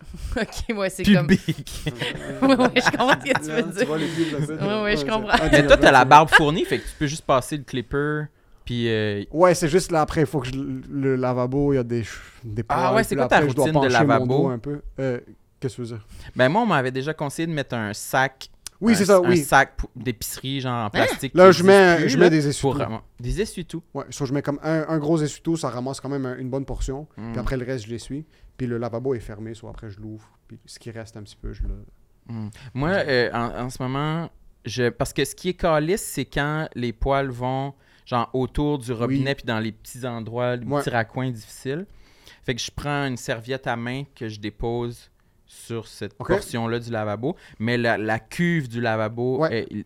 ok, 0.37 0.77
ouais, 0.77 0.91
c'est 0.91 1.05
comme. 1.05 1.27
Public. 1.27 1.83
ouais, 2.43 2.49
ouais, 2.57 2.71
je 2.75 2.91
comprends 2.91 3.11
ce 3.11 3.31
que 3.33 3.39
tu 3.45 3.51
veux 3.51 3.63
tu 3.63 3.69
dire. 3.79 3.87
vois 3.87 3.99
les 3.99 4.07
pubs 4.07 4.51
là, 4.51 4.79
Ouais, 4.79 4.83
ouais, 4.85 4.97
je 4.97 5.05
comprends. 5.05 5.37
Mais 5.53 5.67
toi, 5.67 5.77
t'as 5.77 5.93
la 5.93 6.05
barbe 6.05 6.31
fournie, 6.31 6.65
fait 6.65 6.79
que 6.79 6.85
tu 6.89 6.95
peux 6.99 7.07
juste 7.07 7.25
passer 7.25 7.57
le 7.59 7.63
clipper, 7.65 8.25
puis... 8.65 8.89
euh, 8.89 9.25
Ouais, 9.31 9.55
c'est 9.55 9.69
juste 9.69 9.93
là 9.93 10.01
après, 10.01 10.23
il 10.23 10.27
faut 10.27 10.41
que 10.41 10.49
je, 10.49 10.53
le 10.55 11.17
lavabo, 11.17 11.73
il 11.73 11.77
y 11.77 11.79
a 11.79 11.83
des 11.85 12.05
des 12.43 12.65
Ah 12.71 12.95
ouais, 12.95 13.05
c'est 13.05 13.15
quoi 13.15 13.27
ta 13.27 13.37
après, 13.37 13.51
je 13.51 13.55
dois 13.55 13.67
routine 13.67 13.81
de 13.83 13.89
lavabo? 13.89 14.27
dos 14.27 14.49
un 14.49 14.59
peu. 14.59 14.81
Euh, 14.99 15.21
Qu'est-ce 15.61 15.77
que 15.77 15.83
tu 15.83 15.89
veux 15.89 15.97
dire? 15.99 16.07
Ben 16.35 16.49
moi, 16.49 16.63
on 16.63 16.67
m'avait 16.67 16.91
déjà 16.91 17.13
conseillé 17.13 17.47
de 17.47 17.53
mettre 17.53 17.75
un 17.75 17.93
sac... 17.93 18.49
Oui, 18.81 18.97
c'est 18.97 19.05
ça, 19.05 19.19
Un 19.19 19.29
oui. 19.29 19.37
sac 19.39 19.77
d'épicerie, 19.95 20.61
genre 20.61 20.87
en 20.87 20.91
plastique. 20.91 21.35
Là, 21.35 21.53
je 21.53 21.63
mets, 21.63 22.09
je 22.09 22.19
mets 22.19 22.31
des 22.31 22.49
essuie-tout. 22.49 22.79
Des 23.19 23.41
essuie-tout. 23.41 23.83
Ouais, 23.95 24.05
soit 24.11 24.27
je 24.27 24.33
mets 24.33 24.43
comme 24.43 24.59
un, 24.63 24.87
un 24.89 24.99
gros 24.99 25.21
essuie-tout, 25.21 25.57
ça 25.57 25.69
ramasse 25.69 26.01
quand 26.01 26.09
même 26.09 26.25
un- 26.27 26.39
une 26.39 26.49
bonne 26.51 26.65
portion. 26.65 27.07
Mm. 27.17 27.33
Puis 27.33 27.41
après, 27.41 27.57
le 27.57 27.67
reste, 27.67 27.85
je 27.87 27.91
l'essuie. 27.91 28.25
Puis 28.57 28.67
le 28.67 28.79
lavabo 28.79 29.15
est 29.15 29.21
fermé, 29.21 29.53
soit 29.55 29.71
après, 29.71 29.91
je 29.91 30.01
l'ouvre. 30.01 30.29
Puis 30.49 30.59
ce 30.67 30.79
qui 30.79 30.91
reste 30.91 31.17
un 31.17 31.23
petit 31.23 31.37
peu, 31.37 31.53
je 31.53 31.63
le. 31.65 31.85
Mm. 32.35 32.51
Moi, 32.75 32.89
euh, 32.91 33.31
en, 33.33 33.65
en 33.67 33.71
ce 33.71 33.83
moment, 33.83 34.31
je 34.65 34.89
parce 34.89 35.13
que 35.13 35.25
ce 35.25 35.35
qui 35.35 35.51
est 35.51 35.55
calice, 35.55 36.03
c'est 36.03 36.25
quand 36.27 36.69
les 36.75 36.93
poils 36.93 37.31
vont 37.31 37.75
genre 38.07 38.31
autour 38.33 38.79
du 38.79 38.93
robinet 38.93 39.35
puis 39.35 39.45
dans 39.45 39.59
les 39.61 39.73
petits 39.73 40.07
endroits, 40.07 40.57
les 40.57 40.67
Ouais. 40.67 40.81
petits 40.81 40.91
raccoins 40.91 41.31
difficiles. 41.31 41.87
Fait 42.43 42.55
que 42.55 42.61
je 42.61 42.71
prends 42.75 43.07
une 43.07 43.17
serviette 43.19 43.67
à 43.67 43.77
main 43.77 44.05
que 44.15 44.29
je 44.29 44.41
dépose 44.41 45.10
sur 45.53 45.89
cette 45.89 46.15
portion-là 46.15 46.79
du 46.79 46.91
lavabo, 46.93 47.35
mais 47.59 47.77
la, 47.77 47.99
la 47.99 48.21
cuve 48.21 48.69
du 48.69 48.81
lavabo, 48.81 49.41
Ouais. 49.41 49.67
il- 49.69 49.85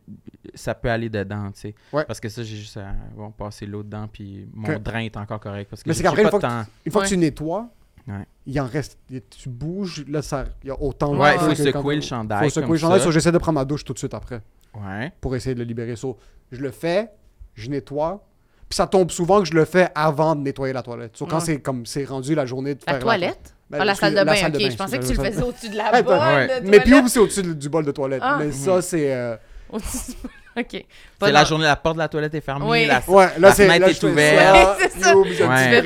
ça 0.55 0.75
peut 0.75 0.91
aller 0.91 1.09
dedans, 1.09 1.51
tu 1.53 1.61
sais. 1.61 1.75
Ouais. 1.91 2.05
Parce 2.05 2.21
que 2.21 2.29
ça, 2.29 2.43
j'ai 2.43 2.57
juste 2.57 2.77
à 2.77 2.93
bon, 3.17 3.31
passer 3.31 3.65
l'eau 3.65 3.83
dedans, 3.83 4.07
puis 4.13 4.47
mon 4.53 4.79
drain 4.79 5.01
est 5.01 5.17
encore 5.17 5.41
correct. 5.41 5.71
Parce 5.71 5.83
que 5.83 5.89
Mais 5.89 5.95
c'est 5.95 6.03
qu'après, 6.03 6.23
une 6.23 6.29
fois 6.29 6.39
que 6.39 6.45
temps. 6.47 6.65
Une 6.85 6.93
fois 6.93 7.01
Ouais. 7.01 7.09
que 7.09 7.13
tu 7.15 7.19
nettoies, 7.19 7.67
Ouais. 8.07 8.27
il 8.45 8.61
en 8.61 8.67
reste. 8.67 8.99
Tu 9.31 9.49
bouges, 9.49 10.05
là, 10.07 10.21
ça, 10.21 10.45
il 10.63 10.67
y 10.69 10.71
a 10.71 10.79
autant 10.81 11.15
de 11.15 11.19
Ouais, 11.19 11.35
il 11.35 11.51
il 11.51 11.57
faut 11.57 11.63
secouer 11.65 11.95
le 11.97 12.03
chandail. 12.03 12.45
faut 12.45 12.51
secouer 12.61 12.73
le 12.73 12.79
chandail. 12.79 13.11
j'essaie 13.13 13.33
de 13.33 13.39
prendre 13.39 13.59
ma 13.59 13.65
douche 13.65 13.85
tout 13.85 13.95
de 13.95 13.99
suite 13.99 14.13
après 14.13 14.43
Ouais. 14.79 15.13
pour 15.23 15.35
essayer 15.35 15.55
de 15.55 15.61
le 15.61 15.65
libérer. 15.65 15.97
So, 15.97 16.19
je 16.53 16.61
le 16.61 16.71
fais, 16.71 17.11
je 17.55 17.71
nettoie. 17.71 18.23
Puis 18.69 18.77
ça 18.77 18.87
tombe 18.87 19.11
souvent 19.11 19.41
que 19.41 19.47
je 19.49 19.55
le 19.55 19.65
fais 19.65 19.89
avant 19.95 20.35
de 20.35 20.41
nettoyer 20.43 20.73
la 20.73 20.83
toilette. 20.83 21.17
So, 21.17 21.27
quand 21.27 21.37
Ouais. 21.39 21.45
c'est 21.45 21.61
comme 21.61 21.85
c'est 21.87 22.05
rendu 22.05 22.35
la 22.35 22.47
journée 22.47 22.75
de 22.75 22.81
La 22.87 22.95
faire 22.95 23.03
toilette 23.03 23.55
Ben, 23.71 23.79
Ah, 23.81 23.85
la 23.87 23.93
excuse- 23.93 24.09
salle 24.09 24.15
de 24.21 24.25
bain, 24.25 24.35
salle 24.37 24.53
de 24.53 24.57
ok. 24.59 24.63
bain, 24.63 24.71
je 24.71 24.77
pensais 24.77 24.99
que 24.99 25.05
tu 25.07 25.15
le 25.15 25.25
faisais 25.25 25.43
au-dessus 25.43 25.69
de 25.71 25.77
la 25.77 25.91
Ouais, 25.93 26.03
bonne 26.03 26.19
ouais. 26.19 26.61
de 26.61 26.69
Mais 26.69 27.09
c'est 27.09 27.19
au-dessus 27.19 27.43
du 27.43 27.69
bol 27.69 27.85
de 27.85 27.93
toilette. 27.93 28.21
Ah. 28.23 28.37
Mais 28.39 28.53
ça, 28.53 28.83
c'est. 28.83 29.13
euh, 29.13 29.37
Au-dessus- 29.71 30.13
ok. 30.57 30.85
C'est 31.23 31.33
la 31.33 31.45
journée, 31.45 31.65
la 31.65 31.75
porte 31.77 31.95
de 31.97 32.01
la 32.01 32.09
toilette 32.09 32.35
est 32.35 32.41
fermée. 32.43 32.67
Oui. 32.69 32.87
la- 32.87 33.03
Ouais, 33.09 33.25
là, 33.27 33.33
La 33.39 33.53
c'est. 33.53 33.65
fenêtre 33.67 33.87
là, 33.87 33.91
est 33.91 34.03
ouverte. 34.05 34.79
C'est 34.81 35.01
ça. 35.03 35.17
Ouais. 35.17 35.25
le 35.25 35.31
Tu 35.31 35.37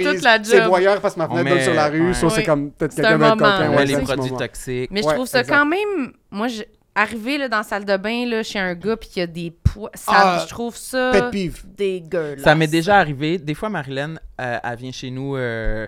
fais 0.05 0.13
toute 0.15 0.23
la 0.23 0.45
C'est 0.45 0.59
job. 0.59 0.67
voyeur 0.67 1.01
parce 1.01 1.15
que 1.15 1.19
ma 1.21 1.29
fenêtre 1.29 1.49
donne 1.51 1.61
sur 1.63 1.75
la 1.75 1.87
rue. 1.89 2.15
Ça, 2.15 2.31
c'est 2.31 2.43
comme 2.43 2.71
peut-être 2.73 2.93
C'est 2.93 3.03
quelqu'un 3.03 3.15
un 3.15 3.19
va 3.19 3.29
être 3.29 3.39
moment, 3.39 3.53
coquin. 3.53 3.71
on 3.71 3.77
ouais, 3.77 3.87
les 3.87 3.95
c'est 3.95 4.03
produits 4.03 4.37
toxiques. 4.37 4.91
Mais 4.91 5.03
je 5.03 5.09
trouve 5.09 5.27
ça 5.27 5.45
quand 5.45 5.65
même. 5.67 6.13
Moi, 6.31 6.49
arriver 6.95 7.39
là, 7.39 7.49
dans 7.49 7.59
la 7.59 7.63
salle 7.63 7.85
de 7.85 7.97
bain 7.97 8.27
là, 8.27 8.43
chez 8.43 8.59
un 8.59 8.75
gars, 8.75 8.97
puis 8.97 9.09
qu'il 9.09 9.21
y 9.21 9.23
a 9.23 9.27
des 9.29 9.51
Ça, 9.95 10.13
Ah, 10.15 10.39
je 10.45 10.49
trouve 10.49 10.77
ça 10.77 11.31
dégueulasse. 11.65 12.43
Ça 12.45 12.55
m'est 12.55 12.67
déjà 12.67 12.99
arrivé. 12.99 13.39
Des 13.39 13.55
fois, 13.55 13.69
Marilyn, 13.69 14.17
euh, 14.41 14.59
elle 14.63 14.77
vient 14.79 14.93
chez 14.93 15.11
nous 15.11 15.37
euh, 15.37 15.87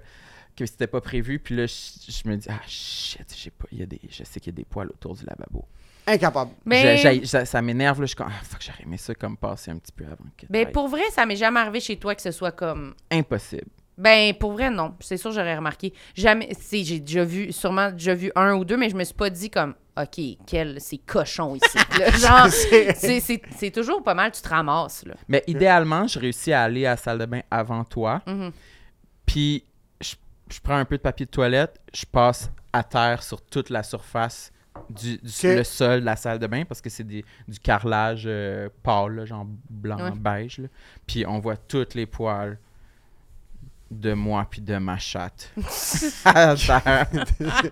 que 0.57 0.67
c'était 0.67 0.87
pas 0.87 1.01
prévu. 1.01 1.39
Puis 1.39 1.57
là, 1.57 1.67
je, 1.67 1.73
je 2.13 2.29
me 2.29 2.37
dis, 2.37 2.49
ah 2.51 2.61
shit, 2.67 3.27
j'ai 3.37 3.51
pas, 3.51 3.67
il 3.73 3.79
y 3.81 3.83
a 3.83 3.87
des, 3.87 4.01
je 4.09 4.25
sais 4.25 4.41
qu'il 4.41 4.53
y 4.53 4.55
a 4.55 4.59
des 4.59 4.65
poils 4.65 4.89
autour 4.89 5.15
du 5.15 5.25
lavabo. 5.25 5.65
Incapable. 6.07 6.53
Mais, 6.65 6.97
Je- 6.97 7.25
ça, 7.27 7.45
ça 7.45 7.63
m'énerve. 7.63 8.01
là, 8.01 8.07
Je 8.07 8.09
suis 8.09 8.17
comme, 8.17 8.29
ah 8.31 8.43
fuck, 8.45 8.61
j'aurais 8.63 8.83
aimé 8.83 8.97
ça 8.97 9.15
comme 9.15 9.37
passer 9.37 9.71
un 9.71 9.77
petit 9.77 9.93
peu 9.93 10.05
avant 10.05 10.17
que 10.37 10.47
ben, 10.49 10.67
pour 10.73 10.89
vrai, 10.89 11.03
ça 11.13 11.27
m'est 11.27 11.37
jamais 11.37 11.61
arrivé 11.61 11.81
chez 11.81 11.97
toi 11.97 12.15
que 12.15 12.23
ce 12.23 12.31
soit 12.31 12.53
comme. 12.53 12.95
Impossible. 13.11 13.67
Ben, 13.99 14.33
pour 14.35 14.53
vrai, 14.53 14.71
non. 14.71 14.95
C'est 15.01 15.19
sûr, 15.19 15.31
j'aurais 15.31 15.57
remarqué. 15.57 15.93
Jamais. 16.15 16.49
si, 16.59 16.85
J'ai 16.87 17.01
déjà 17.01 17.23
vu, 17.23 17.53
sûrement 17.53 17.91
déjà 17.93 18.15
vu 18.15 18.33
un 18.35 18.55
ou 18.55 18.65
deux, 18.65 18.79
mais 18.79 18.89
je 18.89 18.97
me 18.97 19.05
suis 19.05 19.15
pas 19.15 19.29
dit 19.29 19.51
comme, 19.51 19.75
OK, 20.03 20.21
quel. 20.47 20.81
C'est 20.81 20.99
cochon 20.99 21.57
ici. 21.57 21.79
là. 21.99 22.11
Genre, 22.11 22.49
C'est- 22.53 22.95
c'est- 22.95 23.21
c'est 23.21 23.43
c'est 23.57 23.71
toujours 23.71 24.03
pas 24.03 24.15
mal, 24.15 24.33
tu 24.33 24.41
te 24.43 24.49
ramasses, 24.49 25.05
là. 25.07 25.15
Mais 25.29 25.43
idéalement, 25.47 26.07
je 26.07 26.19
réussis 26.19 26.53
à 26.53 26.63
aller 26.63 26.87
à 26.87 26.91
la 26.91 26.97
salle 26.97 27.19
de 27.19 27.27
bain 27.27 27.41
avant 27.51 27.85
toi. 27.85 28.23
Mhm. 28.27 28.53
Puis 29.27 29.65
je, 30.01 30.15
je 30.51 30.61
prends 30.61 30.77
un 30.77 30.85
peu 30.85 30.97
de 30.97 31.03
papier 31.03 31.27
de 31.27 31.31
toilette, 31.31 31.81
je 31.95 32.05
passe 32.05 32.51
à 32.73 32.83
terre 32.85 33.23
sur 33.23 33.41
toute 33.43 33.69
la 33.71 33.83
surface 33.83 34.53
du, 34.89 35.19
du- 35.19 35.57
le 35.57 35.65
sol 35.65 36.01
de 36.01 36.05
la 36.07 36.17
salle 36.17 36.39
de 36.39 36.47
bain 36.47 36.65
parce 36.65 36.81
que 36.81 36.89
c'est 36.91 37.05
des- 37.05 37.25
du 37.49 37.59
carrelage 37.59 38.23
euh, 38.27 38.69
pâle, 38.83 39.17
là, 39.17 39.25
genre 39.27 39.47
blanc, 39.69 39.99
Ouais. 40.01 40.11
beige. 40.17 40.59
là. 40.59 40.69
Puis 41.07 41.25
on 41.27 41.39
voit 41.41 41.57
toutes 41.57 41.95
les 41.95 42.07
poils 42.07 42.59
de 43.91 44.13
moi 44.13 44.47
puis 44.49 44.61
de 44.61 44.77
ma 44.79 44.99
chatte 44.99 45.53
à 46.25 46.55
terre. 46.55 47.09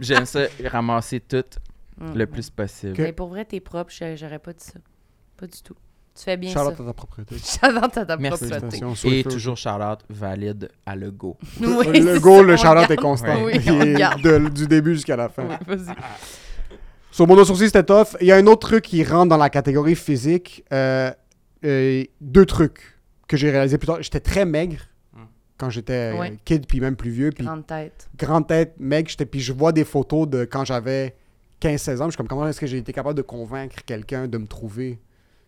J'aime 0.00 0.26
ça 0.26 0.40
ramasser 0.64 1.20
tout 1.20 1.44
Le 2.14 2.26
plus 2.26 2.50
possible. 2.50 2.94
Mais 2.98 3.12
pour 3.12 3.28
vrai, 3.28 3.44
t'es 3.44 3.60
propre, 3.60 3.90
j'a- 3.90 4.14
j'aurais 4.16 4.38
pas 4.38 4.52
dit 4.52 4.64
ça. 4.64 4.78
Pas 5.36 5.46
du 5.46 5.60
tout. 5.62 5.74
Tu 6.14 6.24
fais 6.24 6.36
bien 6.36 6.50
Charlotte 6.52 6.76
ça. 6.76 6.82
à 6.82 6.86
ta 6.86 6.92
propriété. 6.92 7.36
Charlotte 7.60 7.96
à 7.96 8.04
ta 8.06 8.16
Merci. 8.16 8.48
sur 8.94 9.12
Et 9.12 9.22
toujours 9.22 9.56
Charlotte 9.56 10.00
valide 10.10 10.68
à 10.84 10.96
le 10.96 11.10
go. 11.12 11.36
Oui, 11.60 12.00
le 12.00 12.42
le 12.42 12.56
Charlotte 12.56 12.90
est 12.90 12.96
constant. 12.96 13.44
Oui, 13.44 13.52
est 13.52 13.62
de- 14.22 14.48
du 14.48 14.66
début 14.66 14.94
jusqu'à 14.94 15.16
la 15.16 15.28
fin. 15.28 15.44
Oui, 15.48 15.76
vas-y. 15.76 15.94
Sur 17.10 17.26
mon 17.26 17.42
sourcil, 17.44 17.66
c'était 17.66 17.84
tough. 17.84 18.16
Il 18.20 18.26
y 18.26 18.32
a 18.32 18.36
un 18.36 18.46
autre 18.46 18.68
truc 18.68 18.84
qui 18.84 19.02
rentre 19.04 19.28
dans 19.30 19.36
la 19.36 19.50
catégorie 19.50 19.96
physique. 19.96 20.64
Euh, 20.72 21.10
euh, 21.64 22.04
deux 22.20 22.46
trucs 22.46 22.98
que 23.26 23.36
j'ai 23.36 23.50
réalisé 23.50 23.78
plus 23.78 23.86
tard. 23.86 23.98
J'étais 24.02 24.20
très 24.20 24.44
maigre 24.44 24.78
quand 25.56 25.70
j'étais 25.70 26.12
Ouais. 26.18 26.36
kid, 26.44 26.66
puis 26.66 26.80
même 26.80 26.94
plus 26.96 27.10
vieux. 27.10 27.30
Puis 27.30 27.44
Grande 27.44 27.66
tête. 27.66 28.08
grande 28.16 28.46
tête, 28.46 28.74
maigre. 28.78 29.08
J'étais, 29.10 29.26
puis 29.26 29.40
je 29.40 29.52
vois 29.52 29.72
des 29.72 29.84
photos 29.84 30.28
de 30.28 30.44
quand 30.44 30.64
j'avais 30.64 31.16
15-16 31.60 32.01
ans. 32.01 32.05
Je 32.06 32.10
suis 32.10 32.16
comme, 32.16 32.28
comment 32.28 32.47
est-ce 32.48 32.60
que 32.60 32.66
j'ai 32.66 32.78
été 32.78 32.93
capable 32.93 33.16
de 33.16 33.22
convaincre 33.22 33.76
quelqu'un 33.85 34.28
de 34.28 34.39
me 34.39 34.47
trouver 34.47 34.98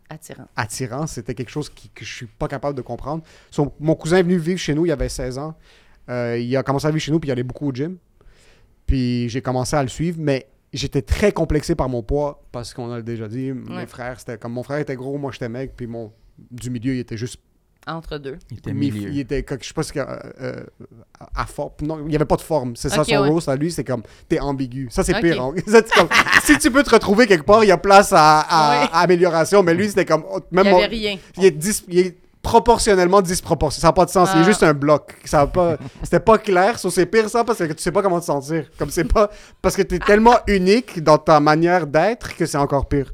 Attirant. 0.08 0.46
attirant? 0.56 1.06
C'était 1.06 1.34
quelque 1.34 1.50
chose 1.50 1.68
qui- 1.70 1.88
que 1.90 2.04
je 2.04 2.12
suis 2.14 2.26
pas 2.26 2.48
capable 2.48 2.76
de 2.76 2.82
comprendre. 2.82 3.22
Son- 3.50 3.72
mon 3.80 3.94
cousin 3.94 4.18
est 4.18 4.22
venu 4.22 4.36
vivre 4.38 4.58
chez 4.58 4.74
nous, 4.74 4.86
il 4.86 4.92
avait 4.92 5.08
16 5.08 5.38
ans. 5.38 5.54
Euh, 6.08 6.36
il 6.38 6.56
a 6.56 6.62
commencé 6.62 6.86
à 6.86 6.90
vivre 6.90 7.00
chez 7.02 7.12
nous, 7.12 7.20
puis 7.20 7.28
il 7.28 7.32
allait 7.32 7.42
beaucoup 7.44 7.68
au 7.68 7.72
gym. 7.72 7.96
Puis 8.86 9.28
j'ai 9.28 9.40
commencé 9.42 9.76
à 9.76 9.82
le 9.82 9.88
suivre, 9.88 10.18
mais 10.20 10.48
j'étais 10.72 11.02
très 11.02 11.32
complexé 11.32 11.74
par 11.74 11.88
mon 11.88 12.02
poids, 12.02 12.42
parce 12.50 12.74
qu'on 12.74 12.90
a 12.92 13.02
déjà 13.02 13.28
dit, 13.28 13.52
mes 13.52 13.76
Ouais. 13.76 13.86
frères, 13.86 14.18
c'était 14.18 14.36
comme 14.38 14.52
mon 14.52 14.62
frère 14.62 14.78
était 14.78 14.96
gros, 14.96 15.16
moi 15.18 15.30
j'étais 15.32 15.48
maigre, 15.48 15.72
puis 15.76 15.86
mon 15.86 16.12
du 16.50 16.70
milieu, 16.70 16.94
il 16.94 17.00
était 17.00 17.16
juste 17.18 17.36
Entre 17.86 18.18
deux. 18.18 18.38
Il 18.50 18.58
était 18.58 18.72
mi- 18.72 18.90
milieu. 18.90 19.10
il 19.10 19.20
était 19.20 19.42
comme- 19.42 19.58
je 19.60 19.68
sais 19.68 19.74
pas 19.74 19.82
ce 19.82 19.92
que 19.92 20.00
euh, 20.00 20.04
euh, 20.42 20.54
à 21.34 21.46
forme 21.46 21.70
non 21.82 22.00
il 22.06 22.12
y 22.12 22.16
avait 22.16 22.24
pas 22.26 22.36
de 22.36 22.42
forme 22.42 22.76
c'est 22.76 22.88
ça 22.90 23.02
son 23.04 23.10
ouais. 23.10 23.16
rose 23.28 23.48
à 23.48 23.56
lui 23.56 23.72
c'est 23.72 23.84
comme 23.84 24.02
t'es 24.28 24.38
ambigu 24.38 24.88
ça 24.90 25.02
c'est 25.02 25.18
pire 25.20 25.42
hein. 25.42 25.54
Ça, 25.66 25.80
c'est 25.86 25.94
comme, 25.94 26.08
si 26.44 26.58
tu 26.58 26.70
peux 26.70 26.82
te 26.82 26.90
retrouver 26.90 27.26
quelque 27.26 27.44
part 27.44 27.64
il 27.64 27.68
y 27.68 27.72
a 27.72 27.78
place 27.78 28.12
à, 28.12 28.40
à- 28.40 28.84
à 28.84 29.00
amélioration 29.00 29.62
mais 29.62 29.74
lui 29.74 29.88
c'était 29.88 30.04
comme 30.04 30.24
oh, 30.30 30.40
Il 30.52 30.56
même 30.56 30.66
y 30.66 30.70
mon- 30.70 30.76
avait 30.76 30.86
rien. 30.86 31.18
il 31.38 31.44
est, 31.46 31.50
dis- 31.50 31.84
il 31.88 31.98
est 32.00 32.16
proportionnellement 32.42 33.20
disproportionné. 33.20 33.82
Ça 33.82 33.88
n'a 33.88 33.92
pas 33.92 34.06
de 34.06 34.10
sens. 34.10 34.30
Il 34.34 34.38
Ah. 34.38 34.40
est 34.40 34.44
juste 34.44 34.62
un 34.62 34.72
bloc. 34.72 35.14
Ça 35.26 35.42
a 35.42 35.46
pas, 35.46 35.76
c'était 36.02 36.20
pas 36.20 36.38
clair. 36.38 36.78
So, 36.78 36.88
c'est 36.88 37.04
pire 37.04 37.28
ça 37.28 37.44
parce 37.44 37.58
que 37.58 37.70
tu 37.72 37.82
sais 37.82 37.92
pas 37.92 38.00
comment 38.02 38.18
te 38.18 38.24
sentir. 38.24 38.64
Comme 38.78 38.88
c'est 38.88 39.04
pas, 39.04 39.30
parce 39.60 39.76
que 39.76 39.82
tu 39.82 39.96
es 39.96 39.98
tellement 39.98 40.36
unique 40.46 41.02
dans 41.04 41.18
ta 41.18 41.38
manière 41.38 41.86
d'être 41.86 42.34
que 42.34 42.46
c'est 42.46 42.56
encore 42.56 42.88
pire. 42.88 43.12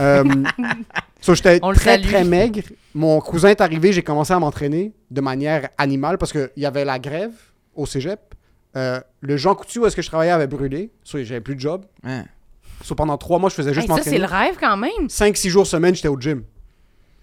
Euh, 0.00 0.24
so, 1.20 1.36
j'étais 1.36 1.60
très 1.60 1.74
salue. 1.98 2.02
très 2.08 2.24
maigre. 2.24 2.62
Mon 2.94 3.20
cousin 3.20 3.48
est 3.48 3.60
arrivé, 3.60 3.92
j'ai 3.92 4.02
commencé 4.02 4.32
à 4.32 4.38
m'entraîner 4.38 4.92
de 5.10 5.20
manière 5.20 5.68
animale 5.78 6.16
parce 6.18 6.30
qu'il 6.32 6.50
y 6.56 6.64
avait 6.66 6.84
la 6.84 6.98
grève 6.98 7.32
au 7.74 7.86
cégep. 7.86 8.20
Euh, 8.76 9.00
le 9.20 9.36
Jean 9.36 9.54
Coutu 9.54 9.80
où 9.80 9.86
est-ce 9.86 9.96
que 9.96 10.02
je 10.02 10.08
travaillais 10.08 10.30
avait 10.32 10.46
brûlé. 10.46 10.90
So, 11.02 11.18
j'avais 11.22 11.40
plus 11.40 11.54
de 11.56 11.60
job. 11.60 11.84
Hein. 12.04 12.24
So, 12.82 12.94
pendant 12.94 13.16
trois 13.18 13.38
mois, 13.38 13.50
je 13.50 13.54
faisais 13.54 13.72
juste 13.74 13.88
Hey, 13.88 13.96
ça, 13.96 14.02
c'est 14.02 14.18
m'entraîner. 14.18 14.18
le 14.18 14.24
rêve 14.50 14.56
quand 14.60 14.76
même. 14.76 15.08
5-6 15.08 15.48
jours 15.48 15.66
semaine, 15.66 15.94
j'étais 15.94 16.08
au 16.08 16.20
gym. 16.20 16.42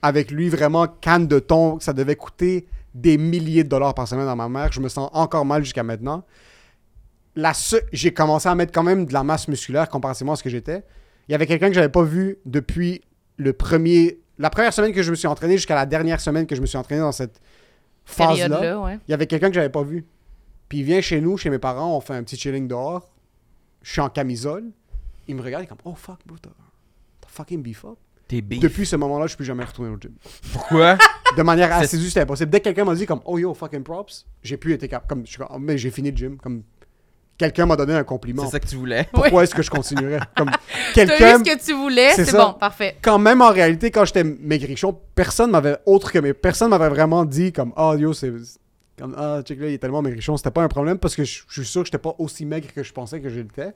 Avec 0.02 0.32
lui, 0.32 0.50
vraiment, 0.50 0.88
canne 0.88 1.28
de 1.28 1.40
thon, 1.40 1.80
ça 1.80 1.94
devait 1.94 2.16
coûter 2.16 2.68
des 2.94 3.18
milliers 3.18 3.64
de 3.64 3.70
dollars 3.70 3.94
par 3.94 4.08
semaine 4.08 4.28
à 4.28 4.36
ma 4.36 4.50
mère. 4.50 4.72
Je 4.72 4.80
me 4.82 4.90
sens 4.90 5.10
encore 5.14 5.46
mal 5.46 5.64
jusqu'à 5.64 5.84
maintenant. 5.84 6.26
La 7.36 7.54
se- 7.54 7.76
J'ai 7.94 8.14
commencé 8.14 8.50
à 8.50 8.56
mettre 8.56 8.74
quand 8.74 8.84
même 8.84 9.06
de 9.06 9.14
la 9.14 9.24
masse 9.24 9.48
musculaire 9.48 9.88
comparativement 9.90 10.34
à 10.34 10.36
ce 10.36 10.44
que 10.44 10.50
j'étais. 10.50 10.84
Il 11.28 11.32
y 11.32 11.36
avait 11.36 11.46
quelqu'un 11.48 11.68
que 11.70 11.76
j'avais 11.76 11.90
pas 11.90 12.04
vu 12.04 12.38
depuis 12.46 13.02
le 13.38 13.54
premier... 13.54 14.20
La 14.42 14.50
première 14.50 14.74
semaine 14.74 14.92
que 14.92 15.04
je 15.04 15.12
me 15.12 15.16
suis 15.16 15.28
entraîné 15.28 15.56
jusqu'à 15.56 15.76
la 15.76 15.86
dernière 15.86 16.20
semaine 16.20 16.48
que 16.48 16.56
je 16.56 16.62
me 16.62 16.66
suis 16.66 16.78
entraîné 16.78 17.02
dans 17.02 17.12
cette 17.12 17.40
phase-là. 18.06 18.80
Ouais. 18.80 18.98
Il 19.08 19.12
y 19.12 19.14
avait 19.14 19.28
quelqu'un 19.28 19.50
que 19.50 19.54
j'avais 19.54 19.70
pas 19.70 19.84
vu. 19.84 20.04
Puis 20.68 20.80
il 20.80 20.84
vient 20.84 21.00
chez 21.00 21.22
nous, 21.22 21.38
chez 21.38 21.52
mes 21.52 21.60
parents, 21.60 21.96
on 21.96 22.02
fait 22.02 22.16
un 22.16 22.24
petit 22.24 22.38
chilling 22.38 22.68
dehors. 22.68 23.14
Je 23.84 23.92
suis 23.92 24.02
en 24.02 24.10
camisole. 24.10 24.72
Il 25.28 25.36
me 25.36 25.44
regarde, 25.44 25.64
il 25.64 25.66
est 25.66 25.70
comme 25.70 25.78
Oh 25.86 25.94
fuck, 25.94 26.20
bro, 26.26 26.38
t'as 26.42 26.50
fucking 27.28 27.62
beef 27.62 27.86
up. 27.86 27.98
T'es 28.28 28.42
beef. 28.42 28.60
Depuis 28.62 28.88
ce 28.88 28.96
moment-là, 28.96 29.26
je 29.26 29.30
suis 29.30 29.38
plus 29.38 29.46
jamais 29.46 29.64
retourné 29.64 29.92
au 29.92 29.98
gym. 30.00 30.14
Pourquoi? 30.52 30.98
De 31.38 31.44
manière 31.44 31.72
assidue, 31.74 32.08
c'était 32.08 32.22
impossible. 32.22 32.50
Dès 32.50 32.60
que 32.60 32.64
quelqu'un 32.66 32.84
m'a 32.84 32.96
dit 32.96 33.06
comme 33.06 33.22
Oh 33.26 33.38
yo, 33.38 33.54
fucking 33.54 33.84
props, 33.84 34.26
j'ai 34.42 34.58
plus 34.58 34.74
été 34.74 34.88
capable. 34.88 35.08
Comme, 35.08 35.26
je 35.26 35.30
suis 35.30 35.38
comme, 35.38 35.50
Oh, 35.52 35.60
mais 35.60 35.78
j'ai 35.78 35.92
fini 35.92 36.10
le 36.10 36.18
gym. 36.18 36.38
Comme 36.38 36.64
quelqu'un 37.42 37.66
m'a 37.66 37.76
donné 37.76 37.96
un 37.96 38.04
compliment. 38.04 38.46
C'est 38.46 38.52
ça 38.52 38.60
que 38.60 38.68
tu 38.68 38.76
voulais. 38.76 39.08
Pourquoi 39.12 39.44
est-ce 39.44 39.56
que 39.56 39.64
je 39.64 39.70
continuerais? 39.72 40.20
Comme 40.38 40.52
quelqu'un 40.94 41.40
ce 41.40 41.44
que 41.44 41.66
tu 41.66 41.74
voulais, 41.74 42.12
C'est 42.14 42.32
bon, 42.32 42.54
parfait. 42.54 42.98
quand 43.02 43.18
même 43.18 43.42
en 43.42 43.50
réalité 43.50 43.90
quand 43.90 44.06
j'étais 44.06 44.24
maigrichon, 44.24 44.96
personne 45.16 45.50
m'avait 45.50 45.78
autre 45.88 46.12
que 46.12 46.20
mes 46.20 46.34
personne 46.36 46.70
m'avait 46.70 46.90
vraiment 46.90 47.26
dit 47.26 47.52
comme 47.52 47.74
ah 47.76 47.96
yo 47.98 48.14
c'est 48.14 48.32
comme 49.00 49.16
ah 49.18 49.42
check 49.44 49.60
là 49.60 49.68
il 49.70 49.74
est 49.74 49.78
tellement 49.80 50.04
maigrichon, 50.04 50.38
c'était 50.38 50.52
pas 50.52 50.62
un 50.62 50.68
problème 50.68 51.00
parce 51.00 51.16
que 51.16 51.24
je 51.24 51.42
je 51.48 51.62
suis 51.62 51.72
sûr 51.72 51.82
que 51.82 51.88
j'étais 51.88 51.98
pas 51.98 52.14
aussi 52.20 52.46
maigre 52.46 52.68
que 52.76 52.84
je 52.84 52.94
pensais 52.94 53.20
que 53.20 53.30
j'étais. 53.30 53.72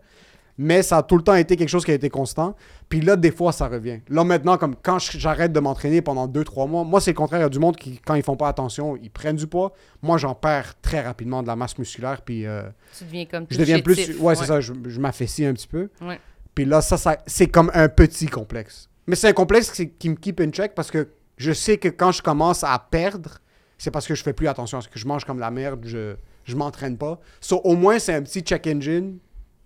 Mais 0.57 0.83
ça 0.83 0.97
a 0.97 1.03
tout 1.03 1.17
le 1.17 1.23
temps 1.23 1.35
été 1.35 1.57
quelque 1.57 1.69
chose 1.69 1.83
qui 1.83 1.91
a 1.91 1.95
été 1.95 2.09
constant. 2.09 2.55
Puis 2.87 3.01
là, 3.01 3.15
des 3.15 3.31
fois, 3.31 3.51
ça 3.51 3.67
revient. 3.67 3.99
Là, 4.09 4.23
maintenant, 4.23 4.57
comme 4.57 4.75
quand 4.81 4.99
j'arrête 4.99 5.51
de 5.51 5.59
m'entraîner 5.59 6.01
pendant 6.01 6.27
2-3 6.27 6.69
mois, 6.69 6.83
moi, 6.83 7.01
c'est 7.01 7.11
le 7.11 7.17
contraire. 7.17 7.41
Il 7.41 7.43
y 7.43 7.45
a 7.45 7.49
du 7.49 7.59
monde 7.59 7.75
qui, 7.75 7.99
quand 7.99 8.15
ils 8.15 8.23
font 8.23 8.37
pas 8.37 8.47
attention, 8.47 8.95
ils 8.95 9.09
prennent 9.09 9.35
du 9.35 9.47
poids. 9.47 9.73
Moi, 10.01 10.17
j'en 10.17 10.33
perds 10.33 10.79
très 10.81 11.01
rapidement 11.01 11.41
de 11.43 11.47
la 11.47 11.55
masse 11.55 11.77
musculaire. 11.77 12.21
Puis 12.21 12.45
euh, 12.45 12.63
Tu 12.97 13.03
deviens 13.03 13.25
comme 13.25 13.45
je 13.49 13.57
deviens 13.57 13.79
plus. 13.79 14.17
Ouais, 14.19 14.35
c'est 14.35 14.45
ça. 14.45 14.61
Je, 14.61 14.73
je 14.85 14.99
m'affaissis 14.99 15.45
un 15.45 15.53
petit 15.53 15.67
peu. 15.67 15.89
Ouais. 16.01 16.19
Puis 16.53 16.63
là, 16.63 16.81
ça, 16.81 16.95
ça 16.95 17.17
c'est 17.27 17.47
comme 17.47 17.69
un 17.73 17.89
petit 17.89 18.27
complexe. 18.27 18.89
Mais 19.07 19.15
c'est 19.15 19.27
un 19.27 19.33
complexe 19.33 19.71
qui, 19.71 19.89
qui 19.89 20.09
me 20.09 20.15
keep 20.15 20.39
in 20.39 20.49
check 20.49 20.73
parce 20.73 20.89
que 20.89 21.09
je 21.37 21.51
sais 21.51 21.77
que 21.77 21.89
quand 21.89 22.13
je 22.13 22.21
commence 22.21 22.63
à 22.63 22.79
perdre, 22.79 23.39
c'est 23.77 23.91
parce 23.91 24.07
que 24.07 24.15
je 24.15 24.23
fais 24.23 24.33
plus 24.33 24.47
attention. 24.47 24.79
C'est 24.79 24.89
que 24.89 24.97
je 24.97 25.05
mange 25.05 25.25
comme 25.25 25.39
la 25.39 25.51
merde, 25.51 25.83
je, 25.85 26.15
je 26.45 26.55
m'entraîne 26.55 26.97
pas. 26.97 27.19
So, 27.41 27.57
au 27.65 27.75
moins, 27.75 27.99
c'est 27.99 28.13
un 28.13 28.21
petit 28.21 28.39
check 28.39 28.65
engine 28.67 29.17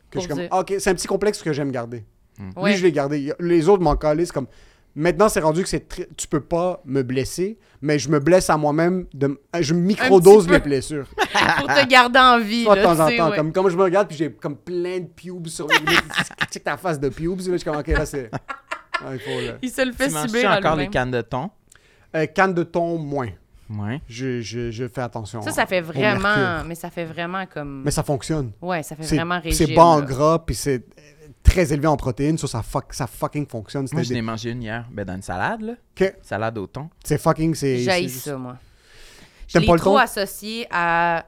que 0.10 0.14
Pour 0.18 0.22
je 0.22 0.28
suis 0.28 0.30
comme. 0.30 0.40
dire. 0.40 0.50
ah, 0.52 0.60
ok, 0.60 0.74
c'est 0.80 0.90
un 0.90 0.96
petit 0.96 1.08
complexe 1.08 1.42
que 1.42 1.54
j'aime 1.54 1.72
garder. 1.72 2.04
Ouais. 2.56 2.72
Lui, 2.72 2.78
je 2.78 2.84
l'ai 2.84 2.92
gardé. 2.92 3.34
Les 3.40 3.68
autres 3.70 3.84
m'en 3.84 3.96
calissent 3.96 4.32
comme. 4.32 4.48
Maintenant, 4.96 5.30
c'est 5.30 5.40
rendu 5.40 5.62
que 5.62 5.70
c'est 5.70 5.88
très- 5.88 6.08
tu 6.18 6.28
peux 6.28 6.40
pas 6.42 6.82
me 6.84 7.04
blesser, 7.04 7.60
mais 7.82 8.00
je 8.00 8.10
me 8.10 8.20
blesse 8.20 8.50
à 8.50 8.58
moi-même. 8.58 9.06
De... 9.14 9.40
Je 9.60 9.74
microdose 9.74 10.50
les 10.50 10.60
blessures. 10.60 11.06
Pour 11.58 11.68
te 11.68 11.88
garder 11.88 12.20
en 12.20 12.40
vie. 12.40 12.64
Soit 12.64 12.76
de 12.78 12.82
temps 12.84 13.00
en 13.00 13.08
tu 13.08 13.18
temps. 13.18 13.30
ouais. 13.30 13.36
Comme, 13.38 13.54
comme 13.54 13.70
je 13.70 13.78
me 13.78 13.84
regarde, 13.84 14.08
puis 14.08 14.18
j'ai 14.18 14.32
comme 14.32 14.58
plein 14.58 15.00
de 15.00 15.06
pubes 15.08 15.48
sur 15.48 15.68
mes. 15.68 15.76
tu 15.76 15.86
sais 16.50 16.60
que 16.60 16.66
ta 16.66 16.76
face 16.76 17.00
de 17.00 17.10
pubes, 17.10 17.38
là, 17.40 17.46
je 17.52 17.58
suis 17.58 17.64
comme, 17.70 17.78
ok, 17.78 17.88
là, 17.88 18.06
c'est. 18.06 18.32
Ah, 19.02 19.14
il 19.14 19.20
faut, 19.20 19.30
là. 19.46 19.54
Il 19.62 19.70
se 19.70 19.86
le 19.86 19.94
fait 19.94 20.10
Tu 20.10 20.46
à 20.46 20.58
encore 20.58 20.76
les 20.76 20.90
cannes 20.90 21.12
de 21.12 21.22
thon? 21.22 21.52
Euh, 22.16 22.26
canne 22.26 22.54
de 22.54 22.64
thon, 22.64 22.98
moins. 22.98 23.30
Ouais. 23.70 24.02
Je, 24.08 24.42
je, 24.42 24.72
je 24.72 24.88
fais 24.88 25.02
attention. 25.02 25.42
Ça, 25.42 25.52
ça 25.52 25.66
fait 25.66 25.82
vraiment... 25.82 26.64
Mais 26.66 26.76
ça 26.76 26.90
fait 26.90 27.06
vraiment 27.06 27.46
comme... 27.46 27.84
Mais 27.86 27.92
ça 27.92 28.04
fonctionne. 28.04 28.52
Ouais, 28.62 28.82
ça 28.84 28.96
fait 28.96 29.04
C'est 29.04 29.16
vraiment 29.16 29.40
régime. 29.40 29.68
c'est 29.68 29.74
bas 29.76 29.84
en 29.86 30.02
gras, 30.02 30.40
puis 30.40 30.56
c'est 30.56 30.76
euh, 30.98 31.28
très 31.44 31.72
élevé 31.72 31.88
en 31.88 31.96
protéines. 31.98 32.38
Ça, 32.38 32.48
ça, 32.48 32.62
fuck- 32.62 32.92
ça 32.94 33.06
fucking 33.08 33.48
fonctionne. 33.48 33.88
Moi, 33.92 34.02
je 34.04 34.14
n'ai 34.14 34.22
mangé 34.22 34.52
une 34.52 34.64
hier. 34.64 34.86
Ben, 34.92 35.06
dans 35.06 35.16
une 35.16 35.22
salade, 35.22 35.62
là. 35.62 35.74
Salade 36.24 36.58
au 36.58 36.66
thon. 36.68 36.90
C'est 37.04 37.20
fucking. 37.22 37.54
c'est 37.54 37.80
J'haïs 37.80 38.10
c'est- 38.10 38.30
ça, 38.32 38.38
moi. 38.38 38.58
Je 39.48 39.58
l'ai 39.60 39.66
pas 39.68 39.74
le 39.74 39.80
trop 39.80 39.98
associé 39.98 40.68
à 40.72 41.26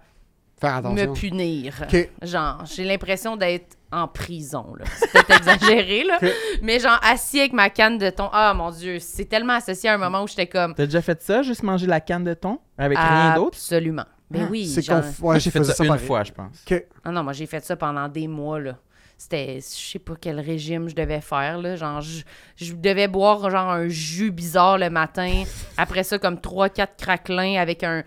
Faire 0.59 0.75
attention. 0.75 1.09
me 1.09 1.13
punir. 1.15 1.87
Genre, 2.21 2.63
j'ai 2.65 2.83
l'impression 2.83 3.35
d'être 3.37 3.77
en 3.91 4.07
prison, 4.07 4.73
là. 4.77 4.85
C'est 4.97 5.11
peut-être 5.11 5.31
exagéré, 5.59 6.03
là. 6.03 6.17
Mais 6.61 6.79
genre, 6.79 6.99
assis 7.03 7.39
avec 7.39 7.53
ma 7.53 7.69
canne 7.69 7.97
de 7.97 8.09
thon. 8.09 8.29
Ah, 8.31 8.53
mon 8.53 8.71
Dieu, 8.71 8.99
c'est 8.99 9.25
tellement 9.25 9.53
associé 9.53 9.89
à 9.89 9.95
un 9.95 9.97
moment 9.97 10.23
où 10.23 10.27
j'étais 10.27 10.47
comme... 10.47 10.73
T'as 10.75 10.85
déjà 10.85 11.01
fait 11.01 11.21
ça, 11.21 11.41
juste 11.41 11.63
manger 11.63 11.87
la 11.87 11.99
canne 11.99 12.23
de 12.23 12.33
thon? 12.33 12.59
Avec 12.77 12.97
rien 12.97 13.35
d'autre? 13.35 13.57
Absolument. 13.57 14.05
Ben 14.29 14.43
Ah, 14.45 14.49
oui. 14.49 14.65
C'est 14.67 14.81
genre- 14.81 15.01
conf- 15.01 15.19
Moi, 15.21 15.33
ouais, 15.33 15.39
j'ai 15.41 15.51
fait 15.51 15.59
faisais 15.59 15.73
ça, 15.73 15.83
une 15.83 15.89
pareil. 15.89 16.05
fois, 16.05 16.23
je 16.23 16.31
pense. 16.31 16.63
Ah 17.03 17.11
non, 17.11 17.23
moi, 17.23 17.33
j'ai 17.33 17.45
fait 17.45 17.63
ça 17.65 17.75
pendant 17.75 18.07
des 18.07 18.27
mois, 18.27 18.59
là. 18.59 18.77
C'était, 19.17 19.57
je 19.59 19.91
sais 19.91 19.99
pas 19.99 20.13
quel 20.19 20.39
régime 20.39 20.89
je 20.89 20.95
devais 20.95 21.21
faire, 21.21 21.59
là. 21.59 21.75
Genre, 21.75 22.01
je, 22.01 22.21
je 22.55 22.73
devais 22.73 23.07
boire, 23.07 23.49
genre, 23.51 23.69
un 23.69 23.87
jus 23.87 24.31
bizarre 24.31 24.77
le 24.79 24.89
matin. 24.89 25.43
Après 25.77 26.03
ça, 26.03 26.17
comme 26.17 26.35
3-4 26.35 26.87
craquelins 26.97 27.59
avec 27.61 27.83
un 27.83 28.03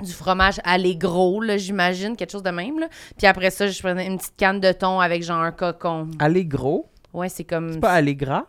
du 0.00 0.12
fromage 0.12 0.60
allégro, 0.64 1.40
là, 1.40 1.56
j'imagine, 1.56 2.16
quelque 2.16 2.30
chose 2.30 2.42
de 2.42 2.50
même, 2.50 2.78
là. 2.78 2.88
Puis 3.16 3.26
après 3.26 3.50
ça, 3.50 3.66
je 3.68 3.78
prenais 3.80 4.06
une 4.06 4.18
petite 4.18 4.36
canne 4.36 4.60
de 4.60 4.72
thon 4.72 5.00
avec, 5.00 5.22
genre, 5.22 5.40
un 5.42 5.52
cocon. 5.52 6.08
Aller 6.18 6.44
gros, 6.44 6.90
Ouais, 7.12 7.28
c'est 7.28 7.44
comme... 7.44 7.72
c'est 7.72 7.80
pas 7.80 7.92
aller 7.92 8.14
gras. 8.14 8.44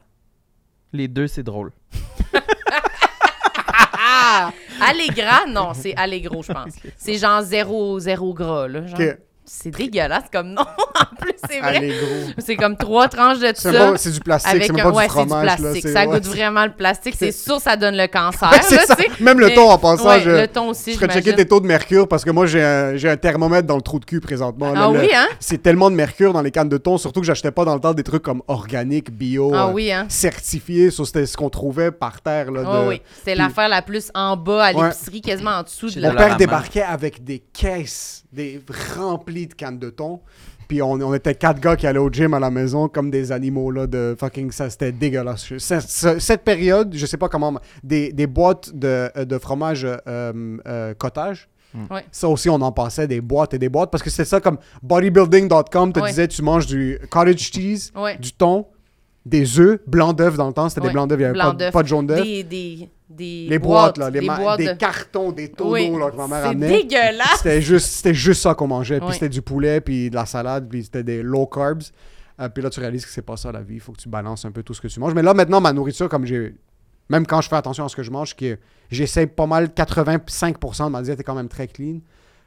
Les 0.93 1.07
deux, 1.07 1.27
c'est 1.27 1.43
drôle. 1.43 1.71
Ah! 4.01 4.51
Allégras? 4.81 5.45
Non, 5.47 5.73
c'est 5.73 5.95
allégro, 5.95 6.41
je 6.43 6.51
pense. 6.53 6.73
C'est 6.97 7.15
genre 7.15 7.41
zéro, 7.41 7.99
zéro 7.99 8.33
gras, 8.33 8.67
là. 8.67 8.85
genre. 8.85 8.97
C'est 9.51 9.71
dégueulasse 9.71 10.25
comme 10.31 10.49
nom, 10.53 10.61
en 11.01 11.15
plus, 11.19 11.33
c'est 11.49 11.59
vrai. 11.59 11.91
C'est 12.37 12.55
comme 12.55 12.77
trois 12.77 13.07
tranches 13.07 13.39
de 13.39 13.51
C'est 13.55 13.71
ça. 13.73 13.97
c'est 13.97 14.11
du 14.11 14.19
plastique, 14.19 14.51
Avec 14.51 14.63
c'est 14.65 14.73
même 14.73 14.85
un, 14.85 14.91
pas 14.91 14.95
ouais, 14.97 15.07
du 15.07 15.13
c'est 15.13 15.23
du 15.23 15.27
fromage. 15.29 15.45
là, 15.45 15.55
plastique. 15.57 15.81
c'est- 15.81 15.93
Ça 15.93 15.99
ouais, 16.01 16.05
goûte 16.07 16.23
c'est- 16.23 16.29
vraiment 16.29 16.65
le 16.65 16.71
plastique. 16.71 17.15
C'est 17.17 17.31
sûr, 17.31 17.59
ça 17.59 17.75
donne 17.75 17.97
le 17.97 18.05
cancer. 18.07 18.49
Ouais, 18.51 18.57
là, 18.57 18.63
c'est 18.63 18.85
ça. 18.85 18.95
tu 18.95 19.03
sais. 19.03 19.09
Même 19.23 19.39
le 19.39 19.53
thon 19.55 19.69
en 19.71 19.77
passant, 19.79 20.07
ouais, 20.07 20.21
je, 20.21 20.29
le 20.29 20.47
thon 20.47 20.69
aussi, 20.69 20.93
je 20.93 20.99
ferais 20.99 21.11
checker 21.13 21.33
tes 21.35 21.47
taux 21.47 21.59
de 21.59 21.65
mercure 21.65 22.07
parce 22.07 22.23
que 22.23 22.29
moi 22.29 22.45
j'ai 22.45 22.63
un, 22.63 22.95
j'ai 22.95 23.09
un 23.09 23.17
thermomètre 23.17 23.67
dans 23.67 23.75
le 23.75 23.81
trou 23.81 23.99
de 23.99 24.05
cul 24.05 24.19
présentement. 24.21 24.71
là, 24.71 24.85
Ah 24.87 24.91
le- 24.93 24.99
oui, 24.99 25.09
hein? 25.13 25.27
C'est 25.39 25.61
tellement 25.63 25.89
de 25.89 25.95
mercure 25.95 26.31
dans 26.31 26.41
les 26.43 26.51
cannes 26.51 26.69
de 26.69 26.77
thon, 26.77 26.97
surtout 26.99 27.19
que 27.21 27.25
j'achetais 27.25 27.51
pas 27.51 27.65
dans 27.65 27.73
le 27.73 27.81
temps 27.81 27.93
des 27.93 28.03
trucs 28.03 28.23
comme 28.23 28.43
organiques, 28.47 29.09
bio, 29.11 29.51
Ah 29.55 29.65
euh, 29.67 29.71
oui, 29.73 29.91
hein? 29.91 30.05
certifiés. 30.09 30.91
Ça, 30.91 31.03
C'était 31.05 31.25
ce 31.25 31.35
qu'on 31.35 31.49
trouvait 31.49 31.91
par 31.91 32.21
terre. 32.21 32.51
Là, 32.51 32.61
Ah 32.67 32.83
de- 32.83 32.87
oui. 32.89 33.01
C'était 33.17 33.31
puis- 33.31 33.41
l'affaire 33.41 33.67
la 33.69 33.81
plus 33.81 34.11
en 34.13 34.37
bas 34.37 34.65
à 34.65 34.73
l'épicerie, 34.73 35.21
quasiment 35.21 35.51
en 35.51 35.63
dessous 35.63 35.89
de 35.89 35.99
la. 36.01 36.11
Mon 36.11 36.15
père 36.17 36.37
débarquait 36.37 36.83
avec 36.83 37.23
des 37.23 37.39
caisses, 37.39 38.23
des 38.31 38.61
de 39.47 39.53
cannes 39.53 39.79
de 39.79 39.89
thon. 39.89 40.21
Puis 40.67 40.81
on, 40.83 40.91
on 40.91 41.13
était 41.15 41.33
quatre 41.33 41.59
gars 41.59 41.75
qui 41.75 41.87
allaient 41.87 41.97
au 41.99 42.11
gym 42.11 42.33
à 42.35 42.39
la 42.39 42.51
maison 42.51 42.87
comme 42.87 43.09
des 43.09 43.31
animaux 43.31 43.71
là 43.71 43.87
de 43.87 44.15
fucking 44.19 44.51
ça 44.51 44.69
c'était 44.69 44.91
dégueulasse. 44.91 45.51
Cette 45.57 46.43
période, 46.43 46.93
je 46.95 47.05
sais 47.07 47.17
pas 47.17 47.27
comment 47.29 47.55
des, 47.83 48.13
des 48.13 48.27
boîtes 48.27 48.75
de, 48.75 49.09
de 49.23 49.37
fromage 49.39 49.83
euh, 49.85 49.99
euh, 50.67 50.93
cottage. 50.93 51.49
Ouais. 51.91 52.03
Ça 52.11 52.27
aussi 52.27 52.49
on 52.49 52.61
en 52.61 52.71
passait 52.71 53.07
des 53.07 53.21
boîtes 53.21 53.53
et 53.53 53.59
des 53.59 53.69
boîtes 53.69 53.91
parce 53.91 54.03
que 54.03 54.09
c'est 54.09 54.25
ça 54.25 54.39
comme 54.39 54.57
bodybuilding.com 54.83 55.93
te 55.93 55.99
Ouais. 55.99 56.09
disait 56.09 56.27
tu 56.27 56.41
manges 56.41 56.65
du 56.67 56.99
cottage 57.09 57.37
cheese, 57.51 57.91
Ouais. 57.95 58.17
du 58.17 58.31
thon, 58.31 58.67
des 59.25 59.59
œufs, 59.59 59.79
blanc 59.85 60.13
d'œuf 60.13 60.35
dans 60.37 60.47
le 60.47 60.53
temps, 60.53 60.69
c'était 60.69 60.81
des 60.87 60.93
blancs 60.93 61.09
d'œuf, 61.09 61.19
il 61.19 61.23
y 61.23 61.25
avait 61.25 61.33
Blanc 61.33 61.55
pas, 61.71 61.83
de 61.83 61.87
jaune 61.87 62.07
d'œuf. 62.07 62.23
Des, 62.23 62.43
des, 62.43 62.89
des 63.09 63.47
Les 63.49 63.59
boîtes, 63.59 63.97
là, 63.97 64.09
les 64.09 64.21
des 64.21 64.25
ma- 64.25 64.37
boîtes 64.39 64.57
des 64.59 64.67
de- 64.67 64.73
cartons, 64.73 65.31
des 65.31 65.49
tonneaux 65.51 65.71
Oui. 65.73 65.91
là, 65.99 66.09
que 66.11 66.15
ma 66.17 66.27
mère 66.27 66.45
amenait. 66.45 66.83
dégueulasse! 66.83 67.37
C'était 67.37 67.61
juste, 67.61 67.87
c'était 67.87 68.13
juste 68.13 68.41
ça 68.41 68.53
qu'on 68.55 68.67
mangeait. 68.67 68.99
Puis 68.99 69.13
c'était 69.13 69.29
du 69.29 69.41
poulet, 69.41 69.81
puis 69.81 70.09
de 70.09 70.15
la 70.15 70.25
salade, 70.25 70.67
puis 70.69 70.83
c'était 70.83 71.03
des 71.03 71.21
low 71.21 71.45
carbs. 71.45 71.83
Euh, 72.39 72.47
puis 72.47 72.63
là, 72.63 72.69
tu 72.69 72.79
réalises 72.79 73.05
que 73.05 73.11
c'est 73.11 73.21
pas 73.21 73.35
ça 73.35 73.51
la 73.51 73.61
vie. 73.61 73.75
Il 73.75 73.79
faut 73.81 73.91
que 73.91 73.99
tu 73.99 74.07
balances 74.07 74.45
un 74.45 74.51
peu 74.51 74.63
tout 74.63 74.73
ce 74.73 74.79
que 74.81 74.87
tu 74.87 74.99
manges. 74.99 75.13
Mais 75.13 75.21
là, 75.21 75.33
maintenant, 75.33 75.59
ma 75.59 75.73
nourriture, 75.73 76.07
comme 76.07 76.25
j'ai. 76.25 76.55
Même 77.09 77.25
quand 77.27 77.41
je 77.41 77.49
fais 77.49 77.55
attention 77.57 77.83
à 77.85 77.89
ce 77.89 77.95
que 77.95 78.03
je 78.03 78.11
mange, 78.11 78.35
j'essaie 78.89 79.27
pas 79.27 79.47
mal, 79.47 79.67
85% 79.67 80.85
de 80.85 80.89
ma 80.91 81.01
diète 81.01 81.19
est 81.19 81.23
quand 81.23 81.35
même 81.35 81.49
très 81.49 81.67
clean. 81.67 81.99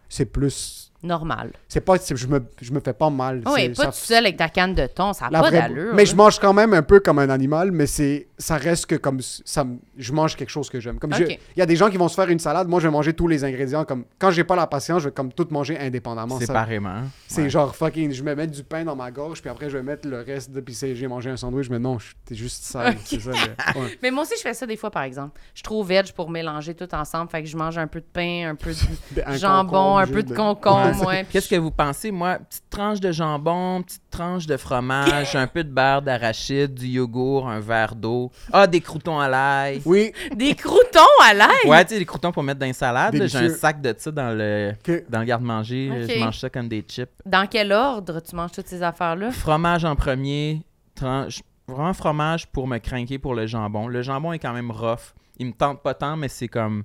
C'est 0.09 0.25
plus. 0.25 0.82
Normal. 1.03 1.51
C'est 1.69 1.81
pas. 1.81 1.99
c'est- 1.99 2.15
Je 2.17 2.27
me, 2.27 2.41
je 2.61 2.73
me 2.73 2.81
fais 2.81 2.93
pas 2.93 3.11
mal. 3.11 3.43
Oui, 3.47 3.53
C'est- 3.57 3.69
pas 3.77 3.83
ça- 3.85 3.89
tout 3.91 3.97
seul 4.07 4.25
avec 4.25 4.37
ta 4.37 4.49
canne 4.49 4.75
de 4.75 4.87
thon, 4.87 5.13
ça 5.13 5.29
n'a 5.31 5.41
pas 5.41 5.49
vraie- 5.49 5.61
d'allure. 5.63 5.95
Mais 5.95 6.05
là. 6.05 6.11
je 6.11 6.15
mange 6.17 6.39
quand 6.39 6.53
même 6.53 6.73
un 6.75 6.83
peu 6.83 7.01
comme 7.01 7.19
un 7.19 7.29
animal, 7.31 7.73
mais 7.73 7.87
c'est 7.87 8.29
ça 8.39 8.57
reste 8.57 8.87
que 8.87 8.95
comme 8.97 9.21
ça 9.21 9.65
je 9.97 10.13
mange 10.13 10.37
quelque 10.37 10.51
chose 10.51 10.69
que 10.71 10.81
j'aime. 10.81 10.99
Comme 10.99 11.13
il 11.19 11.39
y 11.57 11.63
a 11.63 11.67
des 11.67 11.77
gens 11.77 11.91
qui 11.91 11.97
vont 11.97 12.09
se 12.09 12.15
faire 12.15 12.29
une 12.29 12.39
salade, 12.39 12.69
moi 12.69 12.81
je 12.81 12.87
vais 12.89 12.93
manger 12.93 13.13
tous 13.15 13.27
les 13.29 13.45
ingrédients 13.45 13.85
comme 13.85 14.05
quand 14.19 14.31
j'ai 14.31 14.45
pas 14.45 14.57
la 14.57 14.67
patience, 14.67 15.03
je 15.03 15.09
vais 15.09 15.15
comme 15.15 15.33
tout 15.33 15.47
manger 15.51 15.79
indépendamment. 15.79 16.39
Ça- 16.39 16.47
Séparément. 16.47 17.03
C'est 17.29 17.43
Ouais. 17.43 17.51
genre 17.51 17.75
fucking 17.75 18.13
je 18.13 18.23
vais 18.23 18.35
mettre 18.37 18.53
du 18.53 18.63
pain 18.63 18.85
dans 18.85 18.97
ma 18.97 19.11
gorge 19.11 19.41
puis 19.41 19.51
après 19.51 19.69
je 19.71 19.77
vais 19.79 19.83
mettre 19.83 20.07
le 20.09 20.21
reste 20.21 20.51
de 20.51 20.61
puis 20.61 20.75
c'est- 20.75 20.95
j'ai 20.95 21.07
mangé 21.09 21.31
un 21.31 21.37
sandwich 21.37 21.69
mais 21.71 21.79
non, 21.79 21.99
je- 21.99 22.13
t'es 22.25 22.35
juste 22.35 22.65
sale, 22.65 22.97
c'est 23.05 23.21
ça. 23.21 23.31
ouais. 23.31 23.37
Mais 24.03 24.11
moi 24.11 24.23
aussi, 24.25 24.35
je 24.37 24.43
fais 24.43 24.55
ça 24.55 24.67
des 24.67 24.77
fois, 24.77 24.91
par 24.91 25.03
exemple. 25.03 25.39
Je 25.55 25.59
suis 25.59 25.63
trop 25.65 25.83
veg 25.83 26.13
pour 26.13 26.31
mélanger 26.31 26.75
tout 26.75 26.93
ensemble. 26.95 27.31
Fait 27.31 27.43
que 27.43 27.49
je 27.49 27.57
mange 27.57 27.79
un 27.79 27.87
peu 27.87 28.01
de 28.01 28.07
pain, 28.13 28.49
un 28.51 28.55
peu 28.55 28.73
de 28.73 29.23
Un 29.27 29.37
jambon, 29.37 29.71
concombre, 29.71 29.99
un 29.99 30.07
peu 30.07 30.23
de 30.23 30.35
concombre. 30.35 30.92
Ouais. 31.01 31.27
Qu'est-ce 31.31 31.49
que 31.49 31.57
vous 31.57 31.71
pensez, 31.71 32.11
moi? 32.11 32.39
Petite 32.39 32.65
tranche 32.71 33.01
de 33.01 33.11
jambon, 33.13 33.83
petite 33.83 34.03
tranche 34.11 34.47
de 34.47 34.57
fromage, 34.57 35.35
un 35.37 35.47
peu 35.47 35.65
de 35.65 35.71
beurre 35.71 36.03
d'arachide, 36.03 36.75
du 36.75 36.87
yogourt, 36.87 37.49
un 37.49 37.61
verre 37.61 37.95
d'eau. 37.95 38.31
Ah, 38.53 38.67
des 38.67 38.81
croutons 38.81 39.19
à 39.19 39.29
l'ail. 39.29 39.83
Oui, 39.85 40.13
Des 40.37 40.55
croutons 40.55 41.01
à 41.23 41.35
l'ail! 41.35 41.67
Ouais, 41.67 41.85
tu 41.85 41.95
sais, 41.95 41.99
des 41.99 42.05
croutons 42.07 42.33
pour 42.33 42.43
mettre 42.43 42.61
dans 42.61 42.67
une 42.67 42.73
salade. 42.73 43.15
J'ai 43.27 43.39
un 43.39 43.49
sac 43.51 43.81
de 43.81 43.95
ça 43.97 44.11
dans 44.11 44.37
le, 44.37 44.73
dans 45.09 45.21
le 45.21 45.25
garde-manger. 45.25 46.07
Je 46.09 46.19
mange 46.21 46.39
ça 46.39 46.51
comme 46.51 46.69
des 46.69 46.83
chips. 46.83 47.11
Dans 47.27 47.47
quel 47.47 47.73
ordre 47.73 48.21
tu 48.21 48.35
manges 48.37 48.53
toutes 48.53 48.69
ces 48.69 48.83
affaires-là? 48.83 49.31
Fromage 49.31 49.85
en 49.85 49.97
premier. 49.97 50.63
tranche- 50.95 51.41
Vraiment 51.69 51.95
fromage 51.95 52.47
pour 52.49 52.67
me 52.67 52.79
craquer 52.79 53.19
pour 53.19 53.35
le 53.35 53.47
jambon. 53.47 53.87
Le 53.87 54.03
jambon 54.03 54.33
est 54.33 54.39
quand 54.41 54.53
même 54.53 54.71
rough. 54.71 55.15
Il 55.39 55.47
me 55.47 55.53
tente 55.53 55.81
pas 55.83 55.95
tant, 55.95 56.17
mais 56.17 56.29
c'est 56.29 56.49
comme... 56.49 56.83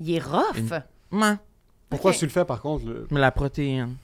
Il 0.00 0.10
est 0.14 0.22
rough? 0.24 0.56
Une- 0.56 0.82
Man, 1.10 1.38
pourquoi 1.88 2.10
Ok. 2.12 2.18
tu 2.18 2.24
le 2.26 2.30
fais 2.30 2.44
par 2.44 2.60
contre 2.60 2.86
le- 2.86 3.06
mais 3.10 3.20
la 3.20 3.30
protéine. 3.30 3.94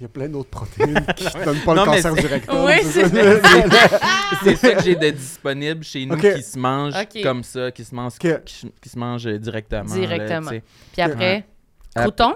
Il 0.00 0.04
y 0.04 0.06
a 0.06 0.08
plein 0.08 0.28
d'autres 0.28 0.50
protéines 0.50 1.04
qui 1.16 1.24
te 1.30 1.44
donnent 1.44 1.60
pas 1.60 1.74
Non, 1.74 1.84
le 1.84 1.90
cancer 1.92 2.14
du 2.14 2.26
rectum. 2.26 2.64
Oui, 2.64 2.72
c'est 2.82 3.08
ça. 3.08 3.98
C'est 4.42 4.56
ça 4.56 4.74
que 4.74 4.82
j'ai 4.82 4.96
de 4.96 5.10
disponible 5.10 5.84
chez 5.84 6.04
nous 6.06 6.16
qui 6.16 6.42
se 6.42 6.58
mange 6.58 6.94
Ok. 6.96 7.22
comme 7.22 7.44
ça, 7.44 7.70
qui 7.70 7.84
se 7.84 7.94
mange, 7.94 8.14
qui, 8.18 8.28
qui 8.80 8.88
se 8.88 8.98
mange 8.98 9.26
directement. 9.26 9.84
là, 9.94 10.00
Directement. 10.00 10.50
Puis 10.92 11.02
après, 11.02 11.44
Ouais. 11.94 12.02
croutons? 12.02 12.34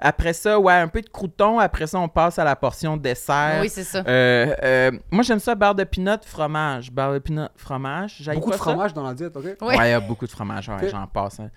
Après 0.00 0.32
ça, 0.32 0.58
ouais, 0.58 0.72
un 0.72 0.88
peu 0.88 1.02
de 1.02 1.08
croûton. 1.08 1.58
Après 1.58 1.86
ça, 1.86 1.98
on 1.98 2.08
passe 2.08 2.38
à 2.38 2.44
la 2.44 2.56
portion 2.56 2.96
dessert. 2.96 3.58
Oui, 3.60 3.68
c'est 3.68 3.84
ça. 3.84 4.02
Euh, 4.06 4.54
euh, 4.62 4.90
moi, 5.10 5.22
j'aime 5.22 5.38
ça, 5.38 5.54
beurre 5.54 5.74
de 5.74 5.84
pinot, 5.84 6.16
fromage. 6.24 6.90
Beurre 6.90 7.14
de 7.14 7.18
pinot, 7.18 7.48
fromage. 7.56 8.22
Beaucoup 8.34 8.50
pas 8.50 8.56
de 8.56 8.62
ça? 8.62 8.70
fromage 8.70 8.94
dans 8.94 9.02
la 9.02 9.14
diète, 9.14 9.36
ok? 9.36 9.44
Oui. 9.60 9.76
Ouais, 9.76 9.88
il 9.88 9.90
y 9.90 9.94
a 9.94 10.00
beaucoup 10.00 10.26
de 10.26 10.30
fromage. 10.30 10.68
Ouais, 10.68 10.88
j'en 10.88 11.06
passe 11.06 11.40
hein. 11.40 11.50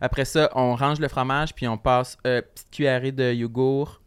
Après 0.00 0.24
ça, 0.24 0.48
on 0.54 0.76
range 0.76 1.00
le 1.00 1.08
fromage, 1.08 1.54
puis 1.54 1.66
on 1.66 1.76
passe 1.76 2.16
euh, 2.26 2.42
petite 2.42 2.70
cuillerée 2.70 3.12
de 3.12 3.32
yogourt, 3.32 4.00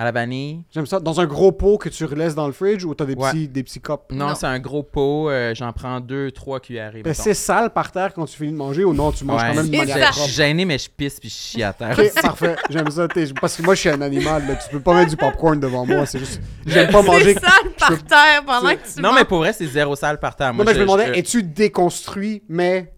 À 0.00 0.04
la 0.04 0.12
vanille. 0.12 0.62
J'aime 0.72 0.86
ça. 0.86 1.00
Dans 1.00 1.20
un 1.20 1.26
gros 1.26 1.50
pot 1.50 1.76
que 1.76 1.88
tu 1.88 2.06
laisses 2.14 2.36
dans 2.36 2.46
le 2.46 2.52
fridge 2.52 2.84
ou 2.84 2.94
t'as 2.94 3.04
des 3.04 3.14
Ouais. 3.14 3.30
petits, 3.32 3.48
des 3.48 3.64
petits 3.64 3.80
copes? 3.80 4.12
Non, 4.12 4.28
Non. 4.28 4.34
c'est 4.36 4.46
un 4.46 4.60
gros 4.60 4.84
pot. 4.84 5.28
euh, 5.28 5.52
J'en 5.56 5.72
prends 5.72 5.98
deux, 5.98 6.30
trois 6.30 6.60
cuillerées. 6.60 7.02
Ben, 7.02 7.10
mettons. 7.10 7.22
c'est 7.24 7.34
sale 7.34 7.70
par 7.70 7.90
terre 7.90 8.14
quand 8.14 8.24
tu 8.26 8.36
finis 8.36 8.52
de 8.52 8.56
manger 8.56 8.84
ou 8.84 8.94
non, 8.94 9.10
tu 9.10 9.24
manges 9.24 9.42
Ouais. 9.42 9.48
quand 9.48 9.56
même 9.56 9.66
de 9.68 9.72
C'est 9.72 9.78
manière 9.86 10.14
ça. 10.14 10.20
Je 10.20 10.20
suis 10.26 10.32
gêné, 10.32 10.64
mais 10.64 10.78
je 10.78 10.88
pisse 10.88 11.18
puis 11.18 11.28
je 11.28 11.34
chie 11.34 11.62
à 11.64 11.72
terre. 11.72 11.98
Ok, 11.98 12.22
parfait. 12.22 12.54
J'aime 12.70 12.88
ça. 12.92 13.08
t'es- 13.08 13.26
Parce 13.40 13.56
que 13.56 13.62
moi, 13.62 13.74
je 13.74 13.80
suis 13.80 13.88
un 13.88 14.00
animal. 14.00 14.46
là. 14.46 14.54
Tu 14.54 14.68
peux 14.70 14.78
pas 14.80 14.94
mettre 14.94 15.10
du 15.10 15.16
popcorn 15.16 15.58
devant 15.58 15.84
moi. 15.84 16.06
C'est 16.06 16.20
juste. 16.20 16.40
J'aime 16.64 16.92
pas 16.92 17.02
manger. 17.02 17.34
C'est 17.34 17.40
sale 17.40 17.72
par 17.76 18.04
terre 18.04 18.44
pendant 18.46 18.68
que 18.70 18.74
tu 18.94 19.02
Non, 19.02 19.08
manges. 19.08 19.18
mais 19.18 19.24
pour 19.24 19.38
vrai, 19.38 19.52
c'est 19.52 19.66
zéro 19.66 19.96
sale 19.96 20.20
par 20.20 20.36
terre. 20.36 20.50
Non, 20.50 20.54
Moi, 20.58 20.64
mais 20.66 20.74
je 20.74 20.78
me 20.78 20.82
demandais, 20.84 21.06
je- 21.08 21.18
es-tu 21.18 21.42
déconstruit, 21.42 22.42
mais. 22.48 22.92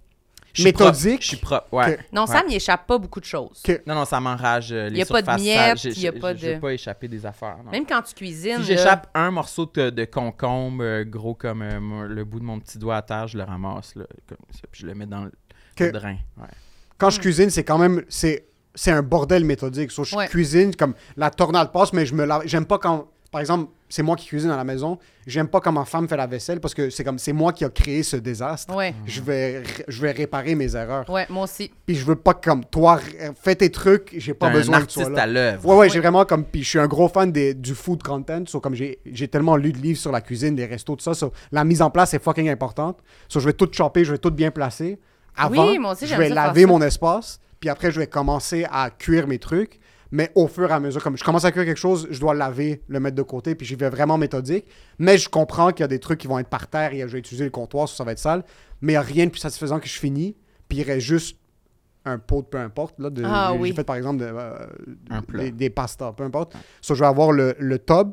Méthodique? 0.58 1.22
Je 1.22 1.26
suis 1.28 1.36
propre, 1.36 1.66
ouais. 1.72 1.98
Non, 2.12 2.22
Ouais. 2.22 2.26
Sam, 2.28 2.44
il 2.48 2.54
échappe 2.56 2.86
pas 2.86 2.98
beaucoup 2.98 3.20
de 3.20 3.24
choses. 3.24 3.62
Non, 3.86 3.94
non, 3.94 4.04
ça 4.04 4.20
m'enrage. 4.20 4.72
euh, 4.72 4.88
les 4.88 4.98
Y 4.98 5.02
a 5.02 5.06
pas 5.06 5.22
de 5.22 5.40
miettes, 5.42 5.78
sales. 5.78 5.92
J'ai- 5.94 6.00
y 6.00 6.08
a 6.08 6.12
pas 6.12 6.34
Je 6.34 6.46
de- 6.54 6.58
pas 6.58 6.72
échapper 6.72 7.08
des 7.08 7.24
affaires. 7.26 7.58
non. 7.64 7.70
Même 7.70 7.86
quand 7.86 8.02
tu 8.02 8.14
cuisines. 8.14 8.62
Si 8.62 8.70
là, 8.70 8.76
j'échappe 8.76 9.08
un 9.14 9.30
morceau 9.30 9.70
de, 9.74 9.90
de 9.90 10.04
concombre 10.04 10.82
euh, 10.84 11.04
gros 11.04 11.34
comme 11.34 11.62
euh, 11.62 12.06
le 12.08 12.24
bout 12.24 12.40
de 12.40 12.44
mon 12.44 12.58
petit 12.60 12.78
doigt 12.78 12.96
à 12.96 13.02
terre, 13.02 13.28
je 13.28 13.38
le 13.38 13.44
ramasse 13.44 13.94
là, 13.94 14.04
comme 14.28 14.38
ça, 14.52 14.60
puis 14.70 14.82
je 14.82 14.86
le 14.86 14.94
mets 14.94 15.06
dans 15.06 15.24
le, 15.24 15.92
drain. 15.92 16.16
Ouais. 16.36 16.46
Quand 16.98 17.10
je 17.10 17.20
cuisine, 17.20 17.48
c'est 17.50 17.64
quand 17.64 17.78
même. 17.78 18.02
C'est 18.08 18.46
c'est 18.74 18.92
un 18.92 19.02
bordel 19.02 19.44
méthodique. 19.44 19.90
So, 19.90 20.04
je 20.04 20.14
Ouais. 20.14 20.28
cuisine 20.28 20.74
comme 20.76 20.94
la 21.16 21.30
tornade 21.30 21.72
passe, 21.72 21.92
mais 21.92 22.06
je 22.06 22.14
me 22.14 22.24
lave. 22.24 22.42
J'aime 22.44 22.66
pas 22.66 22.78
quand. 22.78 23.08
Par 23.32 23.40
exemple, 23.40 23.70
c'est 23.90 24.02
moi 24.02 24.16
qui 24.16 24.26
cuisine 24.28 24.50
à 24.50 24.56
la 24.56 24.64
maison. 24.64 24.98
J'aime 25.26 25.48
pas 25.48 25.60
quand 25.60 25.72
ma 25.72 25.84
femme 25.84 26.08
fait 26.08 26.16
la 26.16 26.26
vaisselle 26.26 26.60
parce 26.60 26.72
que 26.72 26.88
c'est 26.88 27.04
comme 27.04 27.18
c'est 27.18 27.34
moi 27.34 27.52
qui 27.52 27.64
a 27.64 27.68
créé 27.68 28.02
ce 28.02 28.16
désastre. 28.16 28.74
Ouais. 28.74 28.94
Je 29.04 29.20
vais 29.20 29.62
je 29.88 30.00
vais 30.00 30.12
réparer 30.12 30.54
mes 30.54 30.74
erreurs. 30.74 31.08
Ouais, 31.10 31.26
moi 31.28 31.44
aussi. 31.44 31.70
Puis 31.84 31.96
je 31.96 32.06
veux 32.06 32.16
pas 32.16 32.32
comme 32.34 32.64
toi 32.64 32.98
fais 33.42 33.54
tes 33.56 33.70
trucs, 33.70 34.14
j'ai 34.16 34.32
pas 34.32 34.48
besoin 34.48 34.78
un 34.78 34.80
que 34.82 34.86
tu 34.86 34.94
sois 34.94 35.02
artiste 35.02 35.16
là. 35.16 35.22
à 35.24 35.26
l'œuvre. 35.26 35.66
Ouais, 35.68 35.74
ouais, 35.74 35.86
Oui. 35.86 35.90
j'ai 35.92 36.00
vraiment 36.00 36.24
comme. 36.24 36.44
Puis 36.44 36.62
je 36.62 36.68
suis 36.70 36.78
un 36.78 36.86
gros 36.86 37.08
fan 37.08 37.30
des, 37.30 37.52
du 37.52 37.74
food 37.74 38.02
content. 38.02 38.44
So, 38.46 38.60
comme 38.60 38.74
j'ai 38.74 39.00
j'ai 39.04 39.28
tellement 39.28 39.56
lu 39.56 39.72
de 39.72 39.78
livres 39.78 39.98
sur 39.98 40.12
la 40.12 40.20
cuisine, 40.20 40.56
les 40.56 40.66
restos, 40.66 40.96
tout 40.96 41.02
ça. 41.02 41.12
so, 41.14 41.32
la 41.52 41.64
mise 41.64 41.82
en 41.82 41.90
place 41.90 42.14
est 42.14 42.22
fucking 42.22 42.48
importante. 42.48 42.98
So, 43.28 43.40
je 43.40 43.46
vais 43.46 43.52
tout 43.52 43.68
chopper, 43.72 44.04
je 44.04 44.12
vais 44.12 44.18
tout 44.18 44.30
bien 44.30 44.50
placer. 44.52 44.98
Avant, 45.36 45.68
Oui, 45.68 45.78
moi 45.78 45.92
aussi, 45.92 46.06
je 46.06 46.14
vais 46.14 46.28
ça 46.28 46.34
laver 46.34 46.66
mon 46.66 46.80
espace. 46.82 47.40
Puis 47.58 47.68
après, 47.68 47.90
je 47.90 47.98
vais 48.00 48.06
commencer 48.06 48.64
à 48.70 48.88
cuire 48.90 49.26
mes 49.26 49.38
trucs. 49.38 49.79
Mais 50.12 50.30
au 50.34 50.48
fur 50.48 50.68
et 50.70 50.72
à 50.72 50.80
mesure, 50.80 51.02
comme 51.02 51.16
je 51.16 51.22
commence 51.24 51.44
à 51.44 51.52
cuire 51.52 51.64
quelque 51.64 51.78
chose, 51.78 52.08
je 52.10 52.18
dois 52.20 52.34
laver, 52.34 52.82
le 52.88 52.98
mettre 53.00 53.16
de 53.16 53.22
côté. 53.22 53.54
Puis 53.54 53.66
j'y 53.66 53.76
vais 53.76 53.88
vraiment 53.90 54.18
méthodique. 54.18 54.66
Mais 54.98 55.18
je 55.18 55.28
comprends 55.28 55.70
qu'il 55.70 55.80
y 55.80 55.84
a 55.84 55.88
des 55.88 56.00
trucs 56.00 56.18
qui 56.18 56.26
vont 56.26 56.38
être 56.38 56.48
par 56.48 56.66
terre 56.66 56.92
et 56.92 57.00
je 57.00 57.06
vais 57.06 57.18
utiliser 57.20 57.44
le 57.44 57.50
comptoir, 57.50 57.88
ça, 57.88 57.96
ça 57.96 58.04
va 58.04 58.12
être 58.12 58.18
sale. 58.18 58.44
Mais 58.80 58.92
il 58.92 58.94
n'y 58.94 58.98
a 58.98 59.02
rien 59.02 59.26
de 59.26 59.30
plus 59.30 59.40
satisfaisant 59.40 59.78
que 59.78 59.86
je 59.88 59.98
finis. 59.98 60.36
Puis 60.68 60.78
il 60.78 60.82
reste 60.82 61.06
juste 61.06 61.36
un 62.04 62.18
pot 62.18 62.42
de 62.42 62.46
peu 62.46 62.58
importe. 62.58 62.98
Là, 62.98 63.10
de, 63.10 63.22
Ah 63.24 63.50
j'ai 63.52 63.58
oui. 63.60 63.68
j'ai 63.68 63.74
fait 63.74 63.84
par 63.84 63.96
exemple 63.96 64.18
de, 64.20 64.24
euh, 64.32 64.66
Un 65.10 65.22
des, 65.38 65.50
des 65.52 65.70
pastas, 65.70 66.12
peu 66.12 66.24
importe. 66.24 66.54
So, 66.80 66.94
je 66.94 67.00
vais 67.00 67.06
avoir 67.06 67.30
le, 67.30 67.54
le 67.58 67.78
tub, 67.78 68.10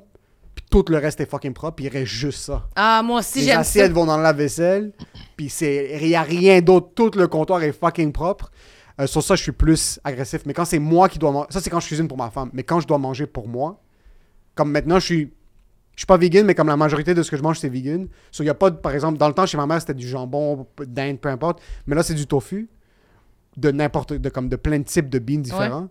puis 0.53 0.65
tout 0.69 0.84
le 0.90 0.98
reste 0.98 1.19
est 1.22 1.30
fucking 1.30 1.53
propre, 1.53 1.76
puis 1.78 1.86
il 1.86 1.90
reste 1.90 2.06
juste 2.11 2.40
ça. 2.41 2.68
Ah, 2.76 3.02
moi 3.03 3.19
aussi, 3.19 3.40
Les 3.40 3.45
j'aime 3.45 3.53
ça. 3.56 3.60
assiettes 3.61 3.91
vont 3.94 4.06
dans 4.06 4.18
la 4.18 4.34
vaisselle, 4.34 4.91
puis 5.38 5.49
c'est 5.49 5.98
il 6.02 6.10
y 6.10 6.15
a 6.15 6.22
rien 6.22 6.60
d'autre, 6.61 6.90
tout 6.95 7.11
le 7.15 7.28
comptoir 7.28 7.64
est 7.64 7.72
fucking 7.72 8.11
propre. 8.11 8.52
Euh, 8.99 9.07
sur 9.07 9.22
ça, 9.24 9.36
je 9.36 9.44
suis 9.44 9.52
plus 9.52 9.99
agressif. 10.03 10.41
Mais 10.45 10.53
quand 10.53 10.65
c'est 10.65 10.80
moi 10.80 11.07
qui 11.10 11.19
dois 11.19 11.32
manger, 11.32 11.48
ça 11.52 11.61
c'est 11.61 11.69
quand 11.69 11.80
je 11.80 11.88
cuisine 11.88 12.07
pour 12.07 12.18
ma 12.18 12.30
femme. 12.30 12.49
Mais 12.53 12.64
quand 12.64 12.80
je 12.80 12.88
dois 12.88 12.98
manger 12.98 13.28
pour 13.28 13.48
moi, 13.48 13.80
comme 14.56 14.72
maintenant 14.72 14.99
je 14.99 15.06
suis, 15.06 15.34
je 15.95 16.02
suis 16.02 16.06
pas 16.06 16.18
vegan, 16.18 16.45
mais 16.45 16.56
comme 16.56 16.68
la 16.68 16.78
majorité 16.78 17.14
de 17.14 17.22
ce 17.22 17.30
que 17.30 17.38
je 17.38 17.44
mange 17.44 17.60
c'est 17.60 17.69
vegan. 17.69 18.07
So, 18.32 18.44
y 18.44 18.49
a 18.49 18.56
pas, 18.56 18.72
par 18.72 18.94
exemple, 18.94 19.18
dans 19.18 19.28
le 19.28 19.34
temps 19.34 19.45
chez 19.45 19.57
ma 19.57 19.68
mère 19.68 19.80
c'était 19.80 19.94
du 19.94 20.07
jambon, 20.07 20.68
dinde, 20.88 21.19
peu 21.19 21.30
importe. 21.30 21.61
Mais 21.86 21.95
là 21.95 22.03
c'est 22.03 22.15
du 22.15 22.26
tofu, 22.26 22.69
de 23.56 23.72
n'importe, 23.72 24.30
comme 24.30 24.49
de 24.49 24.56
plein 24.56 24.80
de 24.80 24.84
types 24.84 25.10
de 25.10 25.19
beans 25.19 25.41
différents. 25.41 25.90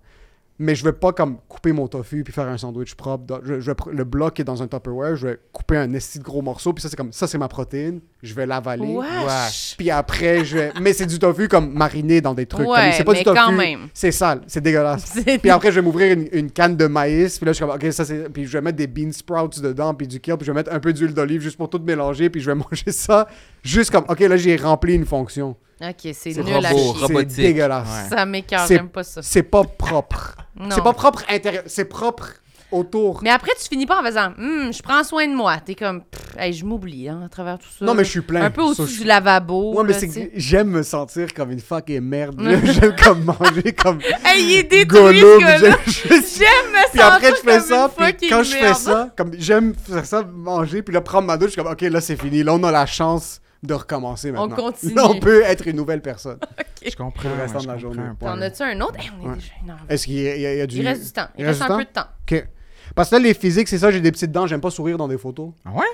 Mais 0.59 0.74
je 0.74 0.85
vais 0.85 0.93
pas 0.93 1.12
comme 1.12 1.39
couper 1.49 1.73
mon 1.73 1.87
tofu 1.87 2.24
puis 2.24 2.33
faire 2.33 2.49
un 2.49 2.57
sandwich 2.57 2.95
propre. 2.95 3.41
Je, 3.45 3.61
je 3.61 3.70
vais 3.70 3.77
le 3.93 4.05
bloc 4.05 4.41
est 4.41 4.45
dans 4.45 4.62
un 4.62 4.66
Tupperware, 4.66 5.16
je 5.16 5.28
vais 5.28 5.41
couper 5.53 5.77
un 5.77 5.93
esti 5.93 6.19
de 6.19 6.24
gros 6.24 6.43
morceau 6.43 6.73
puis 6.73 6.83
ça 6.83 6.89
c'est 6.89 6.97
comme 6.97 7.12
ça 7.12 7.27
c'est 7.27 7.39
ma 7.39 7.49
protéine, 7.49 8.01
je 8.23 8.35
vais 8.35 8.47
l'avaler. 8.47 8.97
Wesh. 8.97 9.74
Puis 9.77 9.91
après, 9.91 10.45
je 10.45 10.57
vais... 10.59 10.73
Mais 10.81 10.93
c'est 10.93 11.07
du 11.07 11.19
tofu 11.19 11.49
comme 11.49 11.73
mariné 11.73 12.20
dans 12.20 12.35
des 12.35 12.47
trucs. 12.47 12.66
Ouais. 12.66 12.93
C'est 12.93 13.05
pas 13.05 13.12
mais 13.12 13.19
du 13.19 13.24
tofu. 13.24 13.37
quand 13.37 13.53
même. 13.53 13.89
C'est 13.95 14.12
sale, 14.12 14.41
c'est 14.47 14.61
dégueulasse. 14.61 15.19
Puis 15.43 15.51
après, 15.51 15.70
je 15.70 15.77
vais 15.77 15.83
m'ouvrir 15.83 16.12
une, 16.12 16.28
une 16.33 16.51
canne 16.51 16.77
de 16.77 16.87
maïs. 16.87 17.39
Puis 17.39 17.47
là, 17.47 17.53
je 17.53 17.57
suis 17.57 17.65
comme, 17.65 17.74
OK, 17.74 17.93
ça 17.93 18.05
c'est. 18.05 18.28
Puis 18.31 18.47
je 18.47 18.53
vais 18.53 18.61
mettre 18.61 18.77
des 18.77 18.87
bean 18.87 19.12
sprouts 19.12 19.61
dedans, 19.61 19.95
puis 19.95 20.07
du 20.07 20.20
kale, 20.20 20.37
puis 20.39 20.47
je 20.47 20.53
vais 20.53 20.57
mettre 20.57 20.73
un 20.73 20.81
peu 20.81 20.93
d'huile 20.93 21.15
d'olive 21.15 21.41
juste 21.43 21.57
pour 21.57 21.70
tout 21.70 21.81
mélanger. 21.85 22.31
Puis 22.31 22.41
je 22.41 22.51
vais 22.51 22.55
manger 22.70 22.91
ça 22.91 23.28
juste 23.66 23.90
comme, 23.90 24.05
OK, 24.09 24.20
là, 24.20 24.36
j'ai 24.36 24.56
rempli 24.56 24.94
une 24.94 25.06
fonction. 25.06 25.56
Ok, 25.80 26.10
c'est 26.14 26.30
nul 26.43 26.64
à 26.64 26.70
chier. 26.70 26.93
C'est 27.28 27.43
dégueulasse. 27.43 27.86
Ouais. 28.10 28.16
Ça 28.16 28.24
m'écœure, 28.24 28.66
C'est- 28.66 28.76
j'aime 28.76 28.88
pas 28.88 29.02
ça. 29.05 29.20
C'est 29.22 29.43
pas 29.43 29.62
propre. 29.64 30.36
Non. 30.59 30.70
C'est 30.70 30.82
pas 30.82 30.94
propre 30.94 31.22
intérieur, 31.28 31.64
c'est 31.66 31.84
propre 31.84 32.28
autour. 32.72 33.20
Mais 33.22 33.30
après, 33.30 33.52
tu 33.60 33.68
finis 33.68 33.84
pas 33.86 34.01
en 34.01 34.05
faisant 34.05 34.32
Hum, 34.38 34.72
je 34.72 34.82
prends 34.82 35.05
soin 35.05 35.28
de 35.28 35.34
moi. 35.34 35.59
T'es 35.64 35.74
comme 35.74 36.02
Pff, 36.02 36.34
hey, 36.38 36.52
je 36.55 36.64
m'oublie 36.64 37.09
hein, 37.10 37.20
à 37.24 37.28
travers 37.28 37.59
tout 37.59 37.68
ça. 37.78 37.84
Non, 37.84 37.93
mais 37.94 38.05
je 38.05 38.10
suis 38.10 38.22
plein. 38.22 38.43
Un 38.43 38.51
peu 38.51 38.62
au-dessus 38.62 38.86
je- 38.94 38.98
du 39.02 39.05
lavabo. 39.06 39.74
Ouais, 39.76 39.84
mais 39.84 39.93
là, 39.93 39.98
c'est 39.98 40.06
tu 40.06 40.12
sais. 40.14 40.26
que 40.28 40.32
j'aime 40.40 40.68
me 40.70 40.82
sentir 40.82 41.32
comme 41.34 41.52
une 41.52 41.60
fucking 41.60 42.01
merde. 42.01 42.40
J'aime 42.64 42.97
comme 42.97 43.24
manger 43.24 43.72
comme 43.74 43.98
Hey, 44.24 44.43
il 44.44 44.52
est 44.60 44.62
détruit. 44.62 45.20
J'aime 45.20 46.72
me 46.72 46.90
Puis 46.90 47.01
après, 47.01 47.30
je 47.30 47.34
sentir 47.36 47.44
fais 47.44 47.59
comme 47.59 47.60
ça, 47.68 47.90
une 48.09 48.12
puis 48.16 48.28
quand 48.28 48.43
je 48.43 48.51
fais 48.52 48.62
merde. 48.62 48.76
ça, 48.76 49.10
comme 49.16 49.30
j'aime 49.38 49.74
faire 49.74 50.06
ça, 50.06 50.22
manger, 50.22 50.82
puis 50.82 50.94
là, 50.94 51.02
prendre 51.02 51.26
ma 51.26 51.36
douche, 51.36 51.48
je 51.48 51.52
suis 51.52 51.62
comme, 51.62 51.70
OK, 51.72 51.82
là, 51.82 52.01
c'est 52.01 52.16
fini. 52.20 52.43
Là, 52.43 52.55
on 52.55 52.64
a 52.64 52.72
la 52.72 52.86
chance 52.86 53.40
de 53.62 53.74
recommencer 53.74 54.31
maintenant. 54.33 54.55
continue. 54.55 54.95
Là, 54.95 55.07
on 55.11 55.19
peut 55.19 55.43
être 55.43 55.66
une 55.66 55.77
nouvelle 55.77 56.03
personne. 56.03 56.39
Je 56.89 56.95
comprends. 56.97 57.28
Le 57.28 57.43
restant 57.43 57.59
ouais, 57.59 57.65
de 57.66 57.69
la 57.73 57.78
journée. 57.78 58.03
T'en 58.20 58.41
as-tu 58.41 58.62
un 58.62 58.81
autre? 58.81 58.99
Hey, 59.01 59.11
on 59.20 59.24
est 59.24 59.28
Ouais. 59.28 59.35
déjà 59.37 59.53
énervé. 59.62 59.83
Est-ce 59.89 60.05
qu'il 60.07 60.15
y, 60.20 60.28
a- 60.28 60.37
il 60.37 60.43
y 60.43 60.47
a- 60.47 60.53
il 60.55 60.59
y 60.59 60.61
a 60.61 60.66
du... 60.66 60.77
Il 60.78 60.87
reste 60.87 61.05
du 61.07 61.12
temps. 61.12 61.27
Il, 61.37 61.41
Il 61.43 61.47
reste, 61.47 61.62
un 61.62 61.66
temps? 61.69 61.78
peu 61.78 61.85
de 61.85 61.91
temps. 61.91 62.07
OK. 62.31 62.49
Parce 62.95 63.11
que 63.11 63.16
là, 63.16 63.20
les 63.23 63.35
physiques, 63.35 63.66
c'est 63.69 63.78
ça, 63.78 63.91
j'ai 63.91 64.01
des 64.01 64.12
petites 64.12 64.31
dents, 64.31 64.47
j'aime 64.47 64.61
pas 64.61 64.70
sourire 64.70 64.97
dans 64.99 65.09
des 65.09 65.19
photos. 65.19 65.51
Ah 65.65 65.70
ouais? 65.73 65.85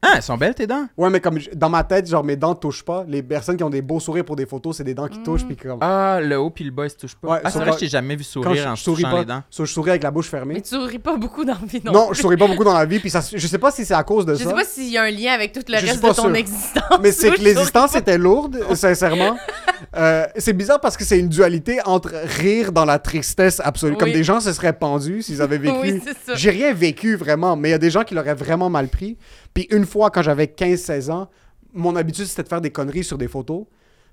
Ah, 0.00 0.12
elles 0.16 0.22
sont 0.22 0.36
belles 0.36 0.54
tes 0.54 0.66
dents? 0.68 0.86
Ouais, 0.96 1.10
mais 1.10 1.18
comme 1.20 1.38
dans 1.56 1.68
ma 1.68 1.82
tête, 1.82 2.08
genre, 2.08 2.22
mes 2.22 2.36
dents 2.36 2.54
touchent 2.54 2.84
pas. 2.84 3.04
Les 3.08 3.20
personnes 3.20 3.56
qui 3.56 3.64
ont 3.64 3.70
des 3.70 3.82
beaux 3.82 3.98
sourires 3.98 4.24
pour 4.24 4.36
des 4.36 4.46
photos, 4.46 4.76
c'est 4.76 4.84
des 4.84 4.94
dents 4.94 5.08
qui 5.08 5.20
touchent, 5.24 5.44
puis 5.44 5.56
comme... 5.56 5.78
Ah, 5.80 6.20
le 6.22 6.38
haut 6.38 6.50
puis 6.50 6.62
le 6.64 6.70
bas, 6.70 6.86
ils 6.86 6.90
se 6.90 6.96
touchent 6.96 7.16
pas. 7.16 7.28
Ouais, 7.28 7.40
ah, 7.42 7.50
c'est 7.50 7.58
vrai 7.58 7.66
quand- 7.70 7.72
je 7.74 7.78
t'ai 7.80 7.88
jamais 7.88 8.14
vu 8.14 8.22
Quand 8.22 8.42
sourire 8.42 8.62
je, 8.62 8.68
en 8.68 8.74
je 8.76 8.78
se 8.78 8.84
souris 8.84 9.02
touchant 9.02 9.14
pas, 9.14 9.18
les 9.20 9.24
dents. 9.26 9.42
so, 9.50 9.64
je 9.64 9.72
souris 9.72 9.90
avec 9.90 10.04
la 10.04 10.12
bouche 10.12 10.28
fermée. 10.28 10.54
Mais 10.54 10.60
tu 10.60 10.76
ris 10.76 11.00
pas 11.00 11.16
beaucoup 11.16 11.44
dans 11.44 11.54
la 11.60 11.66
vie, 11.66 11.82
non? 11.84 11.92
Non, 11.92 12.08
je 12.12 12.20
souris 12.22 12.36
pas 12.36 12.46
beaucoup 12.46 12.62
dans 12.62 12.74
la 12.74 12.84
vie, 12.86 13.00
puis 13.00 13.10
ça, 13.10 13.22
se- 13.22 13.36
je 13.36 13.46
sais 13.48 13.58
pas 13.58 13.72
si 13.72 13.84
c'est 13.84 13.94
à 13.94 14.04
cause 14.04 14.24
de 14.24 14.34
Je 14.34 14.44
ça. 14.44 14.50
sais 14.50 14.54
pas 14.54 14.64
s'il 14.64 14.88
y 14.88 14.96
a 14.98 15.02
un 15.02 15.10
lien 15.10 15.32
avec 15.32 15.52
tout 15.52 15.62
le 15.66 15.74
Je 15.74 15.78
suis 15.80 15.88
reste 15.90 16.00
pas 16.00 16.10
de 16.10 16.14
ton 16.16 16.22
sûr. 16.22 16.34
existence. 16.36 17.00
Mais 17.02 17.10
c'est 17.10 17.32
que 17.32 17.40
l'existence 17.42 17.90
souris 17.90 18.00
était 18.02 18.18
lourde, 18.18 18.60
sincèrement. 18.74 19.36
Euh, 19.96 20.26
c'est 20.36 20.52
bizarre 20.52 20.80
parce 20.80 20.96
que 20.96 21.02
c'est 21.04 21.18
une 21.18 21.28
dualité 21.28 21.80
entre 21.84 22.12
rire 22.38 22.70
dans 22.70 22.84
la 22.84 22.98
tristesse 23.00 23.60
absolue. 23.64 23.96
Comme 23.96 24.08
Oui. 24.08 24.14
des 24.14 24.24
gens 24.24 24.38
se 24.40 24.52
seraient 24.52 24.72
pendus 24.72 25.22
s'ils 25.22 25.42
avaient 25.42 25.58
vécu. 25.58 25.76
Oui, 25.82 26.00
c'est 26.04 26.16
ça. 26.24 26.34
J'ai 26.36 26.50
rien 26.50 26.72
vécu 26.72 27.16
vraiment, 27.16 27.56
mais 27.56 27.68
il 27.70 27.72
y 27.72 27.74
a 27.74 27.78
des 27.78 27.90
gens 27.90 28.04
qui 28.04 28.14
l'auraient 28.14 28.34
vraiment 28.34 28.70
mal 28.70 28.86
pris. 28.88 29.16
Puis 29.54 29.66
une 29.70 29.86
fois, 29.86 30.10
quand 30.10 30.22
j'avais 30.22 30.46
15-16 30.46 31.10
ans, 31.10 31.28
mon 31.74 31.96
habitude 31.96 32.26
c'était 32.26 32.42
de 32.44 32.48
faire 32.48 32.60
des 32.60 32.70
conneries 32.70 33.04
sur 33.04 33.18
des 33.18 33.28
photos. 33.28 33.64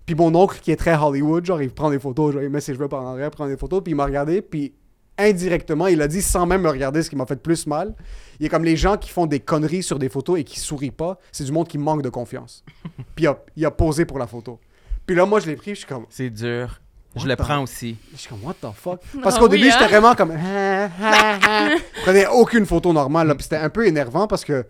Puis 0.05 0.15
mon 0.15 0.33
oncle 0.35 0.59
qui 0.61 0.71
est 0.71 0.75
très 0.75 0.95
Hollywood, 0.95 1.45
genre 1.45 1.61
il 1.61 1.71
prend 1.71 1.89
des 1.89 1.99
photos, 1.99 2.33
genre 2.33 2.43
il 2.43 2.49
met 2.49 2.61
ses 2.61 2.73
cheveux 2.73 2.87
par 2.87 3.01
en 3.01 3.07
arrière, 3.13 3.31
prend 3.31 3.47
des 3.47 3.57
photos, 3.57 3.81
puis 3.83 3.93
il 3.93 3.95
m'a 3.95 4.05
regardé, 4.05 4.41
puis 4.41 4.73
indirectement, 5.17 5.87
il 5.87 6.01
a 6.01 6.07
dit 6.07 6.21
sans 6.21 6.45
même 6.45 6.61
me 6.61 6.69
regarder 6.69 7.01
ce 7.01 7.09
qui 7.09 7.15
m'a 7.15 7.25
fait 7.25 7.41
plus 7.41 7.65
mal. 7.67 7.95
Il 8.39 8.45
est 8.45 8.49
comme 8.49 8.65
les 8.65 8.75
gens 8.75 8.97
qui 8.97 9.09
font 9.09 9.25
des 9.25 9.39
conneries 9.39 9.81
sur 9.83 9.97
des 9.97 10.09
photos 10.09 10.39
et 10.39 10.43
qui 10.43 10.59
sourient 10.59 10.91
pas, 10.91 11.17
c'est 11.31 11.45
du 11.45 11.51
monde 11.51 11.67
qui 11.67 11.77
manque 11.77 12.01
de 12.01 12.09
confiance. 12.09 12.63
puis 13.15 13.25
il 13.25 13.27
a, 13.27 13.37
il 13.55 13.65
a 13.65 13.71
posé 13.71 14.05
pour 14.05 14.19
la 14.19 14.27
photo. 14.27 14.59
Puis 15.05 15.15
là, 15.15 15.25
moi 15.25 15.39
je 15.39 15.47
l'ai 15.47 15.55
pris, 15.55 15.71
je 15.71 15.79
suis 15.79 15.87
comme, 15.87 16.05
C'est 16.09 16.29
dur. 16.29 16.81
Je 17.15 17.27
le 17.27 17.35
prends 17.37 17.63
aussi. 17.63 17.95
je 18.11 18.17
suis 18.17 18.29
comme, 18.29 18.43
what 18.43 18.55
the 18.55 18.67
fuck? 18.75 18.99
Parce 19.23 19.37
Ah 19.37 19.39
qu'au 19.39 19.45
oui, 19.45 19.57
début, 19.57 19.69
hein? 19.69 19.77
j'étais 19.79 19.89
vraiment 19.89 20.15
comme, 20.15 20.31
ah, 20.37 20.89
ah, 21.01 21.39
ah. 21.41 21.69
je 21.95 22.01
prenais 22.01 22.27
aucune 22.27 22.65
photo 22.65 22.91
normale, 22.91 23.27
là, 23.27 23.35
puis 23.35 23.43
c'était 23.43 23.55
un 23.55 23.69
peu 23.69 23.87
énervant 23.87 24.27
parce 24.27 24.43
que 24.43 24.65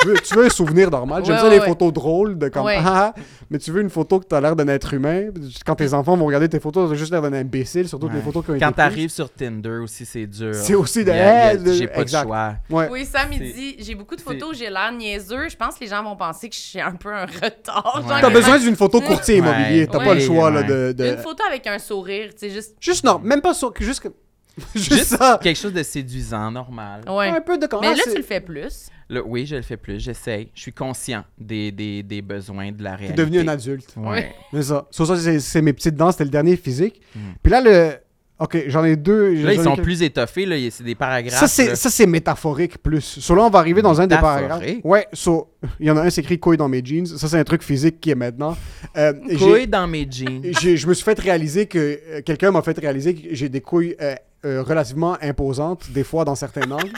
tu 0.00 0.06
veux, 0.08 0.14
tu 0.14 0.34
veux 0.34 0.46
un 0.46 0.50
souvenir 0.50 0.90
normal. 0.90 1.24
J'aime 1.24 1.34
Ouais, 1.34 1.40
ça 1.40 1.44
ouais, 1.48 1.54
les 1.54 1.60
ouais. 1.60 1.66
photos 1.68 1.92
drôles 1.92 2.38
de 2.38 2.48
comme, 2.48 2.64
Ouais. 2.64 2.76
ah, 2.78 3.12
ah, 3.16 3.20
mais 3.50 3.58
tu 3.58 3.70
veux 3.70 3.80
une 3.82 3.90
photo 3.90 4.18
que 4.20 4.24
t'as 4.26 4.40
l'air 4.40 4.56
d'un 4.56 4.68
être 4.68 4.94
humain. 4.94 5.28
Quand 5.66 5.74
tes 5.74 5.92
enfants 5.94 6.16
vont 6.16 6.26
regarder 6.26 6.48
tes 6.48 6.60
photos, 6.60 6.90
t'as 6.90 6.96
juste 6.96 7.12
l'air 7.12 7.22
d'un 7.22 7.32
imbécile, 7.32 7.88
surtout 7.88 8.06
Ouais. 8.06 8.14
les 8.14 8.20
photos 8.22 8.44
qui 8.44 8.50
ont 8.52 8.58
Quand 8.58 8.72
t'arrives 8.72 9.10
sur 9.10 9.30
Tinder 9.30 9.78
aussi, 9.82 10.04
c'est 10.06 10.26
dur. 10.26 10.54
C'est 10.54 10.74
aussi 10.74 11.04
de- 11.04 11.12
J'ai 11.12 11.86
pas 11.88 12.02
exact. 12.02 12.22
de 12.22 12.26
choix. 12.28 12.54
Ouais. 12.70 12.88
Oui, 12.90 13.04
Sam, 13.04 13.28
il 13.32 13.38
dit 13.52 13.76
j'ai 13.78 13.94
beaucoup 13.94 14.16
de 14.16 14.20
photos 14.20 14.56
j'ai 14.56 14.70
l'air 14.70 14.92
niaiseux. 14.92 15.48
Je 15.48 15.56
pense 15.56 15.74
que 15.76 15.80
les 15.84 15.88
gens 15.90 16.02
vont 16.02 16.16
penser 16.16 16.48
que 16.48 16.54
je 16.54 16.60
suis 16.60 16.80
un 16.80 16.92
peu 16.94 17.12
un 17.12 17.26
retard. 17.26 18.02
T'as 18.20 18.30
besoin 18.30 18.58
d'une 18.58 18.76
photo 18.76 19.00
courtier 19.00 19.36
immobilier. 19.38 19.86
T'as 19.86 19.98
Ouais. 19.98 20.04
pas 20.04 20.14
le 20.14 20.20
choix 20.20 20.50
là, 20.50 20.62
de. 20.62 20.92
de- 20.92 21.04
Une 21.12 21.18
photo 21.18 21.42
avec 21.48 21.66
un 21.66 21.78
sourire, 21.78 22.30
tu 22.30 22.48
sais, 22.48 22.50
juste. 22.50 22.74
Juste 22.80 23.04
non, 23.04 23.18
même 23.22 23.40
pas. 23.40 23.52
Juste, 23.80 24.00
que- 24.00 24.08
juste, 24.74 24.92
Juste 24.92 25.16
ça. 25.16 25.38
quelque 25.42 25.56
chose 25.58 25.72
de 25.72 25.82
séduisant, 25.82 26.50
normal. 26.50 27.02
Ouais. 27.08 27.28
Un 27.28 27.40
peu 27.40 27.56
de 27.58 27.66
Mais 27.80 27.94
là, 27.94 28.02
tu 28.04 28.16
le 28.16 28.22
fais 28.22 28.40
plus. 28.40 28.86
Là, 29.12 29.20
oui, 29.24 29.44
je 29.46 29.56
le 29.56 29.62
fais 29.62 29.76
plus. 29.76 30.00
J'essaye. 30.00 30.48
Je 30.54 30.62
suis 30.62 30.72
conscient 30.72 31.22
des, 31.38 31.70
des, 31.70 32.02
des 32.02 32.22
besoins 32.22 32.72
de 32.72 32.82
la 32.82 32.92
T'es 32.92 32.96
réalité. 32.96 33.22
devenu 33.22 33.40
un 33.40 33.48
adulte. 33.48 33.92
Ouais. 33.96 34.34
C'est 34.52 34.62
ça. 34.62 34.86
Sur 34.90 35.06
ça, 35.06 35.16
c'est- 35.38 35.62
mes 35.62 35.72
petites 35.74 35.94
dents. 35.96 36.10
C'était 36.10 36.24
le 36.24 36.30
dernier 36.30 36.56
physique. 36.56 37.00
Mm. 37.14 37.18
Puis 37.42 37.52
là, 37.52 37.60
le. 37.60 37.90
Ok, 38.38 38.60
j'en 38.66 38.82
ai 38.82 38.96
deux. 38.96 39.34
Là, 39.34 39.52
ils 39.52 39.62
sont 39.62 39.74
quelques- 39.74 39.82
plus 39.84 40.02
étoffés. 40.02 40.46
Là. 40.46 40.56
C'est 40.70 40.82
des 40.82 40.96
paragraphes. 40.96 41.38
Ça, 41.38 41.46
c'est, 41.46 41.66
là. 41.68 41.76
ça, 41.76 41.90
c'est 41.90 42.06
métaphorique 42.06 42.78
plus. 42.82 43.00
So, 43.20 43.36
là, 43.36 43.42
on 43.44 43.50
va 43.50 43.60
arriver 43.60 43.82
dans 43.82 44.00
un 44.00 44.06
des 44.08 44.16
paragraphes. 44.16 44.64
Ouais, 44.82 45.06
so, 45.12 45.52
il 45.78 45.86
y 45.86 45.90
en 45.92 45.96
a 45.96 46.00
un, 46.02 46.10
c'est 46.10 46.22
écrit 46.22 46.40
couille 46.40 46.56
dans 46.56 46.68
mes 46.68 46.84
jeans. 46.84 47.06
Ça, 47.06 47.28
c'est 47.28 47.38
un 47.38 47.44
truc 47.44 47.62
physique 47.62 48.00
qui 48.00 48.10
est 48.10 48.16
maintenant. 48.16 48.56
Euh, 48.96 49.12
Couilles 49.38 49.68
dans 49.68 49.86
mes 49.86 50.08
jeans. 50.10 50.42
je 50.60 50.86
me 50.88 50.94
suis 50.94 51.04
fait 51.04 51.20
réaliser 51.20 51.66
que. 51.66 51.78
euh, 51.78 52.22
quelqu'un 52.24 52.50
m'a 52.50 52.62
fait 52.62 52.76
réaliser 52.78 53.14
que 53.14 53.28
j'ai 53.32 53.48
des 53.48 53.60
couilles 53.60 53.94
euh, 54.00 54.14
euh, 54.44 54.62
relativement 54.62 55.16
imposante, 55.22 55.90
des 55.92 56.02
fois 56.02 56.24
dans 56.24 56.34
certains 56.34 56.68
angles. 56.68 56.90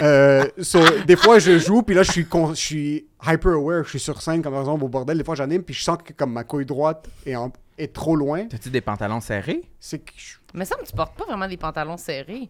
Euh, 0.00 0.46
so, 0.60 0.78
des 1.06 1.16
fois, 1.16 1.38
je 1.38 1.58
joue, 1.58 1.82
puis 1.82 1.94
là, 1.94 2.02
je 2.02 2.12
suis, 2.12 2.26
con- 2.26 2.50
je 2.54 2.60
suis 2.60 3.06
hyper 3.26 3.52
aware. 3.52 3.84
Je 3.84 3.90
suis 3.90 4.00
sur 4.00 4.22
scène, 4.22 4.42
comme 4.42 4.52
par 4.52 4.60
exemple 4.62 4.84
au 4.84 4.88
bordel. 4.88 5.18
Des 5.18 5.24
fois, 5.24 5.34
j'anime, 5.34 5.62
puis 5.62 5.74
je 5.74 5.82
sens 5.82 5.98
que 6.04 6.12
comme 6.12 6.32
ma 6.32 6.44
couille 6.44 6.64
droite 6.66 7.08
est, 7.26 7.36
en- 7.36 7.52
est 7.76 7.92
trop 7.92 8.16
loin. 8.16 8.46
T'as-tu 8.46 8.70
des 8.70 8.80
pantalons 8.80 9.20
serrés? 9.20 9.62
C'est 9.78 9.98
que 9.98 10.12
je- 10.16 10.36
Mais 10.54 10.64
ça, 10.64 10.76
tu 10.84 10.92
portes 10.94 11.16
pas 11.16 11.24
vraiment 11.26 11.48
des 11.48 11.56
pantalons 11.58 11.96
serrés. 11.98 12.48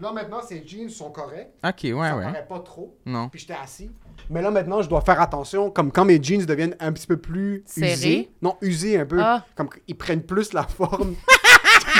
Là, 0.00 0.12
maintenant, 0.12 0.40
ces 0.40 0.66
jeans 0.66 0.88
sont 0.88 1.10
corrects. 1.10 1.50
Ok, 1.62 1.80
ouais, 1.84 1.90
ça 1.92 2.16
ouais. 2.16 2.24
paraît 2.24 2.46
pas 2.48 2.60
trop. 2.60 2.96
Non. 3.04 3.28
Puis 3.28 3.40
j'étais 3.40 3.56
assis. 3.62 3.90
Mais 4.30 4.40
là, 4.40 4.50
maintenant, 4.50 4.80
je 4.80 4.88
dois 4.88 5.02
faire 5.02 5.20
attention. 5.20 5.70
Comme 5.70 5.92
quand 5.92 6.06
mes 6.06 6.22
jeans 6.22 6.44
deviennent 6.46 6.76
un 6.80 6.92
petit 6.92 7.06
peu 7.06 7.18
plus 7.18 7.64
usés. 7.76 8.30
Non, 8.40 8.56
usés 8.62 8.98
un 8.98 9.04
peu. 9.04 9.18
Ah. 9.20 9.44
Comme 9.54 9.68
ils 9.88 9.94
prennent 9.96 10.22
plus 10.22 10.52
la 10.54 10.62
forme. 10.62 11.14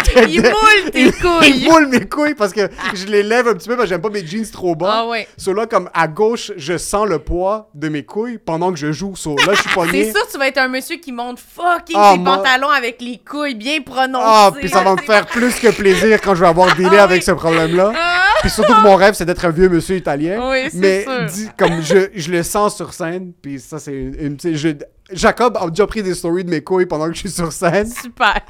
Il 0.29 0.43
moule 0.43 0.91
tes 0.93 1.13
couilles! 1.13 1.65
moulent 1.69 1.89
mes 1.89 2.07
couilles 2.09 2.35
parce 2.35 2.53
que 2.53 2.69
je 2.95 3.07
les 3.07 3.23
lève 3.23 3.49
un 3.49 3.55
petit 3.55 3.69
peu 3.69 3.77
parce 3.77 3.85
que 3.89 3.91
j'aime 3.91 4.01
pas 4.03 4.11
mes 4.11 4.27
jeans 4.27 4.47
trop 4.51 4.75
bas. 4.75 4.91
Ah 5.03 5.07
ouais. 5.09 5.27
So 5.37 5.53
là, 5.53 5.67
comme 5.67 5.89
à 5.95 6.09
gauche, 6.09 6.53
je 6.57 6.77
sens 6.79 7.07
le 7.09 7.19
poids 7.19 7.71
de 7.75 7.89
mes 7.89 8.05
couilles 8.05 8.39
pendant 8.39 8.73
que 8.73 8.79
je 8.79 8.93
joue. 8.93 9.15
So 9.17 9.37
là, 9.47 9.55
je 9.55 9.61
suis 9.61 9.71
C'est 9.91 10.13
sûr, 10.13 10.27
tu 10.31 10.39
vas 10.39 10.49
être 10.49 10.59
un 10.59 10.69
monsieur 10.69 10.97
qui 10.97 11.13
monte 11.13 11.39
fucking 11.39 11.97
Ah, 11.99 12.15
ses 12.17 12.25
pantalons 12.25 12.71
avec 12.71 13.01
les 13.01 13.19
couilles 13.19 13.55
bien 13.55 13.81
prononcées. 13.83 14.25
Ah, 14.27 14.51
puis 14.59 14.69
ça 14.69 14.83
va 14.83 14.93
me 14.93 15.01
faire 15.03 15.27
plus 15.27 15.55
que 15.59 15.69
plaisir 15.71 16.21
quand 16.21 16.35
je 16.35 16.41
vais 16.41 16.49
avoir 16.49 16.75
dealé 16.77 16.97
Ah 16.99 17.05
avec 17.05 17.19
oui. 17.21 17.25
ce 17.27 17.33
problème-là. 17.33 17.93
Ah! 17.97 18.17
Puis 18.41 18.51
surtout 18.51 18.75
que 18.75 18.81
mon 18.83 18.97
rêve, 18.97 19.15
c'est 19.15 19.27
d'être 19.27 19.45
un 19.45 19.51
vieux 19.51 19.69
monsieur 19.69 19.97
italien. 19.97 20.41
Oui, 20.51 20.69
c'est 20.71 20.77
mais 20.79 21.03
sûr. 21.05 21.25
dis- 21.27 21.49
comme 21.59 21.83
je, 21.83 22.09
je 22.15 22.31
le 22.31 22.43
sens 22.43 22.75
sur 22.77 22.95
scène, 22.95 23.33
puis 23.43 23.61
ça, 23.61 23.79
c'est 23.79 23.93
une. 23.93 24.15
une- 24.19 24.41
sais, 24.41 24.55
je- 24.55 24.69
Jacob 25.13 25.57
a 25.57 25.69
déjà 25.71 25.87
pris 25.87 26.03
des 26.03 26.15
stories 26.15 26.45
de 26.45 26.51
mes 26.51 26.63
couilles 26.63 26.87
pendant 26.87 27.07
que 27.09 27.15
je 27.15 27.19
suis 27.21 27.31
sur 27.31 27.53
scène. 27.53 27.87
Super. 27.87 28.41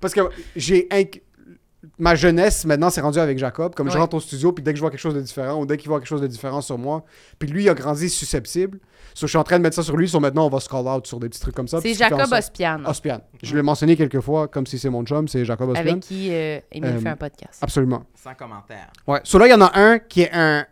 Parce 0.00 0.14
que 0.14 0.20
j'ai. 0.56 0.86
inc- 0.90 1.20
Ma 1.98 2.14
jeunesse, 2.14 2.64
maintenant, 2.64 2.90
c'est 2.90 3.00
rendu 3.00 3.18
avec 3.18 3.38
Jacob. 3.38 3.74
Comme 3.74 3.90
je 3.90 3.98
rentre 3.98 4.14
au 4.16 4.20
studio, 4.20 4.52
puis 4.52 4.62
dès 4.62 4.70
que 4.72 4.76
je 4.76 4.80
vois 4.82 4.90
quelque 4.90 5.00
chose 5.00 5.14
de 5.14 5.20
différent, 5.20 5.60
ou 5.60 5.66
dès 5.66 5.76
qu'il 5.76 5.88
voit 5.88 5.98
quelque 5.98 6.08
chose 6.08 6.20
de 6.20 6.26
différent 6.28 6.60
sur 6.60 6.78
moi, 6.78 7.04
puis 7.40 7.48
lui, 7.48 7.64
il 7.64 7.68
a 7.68 7.74
grandi 7.74 8.08
susceptible. 8.08 8.78
So, 9.14 9.26
je 9.26 9.30
suis 9.30 9.38
en 9.38 9.42
train 9.44 9.58
de 9.58 9.62
mettre 9.64 9.74
ça 9.76 9.82
sur 9.82 9.96
lui, 9.96 10.08
sur 10.08 10.20
maintenant, 10.20 10.46
on 10.46 10.48
va 10.48 10.60
se 10.60 10.68
call 10.68 10.86
out 10.86 11.06
sur 11.08 11.18
des 11.20 11.28
petits 11.28 11.40
trucs 11.40 11.54
comme 11.56 11.66
ça. 11.68 11.80
C'est 11.80 11.94
Jacob 11.94 12.20
sorte- 12.20 12.32
Ospian, 12.32 12.84
Ospian. 12.86 13.20
Je 13.42 13.54
l'ai 13.56 13.62
mentionné 13.62 13.96
quelques 13.96 14.20
fois, 14.20 14.46
comme 14.48 14.66
si 14.66 14.78
c'est 14.78 14.90
mon 14.90 15.04
chum, 15.04 15.26
c'est 15.26 15.44
Jacob 15.44 15.70
Ospian. 15.70 15.90
avec 15.90 16.00
qui 16.00 16.28
euh, 16.32 16.60
Émile 16.70 16.90
Euh, 16.90 17.00
fait 17.00 17.08
un 17.08 17.16
podcast. 17.16 17.58
Absolument. 17.60 18.04
Sans 18.14 18.34
commentaire. 18.34 18.88
Ouais. 19.08 19.20
So 19.24 19.38
là, 19.38 19.48
il 19.48 19.50
y 19.50 19.54
en 19.54 19.60
a 19.60 19.72
un 19.78 19.98
qui 19.98 20.22
est 20.22 20.30
un. 20.32 20.64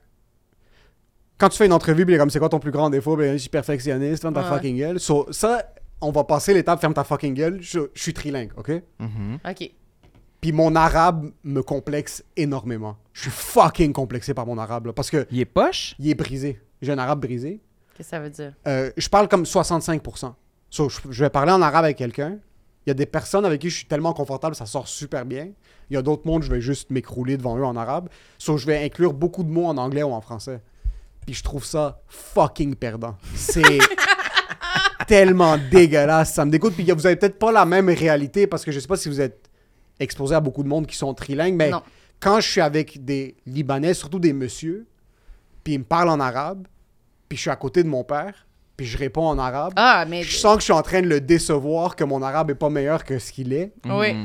Quand 1.41 1.49
tu 1.49 1.57
fais 1.57 1.67
une 1.67 1.73
entrevue, 1.73 2.05
puis 2.07 2.17
comme 2.19 2.29
c'est 2.31 2.39
quoi 2.39 2.49
ton 2.51 2.59
plus 2.61 2.71
grand 2.71 2.91
défaut, 2.91 3.17
ben 3.17 3.33
je 3.33 3.39
suis 3.39 3.49
perfectionniste, 3.49 4.21
ferme 4.23 4.35
ta 4.35 4.43
Ouais. 4.43 4.49
fucking 4.49 4.77
gueule. 4.77 5.01
So, 5.01 5.27
ça, 5.33 5.65
on 6.03 6.11
va 6.11 6.23
passer 6.25 6.53
l'étape 6.55 6.81
ferme 6.81 6.93
ta 6.95 7.03
fucking 7.03 7.35
gueule. 7.35 7.59
Je, 7.63 7.81
je 7.95 8.03
suis 8.03 8.13
trilingue, 8.13 8.51
ok? 8.57 8.83
Mhm. 8.99 9.39
OK. 9.49 9.71
Puis 10.41 10.53
mon 10.53 10.75
arabe 10.77 11.31
me 11.45 11.63
complexe 11.63 12.23
énormément. 12.37 12.97
Je 13.13 13.23
suis 13.23 13.31
fucking 13.31 13.93
complexé 13.93 14.35
par 14.35 14.47
mon 14.47 14.57
arabe, 14.59 14.87
là, 14.87 14.93
parce 14.93 15.11
que 15.11 15.27
Il 15.31 15.41
est 15.41 15.45
poche? 15.47 15.95
il 15.99 16.09
est 16.09 16.15
brisé. 16.15 16.61
J'ai 16.83 16.93
un 16.93 16.99
arabe 16.99 17.21
brisé. 17.21 17.61
Qu'est-ce 17.97 18.09
que 18.09 18.17
ça 18.17 18.21
veut 18.21 18.31
dire? 18.31 18.53
Euh, 18.67 18.91
je 18.97 19.09
parle 19.09 19.29
comme 19.29 19.45
65%. 19.45 20.35
So, 20.71 20.89
je, 20.89 21.01
je 21.11 21.25
vais 21.25 21.31
parler 21.31 21.53
en 21.53 21.61
arabe 21.63 21.85
avec 21.85 21.97
quelqu'un. 21.99 22.39
Il 22.87 22.89
y 22.89 22.93
a 22.93 22.95
des 22.95 23.05
personnes 23.07 23.45
avec 23.45 23.61
qui 23.61 23.69
je 23.69 23.77
suis 23.77 23.87
tellement 23.87 24.15
confortable, 24.15 24.55
ça 24.55 24.65
sort 24.65 24.89
super 24.89 25.27
bien. 25.27 25.49
Il 25.91 25.95
y 25.95 25.97
a 25.99 26.03
d'autres 26.03 26.27
mondes, 26.27 26.43
je 26.43 26.51
vais 26.51 26.63
juste 26.63 26.91
m'écrouler 26.91 27.37
devant 27.37 27.59
eux 27.59 27.65
en 27.65 27.77
arabe. 27.77 28.09
So, 28.39 28.57
je 28.57 28.65
vais 28.67 28.83
inclure 28.83 29.13
beaucoup 29.13 29.43
de 29.43 29.51
mots 29.51 29.67
en 29.67 29.77
anglais 29.77 30.03
ou 30.03 30.13
en 30.13 30.21
français. 30.23 30.61
Puis 31.27 31.35
je 31.35 31.43
trouve 31.43 31.65
ça 31.65 32.01
fucking 32.09 32.75
perdant. 32.75 33.17
C'est 33.35 33.63
tellement 35.07 35.57
dégueulasse, 35.71 36.35
ça 36.35 36.45
me 36.45 36.51
dégoûte. 36.51 36.75
Puis 36.75 36.91
vous 36.91 37.07
avez 37.07 37.17
peut-être 37.17 37.39
pas 37.39 37.53
la 37.53 37.65
même 37.65 37.89
réalité 37.89 38.47
parce 38.47 38.65
que 38.65 38.73
je 38.73 38.81
sais 38.81 38.87
pas 38.89 38.97
si 38.97 39.09
vous 39.09 39.21
êtes 39.21 39.49
exposé 39.99 40.35
à 40.35 40.41
beaucoup 40.41 40.63
de 40.63 40.69
monde 40.69 40.87
qui 40.87 40.97
sont 40.97 41.13
trilingues, 41.15 41.55
mais 41.57 41.71
Non. 41.71 41.83
quand 42.21 42.41
je 42.41 42.49
suis 42.51 42.61
avec 42.61 43.05
des 43.05 43.37
Libanais, 43.47 43.95
surtout 43.95 44.19
des 44.19 44.33
messieurs, 44.33 44.87
puis 45.63 45.75
ils 45.75 45.79
me 45.79 45.85
parlent 45.85 46.09
en 46.09 46.21
arabe, 46.21 46.67
puis 47.29 47.37
je 47.37 47.43
suis 47.43 47.51
à 47.51 47.57
côté 47.57 47.83
de 47.83 47.89
mon 47.89 48.03
père, 48.03 48.47
puis 48.77 48.87
je 48.87 48.97
réponds 48.97 49.27
en 49.27 49.39
arabe, 49.39 49.75
Ah, 49.77 50.07
mais... 50.09 50.23
je 50.23 50.35
sens 50.37 50.55
que 50.55 50.61
je 50.61 50.65
suis 50.65 50.73
en 50.73 50.81
train 50.83 51.03
de 51.03 51.07
le 51.07 51.21
décevoir, 51.21 51.97
que 51.97 52.05
mon 52.05 52.23
arabe 52.23 52.51
est 52.51 52.55
pas 52.55 52.71
meilleur 52.71 53.05
que 53.05 53.19
ce 53.19 53.31
qu'il 53.31 53.53
est. 53.53 53.73
Oui. 53.85 54.17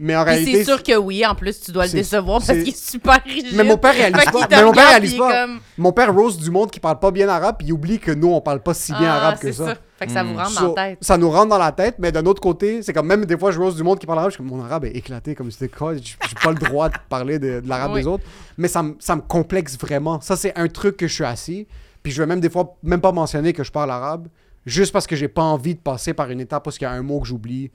Mais 0.00 0.14
en 0.14 0.22
Puis 0.24 0.30
réalité, 0.34 0.58
c'est 0.58 0.64
sûr 0.64 0.80
que 0.84 0.96
oui, 0.96 1.26
en 1.26 1.34
plus, 1.34 1.60
tu 1.60 1.72
dois 1.72 1.86
le 1.86 1.90
décevoir 1.92 2.38
parce 2.38 2.56
qu'il 2.56 2.68
est 2.68 2.76
super 2.76 3.20
rigide. 3.24 3.48
Mais 3.54 3.64
mon 3.64 3.76
père 3.78 3.92
réalise 3.94 4.24
pas. 4.26 4.46
Mais 4.48 4.62
mon 4.62 4.72
père 4.72 4.88
réalise 4.90 5.16
pas. 5.16 5.42
comme- 5.46 5.60
mon 5.76 5.92
père 5.92 6.14
rose 6.14 6.38
du 6.38 6.50
monde 6.52 6.70
qui 6.70 6.78
parle 6.78 7.00
pas 7.00 7.10
bien 7.10 7.28
arabe, 7.28 7.56
puis 7.58 7.66
il 7.66 7.72
oublie 7.72 7.98
que 7.98 8.12
nous, 8.12 8.28
on 8.28 8.40
parle 8.40 8.60
pas 8.62 8.74
si 8.74 8.92
bien 8.92 9.10
Ah, 9.10 9.16
arabe 9.16 9.38
que 9.40 9.50
c'est 9.50 9.64
ça. 9.64 9.74
Fait 9.98 10.06
que 10.06 10.12
ça 10.12 10.22
vous 10.22 10.34
Mm. 10.34 10.36
rentre 10.38 10.50
So, 10.50 10.60
dans 10.68 10.74
la 10.76 10.88
tête. 10.90 10.98
Ça 11.00 11.16
nous 11.18 11.28
rentre 11.28 11.48
dans 11.48 11.58
la 11.58 11.72
tête, 11.72 11.96
mais 11.98 12.12
d'un 12.12 12.24
autre 12.26 12.40
côté, 12.40 12.82
c'est 12.84 12.92
comme 12.92 13.08
même 13.08 13.24
des 13.24 13.36
fois, 13.36 13.50
je 13.50 13.58
rose 13.58 13.74
du 13.74 13.82
monde 13.82 13.98
qui 13.98 14.06
parle 14.06 14.20
arabe, 14.20 14.30
je 14.30 14.36
suis 14.36 14.44
comme 14.48 14.56
mon 14.56 14.64
arabe 14.64 14.84
est 14.84 14.92
éclaté, 14.96 15.34
comme 15.34 15.50
c'était 15.50 15.66
quoi, 15.68 15.94
j'ai 15.96 16.02
j'ai 16.02 16.16
pas 16.40 16.50
le 16.52 16.58
droit 16.58 16.88
de 16.88 16.94
parler 17.08 17.40
de, 17.40 17.58
de 17.58 17.68
l'arabe 17.68 17.90
Oui. 17.94 18.02
des 18.02 18.06
autres. 18.06 18.22
Mais 18.56 18.68
ça, 18.68 18.84
me- 18.84 18.94
ça 19.00 19.16
me 19.16 19.22
complexe 19.22 19.76
vraiment. 19.76 20.20
Ça, 20.20 20.36
c'est 20.36 20.56
un 20.56 20.68
truc 20.68 20.96
que 20.96 21.08
je 21.08 21.14
suis 21.14 21.24
assis, 21.24 21.66
puis 22.04 22.12
je 22.12 22.22
vais 22.22 22.26
même 22.26 22.38
des 22.40 22.50
fois 22.50 22.76
même 22.84 23.00
pas 23.00 23.10
mentionner 23.10 23.52
que 23.52 23.64
je 23.64 23.72
parle 23.72 23.90
arabe, 23.90 24.28
juste 24.64 24.92
parce 24.92 25.08
que 25.08 25.16
j'ai 25.16 25.26
pas 25.26 25.42
envie 25.42 25.74
de 25.74 25.80
passer 25.80 26.14
par 26.14 26.30
une 26.30 26.40
étape 26.40 26.62
parce 26.62 26.78
qu'il 26.78 26.86
y 26.86 26.88
a 26.88 26.92
un 26.94 27.02
mot 27.02 27.18
que 27.18 27.26
j'oublie. 27.26 27.72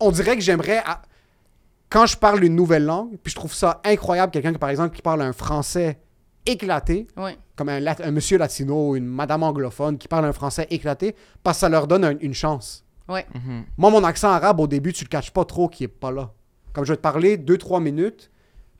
On 0.00 0.10
dirait 0.10 0.36
que 0.36 0.42
j'aimerais. 0.42 0.82
à- 0.84 1.00
Quand 1.90 2.06
je 2.06 2.16
parle 2.16 2.42
une 2.44 2.54
nouvelle 2.56 2.84
langue, 2.84 3.16
puis 3.22 3.30
je 3.30 3.36
trouve 3.36 3.54
ça 3.54 3.80
incroyable, 3.84 4.32
quelqu'un 4.32 4.52
qui, 4.52 4.58
par 4.58 4.70
exemple, 4.70 4.94
qui 4.94 5.02
parle 5.02 5.22
un 5.22 5.32
français 5.32 5.98
éclaté, 6.44 7.06
Oui. 7.16 7.32
comme 7.56 7.68
un, 7.68 7.80
lat- 7.80 7.96
un 8.02 8.10
monsieur 8.10 8.38
latino 8.38 8.90
ou 8.90 8.96
une 8.96 9.06
madame 9.06 9.42
anglophone 9.42 9.98
qui 9.98 10.08
parle 10.08 10.24
un 10.24 10.32
français 10.32 10.66
éclaté, 10.70 11.14
parce 11.42 11.58
que 11.58 11.60
ça 11.60 11.68
leur 11.68 11.86
donne 11.86 12.04
un- 12.04 12.18
une 12.20 12.34
chance. 12.34 12.84
Oui. 13.08 13.20
Mhm. 13.34 13.64
Moi, 13.76 13.90
mon 13.90 14.02
accent 14.04 14.30
arabe, 14.30 14.58
au 14.60 14.66
début, 14.66 14.92
tu 14.92 15.04
le 15.04 15.08
caches 15.08 15.30
pas 15.30 15.44
trop 15.44 15.68
qu'il 15.68 15.84
est 15.84 15.88
pas 15.88 16.10
là. 16.10 16.30
Comme 16.72 16.84
je 16.84 16.92
vais 16.92 16.96
te 16.96 17.02
parler 17.02 17.36
2-3 17.36 17.80
minutes, 17.80 18.30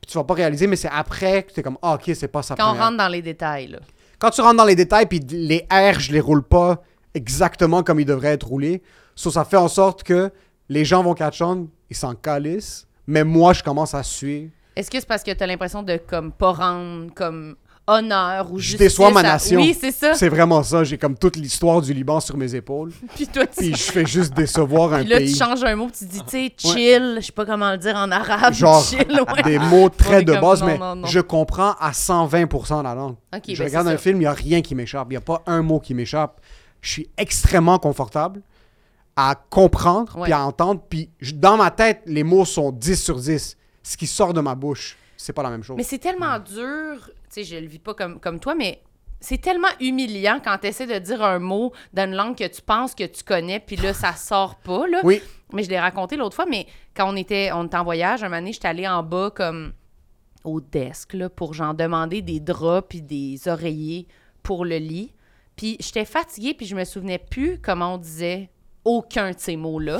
puis 0.01 0.11
tu 0.11 0.17
vas 0.17 0.23
pas 0.23 0.33
réaliser, 0.33 0.67
mais 0.67 0.75
c'est 0.75 0.89
après 0.91 1.43
que 1.43 1.53
tu 1.53 1.59
es 1.59 1.63
comme, 1.63 1.77
ah, 1.81 1.95
ok, 1.95 2.11
c'est 2.13 2.27
pas 2.27 2.41
ça. 2.43 2.55
Quand 2.55 2.73
on 2.73 2.77
rentre 2.77 2.97
dans 2.97 3.07
les 3.07 3.21
détails, 3.21 3.67
là. 3.67 3.79
Quand 4.19 4.29
tu 4.31 4.41
rentres 4.41 4.57
dans 4.57 4.65
les 4.65 4.75
détails, 4.75 5.05
puis 5.05 5.19
les 5.19 5.65
R, 5.71 5.99
je 5.99 6.11
les 6.11 6.19
roule 6.19 6.43
pas 6.43 6.81
exactement 7.13 7.83
comme 7.83 7.99
ils 7.99 8.05
devraient 8.05 8.33
être 8.33 8.47
roulés. 8.47 8.81
So, 9.15 9.31
ça 9.31 9.45
fait 9.45 9.57
en 9.57 9.67
sorte 9.67 10.03
que 10.03 10.31
les 10.69 10.85
gens 10.85 11.03
vont 11.03 11.13
catch 11.13 11.41
on, 11.41 11.67
ils 11.89 11.95
s'en 11.95 12.13
calissent, 12.15 12.85
mais 13.07 13.23
moi, 13.23 13.53
je 13.53 13.63
commence 13.63 13.93
à 13.93 14.03
suivre. 14.03 14.51
Est-ce 14.75 14.91
que 14.91 14.99
c'est 14.99 15.07
parce 15.07 15.23
que 15.23 15.31
tu 15.31 15.43
as 15.43 15.47
l'impression 15.47 15.81
de 15.81 15.97
comme 15.97 16.31
pas 16.31 16.51
rendre 16.51 17.11
comme 17.15 17.55
honneur 17.89 18.51
ou 18.51 18.57
Je 18.59 18.63
justice 18.63 18.79
déçois 18.79 19.11
ma 19.11 19.21
à- 19.21 19.23
nation. 19.23 19.59
Oui, 19.61 19.75
c'est 19.79 19.91
ça. 19.93 20.13
C'est 20.13 20.27
vraiment 20.29 20.61
ça. 20.61 20.83
J'ai 20.83 20.97
comme 20.97 21.17
toute 21.17 21.37
l'histoire 21.37 21.81
du 21.81 21.93
Liban 21.93 22.19
sur 22.19 22.35
mes 22.37 22.53
épaules, 22.53 22.91
Puis 23.15 23.27
toi, 23.27 23.47
tu... 23.47 23.55
puis 23.57 23.69
je 23.75 23.91
fais 23.91 24.05
juste 24.05 24.33
décevoir 24.33 24.93
un 24.93 24.99
Puis 24.99 25.07
là, 25.09 25.17
pays. 25.17 25.31
tu 25.31 25.39
changes 25.39 25.63
un 25.63 25.75
mot, 25.75 25.87
tu 25.97 26.03
dis, 26.05 26.19
tu 26.23 26.29
sais, 26.29 26.53
chill, 26.57 27.17
je 27.21 27.25
sais 27.27 27.31
pas 27.31 27.45
comment 27.45 27.71
le 27.71 27.77
dire 27.77 27.95
en 27.95 28.11
arabe, 28.11 28.53
Genre, 28.53 28.83
chill, 28.83 29.07
ouais. 29.09 29.41
des 29.43 29.57
mots 29.57 29.89
très 29.89 30.21
de 30.23 30.33
comme, 30.33 30.41
base, 30.41 30.59
non, 30.61 30.67
mais 30.67 30.77
non, 30.77 30.95
non. 30.97 31.07
je 31.07 31.19
comprends 31.21 31.71
à 31.79 31.91
120% 31.91 32.83
la 32.83 32.93
langue. 32.93 33.15
Je 33.47 33.55
ben, 33.57 33.63
regarde 33.63 33.87
un 33.87 33.91
ça. 33.91 33.97
film, 33.97 34.17
il 34.17 34.19
n'y 34.19 34.25
a 34.25 34.33
rien 34.33 34.61
qui 34.61 34.75
m'échappe. 34.75 35.07
Il 35.09 35.11
n'y 35.13 35.17
a 35.17 35.21
pas 35.21 35.41
un 35.47 35.61
mot 35.61 35.79
qui 35.79 35.93
m'échappe. 35.93 36.41
Je 36.81 36.91
suis 36.91 37.09
extrêmement 37.17 37.79
confortable 37.79 38.41
à 39.17 39.35
comprendre 39.49 40.15
Ouais. 40.15 40.23
puis 40.25 40.33
à 40.33 40.45
entendre. 40.45 40.81
Puis 40.87 41.09
dans 41.33 41.57
ma 41.57 41.71
tête, 41.71 42.01
les 42.05 42.23
mots 42.23 42.45
sont 42.45 42.71
10 42.71 43.03
sur 43.03 43.17
10. 43.17 43.57
Ce 43.83 43.97
qui 43.97 44.07
sort 44.07 44.33
de 44.33 44.39
ma 44.41 44.55
bouche, 44.55 44.95
c'est 45.17 45.33
pas 45.33 45.43
la 45.43 45.49
même 45.49 45.63
chose. 45.63 45.75
Mais 45.75 45.83
c'est 45.83 45.97
tellement 45.97 46.37
dur, 46.39 47.09
tu 47.09 47.13
sais, 47.29 47.43
je 47.43 47.55
le 47.57 47.67
vis 47.67 47.79
pas 47.79 47.93
comme, 47.93 48.19
comme 48.19 48.39
toi, 48.39 48.53
mais 48.55 48.81
c'est 49.19 49.39
tellement 49.41 49.69
humiliant 49.79 50.39
quand 50.43 50.57
tu 50.59 50.67
essaies 50.67 50.85
de 50.85 50.99
dire 50.99 51.23
un 51.23 51.39
mot 51.39 51.73
dans 51.93 52.05
une 52.05 52.15
langue 52.15 52.37
que 52.37 52.47
tu 52.47 52.61
penses 52.61 52.93
que 52.93 53.05
tu 53.05 53.23
connais, 53.23 53.59
puis 53.59 53.75
là, 53.75 53.93
ça 53.93 54.13
sort 54.13 54.55
pas, 54.57 54.87
là. 54.87 55.01
Oui, 55.03 55.21
Mais 55.53 55.63
je 55.63 55.69
l'ai 55.69 55.79
raconté 55.79 56.17
l'autre 56.17 56.35
fois, 56.35 56.45
mais 56.45 56.67
quand 56.95 57.11
on 57.11 57.15
était, 57.15 57.51
on 57.53 57.65
était 57.65 57.77
en 57.77 57.83
voyage, 57.83 58.21
un 58.23 58.27
moment 58.27 58.39
donné, 58.41 58.53
j'étais 58.53 58.67
allée 58.67 58.87
en 58.87 59.01
bas 59.01 59.31
comme 59.33 59.73
au 60.43 60.61
desk 60.61 61.13
là, 61.13 61.29
pour 61.29 61.53
genre 61.55 61.73
demander 61.73 62.21
des 62.21 62.39
draps 62.39 62.87
puis 62.89 63.01
des 63.01 63.47
oreillers 63.47 64.07
pour 64.43 64.63
le 64.65 64.77
lit. 64.77 65.13
Puis 65.55 65.75
j'étais 65.79 66.05
fatiguée 66.05 66.53
puis 66.53 66.65
je 66.67 66.75
me 66.75 66.83
souvenais 66.85 67.17
plus 67.17 67.59
comment 67.59 67.95
on 67.95 67.97
disait 67.97 68.49
aucun 68.87 69.31
de 69.31 69.39
ces 69.39 69.55
mots-là. 69.55 69.99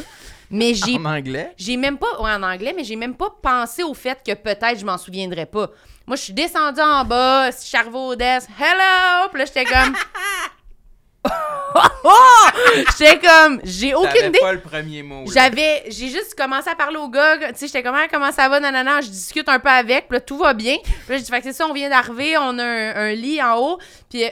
Mais 0.49 0.73
j'ai 0.73 0.95
En 0.97 1.05
anglais? 1.05 1.53
j'ai 1.57 1.75
même 1.75 1.97
pas, 1.97 2.21
ouais, 2.21 2.31
en 2.31 2.41
anglais, 2.41 2.73
mais 2.75 2.85
j'ai 2.85 2.95
même 2.95 3.15
pas 3.15 3.29
pensé 3.41 3.83
au 3.83 3.93
fait 3.93 4.17
que 4.25 4.33
peut-être 4.33 4.79
je 4.79 4.85
m'en 4.85 4.97
souviendrais 4.97 5.45
pas. 5.45 5.69
Moi, 6.05 6.15
je 6.15 6.21
suis 6.21 6.33
descendue 6.33 6.79
en 6.79 7.03
bas, 7.03 7.51
je 7.51 8.15
desk, 8.15 8.49
hello! 8.57 9.27
Puis 9.29 9.39
là, 9.39 9.45
j'étais 9.45 9.65
comme. 9.65 9.93
j'étais 12.97 13.19
comme, 13.19 13.59
j'ai 13.63 13.93
aucune 13.93 14.27
idée. 14.27 14.39
pas 14.39 14.53
le 14.53 14.61
premier 14.61 15.03
mot. 15.03 15.25
J'avais, 15.31 15.83
j'ai 15.87 16.07
juste 16.07 16.33
commencé 16.35 16.69
à 16.69 16.75
parler 16.75 16.97
au 16.97 17.09
gars, 17.09 17.37
tu 17.37 17.55
sais, 17.55 17.67
j'étais 17.67 17.83
comme, 17.83 17.95
Ah, 17.95 18.07
comment 18.09 18.31
ça 18.31 18.47
va, 18.47 18.59
nanana, 18.59 19.01
je 19.01 19.09
discute 19.09 19.49
un 19.49 19.59
peu 19.59 19.69
avec, 19.69 20.07
puis 20.07 20.15
là, 20.17 20.21
tout 20.21 20.37
va 20.37 20.53
bien. 20.53 20.77
Puis 20.81 20.93
là, 21.09 21.17
j'ai 21.17 21.23
dit, 21.23 21.29
fait 21.29 21.39
que 21.39 21.43
c'est 21.43 21.53
ça, 21.53 21.67
on 21.67 21.73
vient 21.73 21.89
d'arriver, 21.89 22.37
on 22.37 22.57
a 22.57 22.63
un, 22.63 22.95
un 22.95 23.13
lit 23.13 23.41
en 23.41 23.57
haut, 23.57 23.79
puis 24.09 24.23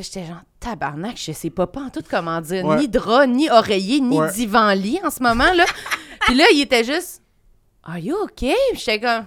j'étais 0.00 0.24
genre, 0.26 0.40
tabarnak, 0.60 1.16
je 1.18 1.32
sais 1.32 1.50
pas, 1.50 1.66
pas 1.66 1.80
en 1.82 1.90
tout 1.90 2.02
comment 2.08 2.40
dire, 2.40 2.64
Ouais. 2.64 2.78
ni 2.78 2.88
drap, 2.88 3.26
ni 3.26 3.50
oreiller, 3.50 4.00
ni 4.00 4.18
Ouais. 4.18 4.32
divan-lit 4.32 5.00
en 5.04 5.10
ce 5.10 5.22
moment, 5.22 5.52
là. 5.52 5.64
puis 6.20 6.34
là, 6.34 6.44
il 6.52 6.60
était 6.62 6.84
juste, 6.84 7.22
are 7.84 7.98
you 7.98 8.16
okay? 8.24 8.54
J'étais 8.74 9.00
comme, 9.00 9.24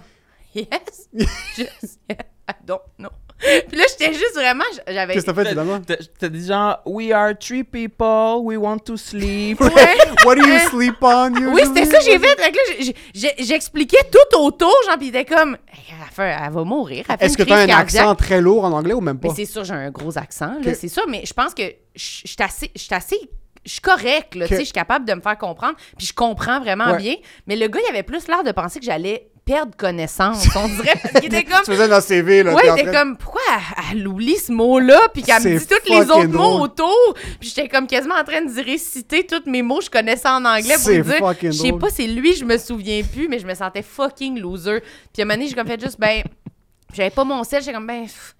yes, 0.54 1.08
just, 1.56 2.00
yeah, 2.10 2.18
I 2.48 2.54
don't 2.64 2.80
know. 2.98 3.10
Puis 3.38 3.76
là, 3.78 3.84
j'étais 3.90 4.12
juste 4.14 4.34
vraiment. 4.34 4.64
J'avais. 4.88 5.12
Qu'est-ce 5.14 5.26
que 5.26 5.30
t'as 5.30 5.42
fait 5.44 5.48
finalement? 5.50 5.78
T'as 6.18 6.28
dit 6.28 6.46
genre, 6.46 6.80
we 6.86 7.12
are 7.12 7.32
three 7.38 7.64
people, 7.64 8.38
we 8.42 8.56
want 8.56 8.78
to 8.78 8.96
sleep. 8.96 9.60
Ouais. 9.60 9.70
What 10.24 10.36
do 10.36 10.46
you 10.48 10.58
sleep 10.70 10.96
on? 11.02 11.32
Oui, 11.34 11.60
usually? 11.62 11.66
c'était 11.66 11.84
ça 11.84 11.98
que 11.98 12.04
j'ai 12.04 12.18
fait. 12.18 13.34
J'expliquais 13.38 13.98
tout 14.10 14.38
autour, 14.38 14.72
genre, 14.86 14.98
pis 14.98 15.06
il 15.06 15.08
était 15.08 15.24
comme, 15.24 15.56
elle, 15.70 16.12
fait- 16.12 16.36
elle 16.44 16.52
va 16.52 16.64
mourir. 16.64 17.04
Elle 17.08 17.18
fait 17.18 17.24
Est-ce 17.26 17.38
une 17.38 17.44
que 17.44 17.48
t'as 17.48 17.56
un 17.62 17.66
cardiaque. 17.66 17.80
accent 18.04 18.14
très 18.14 18.40
lourd 18.40 18.64
en 18.64 18.72
anglais 18.72 18.94
ou 18.94 19.00
même 19.00 19.18
pas? 19.18 19.28
Mais 19.28 19.34
c'est 19.34 19.44
sûr, 19.50 19.64
j'ai 19.64 19.74
un 19.74 19.90
gros 19.90 20.16
accent, 20.18 20.56
là, 20.62 20.74
c'est 20.74 20.88
ça. 20.88 21.02
Mais 21.08 21.22
je 21.26 21.32
pense 21.32 21.54
que 21.54 21.62
je 21.94 22.02
suis 22.24 22.36
assez, 22.40 22.70
je 22.74 22.82
suis 22.82 22.94
assez, 22.94 23.18
je 23.64 23.70
suis 23.72 23.80
correct, 23.80 24.34
là, 24.34 24.46
tu 24.46 24.54
sais, 24.54 24.60
je 24.60 24.64
suis 24.64 24.72
capable 24.72 25.04
de 25.06 25.14
me 25.14 25.20
faire 25.20 25.38
comprendre, 25.38 25.74
puis 25.96 26.06
je 26.06 26.12
comprends 26.14 26.60
vraiment 26.60 26.92
Ouais. 26.92 26.98
bien. 26.98 27.14
Mais 27.46 27.56
le 27.56 27.68
gars, 27.68 27.80
il 27.86 27.90
avait 27.90 28.02
plus 28.02 28.26
l'air 28.28 28.42
de 28.44 28.52
penser 28.52 28.78
que 28.80 28.84
j'allais 28.86 29.28
perdre 29.46 29.76
connaissance, 29.76 30.48
on 30.56 30.66
dirait, 30.66 30.96
parce 31.00 31.14
qu'il 31.20 31.26
était 31.26 31.44
comme, 31.50 31.62
Tu 31.64 31.70
faisais 31.70 31.88
dans 31.88 32.00
CV, 32.00 32.42
là. 32.42 32.52
Ouais, 32.52 32.64
il 32.66 32.80
était 32.80 32.92
comme, 32.92 33.16
pourquoi 33.16 33.40
elle, 33.48 33.98
elle 33.98 34.08
oublie 34.08 34.36
ce 34.36 34.50
mot-là, 34.50 35.00
puis 35.14 35.22
qu'elle 35.22 35.40
me 35.40 35.58
dit 35.58 35.66
tous 35.66 35.88
les 35.88 36.10
autres 36.10 36.26
mots 36.26 36.60
autour, 36.60 37.14
puis 37.38 37.48
j'étais 37.48 37.68
comme 37.68 37.86
quasiment 37.86 38.16
en 38.16 38.24
train 38.24 38.42
de 38.42 38.64
réciter 38.64 39.24
tous 39.24 39.48
mes 39.48 39.62
mots, 39.62 39.80
je 39.80 39.88
connaissais 39.88 40.28
en 40.28 40.44
anglais 40.44 40.74
pour 40.74 40.90
dire, 40.92 41.04
je 41.42 41.52
sais 41.52 41.72
pas, 41.72 41.90
c'est 41.90 42.08
lui, 42.08 42.34
je 42.34 42.44
me 42.44 42.58
souviens 42.58 43.02
plus, 43.04 43.28
mais 43.28 43.38
je 43.38 43.46
me 43.46 43.54
sentais 43.54 43.82
fucking 43.82 44.40
loser. 44.40 44.80
Puis 45.12 45.22
à 45.22 45.24
un 45.24 45.24
moment 45.26 45.36
donné, 45.36 45.48
j'ai 45.48 45.54
comme 45.54 45.68
fait 45.68 45.80
juste, 45.80 46.00
ben, 46.00 46.24
j'avais 46.92 47.10
pas 47.10 47.24
mon 47.24 47.44
sel, 47.44 47.60
j'étais 47.60 47.72
comme, 47.72 47.86
ben, 47.86 48.02
pff, 48.02 48.35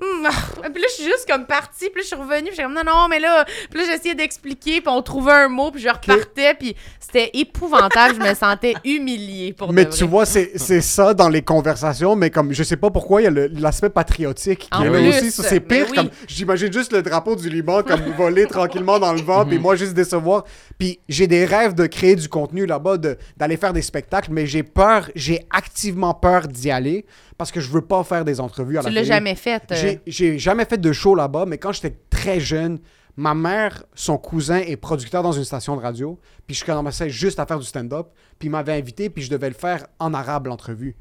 ah. 0.00 0.30
puis 0.72 0.82
là, 0.82 0.88
je 0.88 0.94
suis 0.94 1.04
juste 1.04 1.26
comme 1.28 1.46
partie, 1.46 1.90
puis 1.90 1.96
là, 1.96 2.02
je 2.02 2.06
suis 2.06 2.16
revenue, 2.16 2.46
puis 2.48 2.50
j'étais 2.52 2.62
comme, 2.64 2.74
non, 2.74 2.82
non, 2.84 3.08
mais 3.08 3.20
là, 3.20 3.44
puis 3.70 3.80
là, 3.80 3.86
j'essayais 3.86 4.14
d'expliquer, 4.14 4.80
puis 4.80 4.88
on 4.90 5.02
trouvait 5.02 5.32
un 5.32 5.48
mot, 5.48 5.70
puis 5.70 5.80
je 5.82 5.88
repartais, 5.88 6.54
puis 6.54 6.74
c'était 6.98 7.30
épouvantable, 7.34 8.16
je 8.20 8.28
me 8.28 8.34
sentais 8.34 8.74
humiliée 8.84 9.52
pour 9.52 9.72
Mais 9.72 9.84
de 9.84 9.90
tu 9.90 10.00
vrai. 10.04 10.06
vois, 10.10 10.26
c'est 10.26 10.52
c'est 10.56 10.80
ça 10.80 11.14
dans 11.14 11.28
les 11.28 11.42
conversations, 11.42 12.16
mais 12.16 12.30
comme 12.30 12.52
je 12.52 12.62
sais 12.62 12.76
pas 12.76 12.90
pourquoi 12.90 13.20
il 13.20 13.24
y 13.24 13.28
a 13.28 13.30
le- 13.30 13.46
l'aspect 13.46 13.90
patriotique 13.90 14.68
qui 14.70 14.82
est 14.82 14.88
là 14.90 15.08
aussi. 15.08 15.30
C'est 15.30 15.60
pire. 15.60 15.86
oui. 15.90 15.96
Comme 15.96 16.10
j'imagine 16.26 16.72
juste 16.72 16.92
le 16.92 17.02
drapeau 17.02 17.36
du 17.36 17.48
Liban 17.48 17.82
comme 17.82 18.00
voler 18.16 18.46
tranquillement 18.46 18.98
dans 18.98 19.12
le 19.12 19.20
vent, 19.22 19.44
puis 19.46 19.58
moi 19.58 19.76
juste 19.76 19.94
décevoir. 19.94 20.44
Puis 20.78 20.98
j'ai 21.08 21.26
des 21.26 21.44
rêves 21.44 21.74
de 21.74 21.86
créer 21.86 22.16
du 22.16 22.28
contenu 22.28 22.66
là-bas, 22.66 22.96
de- 22.98 23.16
d'aller 23.36 23.56
faire 23.56 23.72
des 23.72 23.82
spectacles, 23.82 24.30
mais 24.32 24.46
j'ai 24.46 24.62
peur, 24.64 25.08
j'ai 25.14 25.40
activement 25.50 26.14
peur 26.14 26.48
d'y 26.48 26.70
aller 26.70 27.04
parce 27.38 27.50
que 27.52 27.60
je 27.60 27.70
veux 27.70 27.80
pas 27.82 28.04
faire 28.04 28.24
des 28.24 28.40
entrevues 28.40 28.78
à 28.78 28.80
Tu 28.82 28.86
la 28.88 28.92
l'as 28.94 29.00
télé. 29.02 29.08
jamais 29.14 29.34
fait. 29.34 29.62
euh, 29.72 29.74
J'ai- 29.76 30.00
J'ai 30.06 30.38
jamais 30.38 30.64
fait 30.64 30.78
de 30.78 30.92
show 30.92 31.14
là-bas, 31.14 31.44
mais 31.46 31.58
quand 31.58 31.72
j'étais 31.72 31.96
très 32.10 32.40
jeune, 32.40 32.78
ma 33.16 33.34
mère, 33.34 33.84
son 33.94 34.18
cousin 34.18 34.58
est 34.58 34.76
producteur 34.76 35.22
dans 35.22 35.32
une 35.32 35.44
station 35.44 35.76
de 35.76 35.80
radio, 35.82 36.18
puis 36.46 36.54
je 36.56 36.64
commençais 36.64 37.10
juste 37.10 37.38
à 37.40 37.46
faire 37.46 37.58
du 37.58 37.66
stand-up, 37.66 38.08
puis 38.38 38.48
il 38.48 38.50
m'avait 38.50 38.72
invité, 38.74 39.10
puis 39.10 39.22
je 39.22 39.30
devais 39.30 39.48
le 39.48 39.54
faire 39.54 39.86
en 39.98 40.14
arabe, 40.14 40.46
l'entrevue. 40.46 40.96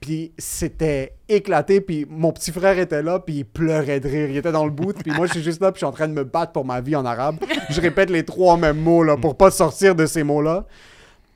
Puis 0.00 0.32
c'était 0.36 1.14
éclaté, 1.30 1.80
puis 1.80 2.04
mon 2.08 2.32
petit 2.32 2.52
frère 2.52 2.78
était 2.78 3.02
là, 3.02 3.20
puis 3.20 3.36
il 3.36 3.44
pleurait 3.44 4.00
de 4.00 4.08
rire. 4.08 4.28
Il 4.28 4.36
était 4.36 4.52
dans 4.52 4.64
le 4.66 4.70
bout, 4.70 4.92
puis 4.92 5.12
moi 5.12 5.26
je 5.26 5.32
suis 5.32 5.42
juste 5.42 5.62
là, 5.62 5.72
puis 5.72 5.76
je 5.80 5.86
suis 5.86 5.86
en 5.86 5.92
train 5.92 6.08
de 6.08 6.12
me 6.12 6.24
battre 6.24 6.52
pour 6.52 6.64
ma 6.66 6.80
vie 6.82 6.94
en 6.96 7.06
arabe. 7.06 7.36
Je 7.70 7.80
répète 7.80 8.10
les 8.10 8.24
trois 8.24 8.56
mêmes 8.58 8.80
mots, 8.80 9.02
là, 9.02 9.16
pour 9.16 9.36
pas 9.36 9.50
sortir 9.50 9.94
de 9.94 10.04
ces 10.04 10.22
mots-là. 10.22 10.66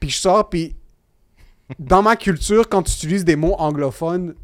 Puis 0.01 0.11
je 0.11 0.17
sors, 0.19 0.49
puis 0.51 0.77
dans 1.79 2.03
ma 2.03 2.17
culture, 2.17 2.69
quand 2.69 2.83
tu 2.83 2.93
utilises 2.93 3.25
des 3.25 3.37
mots 3.37 3.55
anglophones 3.59 4.35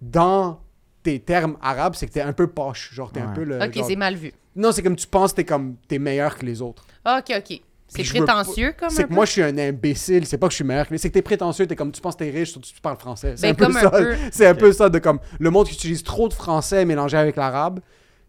dans 0.00 0.60
tes 1.02 1.20
termes 1.20 1.56
arabes, 1.60 1.94
c'est 1.94 2.06
que 2.06 2.12
t'es 2.12 2.20
un 2.22 2.32
peu 2.32 2.46
poche. 2.46 2.92
Genre, 2.94 3.10
t'es 3.12 3.20
un 3.20 3.28
Ouais. 3.28 3.34
peu 3.34 3.44
le. 3.44 3.58
Ok, 3.62 3.74
genre- 3.74 3.86
c'est 3.86 3.96
mal 3.96 4.14
vu. 4.16 4.32
Non, 4.56 4.72
c'est 4.72 4.82
comme 4.82 4.96
tu 4.96 5.06
penses 5.06 5.32
que 5.32 5.36
t'es 5.36 5.44
comme 5.44 5.76
t'es 5.88 5.98
meilleur 5.98 6.38
que 6.38 6.46
les 6.46 6.62
autres. 6.62 6.86
Ok, 7.06 7.32
ok. 7.36 7.60
C'est 7.86 8.02
Puis 8.02 8.04
je 8.04 8.14
veux 8.18 8.24
prétentieux 8.24 8.74
comme 8.78 8.88
C'est 8.90 9.00
un 9.00 9.04
que 9.04 9.08
peu? 9.08 9.14
moi, 9.14 9.24
je 9.26 9.30
suis 9.32 9.42
un 9.42 9.56
imbécile. 9.58 10.26
C'est 10.26 10.38
pas 10.38 10.46
que 10.46 10.52
je 10.52 10.56
suis 10.56 10.64
meilleur 10.64 10.86
que 10.88 10.92
les 10.92 10.98
C'est 10.98 11.10
que 11.10 11.14
t'es 11.14 11.22
prétentieux. 11.22 11.66
T'es 11.66 11.76
comme 11.76 11.92
tu 11.92 12.00
penses 12.00 12.14
que 12.16 12.24
t'es 12.24 12.30
riche, 12.30 12.50
surtout 12.52 12.70
tu 12.72 12.80
parles 12.80 12.96
français. 12.96 13.34
C'est 13.36 13.42
Ben, 13.42 13.50
un 13.52 13.54
peu 13.54 13.66
comme 13.66 13.76
un 13.76 13.80
ça. 13.80 13.90
peu. 13.90 14.16
C'est 14.32 14.46
un 14.46 14.54
peu 14.54 14.72
ça 14.72 14.88
de 14.88 14.98
comme 14.98 15.20
le 15.38 15.50
monde 15.50 15.66
qui 15.66 15.74
utilise 15.74 16.02
trop 16.02 16.28
de 16.28 16.32
français 16.34 16.84
mélangé 16.86 17.16
avec 17.16 17.36
l'arabe. 17.36 17.80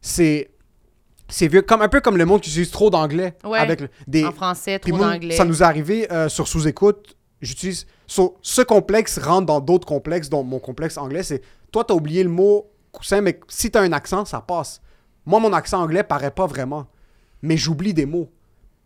C'est. 0.01 0.51
C'est 1.29 1.47
vieux. 1.47 1.61
Comme, 1.63 1.81
un 1.81 1.87
peu 1.87 2.01
comme 2.01 2.17
le 2.17 2.25
monde 2.25 2.41
qui 2.41 2.49
utilise 2.51 2.69
trop 2.69 2.89
d'anglais. 2.91 3.35
Ouais. 3.43 3.57
Avec 3.57 3.81
des, 4.07 4.25
En 4.25 4.31
français, 4.31 4.77
trop 4.77 4.95
moi, 4.95 5.13
d'anglais. 5.13 5.35
Ça 5.35 5.45
nous 5.45 5.63
est 5.63 5.65
arrivé 5.65 6.11
euh, 6.11 6.29
sur 6.29 6.47
sous-écoute. 6.47 7.15
J'utilise. 7.41 7.87
So, 8.07 8.37
ce 8.41 8.61
complexe 8.61 9.19
rentre 9.19 9.45
dans 9.45 9.59
d'autres 9.59 9.87
complexes, 9.87 10.29
dont 10.29 10.43
mon 10.43 10.59
complexe 10.59 10.97
anglais. 10.97 11.23
C'est. 11.23 11.41
Toi, 11.71 11.83
t'as 11.83 11.93
oublié 11.93 12.23
le 12.23 12.29
mot 12.29 12.67
coussin, 12.91 13.21
mais 13.21 13.39
si 13.47 13.69
t'as 13.71 13.81
un 13.81 13.91
accent, 13.91 14.25
ça 14.25 14.41
passe. 14.41 14.81
Moi, 15.25 15.39
mon 15.39 15.53
accent 15.53 15.81
anglais 15.81 16.03
paraît 16.03 16.31
pas 16.31 16.45
vraiment. 16.47 16.87
Mais 17.41 17.57
j'oublie 17.57 17.93
des 17.93 18.05
mots. 18.05 18.29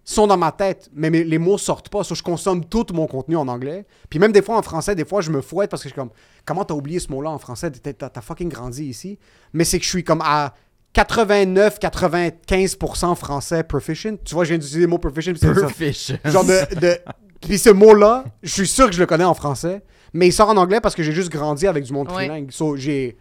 Ils 0.07 0.13
sont 0.13 0.25
dans 0.25 0.37
ma 0.37 0.51
tête, 0.51 0.89
mais 0.93 1.11
mes- 1.11 1.23
les 1.23 1.37
mots 1.37 1.59
sortent 1.59 1.89
pas. 1.89 2.03
So, 2.03 2.15
je 2.15 2.23
consomme 2.23 2.65
tout 2.65 2.87
mon 2.93 3.05
contenu 3.05 3.35
en 3.35 3.47
anglais. 3.47 3.85
Puis 4.09 4.17
même 4.19 4.31
des 4.31 4.41
fois 4.41 4.57
en 4.57 4.61
français, 4.63 4.95
des 4.95 5.05
fois, 5.05 5.21
je 5.21 5.29
me 5.29 5.41
fouette 5.41 5.69
parce 5.69 5.83
que 5.83 5.89
je 5.89 5.93
suis 5.93 5.99
comme. 5.99 6.09
Comment 6.45 6.65
t'as 6.65 6.73
oublié 6.73 6.99
ce 6.99 7.11
mot-là 7.11 7.29
en 7.29 7.37
français? 7.37 7.69
T'as- 7.71 8.21
fucking 8.21 8.49
grandi 8.49 8.85
ici. 8.85 9.19
Mais 9.53 9.65
c'est 9.65 9.77
que 9.77 9.83
je 9.85 9.89
suis 9.89 10.03
comme 10.03 10.21
à. 10.23 10.55
89-95% 10.95 13.15
français 13.15 13.63
proficient. 13.63 14.17
Tu 14.23 14.33
vois, 14.33 14.43
je 14.43 14.49
viens 14.49 14.57
d'utiliser 14.57 14.81
le 14.81 14.87
mot 14.87 14.97
proficient. 14.97 15.33
Proficient. 15.33 16.17
Genre 16.25 16.43
de. 16.45 16.75
de... 16.79 16.97
Puis 17.41 17.57
ce 17.57 17.69
mot-là, 17.69 18.25
je 18.43 18.49
suis 18.49 18.67
sûr 18.67 18.87
que 18.87 18.93
je 18.93 18.99
le 18.99 19.05
connais 19.05 19.23
en 19.23 19.33
français, 19.33 19.81
mais 20.13 20.27
il 20.27 20.31
sort 20.33 20.49
en 20.49 20.57
anglais 20.57 20.81
parce 20.81 20.95
que 20.95 21.03
j'ai 21.03 21.11
juste 21.13 21.29
grandi 21.31 21.67
avec 21.67 21.83
du 21.83 21.93
monde 21.93 22.07
Ouais. 22.11 22.27
trilingue. 22.27 22.51
So, 22.51 22.75
j'ai 22.75 23.17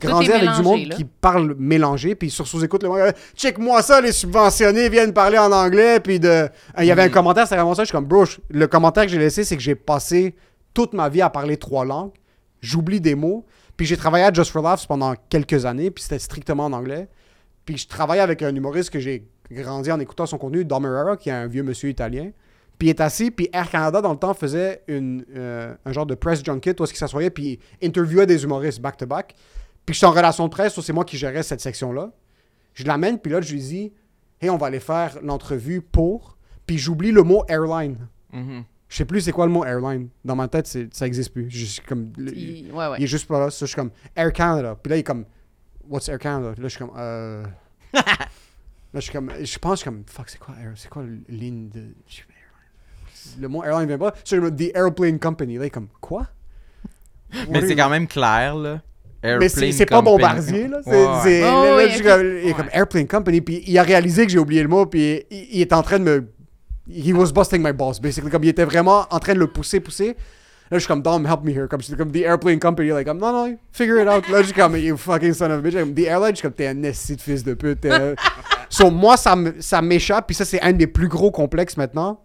Tout 0.00 0.06
grandi 0.08 0.30
est 0.30 0.34
avec 0.34 0.50
du 0.52 0.62
monde 0.62 0.86
là. 0.86 0.94
qui 0.96 1.04
parle 1.04 1.54
mélangé, 1.58 2.14
puis 2.14 2.30
sur 2.30 2.46
sous-écoute, 2.46 2.82
le 2.82 2.88
monde, 2.88 2.98
euh, 2.98 3.12
check-moi 3.36 3.82
ça, 3.82 4.00
les 4.00 4.12
subventionnés 4.12 4.88
viennent 4.88 5.12
parler 5.12 5.38
en 5.38 5.52
anglais, 5.52 6.00
puis 6.00 6.18
de. 6.20 6.28
Euh, 6.28 6.48
Il 6.78 6.84
y 6.86 6.90
avait 6.90 7.02
un 7.02 7.08
commentaire, 7.10 7.44
c'était 7.44 7.56
vraiment 7.56 7.74
ça, 7.74 7.82
je 7.82 7.88
suis 7.88 7.92
comme, 7.92 8.06
bro, 8.06 8.24
je- 8.24 8.38
le 8.50 8.66
commentaire 8.66 9.04
que 9.04 9.10
j'ai 9.10 9.18
laissé, 9.18 9.44
c'est 9.44 9.56
que 9.56 9.62
j'ai 9.62 9.74
passé 9.74 10.34
toute 10.72 10.92
ma 10.94 11.08
vie 11.08 11.20
à 11.20 11.28
parler 11.30 11.56
trois 11.56 11.84
langues, 11.84 12.12
j'oublie 12.60 13.00
des 13.00 13.14
mots, 13.16 13.44
puis 13.76 13.86
j'ai 13.86 13.96
travaillé 13.96 14.24
à 14.24 14.32
Just 14.32 14.50
for 14.50 14.62
Laughs 14.62 14.86
pendant 14.88 15.14
quelques 15.28 15.66
années, 15.66 15.90
puis 15.90 16.02
c'était 16.04 16.18
strictement 16.18 16.64
en 16.66 16.72
anglais. 16.72 17.08
Puis 17.64 17.76
je 17.76 17.86
travaillais 17.88 18.22
avec 18.22 18.40
un 18.42 18.54
humoriste 18.54 18.90
que 18.90 18.98
j'ai 19.00 19.26
grandi 19.50 19.90
en 19.92 20.00
écoutant 20.00 20.26
son 20.26 20.38
contenu, 20.38 20.64
Dom 20.64 20.86
Herrera, 20.86 21.16
qui 21.16 21.28
est 21.28 21.32
un 21.32 21.46
vieux 21.48 21.62
monsieur 21.62 21.88
italien. 21.90 22.30
Puis 22.78 22.88
il 22.88 22.90
est 22.90 23.00
assis, 23.00 23.30
puis 23.30 23.48
Air 23.52 23.68
Canada, 23.70 24.00
dans 24.00 24.12
le 24.12 24.18
temps, 24.18 24.34
faisait 24.34 24.82
une, 24.86 25.24
euh, 25.34 25.74
un 25.84 25.92
genre 25.92 26.06
de 26.06 26.14
press 26.14 26.44
junket 26.44 26.78
où 26.80 26.84
est-ce 26.84 26.92
qu'il 26.92 26.98
s'assoyait, 27.00 27.30
puis 27.30 27.58
il 27.80 27.86
interviewait 27.88 28.26
des 28.26 28.44
humoristes 28.44 28.80
back-to-back. 28.80 29.34
Puis 29.84 29.94
je 29.94 29.98
suis 29.98 30.06
en 30.06 30.12
relation 30.12 30.44
de 30.46 30.50
presse, 30.50 30.78
c'est 30.80 30.92
moi 30.92 31.04
qui 31.04 31.16
gérais 31.16 31.42
cette 31.42 31.60
section-là. 31.60 32.12
Je 32.74 32.84
l'amène, 32.84 33.18
puis 33.18 33.32
là, 33.32 33.40
je 33.40 33.52
lui 33.52 33.60
dis 33.60 33.92
Hey, 34.40 34.48
on 34.50 34.56
va 34.56 34.68
aller 34.68 34.78
faire 34.78 35.18
l'entrevue 35.22 35.80
pour. 35.80 36.38
Puis 36.66 36.78
j'oublie 36.78 37.10
le 37.10 37.22
mot 37.24 37.42
airline. 37.48 38.06
Mhm. 38.32 38.62
Je 38.88 38.96
sais 38.96 39.04
plus 39.04 39.20
c'est 39.22 39.32
quoi 39.32 39.46
le 39.46 39.52
mot 39.52 39.64
airline. 39.64 40.08
Dans 40.24 40.36
ma 40.36 40.46
tête, 40.46 40.66
ça 40.92 41.06
existe 41.06 41.32
plus. 41.32 41.50
Je 41.50 41.64
suis 41.64 41.82
comme. 41.82 42.12
le- 42.16 42.32
Il- 42.36 42.70
Ouais, 42.72 42.86
ouais. 42.86 42.96
il 42.98 43.04
est 43.04 43.08
juste 43.08 43.26
pas 43.26 43.40
là. 43.40 43.48
Je 43.48 43.64
suis 43.66 43.74
comme 43.74 43.90
Air 44.14 44.32
Canada. 44.32 44.78
Puis 44.80 44.90
là, 44.90 44.96
il 44.96 45.00
est 45.00 45.04
comme 45.04 45.24
What's 45.88 46.08
Air 46.08 46.18
Canada? 46.20 46.52
Puis 46.52 46.62
là, 46.62 46.68
je 46.68 46.76
suis 46.76 46.84
comme 46.86 46.94
euh... 46.96 47.44
Là, 47.92 48.06
je 48.94 49.00
suis 49.00 49.12
comme. 49.12 49.30
Je 49.42 49.58
pense, 49.58 49.72
je 49.72 49.76
suis 49.82 49.84
comme 49.84 50.02
Fuck, 50.06 50.28
c'est 50.30 50.38
quoi 50.38 50.54
Air? 50.62 50.72
C'est 50.76 50.88
quoi 50.88 51.02
ligne 51.28 51.68
de. 51.68 51.94
Le 53.40 53.48
mot 53.48 53.62
airline 53.64 53.86
vient 53.88 53.98
pas. 53.98 54.14
Je 54.24 54.36
me 54.36 54.50
The 54.50 54.74
Airplane 54.74 55.18
Company. 55.18 55.56
Là, 55.58 55.64
il 55.64 55.66
est 55.66 55.70
comme 55.70 55.88
Quoi? 56.00 56.26
Mais 57.50 57.60
c'est 57.66 57.76
quand 57.76 57.90
même 57.90 58.06
clair, 58.06 58.54
là. 58.54 58.80
Mais 59.22 59.30
Airplane 59.30 59.48
c'est 59.50 59.72
c'est 59.72 59.86
pas. 59.86 60.00
Bombardier, 60.00 60.68
là. 60.68 60.78
C'est, 60.84 60.90
Ouais, 60.90 61.42
Oh, 61.44 61.74
oui, 61.76 62.02
comme- 62.02 62.20
il 62.42 62.48
est 62.48 62.52
comme 62.54 62.66
Ouais. 62.66 62.72
Airplane 62.72 63.06
Company. 63.06 63.40
Puis 63.40 63.62
il 63.66 63.76
a 63.78 63.82
réalisé 63.82 64.24
que 64.24 64.32
j'ai 64.32 64.38
oublié 64.38 64.62
le 64.62 64.68
mot. 64.68 64.86
Puis 64.86 65.24
il, 65.30 65.46
il 65.52 65.60
est 65.60 65.72
en 65.72 65.82
train 65.82 65.98
de 65.98 66.04
me. 66.04 66.24
He 66.90 67.12
was 67.12 67.32
busting 67.32 67.62
my 67.62 67.72
balls, 67.72 68.00
basically. 68.00 68.30
Comme 68.30 68.44
il 68.44 68.48
était 68.50 68.64
vraiment 68.64 69.06
en 69.10 69.18
train 69.18 69.34
de 69.34 69.40
le 69.40 69.46
pousser, 69.48 69.80
pousser. 69.80 70.16
Là, 70.70 70.76
je 70.76 70.80
suis 70.80 70.86
comme, 70.88 71.02
Dom, 71.02 71.26
help 71.26 71.42
me 71.44 71.50
here. 71.50 71.66
Comme, 71.68 71.80
comme 71.96 72.12
The 72.12 72.16
Airplane 72.22 72.58
Company. 72.60 72.90
Like, 72.90 73.06
comme, 73.06 73.18
non, 73.18 73.32
non, 73.32 73.56
figure 73.72 74.00
it 74.02 74.08
out. 74.08 74.26
Là, 74.30 74.40
je 74.40 74.46
suis 74.46 74.54
comme, 74.54 74.76
you 74.76 74.96
fucking 74.96 75.32
son 75.34 75.46
of 75.46 75.58
a 75.58 75.60
bitch. 75.60 75.74
Comme, 75.74 75.94
The 75.94 76.00
Airline, 76.06 76.30
je 76.30 76.36
suis 76.36 76.42
comme, 76.42 76.52
t'es 76.52 76.66
un 76.68 76.82
esti 76.84 77.16
de 77.16 77.20
fils 77.20 77.42
de 77.42 77.54
pute. 77.54 77.84
un- 77.86 78.14
so, 78.70 78.90
moi, 78.90 79.16
ça, 79.16 79.34
me- 79.36 79.54
ça 79.60 79.82
m'échappe. 79.82 80.26
Puis 80.28 80.36
ça, 80.36 80.44
c'est 80.44 80.60
un 80.62 80.72
des 80.72 80.86
plus 80.86 81.08
gros 81.08 81.30
complexes 81.30 81.76
maintenant. 81.76 82.20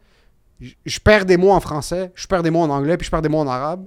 Je- 0.86 1.00
perds 1.00 1.26
des 1.26 1.38
mots 1.38 1.52
en 1.52 1.60
français, 1.60 2.12
je 2.16 2.28
perds 2.28 2.44
des 2.44 2.50
mots 2.52 2.62
en 2.62 2.70
anglais, 2.70 2.98
puis 2.98 3.06
je 3.06 3.12
perds 3.12 3.22
des 3.22 3.30
mots 3.30 3.40
en 3.40 3.48
arabe. 3.48 3.86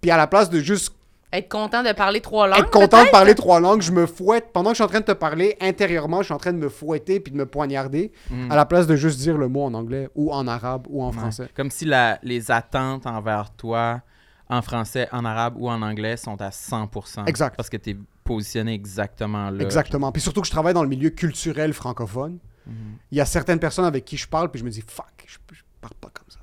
Puis 0.00 0.10
à 0.10 0.16
la 0.16 0.26
place 0.26 0.50
de 0.50 0.60
juste 0.60 0.94
Être 1.32 1.48
content 1.50 1.82
de 1.82 1.92
parler 1.92 2.20
trois 2.22 2.48
langues. 2.48 2.58
être 2.60 2.70
content 2.70 3.04
de 3.04 3.10
parler 3.10 3.34
trois 3.34 3.60
langues, 3.60 3.82
je 3.82 3.92
me 3.92 4.06
fouette. 4.06 4.46
Pendant 4.52 4.70
que 4.70 4.74
je 4.76 4.82
suis 4.82 4.84
en 4.84 4.88
train 4.88 5.00
de 5.00 5.04
te 5.04 5.12
parler, 5.12 5.56
intérieurement, 5.60 6.18
je 6.20 6.26
suis 6.26 6.34
en 6.34 6.38
train 6.38 6.52
de 6.54 6.58
me 6.58 6.68
fouetter 6.70 7.20
puis 7.20 7.32
de 7.32 7.36
me 7.36 7.44
poignarder, 7.46 8.12
Mm. 8.30 8.50
à 8.50 8.56
la 8.56 8.64
place 8.64 8.86
de 8.86 8.96
juste 8.96 9.18
dire 9.20 9.36
le 9.36 9.48
mot 9.48 9.64
en 9.64 9.74
anglais 9.74 10.08
ou 10.14 10.32
en 10.32 10.46
arabe 10.46 10.86
ou 10.88 11.02
en 11.02 11.08
Ouais. 11.08 11.12
français. 11.12 11.48
Comme 11.54 11.70
si 11.70 11.84
la, 11.84 12.18
les 12.22 12.50
attentes 12.50 13.06
envers 13.06 13.50
toi, 13.56 14.00
en 14.48 14.62
français, 14.62 15.06
en 15.12 15.26
arabe 15.26 15.54
ou 15.58 15.68
en 15.68 15.82
anglais, 15.82 16.16
sont 16.16 16.40
à 16.40 16.50
100%. 16.50 17.26
Exact. 17.26 17.56
Parce 17.56 17.68
que 17.68 17.76
tu 17.76 17.90
es 17.90 17.96
positionné 18.24 18.72
exactement 18.72 19.50
là. 19.50 19.62
Exactement. 19.62 20.10
Puis 20.12 20.22
surtout 20.22 20.40
que 20.40 20.46
je 20.46 20.52
travaille 20.52 20.72
dans 20.74 20.82
le 20.82 20.88
milieu 20.88 21.10
culturel 21.10 21.74
francophone. 21.74 22.38
Mhm. 22.66 22.74
Il 23.10 23.18
y 23.18 23.20
a 23.20 23.26
certaines 23.26 23.58
personnes 23.58 23.84
avec 23.84 24.04
qui 24.06 24.16
je 24.16 24.26
parle, 24.28 24.50
puis 24.50 24.60
je 24.60 24.64
me 24.64 24.70
dis, 24.70 24.82
fuck, 24.86 25.06
je, 25.26 25.36
je 25.52 25.60
parle 25.80 25.94
pas 26.00 26.10
comme 26.12 26.28
ça. 26.28 26.38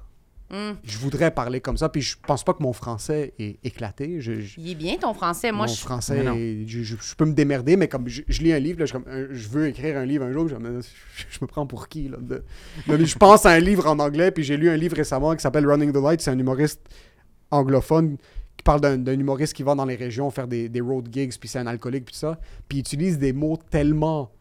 Hum. 0.52 0.78
Je 0.84 0.98
voudrais 1.00 1.32
parler 1.32 1.60
comme 1.60 1.76
ça, 1.76 1.90
puis 1.90 2.02
je 2.04 2.18
pense 2.26 2.44
pas 2.44 2.54
que 2.54 2.62
mon 2.62 2.72
français 2.72 3.34
est 3.40 3.58
éclaté. 3.64 4.22
Je, 4.22 4.40
je- 4.42 4.60
Il 4.60 4.70
est 4.70 4.76
bien 4.76 4.96
ton 4.98 5.14
français. 5.16 5.52
Moi, 5.52 5.66
mon 5.66 5.74
je 5.74 5.80
français, 5.80 6.24
est- 6.24 6.68
je, 6.68 6.84
je- 6.84 6.96
je 7.02 7.16
peux 7.16 7.26
me 7.26 7.34
démerder, 7.34 7.76
mais 7.78 7.88
comme 7.88 8.08
je, 8.08 8.22
je 8.28 8.42
lis 8.44 8.54
un 8.54 8.60
livre, 8.60 8.78
là, 8.80 8.86
je, 8.86 8.92
suis 8.92 9.02
comme, 9.04 9.12
euh, 9.12 9.28
je 9.32 9.48
veux 9.50 9.68
écrire 9.68 9.98
un 9.98 10.06
livre 10.06 10.24
un 10.24 10.32
jour, 10.32 10.48
je, 10.48 10.56
je- 10.56 11.24
je 11.32 11.40
me 11.42 11.48
prends 11.48 11.66
pour 11.66 11.88
qui 11.88 12.10
là, 12.10 12.18
de- 12.22 12.44
Non, 12.88 12.96
mais 13.00 13.06
je 13.06 13.18
pense 13.18 13.46
à 13.48 13.52
un 13.52 13.60
livre 13.60 13.88
en 13.88 13.98
anglais, 13.98 14.30
puis 14.32 14.44
j'ai 14.44 14.56
lu 14.56 14.70
un 14.70 14.78
livre 14.78 14.96
récemment 14.96 15.36
qui 15.36 15.42
s'appelle 15.42 15.68
Running 15.68 15.92
the 15.92 15.98
Light. 15.98 16.22
C'est 16.22 16.32
un 16.32 16.38
humoriste 16.40 16.82
anglophone 17.52 18.18
parle 18.64 18.82
d'un 18.82 19.20
humoriste 19.20 19.54
qui 19.54 19.62
va 19.62 19.76
dans 19.76 19.86
les 19.86 19.96
régions 19.96 20.32
faire 20.32 20.48
des, 20.48 20.70
des 20.70 20.82
road 20.82 21.08
gigs, 21.12 21.38
puis 21.40 21.48
c'est 21.48 21.60
un 21.60 21.68
alcoolique, 21.68 22.06
puis 22.06 22.16
ça. 22.16 22.40
Puis 22.68 22.80
il 22.80 22.82
utilise 22.82 23.20
des 23.20 23.32
mots 23.32 23.60
tellement. 23.70 24.32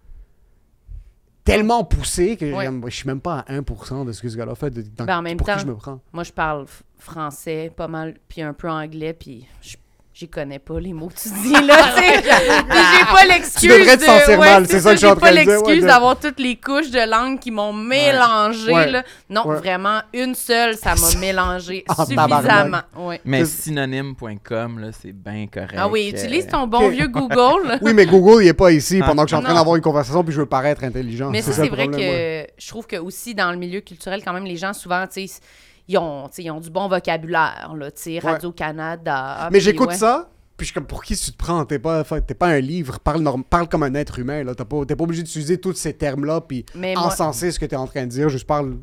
Tellement 1.45 1.85
poussés 1.85 2.37
que 2.37 2.53
Ouais. 2.53 2.91
je 2.91 2.97
suis 2.97 3.07
même 3.07 3.21
pas 3.21 3.41
à 3.41 3.53
1% 3.53 4.05
de 4.05 4.13
ce 4.13 4.23
que 4.23 4.29
ce 4.29 4.37
gars-là 4.37 4.55
fait. 4.55 4.71
De, 4.71 4.83
dans- 4.83 5.05
Ben, 5.05 5.19
en 5.19 5.23
même 5.23 5.37
pour 5.37 5.47
qui 5.47 5.53
temps, 5.53 5.59
je 5.59 5.67
me 5.67 5.75
prends. 5.75 6.01
Moi, 6.13 6.25
je 6.25 6.33
parle 6.33 6.67
français 6.99 7.71
pas 7.77 7.87
mal, 7.89 8.15
puis 8.29 8.41
un 8.43 8.55
peu 8.55 8.71
anglais, 8.71 9.13
puis 9.13 9.47
je- 9.63 9.77
j'y 10.15 10.29
connais 10.29 10.61
pas 10.61 10.79
les 10.79 10.93
mots 10.93 11.09
que 11.09 11.21
tu 11.21 11.29
dis, 11.43 11.53
là, 11.67 11.77
tu 11.97 12.03
sais. 12.03 12.23
J'ai 12.23 13.05
pas 13.13 13.25
l'excuse 13.27 13.61
Tu 13.61 13.67
devrais 13.69 13.97
te 13.97 14.01
de- 14.03 14.07
sentir 14.07 14.29
ouais, 14.39 14.51
mal, 14.51 14.67
c'est 14.69 14.81
ça 14.81 14.91
que 14.91 14.95
je 14.95 14.99
suis 14.99 15.07
en 15.07 15.15
J'ai 15.15 15.21
pas 15.21 15.27
train 15.27 15.31
de 15.31 15.41
dire, 15.41 15.47
ouais, 15.49 15.55
l'excuse 15.57 15.83
de- 15.83 15.87
d'avoir 15.89 16.19
toutes 16.21 16.39
les 16.39 16.55
couches 16.57 16.91
de 16.91 17.11
langue 17.11 17.41
qui 17.41 17.51
m'ont 17.51 17.73
mélangé, 17.73 18.73
Ouais. 18.73 18.91
là. 18.93 19.03
Non, 19.29 19.47
Ouais. 19.49 19.57
vraiment, 19.57 20.01
une 20.13 20.35
seule, 20.37 20.77
ça 20.77 20.95
m'a 20.95 21.15
mélangé 21.21 21.85
Ah, 21.89 21.95
suffisamment. 22.07 22.79
Mais 23.25 23.45
synonyme.com, 23.45 24.79
là, 24.81 24.89
c'est 24.93 25.13
bien 25.13 25.47
correct. 25.53 25.75
Ah 25.77 25.89
oui, 25.89 26.13
euh, 26.15 26.17
utilise 26.19 26.47
ton 26.47 26.67
bon 26.67 26.89
vieux 26.89 27.09
Google. 27.09 27.79
Oui, 27.83 27.93
mais 27.93 28.07
Google, 28.07 28.43
il 28.45 28.49
est 28.49 28.55
pas 28.55 28.71
ici 28.73 29.01
Ah. 29.03 29.07
pendant 29.07 29.25
que 29.25 29.31
je 29.31 29.35
suis 29.35 29.41
en 29.43 29.45
train 29.45 29.55
d'avoir 29.55 29.77
une 29.77 29.83
conversation, 29.83 30.23
puis 30.25 30.33
je 30.33 30.41
veux 30.41 30.47
paraître 30.47 30.85
intelligent. 30.85 31.31
Mais 31.31 31.43
ça, 31.43 31.53
c'est 31.53 31.69
vrai 31.69 31.89
que 31.89 32.47
je 32.57 32.69
trouve 32.69 32.87
que 32.87 32.97
aussi 32.97 33.35
dans 33.35 33.51
le 33.51 33.57
milieu 33.59 33.81
culturel, 33.81 34.23
quand 34.25 34.33
même, 34.33 34.45
les 34.45 34.57
gens, 34.57 34.73
souvent, 34.73 35.07
tu 35.07 35.27
sais, 35.27 35.41
ils 35.89 35.99
ont, 35.99 36.29
ils 36.39 36.51
ont 36.51 36.61
du 36.61 36.71
bon 36.71 36.89
vocabulaire, 36.89 37.75
là, 37.77 37.91
tu 37.91 38.03
sais, 38.03 38.19
Radio-Canada. 38.19 39.49
Mais 39.51 39.59
puis 39.59 39.61
j'écoute 39.65 39.89
ouais. 39.89 39.97
ça, 39.97 40.31
puis 40.57 40.67
je 40.67 40.71
suis 40.71 40.75
comme, 40.75 40.87
pour 40.87 41.03
qui 41.05 41.17
tu 41.17 41.33
te 41.33 41.37
prends? 41.37 41.65
T'es 41.65 41.79
pas, 41.79 42.05
t'es 42.05 42.35
pas 42.35 42.49
un 42.49 42.61
livre, 42.61 43.01
parle, 43.01 43.21
norm- 43.23 43.45
parle 43.45 43.69
comme 43.69 43.83
un 43.83 43.95
être 43.95 44.19
humain. 44.19 44.45
là. 44.45 44.55
T'as 44.55 44.65
pas- 44.65 44.85
T'es 44.87 44.97
pas 44.97 45.05
obligé 45.05 45.23
d'utiliser 45.23 45.59
tous 45.59 45.75
ces 45.75 45.93
termes-là, 45.95 46.41
puis 46.41 46.65
Mais 46.75 46.95
moi, 46.95 47.07
encenser 47.07 47.51
ce 47.51 47.59
que 47.59 47.67
t'es 47.67 47.77
en 47.77 47.87
train 47.87 48.05
de 48.05 48.11
dire. 48.11 48.29
Juste 48.29 48.47
parle 48.47 48.77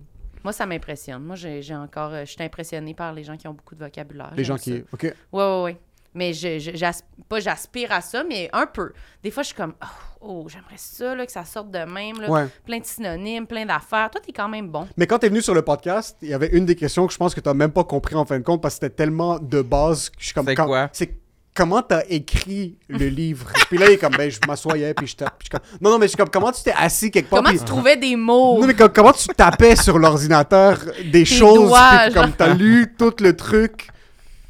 moi, 0.44 0.52
ça 0.54 0.66
m'impressionne. 0.66 1.22
Moi, 1.24 1.36
j'ai 1.36 1.76
encore... 1.76 2.10
euh, 2.14 2.22
Je 2.26 2.32
suis 2.32 2.44
impressionnée 2.44 2.96
par 2.96 3.14
les 3.14 3.24
gens 3.24 3.38
qui 3.38 3.48
ont 3.48 3.54
beaucoup 3.54 3.76
de 3.76 3.80
vocabulaire. 3.84 4.32
les 4.36 4.44
gens 4.44 4.56
qui. 4.58 4.84
Ok. 4.92 5.04
Ouais, 5.04 5.14
ouais, 5.34 5.62
ouais. 5.64 5.78
Mais 6.14 6.34
je, 6.34 6.60
je- 6.60 6.72
j'as- 6.74 7.04
pas 7.30 7.40
j'aspire 7.40 7.92
à 7.94 8.02
ça, 8.02 8.24
mais 8.28 8.50
un 8.52 8.66
peu. 8.66 8.92
Des 9.24 9.32
fois, 9.32 9.44
je 9.44 9.48
suis 9.48 9.56
comme, 9.56 9.74
oh, 9.82 9.86
oh, 10.22 10.46
j'aimerais 10.50 10.76
ça, 10.76 11.16
là, 11.16 11.26
que 11.26 11.32
ça 11.32 11.46
sorte 11.46 11.72
de 11.72 11.80
même. 11.80 12.20
Là. 12.20 12.30
Ouais. 12.30 12.48
Plein 12.66 12.80
de 12.80 12.86
synonymes, 12.86 13.48
plein 13.48 13.66
d'affaires. 13.66 14.10
Toi, 14.12 14.20
t'es 14.26 14.34
quand 14.34 14.50
même 14.50 14.68
bon. 14.68 14.88
Mais 14.98 15.08
quand 15.08 15.20
t'es 15.20 15.30
venu 15.30 15.42
sur 15.42 15.54
le 15.54 15.62
podcast, 15.62 16.18
il 16.22 16.30
y 16.30 16.34
avait 16.34 16.50
une 16.50 16.66
des 16.66 16.76
questions 16.76 17.08
que 17.08 17.14
je 17.14 17.18
pense 17.18 17.34
que 17.34 17.40
t'as 17.40 17.54
même 17.54 17.72
pas 17.72 17.86
compris 17.86 18.16
en 18.16 18.26
fin 18.26 18.38
de 18.38 18.44
compte 18.44 18.62
parce 18.62 18.76
que 18.76 18.86
c'était 18.86 18.96
tellement 18.96 19.40
de 19.40 19.62
base 19.62 20.10
que 20.10 20.16
je 20.20 20.26
suis 20.26 20.34
comme. 20.34 20.46
C'est 20.46 20.56
quand- 20.56 20.66
quoi? 20.66 20.90
C'est 20.92 21.16
comment 21.54 21.82
t'as 21.82 22.04
écrit 22.10 22.78
le 22.90 23.08
livre? 23.08 23.48
puis 23.70 23.78
là, 23.78 23.86
il 23.90 23.94
est 23.94 23.98
comme, 23.98 24.16
ben, 24.18 24.30
je 24.30 24.40
m'assoyais, 24.46 24.94
puis 24.94 25.08
je 25.08 25.16
tape. 25.16 25.36
puis 25.40 25.48
je 25.52 25.58
non, 25.82 25.92
non, 25.92 25.98
mais 26.00 26.08
je 26.08 26.10
suis 26.12 26.18
comme, 26.18 26.30
comment 26.30 26.52
tu 26.52 26.62
t'es 26.64 26.74
assis 26.78 27.10
quelque 27.12 27.30
part? 27.30 27.40
Comment 27.40 27.50
puis- 27.52 27.60
tu 27.60 27.66
trouvais 27.66 27.96
des 27.96 28.18
mots? 28.18 28.60
Non, 28.60 28.68
mais 28.68 28.74
com- 28.74 28.92
comment 28.94 29.14
tu 29.14 29.28
tapais 29.30 29.78
sur 29.78 29.98
l'ordinateur 29.98 30.78
des 31.12 31.24
choses, 31.24 31.70
doigts, 31.70 32.00
puis 32.08 32.14
comme 32.14 32.34
t'as 32.34 32.54
lu 32.54 32.94
tout 32.98 33.14
le 33.22 33.34
truc, 33.36 33.88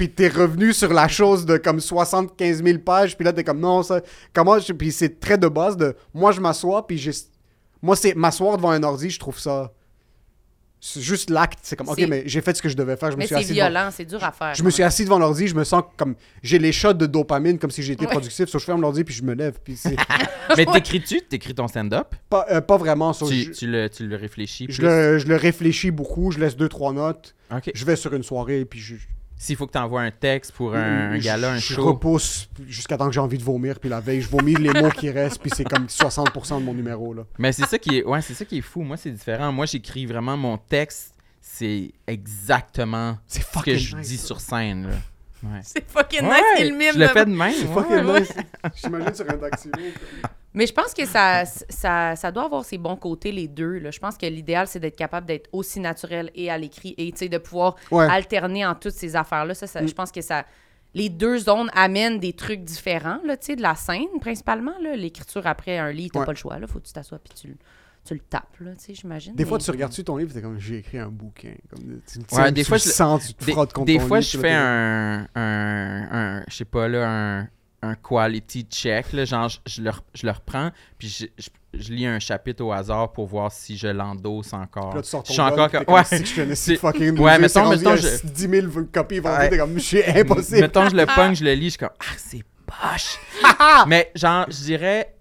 puis 0.02 0.10
t'es 0.10 0.30
revenu 0.30 0.74
sur 0.74 0.92
la 0.92 1.08
chose 1.08 1.46
de 1.46 1.58
comme 1.58 1.80
75 1.80 2.64
000 2.64 2.80
pages, 2.80 3.16
puis 3.16 3.24
là 3.24 3.32
t'es 3.32 3.44
comme 3.44 3.60
non, 3.60 3.84
ça. 3.84 4.02
Comment. 4.34 4.58
je- 4.58 4.74
Puis 4.74 4.92
c'est 4.92 5.20
très 5.20 5.38
de 5.38 5.48
base 5.48 5.78
de. 5.78 5.96
Moi, 6.12 6.32
je 6.32 6.42
m'assois, 6.42 6.88
puis 6.88 6.98
j'ai. 6.98 7.12
Moi, 7.84 7.96
c'est 7.96 8.16
m'asseoir 8.16 8.58
devant 8.58 8.72
un 8.72 8.82
ordi, 8.82 9.12
je 9.12 9.20
trouve 9.20 9.38
ça. 9.38 9.72
C'est 10.84 11.02
juste 11.02 11.30
l'acte. 11.30 11.60
C'est 11.62 11.76
comme, 11.76 11.90
ok, 11.90 12.04
mais 12.10 12.24
j'ai 12.26 12.42
fait 12.42 12.58
ce 12.58 12.62
que 12.64 12.68
je 12.68 12.76
devais 12.76 12.96
faire. 12.98 13.12
Je 13.12 13.16
me 13.16 13.20
mais 13.20 13.28
suis 13.28 13.36
c'est 13.36 13.42
assis 13.42 13.54
devant- 13.54 13.68
violent, 13.70 13.90
c'est 13.92 14.06
dur 14.06 14.24
à 14.24 14.32
faire. 14.32 14.56
Je 14.56 14.64
me 14.64 14.72
suis 14.72 14.82
assis 14.82 15.04
devant 15.04 15.20
l'ordi, 15.20 15.48
je 15.48 15.54
me 15.54 15.64
sens 15.64 15.84
comme. 15.98 16.16
J'ai 16.42 16.58
les 16.58 16.72
shots 16.72 16.94
de 16.94 17.06
dopamine 17.06 17.60
comme 17.60 17.70
si 17.70 17.84
j'étais 17.84 18.06
Ouais. 18.06 18.12
productif. 18.12 18.46
Sauf 18.46 18.54
que 18.54 18.60
je 18.62 18.66
ferme 18.66 18.82
l'ordi, 18.82 19.04
puis 19.04 19.14
je 19.14 19.22
me 19.22 19.36
lève. 19.36 19.60
Puis 19.64 19.76
c'est 19.78 19.96
Mais 20.58 20.66
t'écris-tu? 20.66 21.22
T'écris 21.22 21.54
ton 21.54 21.68
stand-up? 21.68 22.16
pas, 22.28 22.48
euh, 22.50 22.62
pas 22.62 22.78
vraiment. 22.78 23.14
sauf 23.14 23.30
Tu, 23.30 23.44
je, 23.44 23.52
tu 23.52 23.68
le, 23.68 23.88
tu 23.90 24.08
le 24.08 24.16
réfléchis 24.16 24.66
je 24.70 24.82
le, 24.82 25.20
je 25.20 25.28
le 25.28 25.36
réfléchis 25.36 25.92
beaucoup, 25.92 26.32
je 26.32 26.40
laisse 26.40 26.58
deux, 26.58 26.70
trois 26.70 26.94
notes. 26.94 27.36
Je 27.76 27.86
vais 27.86 27.96
sur 27.96 28.16
une 28.16 28.24
soirée, 28.24 28.66
puis 28.66 28.80
je. 28.80 28.96
S'il 29.44 29.56
faut 29.56 29.66
que 29.66 29.72
t'envoies 29.72 30.02
un 30.04 30.12
texte 30.12 30.52
pour 30.52 30.76
un, 30.76 31.14
un 31.14 31.16
je- 31.18 31.24
gala, 31.24 31.54
un 31.54 31.58
je 31.58 31.74
show... 31.74 31.84
repousse 31.84 32.48
jusqu'à 32.68 32.96
temps 32.96 33.08
que 33.08 33.12
j'ai 33.12 33.20
envie 33.20 33.40
de 33.40 33.44
vomir, 33.44 33.80
puis 33.80 33.90
la 33.90 34.00
veille, 34.00 34.22
je 34.22 34.30
vomis 34.30 34.54
les 34.54 34.70
mots 34.80 34.92
qui 34.92 35.10
restent, 35.10 35.42
puis 35.42 35.50
c'est 35.56 35.64
comme 35.64 35.86
60% 35.88 36.60
de 36.60 36.64
mon 36.64 36.76
numéro, 36.76 37.12
là. 37.16 37.24
Mais 37.40 37.52
c'est 37.52 37.66
ça 37.66 37.80
qui 37.80 37.98
est 37.98 38.04
ouais, 38.04 38.22
c'est 38.22 38.36
ça 38.36 38.46
qui 38.46 38.60
est 38.60 38.62
fou. 38.62 38.84
Moi, 38.84 38.98
c'est 38.98 39.10
différent. 39.10 39.52
Moi, 39.52 39.66
j'écris 39.66 40.06
vraiment 40.06 40.38
mon 40.38 40.58
texte, 40.60 41.16
c'est 41.42 41.92
exactement 42.06 43.18
ce 43.26 43.40
que 43.64 43.76
je 43.76 43.96
nice, 43.96 44.08
dis 44.10 44.18
ça. 44.18 44.28
sur 44.28 44.40
scène 44.42 44.84
là. 44.90 44.96
Ouais. 45.44 45.60
C'est 45.64 45.90
fucking 45.90 46.22
Ouais, 46.22 46.36
nice, 46.36 46.44
c'est 46.58 46.70
le 46.70 46.78
mime. 46.78 46.92
je 46.94 47.00
le 47.00 47.08
fais 47.08 47.26
de 47.26 47.32
même. 47.32 47.52
C'est 47.58 47.66
fucking 47.66 48.06
ouais. 48.06 48.20
nice. 48.20 48.34
J'imagine 48.76 49.16
sur 49.16 49.28
un 49.28 49.38
dactylo. 49.38 49.74
Mais 50.54 50.68
je 50.68 50.74
pense 50.74 50.94
que 50.94 51.06
ça, 51.06 51.46
ça, 51.46 52.16
ça 52.18 52.32
doit 52.32 52.44
avoir 52.46 52.66
ses 52.66 52.78
bons 52.78 52.98
côtés, 52.98 53.32
les 53.32 53.48
deux. 53.48 53.80
là. 53.80 53.90
Je 53.92 54.00
pense 54.00 54.18
que 54.18 54.26
l'idéal, 54.26 54.68
c'est 54.68 54.80
d'être 54.80 54.98
capable 54.98 55.26
d'être 55.26 55.50
aussi 55.54 55.80
naturel 55.80 56.30
et 56.36 56.52
à 56.52 56.58
l'écrit 56.58 56.94
et 56.98 57.10
tu 57.12 57.20
sais, 57.20 57.30
de 57.30 57.38
pouvoir 57.38 57.76
Ouais. 57.90 58.06
alterner 58.10 58.66
en 58.66 58.76
toutes 58.76 58.94
ces 58.94 59.16
affaires-là. 59.16 59.54
Ça, 59.54 59.66
ça- 59.68 59.86
Je 59.86 59.94
pense 59.94 60.12
que 60.12 60.22
ça. 60.22 60.46
Les 60.94 61.08
deux 61.08 61.38
zones 61.38 61.70
amènent 61.74 62.20
des 62.20 62.34
trucs 62.34 62.66
différents, 62.66 63.20
là, 63.26 63.38
tu 63.38 63.46
sais, 63.46 63.56
de 63.56 63.62
la 63.62 63.76
scène, 63.76 64.08
principalement. 64.20 64.74
là. 64.82 64.98
L'écriture 64.98 65.48
après 65.48 65.78
un 65.78 65.90
livre, 65.92 66.12
t'as 66.14 66.20
Ouais. 66.20 66.26
pas 66.26 66.34
le 66.34 66.38
choix. 66.38 66.60
Là. 66.60 66.68
Faut 66.68 66.80
que 66.80 66.86
tu 66.88 66.92
t'assoies 66.92 67.20
puis 67.20 67.34
tu, 67.34 67.48
le- 67.48 67.56
tu 68.04 68.14
le 68.14 68.20
tapes, 68.20 68.58
là, 68.60 68.72
tu 68.76 68.86
sais, 68.88 68.94
j'imagine. 68.94 69.34
Des 69.34 69.46
fois, 69.46 69.58
mais- 69.58 69.64
tu 69.64 69.72
regardes-tu 69.72 70.04
ton 70.04 70.18
livre, 70.18 70.34
t'es 70.34 70.42
comme, 70.42 70.60
j'ai 70.60 70.80
écrit 70.80 70.98
un 71.00 71.08
bouquin. 71.08 71.54
Comme, 71.70 72.02
tu, 72.06 72.20
tu- 72.20 72.36
Ouais, 72.36 72.48
tu 72.48 72.52
des 72.52 72.62
le 72.64 72.68
fois, 72.68 72.78
je 72.78 72.88
le- 72.88 72.92
sens, 72.92 73.26
tu 73.28 73.34
te 73.36 73.46
Des, 73.46 73.52
frottes 73.54 73.72
contre 73.72 73.86
des 73.86 74.00
ton 74.00 74.08
fois, 74.08 74.20
livre, 74.20 74.32
je 74.34 74.38
fais 74.38 74.52
un, 74.52 75.28
un, 75.34 76.08
un 76.40 76.44
je 76.50 76.56
sais 76.58 76.66
pas 76.66 76.90
là, 76.90 77.08
un, 77.10 77.48
un 77.82 77.96
quality 77.96 78.64
check. 78.70 79.12
Là, 79.14 79.26
genre, 79.26 79.50
je, 79.50 79.58
je 79.68 79.82
le, 79.82 79.92
je 80.14 80.26
le 80.26 80.32
reprends, 80.32 80.70
puis 80.98 81.08
je, 81.10 81.26
je, 81.38 81.50
je 81.80 81.92
lis 81.94 82.06
un 82.06 82.20
chapitre 82.20 82.64
au 82.64 82.72
hasard 82.72 83.12
pour 83.12 83.28
voir 83.28 83.52
si 83.52 83.78
je 83.78 83.88
l'endosse 83.88 84.54
encore. 84.54 84.90
t'es- 84.92 84.96
Là, 84.98 85.02
tu 85.04 85.10
sors 85.10 85.24
ton 85.24 85.28
je 85.30 85.34
suis 85.34 85.42
encore 85.42 85.72
comme. 85.72 85.84
Ouais. 85.88 86.04
Si 86.04 86.26
je 86.26 86.54
si 86.54 86.76
fucking 86.78 87.18
Ouais, 87.20 87.40
mettons- 87.40 87.70
mettons, 87.70 87.96
je- 87.96 88.26
10 88.28 88.50
000 88.50 88.68
copies 88.92 89.20
vendues, 89.20 89.38
Ouais. 89.40 89.50
t'es 89.50 89.58
comme, 89.58 89.80
c'est 89.80 90.20
impossible. 90.20 90.62
Mettons, 90.62 90.90
je 90.90 90.96
le 90.96 91.06
pogne, 91.16 91.36
je 91.36 91.44
le 91.44 91.54
lis, 91.54 91.66
je 91.66 91.70
suis 91.70 91.78
comme, 91.80 91.90
ah, 92.00 92.14
c'est 92.18 92.44
poche. 92.66 93.18
Mais 93.88 94.12
genre, 94.16 94.46
je 94.50 94.64
dirais, 94.64 95.16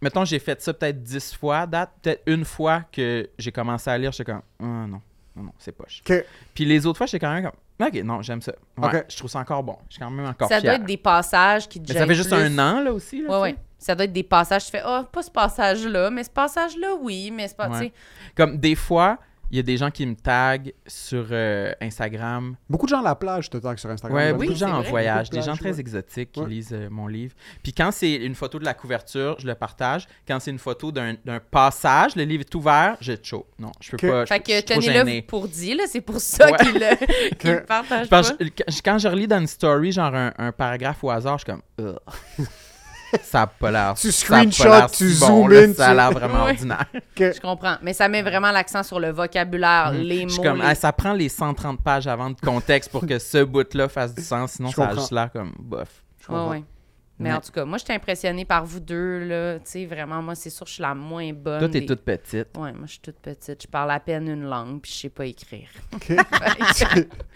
mettons, 0.00 0.24
j'ai 0.24 0.38
fait 0.38 0.60
ça 0.60 0.74
peut-être 0.74 1.02
10 1.02 1.34
fois, 1.34 1.66
date, 1.66 1.90
peut-être 2.02 2.22
une 2.26 2.44
fois 2.44 2.82
que 2.92 3.28
j'ai 3.38 3.52
commencé 3.52 3.88
à 3.90 3.96
lire, 3.96 4.12
j'étais 4.12 4.30
comme, 4.32 4.42
ah 4.60 4.64
non, 4.64 5.00
non, 5.36 5.42
non, 5.44 5.52
c'est 5.58 5.72
poche. 5.72 6.02
Ok. 6.08 6.24
Puis 6.54 6.64
les 6.64 6.84
autres 6.84 6.98
fois, 6.98 7.06
j'étais 7.06 7.20
quand 7.24 7.32
même 7.32 7.44
comme, 7.44 7.58
ok, 7.88 8.02
non, 8.04 8.22
j'aime 8.22 8.40
ça. 8.42 8.52
Ouais. 8.78 9.04
Je 9.08 9.16
trouve 9.16 9.30
ça 9.30 9.38
encore 9.40 9.62
bon. 9.62 9.76
Je 9.88 9.94
suis 9.94 10.00
quand 10.02 10.10
même 10.10 10.26
encore 10.26 10.48
Ça 10.48 10.60
doit 10.60 10.74
être 10.74 10.84
des 10.84 10.96
passages 10.96 11.68
qui 11.68 11.80
te 11.80 11.92
Mais 11.92 11.98
ça 11.98 12.06
fait 12.06 12.14
juste 12.14 12.30
plus. 12.30 12.38
un 12.42 12.58
an, 12.58 12.80
là 12.80 12.92
aussi. 12.92 13.22
Là, 13.22 13.40
Ouais. 13.40 13.56
Ça 13.78 13.96
doit 13.96 14.04
être 14.04 14.12
des 14.12 14.22
passages, 14.22 14.64
tu 14.66 14.70
fais, 14.70 14.82
ah, 14.84 15.04
pas 15.10 15.22
ce 15.22 15.30
passage-là, 15.30 16.08
mais 16.10 16.22
ce 16.22 16.30
passage-là, 16.30 16.94
oui, 17.00 17.32
mais 17.32 17.48
c'est 17.48 17.56
pas, 17.56 17.68
Ouais. 17.68 17.92
Comme 18.36 18.56
des 18.58 18.76
fois, 18.76 19.18
il 19.52 19.56
y 19.56 19.58
a 19.58 19.62
des 19.62 19.76
gens 19.76 19.90
qui 19.90 20.06
me 20.06 20.14
taguent 20.16 20.72
sur 20.86 21.26
euh, 21.30 21.72
Instagram. 21.80 22.56
Beaucoup 22.70 22.86
de 22.86 22.90
gens 22.90 23.00
à 23.00 23.04
la 23.04 23.14
plage 23.14 23.50
te 23.50 23.58
taguent 23.58 23.78
sur 23.78 23.90
Instagram. 23.90 24.16
Ouais, 24.18 24.32
beaucoup 24.32 24.46
Oui, 24.46 24.48
de 24.48 24.54
gens 24.58 24.72
en 24.72 24.80
voyage, 24.82 25.28
des 25.30 25.42
gens 25.42 25.54
très 25.56 25.72
ouais. 25.74 25.80
exotiques 25.80 26.32
qui 26.32 26.40
Ouais. 26.40 26.48
lisent 26.48 26.72
euh, 26.72 26.88
mon 26.90 27.06
livre. 27.06 27.34
Puis 27.62 27.72
quand 27.74 27.90
c'est 27.92 28.14
une 28.14 28.34
photo 28.34 28.58
de 28.58 28.64
la 28.64 28.72
couverture, 28.74 29.36
je 29.38 29.46
le 29.46 29.54
partage. 29.54 30.08
Quand 30.26 30.40
c'est 30.40 30.50
une 30.50 30.58
photo 30.58 30.90
d'un 30.90 31.16
passage, 31.50 32.16
le 32.16 32.24
livre 32.24 32.40
est 32.48 32.54
ouvert, 32.54 32.96
je 33.00 33.12
chaud. 33.22 33.46
Non, 33.58 33.70
je 33.80 33.90
peux 33.96 34.08
pas. 34.08 34.24
je- 34.24 34.28
Fait 34.28 34.42
je 34.46 34.60
que 34.60 34.66
tenez-le 34.74 35.22
pour 35.26 35.46
dit, 35.46 35.74
là, 35.74 35.84
c'est 35.86 36.00
pour 36.00 36.18
ça 36.20 36.50
Ouais. 36.50 36.56
qu'il 36.58 36.72
le, 36.74 37.60
partage 37.66 38.08
pas. 38.08 38.22
quand- 38.22 38.38
quand 38.84 38.98
je 38.98 39.08
relis 39.08 39.28
dans 39.28 39.38
une 39.40 39.46
story, 39.46 39.92
genre 39.92 40.14
un, 40.14 40.32
un 40.38 40.52
paragraphe 40.52 41.04
au 41.04 41.10
hasard, 41.10 41.38
je 41.38 41.44
suis 41.44 41.52
comme. 41.52 41.98
Ça 43.22 43.42
a 43.42 43.46
pas 43.46 43.70
l'air. 43.70 43.94
Tu 43.94 44.10
screenshots, 44.12 44.88
tu 44.92 45.04
bon, 45.20 45.26
zoom 45.26 45.50
là, 45.50 45.60
in, 45.60 45.74
Ça 45.74 45.86
a 45.86 45.90
tu- 45.90 45.96
l'air 45.96 46.10
vraiment 46.12 46.44
Ouais. 46.44 46.50
ordinaire. 46.52 46.86
Je 47.16 47.40
comprends. 47.40 47.76
Mais 47.82 47.92
ça 47.92 48.08
met 48.08 48.22
vraiment 48.22 48.50
l'accent 48.50 48.82
sur 48.82 48.98
le 49.00 49.10
vocabulaire, 49.10 49.92
les 49.92 50.24
Mm. 50.24 50.28
Je 50.28 50.34
suis 50.34 50.42
mots. 50.42 50.48
comme, 50.48 50.58
les- 50.58 50.66
ah, 50.66 50.74
ça 50.74 50.92
prend 50.92 51.12
les 51.12 51.28
130 51.28 51.82
pages 51.82 52.06
avant 52.06 52.30
de 52.30 52.36
contexte 52.40 52.90
pour 52.90 53.06
que 53.06 53.18
ce 53.18 53.42
bout-là 53.44 53.88
fasse 53.88 54.14
du 54.14 54.22
sens, 54.22 54.52
sinon 54.52 54.70
Je 54.70 54.76
ça 54.76 54.88
a 54.88 54.94
juste 54.94 55.12
l'air 55.12 55.30
comme 55.32 55.52
bof. 55.58 55.88
Je 56.20 56.26
comprends. 56.26 56.50
ouais. 56.50 56.64
Mais 57.22 57.30
Ouais. 57.30 57.36
en 57.36 57.40
tout 57.40 57.52
cas, 57.52 57.64
moi, 57.64 57.78
j'étais 57.78 57.92
impressionnée 57.94 58.44
par 58.44 58.64
vous 58.64 58.80
deux, 58.80 59.20
là. 59.20 59.54
Tu 59.60 59.62
sais, 59.64 59.86
vraiment, 59.86 60.20
moi, 60.22 60.34
c'est 60.34 60.50
sûr, 60.50 60.66
je 60.66 60.72
suis 60.74 60.82
la 60.82 60.94
moins 60.94 61.32
bonne. 61.32 61.58
Toi, 61.60 61.68
t'es 61.68 61.80
des- 61.80 61.86
toute 61.86 62.02
petite. 62.02 62.48
Ouais, 62.56 62.72
moi, 62.72 62.82
je 62.86 62.90
suis 62.92 63.00
toute 63.00 63.16
petite. 63.16 63.62
Je 63.62 63.68
parle 63.68 63.90
à 63.92 64.00
peine 64.00 64.28
une 64.28 64.44
langue, 64.44 64.80
puis 64.80 64.90
je 64.92 64.96
sais 64.98 65.08
pas 65.08 65.24
écrire. 65.26 65.68
Ok. 65.94 66.06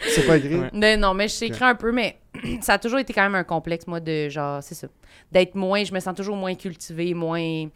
c'est 0.01 0.27
pas 0.27 0.37
écrit? 0.37 0.59
Ouais. 0.59 0.71
Mais 0.73 0.97
non, 0.97 1.15
mais 1.15 1.29
je 1.29 1.35
sais 1.35 1.47
écrire 1.47 1.69
un 1.69 1.75
peu, 1.75 1.93
mais 1.93 2.19
ça 2.61 2.75
a 2.75 2.79
toujours 2.79 2.99
été 2.99 3.13
quand 3.13 3.23
même 3.23 3.35
un 3.35 3.45
complexe, 3.45 3.87
moi, 3.87 4.01
de 4.01 4.29
genre, 4.29 4.63
c'est 4.63 4.75
ça. 4.75 4.89
D'être 5.33 5.55
moins, 5.55 5.83
je 5.85 5.93
me 5.93 6.01
sens 6.01 6.15
toujours 6.15 6.37
moins 6.37 6.55
cultivée, 6.55 7.15
moins, 7.15 7.67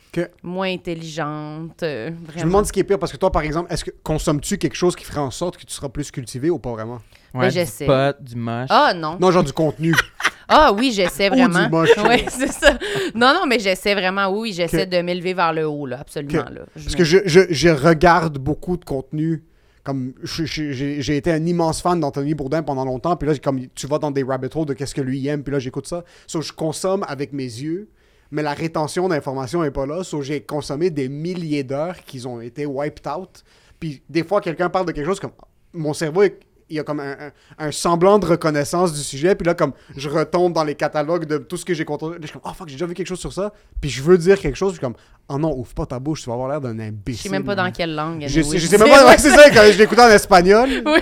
moins 0.42 0.72
intelligente. 0.72 1.82
euh, 1.82 2.10
vraiment. 2.10 2.32
Je 2.38 2.44
me 2.44 2.50
demande 2.50 2.66
ce 2.66 2.72
qui 2.72 2.80
est 2.80 2.84
pire 2.84 2.98
parce 2.98 3.12
que 3.12 3.16
toi, 3.16 3.30
par 3.32 3.42
exemple, 3.42 3.72
est-ce 3.72 3.84
que 3.84 3.90
consommes-tu 4.02 4.58
quelque 4.58 4.76
chose 4.76 4.94
qui 4.94 5.04
ferait 5.04 5.20
en 5.20 5.30
sorte 5.30 5.56
que 5.56 5.64
tu 5.64 5.72
seras 5.72 5.88
plus 5.88 6.10
cultivé 6.10 6.50
ou 6.50 6.58
pas 6.58 6.70
vraiment? 6.72 7.00
Ouais, 7.34 7.48
du 7.48 7.54
j'essaie. 7.54 7.86
pot, 7.86 8.16
du 8.20 8.36
moche. 8.36 8.66
Ah 8.70 8.92
non. 8.94 9.16
Non, 9.20 9.30
genre 9.30 9.44
du 9.44 9.52
contenu. 9.52 9.94
Ah 10.50 10.72
oui, 10.72 10.92
j'essaie 10.92 11.28
vraiment. 11.28 11.68
Oui, 11.72 12.24
c'est 12.28 12.52
ça. 12.52 12.72
Non, 13.14 13.32
non, 13.34 13.46
mais 13.46 13.58
j'essaie 13.58 13.94
vraiment, 13.94 14.28
oui, 14.28 14.52
j'essaie 14.52 14.86
de 14.86 15.00
m'élever 15.00 15.32
vers 15.32 15.52
le 15.52 15.66
haut, 15.66 15.86
là, 15.86 16.00
absolument. 16.00 16.44
Là. 16.50 16.62
Je 16.76 16.82
Parce 16.84 16.92
me- 16.94 16.98
que 16.98 17.04
je, 17.04 17.18
je, 17.24 17.40
je 17.50 17.68
regarde 17.68 18.38
beaucoup 18.38 18.76
de 18.76 18.84
contenu. 18.84 19.44
Comme 19.82 20.12
j'ai 20.24 21.16
été 21.16 21.32
un 21.32 21.46
immense 21.46 21.80
fan 21.80 21.98
d'Anthony 21.98 22.34
Bourdin 22.34 22.62
pendant 22.62 22.84
longtemps, 22.84 23.16
puis 23.16 23.26
là, 23.28 23.34
comme 23.42 23.66
tu 23.74 23.86
vas 23.86 23.98
dans 23.98 24.10
des 24.10 24.22
rabbit 24.22 24.48
holes 24.54 24.66
de 24.66 24.74
qu'est-ce 24.74 24.94
que 24.94 25.00
lui 25.00 25.26
aime, 25.26 25.42
puis 25.42 25.52
là, 25.52 25.58
j'écoute 25.58 25.86
ça. 25.86 26.04
So, 26.26 26.42
je 26.42 26.52
consomme 26.52 27.02
avec 27.08 27.32
mes 27.32 27.44
yeux, 27.44 27.88
mais 28.30 28.42
la 28.42 28.52
rétention 28.52 29.08
d'informations 29.08 29.62
n'est 29.62 29.70
pas 29.70 29.86
là. 29.86 30.04
So, 30.04 30.20
j'ai 30.20 30.42
consommé 30.42 30.90
des 30.90 31.08
milliers 31.08 31.64
d'heures 31.64 31.96
qui 32.04 32.26
ont 32.26 32.42
été 32.42 32.66
wiped 32.66 33.06
out. 33.10 33.42
Puis 33.80 34.02
des 34.10 34.22
fois, 34.22 34.42
quelqu'un 34.42 34.68
parle 34.68 34.84
de 34.86 34.92
quelque 34.92 35.06
chose 35.06 35.18
comme 35.18 35.32
mon 35.72 35.94
cerveau 35.94 36.22
est, 36.24 36.38
il 36.70 36.76
y 36.76 36.78
a 36.80 36.84
comme 36.84 37.00
un, 37.00 37.12
un- 37.12 37.32
un 37.66 37.72
semblant 37.72 38.18
de 38.18 38.26
reconnaissance 38.26 38.92
du 38.92 39.00
sujet. 39.00 39.34
Puis 39.34 39.44
là, 39.46 39.54
comme 39.54 39.72
je 39.96 40.08
retombe 40.08 40.52
dans 40.52 40.64
les 40.64 40.74
catalogues 40.74 41.24
de 41.26 41.38
tout 41.38 41.56
ce 41.56 41.64
que 41.64 41.74
j'ai 41.74 41.84
contrôlé. 41.84 42.16
Je 42.20 42.26
suis 42.28 42.32
comme, 42.38 42.42
oh 42.50 42.54
fuck, 42.54 42.68
j'ai 42.68 42.74
déjà 42.76 42.86
vu 42.86 42.94
quelque 42.94 43.06
chose 43.08 43.20
sur 43.20 43.32
ça. 43.32 43.52
Puis 43.80 43.90
je 43.90 44.02
veux 44.02 44.16
dire 44.16 44.38
quelque 44.38 44.56
chose. 44.56 44.70
Je 44.70 44.74
suis 44.76 44.80
comme, 44.80 44.94
oh 45.28 45.38
non, 45.38 45.52
ouvre 45.56 45.74
pas 45.74 45.86
ta 45.86 45.98
bouche, 45.98 46.22
tu 46.22 46.28
vas 46.28 46.34
avoir 46.34 46.48
l'air 46.48 46.60
d'un 46.60 46.78
imbécile. 46.78 47.16
Je 47.18 47.22
sais 47.24 47.28
même 47.28 47.44
pas 47.44 47.54
dans 47.54 47.70
quelle 47.70 47.94
langue. 47.94 48.24
Je 48.26 48.40
sais, 48.42 48.58
je 48.58 48.66
sais 48.66 48.78
même 48.78 48.88
pas, 48.88 49.06
ouais, 49.06 49.18
c'est 49.18 49.30
ça, 49.30 49.50
quand 49.54 49.62
je 49.70 49.78
l'écoutais 49.78 50.02
en 50.02 50.08
espagnol. 50.10 50.68
Oui, 50.86 51.00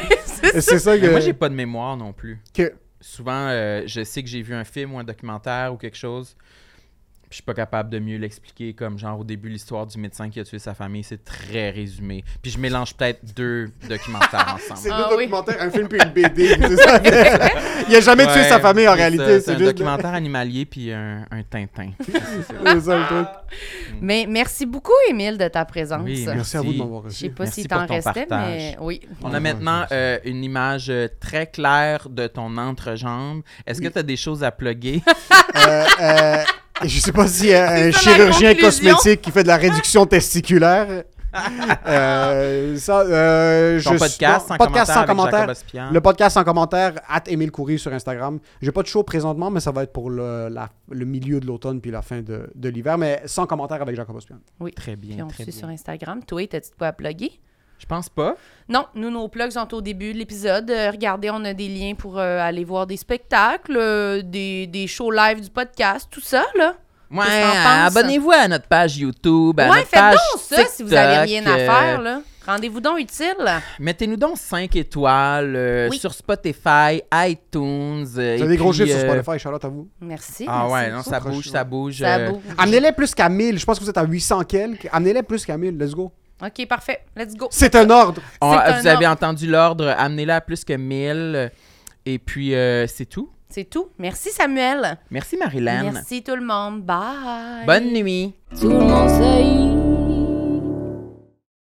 c'est 0.61 0.78
ça 0.78 0.95
Mais 0.95 1.01
que. 1.01 1.11
moi, 1.11 1.20
j'ai 1.20 1.32
pas 1.35 1.49
de 1.49 1.55
mémoire 1.55 1.97
non 1.97 2.12
plus. 2.12 2.40
que- 2.55 2.73
Souvent, 3.01 3.47
euh, 3.51 3.82
je 3.86 4.03
sais 4.03 4.23
que 4.24 4.28
j'ai 4.28 4.43
vu 4.43 4.55
un 4.55 4.65
film 4.65 4.95
ou 4.95 4.99
un 4.99 5.05
documentaire 5.05 5.73
ou 5.73 5.77
quelque 5.77 5.97
chose. 5.97 6.36
Puis 7.28 7.32
Je 7.32 7.34
suis 7.36 7.42
pas 7.42 7.55
capable 7.55 7.90
de 7.90 7.98
mieux 7.98 8.16
l'expliquer, 8.18 8.72
comme 8.74 8.98
genre 8.98 9.20
au 9.20 9.24
début 9.24 9.48
l'histoire 9.48 9.86
du 9.86 9.98
médecin 9.98 10.30
qui 10.30 10.40
a 10.40 10.44
tué 10.44 10.59
sa 10.59 10.74
famille, 10.74 11.05
c'est 11.05 11.24
très 11.24 11.70
résumé. 11.70 12.24
Puis 12.42 12.50
je 12.52 12.59
mélange 12.59 12.94
peut-être 12.94 13.20
deux 13.36 13.70
documentaires 13.88 14.56
C'est 14.66 14.72
ensemble. 14.72 14.94
Ah 14.94 15.06
deux 15.10 15.16
oui. 15.16 15.24
documentaires, 15.28 15.56
un 15.62 15.70
film 15.70 15.88
puis 15.88 15.98
une 16.02 16.10
BD. 16.10 16.48
c'est 16.48 16.76
ça. 16.76 17.00
il 17.88 17.94
a 17.96 18.00
jamais 18.00 18.26
tué 18.26 18.44
sa 18.44 18.60
famille 18.60 18.88
en 18.88 18.92
c'est 18.92 18.98
réalité. 18.98 19.24
C'est 19.26 19.40
C'est 19.40 19.50
un 19.52 19.59
juste. 19.59 19.70
documentaire 19.72 20.14
animalier 20.14 20.64
puis 20.66 20.92
un, 20.92 21.24
un 21.30 21.42
Tintin. 21.42 21.90
C'est 22.00 22.80
ça 22.80 22.98
le 22.98 23.06
truc. 23.06 23.28
Mais 24.00 24.26
merci 24.28 24.66
beaucoup, 24.66 24.92
Émile, 25.10 25.38
de 25.38 25.48
ta 25.48 25.64
présence. 25.64 26.02
Oui, 26.05 26.24
Merci 26.26 26.56
à 26.56 26.60
vous 26.62 26.72
de 26.72 26.78
m'avoir 26.78 27.02
Je 27.02 27.06
reçu. 27.09 27.18
sais 27.18 27.28
pas 27.30 27.44
Merci 27.44 27.62
si 27.62 27.68
t'en 27.68 27.86
restais, 27.86 28.26
partage. 28.26 28.48
mais 28.48 28.76
oui. 28.80 29.00
On 29.22 29.32
a 29.34 29.40
maintenant 29.40 29.84
je 29.90 29.94
euh, 29.94 30.18
une 30.24 30.44
image 30.44 30.86
euh, 30.90 31.09
très 31.20 31.46
claire 31.46 32.09
de 32.09 32.26
ton 32.26 32.56
entrejambe. 32.56 33.42
Est-ce 33.66 33.80
que 33.80 33.88
tu 33.88 33.98
as 33.98 34.02
des 34.02 34.16
choses 34.16 34.44
à 34.44 34.50
plugger? 34.50 35.02
Euh, 35.56 35.84
euh, 36.00 36.42
je 36.84 36.98
sais 37.00 37.12
pas 37.12 37.26
si 37.26 37.52
un 37.55 37.90
ça, 37.92 37.98
chirurgien 38.00 38.55
cosmétique 38.55 39.20
qui 39.22 39.30
fait 39.30 39.42
de 39.42 39.48
la 39.48 39.56
réduction 39.56 40.06
testiculaire. 40.06 41.05
Euh, 41.86 42.76
ça, 42.78 43.00
euh, 43.00 43.80
Ton 43.82 43.92
je 43.92 43.98
podcast 43.98 44.40
suis- 44.40 44.48
sans 44.48 44.56
podcast 44.56 44.92
sans 44.92 45.05
commentaire. 45.05 45.52
Le 45.92 46.00
podcast 46.00 46.34
sans 46.34 46.42
commentaire, 46.44 46.94
at 47.06 47.22
Émile 47.26 47.50
Coury 47.50 47.78
sur 47.78 47.92
Instagram. 47.92 48.38
J'ai 48.62 48.72
pas 48.72 48.82
de 48.82 48.86
show 48.88 49.02
présentement, 49.02 49.50
mais 49.50 49.60
ça 49.60 49.70
va 49.70 49.82
être 49.82 49.92
pour 49.92 50.09
le, 50.10 50.48
la- 50.48 50.70
le 50.90 51.05
milieu 51.05 51.38
de 51.38 51.46
l'automne 51.46 51.80
puis 51.82 51.90
la 51.90 52.00
fin 52.02 52.22
de, 52.22 52.48
de 52.55 52.68
l'hiver, 52.70 52.96
mais 52.98 53.22
sans 53.26 53.46
commentaire 53.46 53.80
avec 53.82 53.94
Jacob 53.94 54.16
Ospian. 54.16 54.38
Très 54.74 54.96
bien, 54.96 55.14
Puis 55.16 55.22
on 55.22 55.28
très 55.28 55.42
suit 55.44 55.52
bien. 55.52 55.59
sur 55.60 55.68
Instagram. 55.68 56.20
Toi, 56.24 56.46
t'as-tu 56.46 56.70
de 56.70 56.74
quoi 56.76 56.88
à 56.88 56.92
plugger? 56.92 57.32
Je 57.78 57.86
pense 57.86 58.09
pas. 58.09 58.34
Non, 58.68 58.86
nous, 58.94 59.10
nos 59.10 59.28
plugs 59.28 59.52
sont 59.52 59.72
au 59.74 59.80
début 59.80 60.12
de 60.12 60.18
l'épisode. 60.18 60.70
Euh, 60.70 60.90
regardez, 60.90 61.30
on 61.30 61.44
a 61.44 61.55
des 61.55 61.68
liens 61.68 61.94
pour 61.96 62.18
euh, 62.18 62.38
aller 62.40 62.64
voir 62.64 62.86
des 62.86 62.96
spectacles, 62.96 63.76
euh, 63.76 64.22
des, 64.22 64.66
des 64.66 64.86
shows 64.86 65.10
live 65.10 65.40
du 65.40 65.48
podcast, 65.50 66.09
tout 66.10 66.20
ça, 66.20 66.44
là. 66.56 66.74
Ouais, 67.10 67.24
abonnez-vous 67.86 68.30
à 68.32 68.46
notre 68.48 68.66
page 68.66 68.98
YouTube, 68.98 69.59
à 69.59 69.70
ouais, 69.70 69.76
notre 69.78 69.88
faites 69.88 69.98
page 70.00 70.12
donc 70.12 70.42
ça 70.42 70.66
si 70.66 70.82
vous 70.82 70.92
avez 70.92 71.16
rien 71.20 71.46
à 71.46 71.56
euh, 71.56 71.66
faire, 71.66 72.00
là. 72.02 72.20
Rendez-vous 72.46 72.80
donc 72.80 72.98
utile. 72.98 73.34
Mettez-nous 73.78 74.16
donc 74.16 74.36
5 74.36 74.74
étoiles 74.76 75.55
euh, 75.56 75.88
Oui. 75.90 75.98
sur 75.98 76.12
Spotify, 76.14 77.02
iTunes. 77.12 78.06
euh, 78.18 78.36
Vous 78.36 78.42
avez 78.42 78.48
des 78.48 78.56
gros 78.56 78.72
chiffres 78.72 78.88
sur 78.88 78.98
euh, 79.10 79.20
Spotify, 79.22 79.38
Charlotte, 79.38 79.64
à 79.64 79.68
vous. 79.68 79.88
Merci. 80.00 80.44
Ah 80.48 80.66
merci 80.68 80.72
ouais, 80.74 80.90
non, 80.90 81.02
ça 81.02 81.20
bouge, 81.20 81.48
ça 81.48 81.64
bouge. 81.64 81.98
Ça 82.00 82.16
euh, 82.16 82.30
bouge. 82.30 82.42
Amenez-les 82.59 82.92
plus 82.92 83.14
qu'à 83.14 83.28
1000. 83.28 83.59
Je 83.59 83.64
pense 83.66 83.78
que 83.78 83.84
vous 83.84 83.90
êtes 83.90 83.98
à 83.98 84.05
800 84.05 84.44
quelques. 84.44 84.88
Amenez-les 84.92 85.22
plus 85.22 85.44
qu'à 85.46 85.56
1000. 85.59 85.78
Let's 85.78 85.92
go. 85.94 86.10
OK, 86.44 86.66
parfait. 86.69 87.01
Let's 87.16 87.35
go. 87.35 87.48
C'est 87.51 87.74
un 87.74 87.89
ordre. 87.90 88.23
on- 88.40 88.52
C'est 88.52 88.59
un 88.59 88.81
vous 88.81 88.86
avez 88.86 89.06
ordre. 89.06 89.27
entendu 89.27 89.47
l'ordre, 89.48 89.94
amenez-la 89.98 90.36
à 90.36 90.40
plus 90.40 90.65
que 90.65 90.73
1000. 90.74 91.51
Et 92.06 92.19
puis, 92.19 92.55
euh, 92.55 92.86
c'est 92.86 93.06
tout. 93.06 93.31
C'est 93.51 93.65
tout. 93.69 93.89
Merci, 93.98 94.31
Samuel. 94.31 94.98
Merci, 95.10 95.36
Marilyn. 95.36 95.90
Merci 95.93 96.23
tout 96.23 96.36
le 96.36 96.44
monde. 96.44 96.82
Bye. 96.82 97.65
Bonne 97.66 97.93
nuit. 97.93 98.35
Tout 98.60 98.69
le 98.69 98.78
monde 98.78 99.68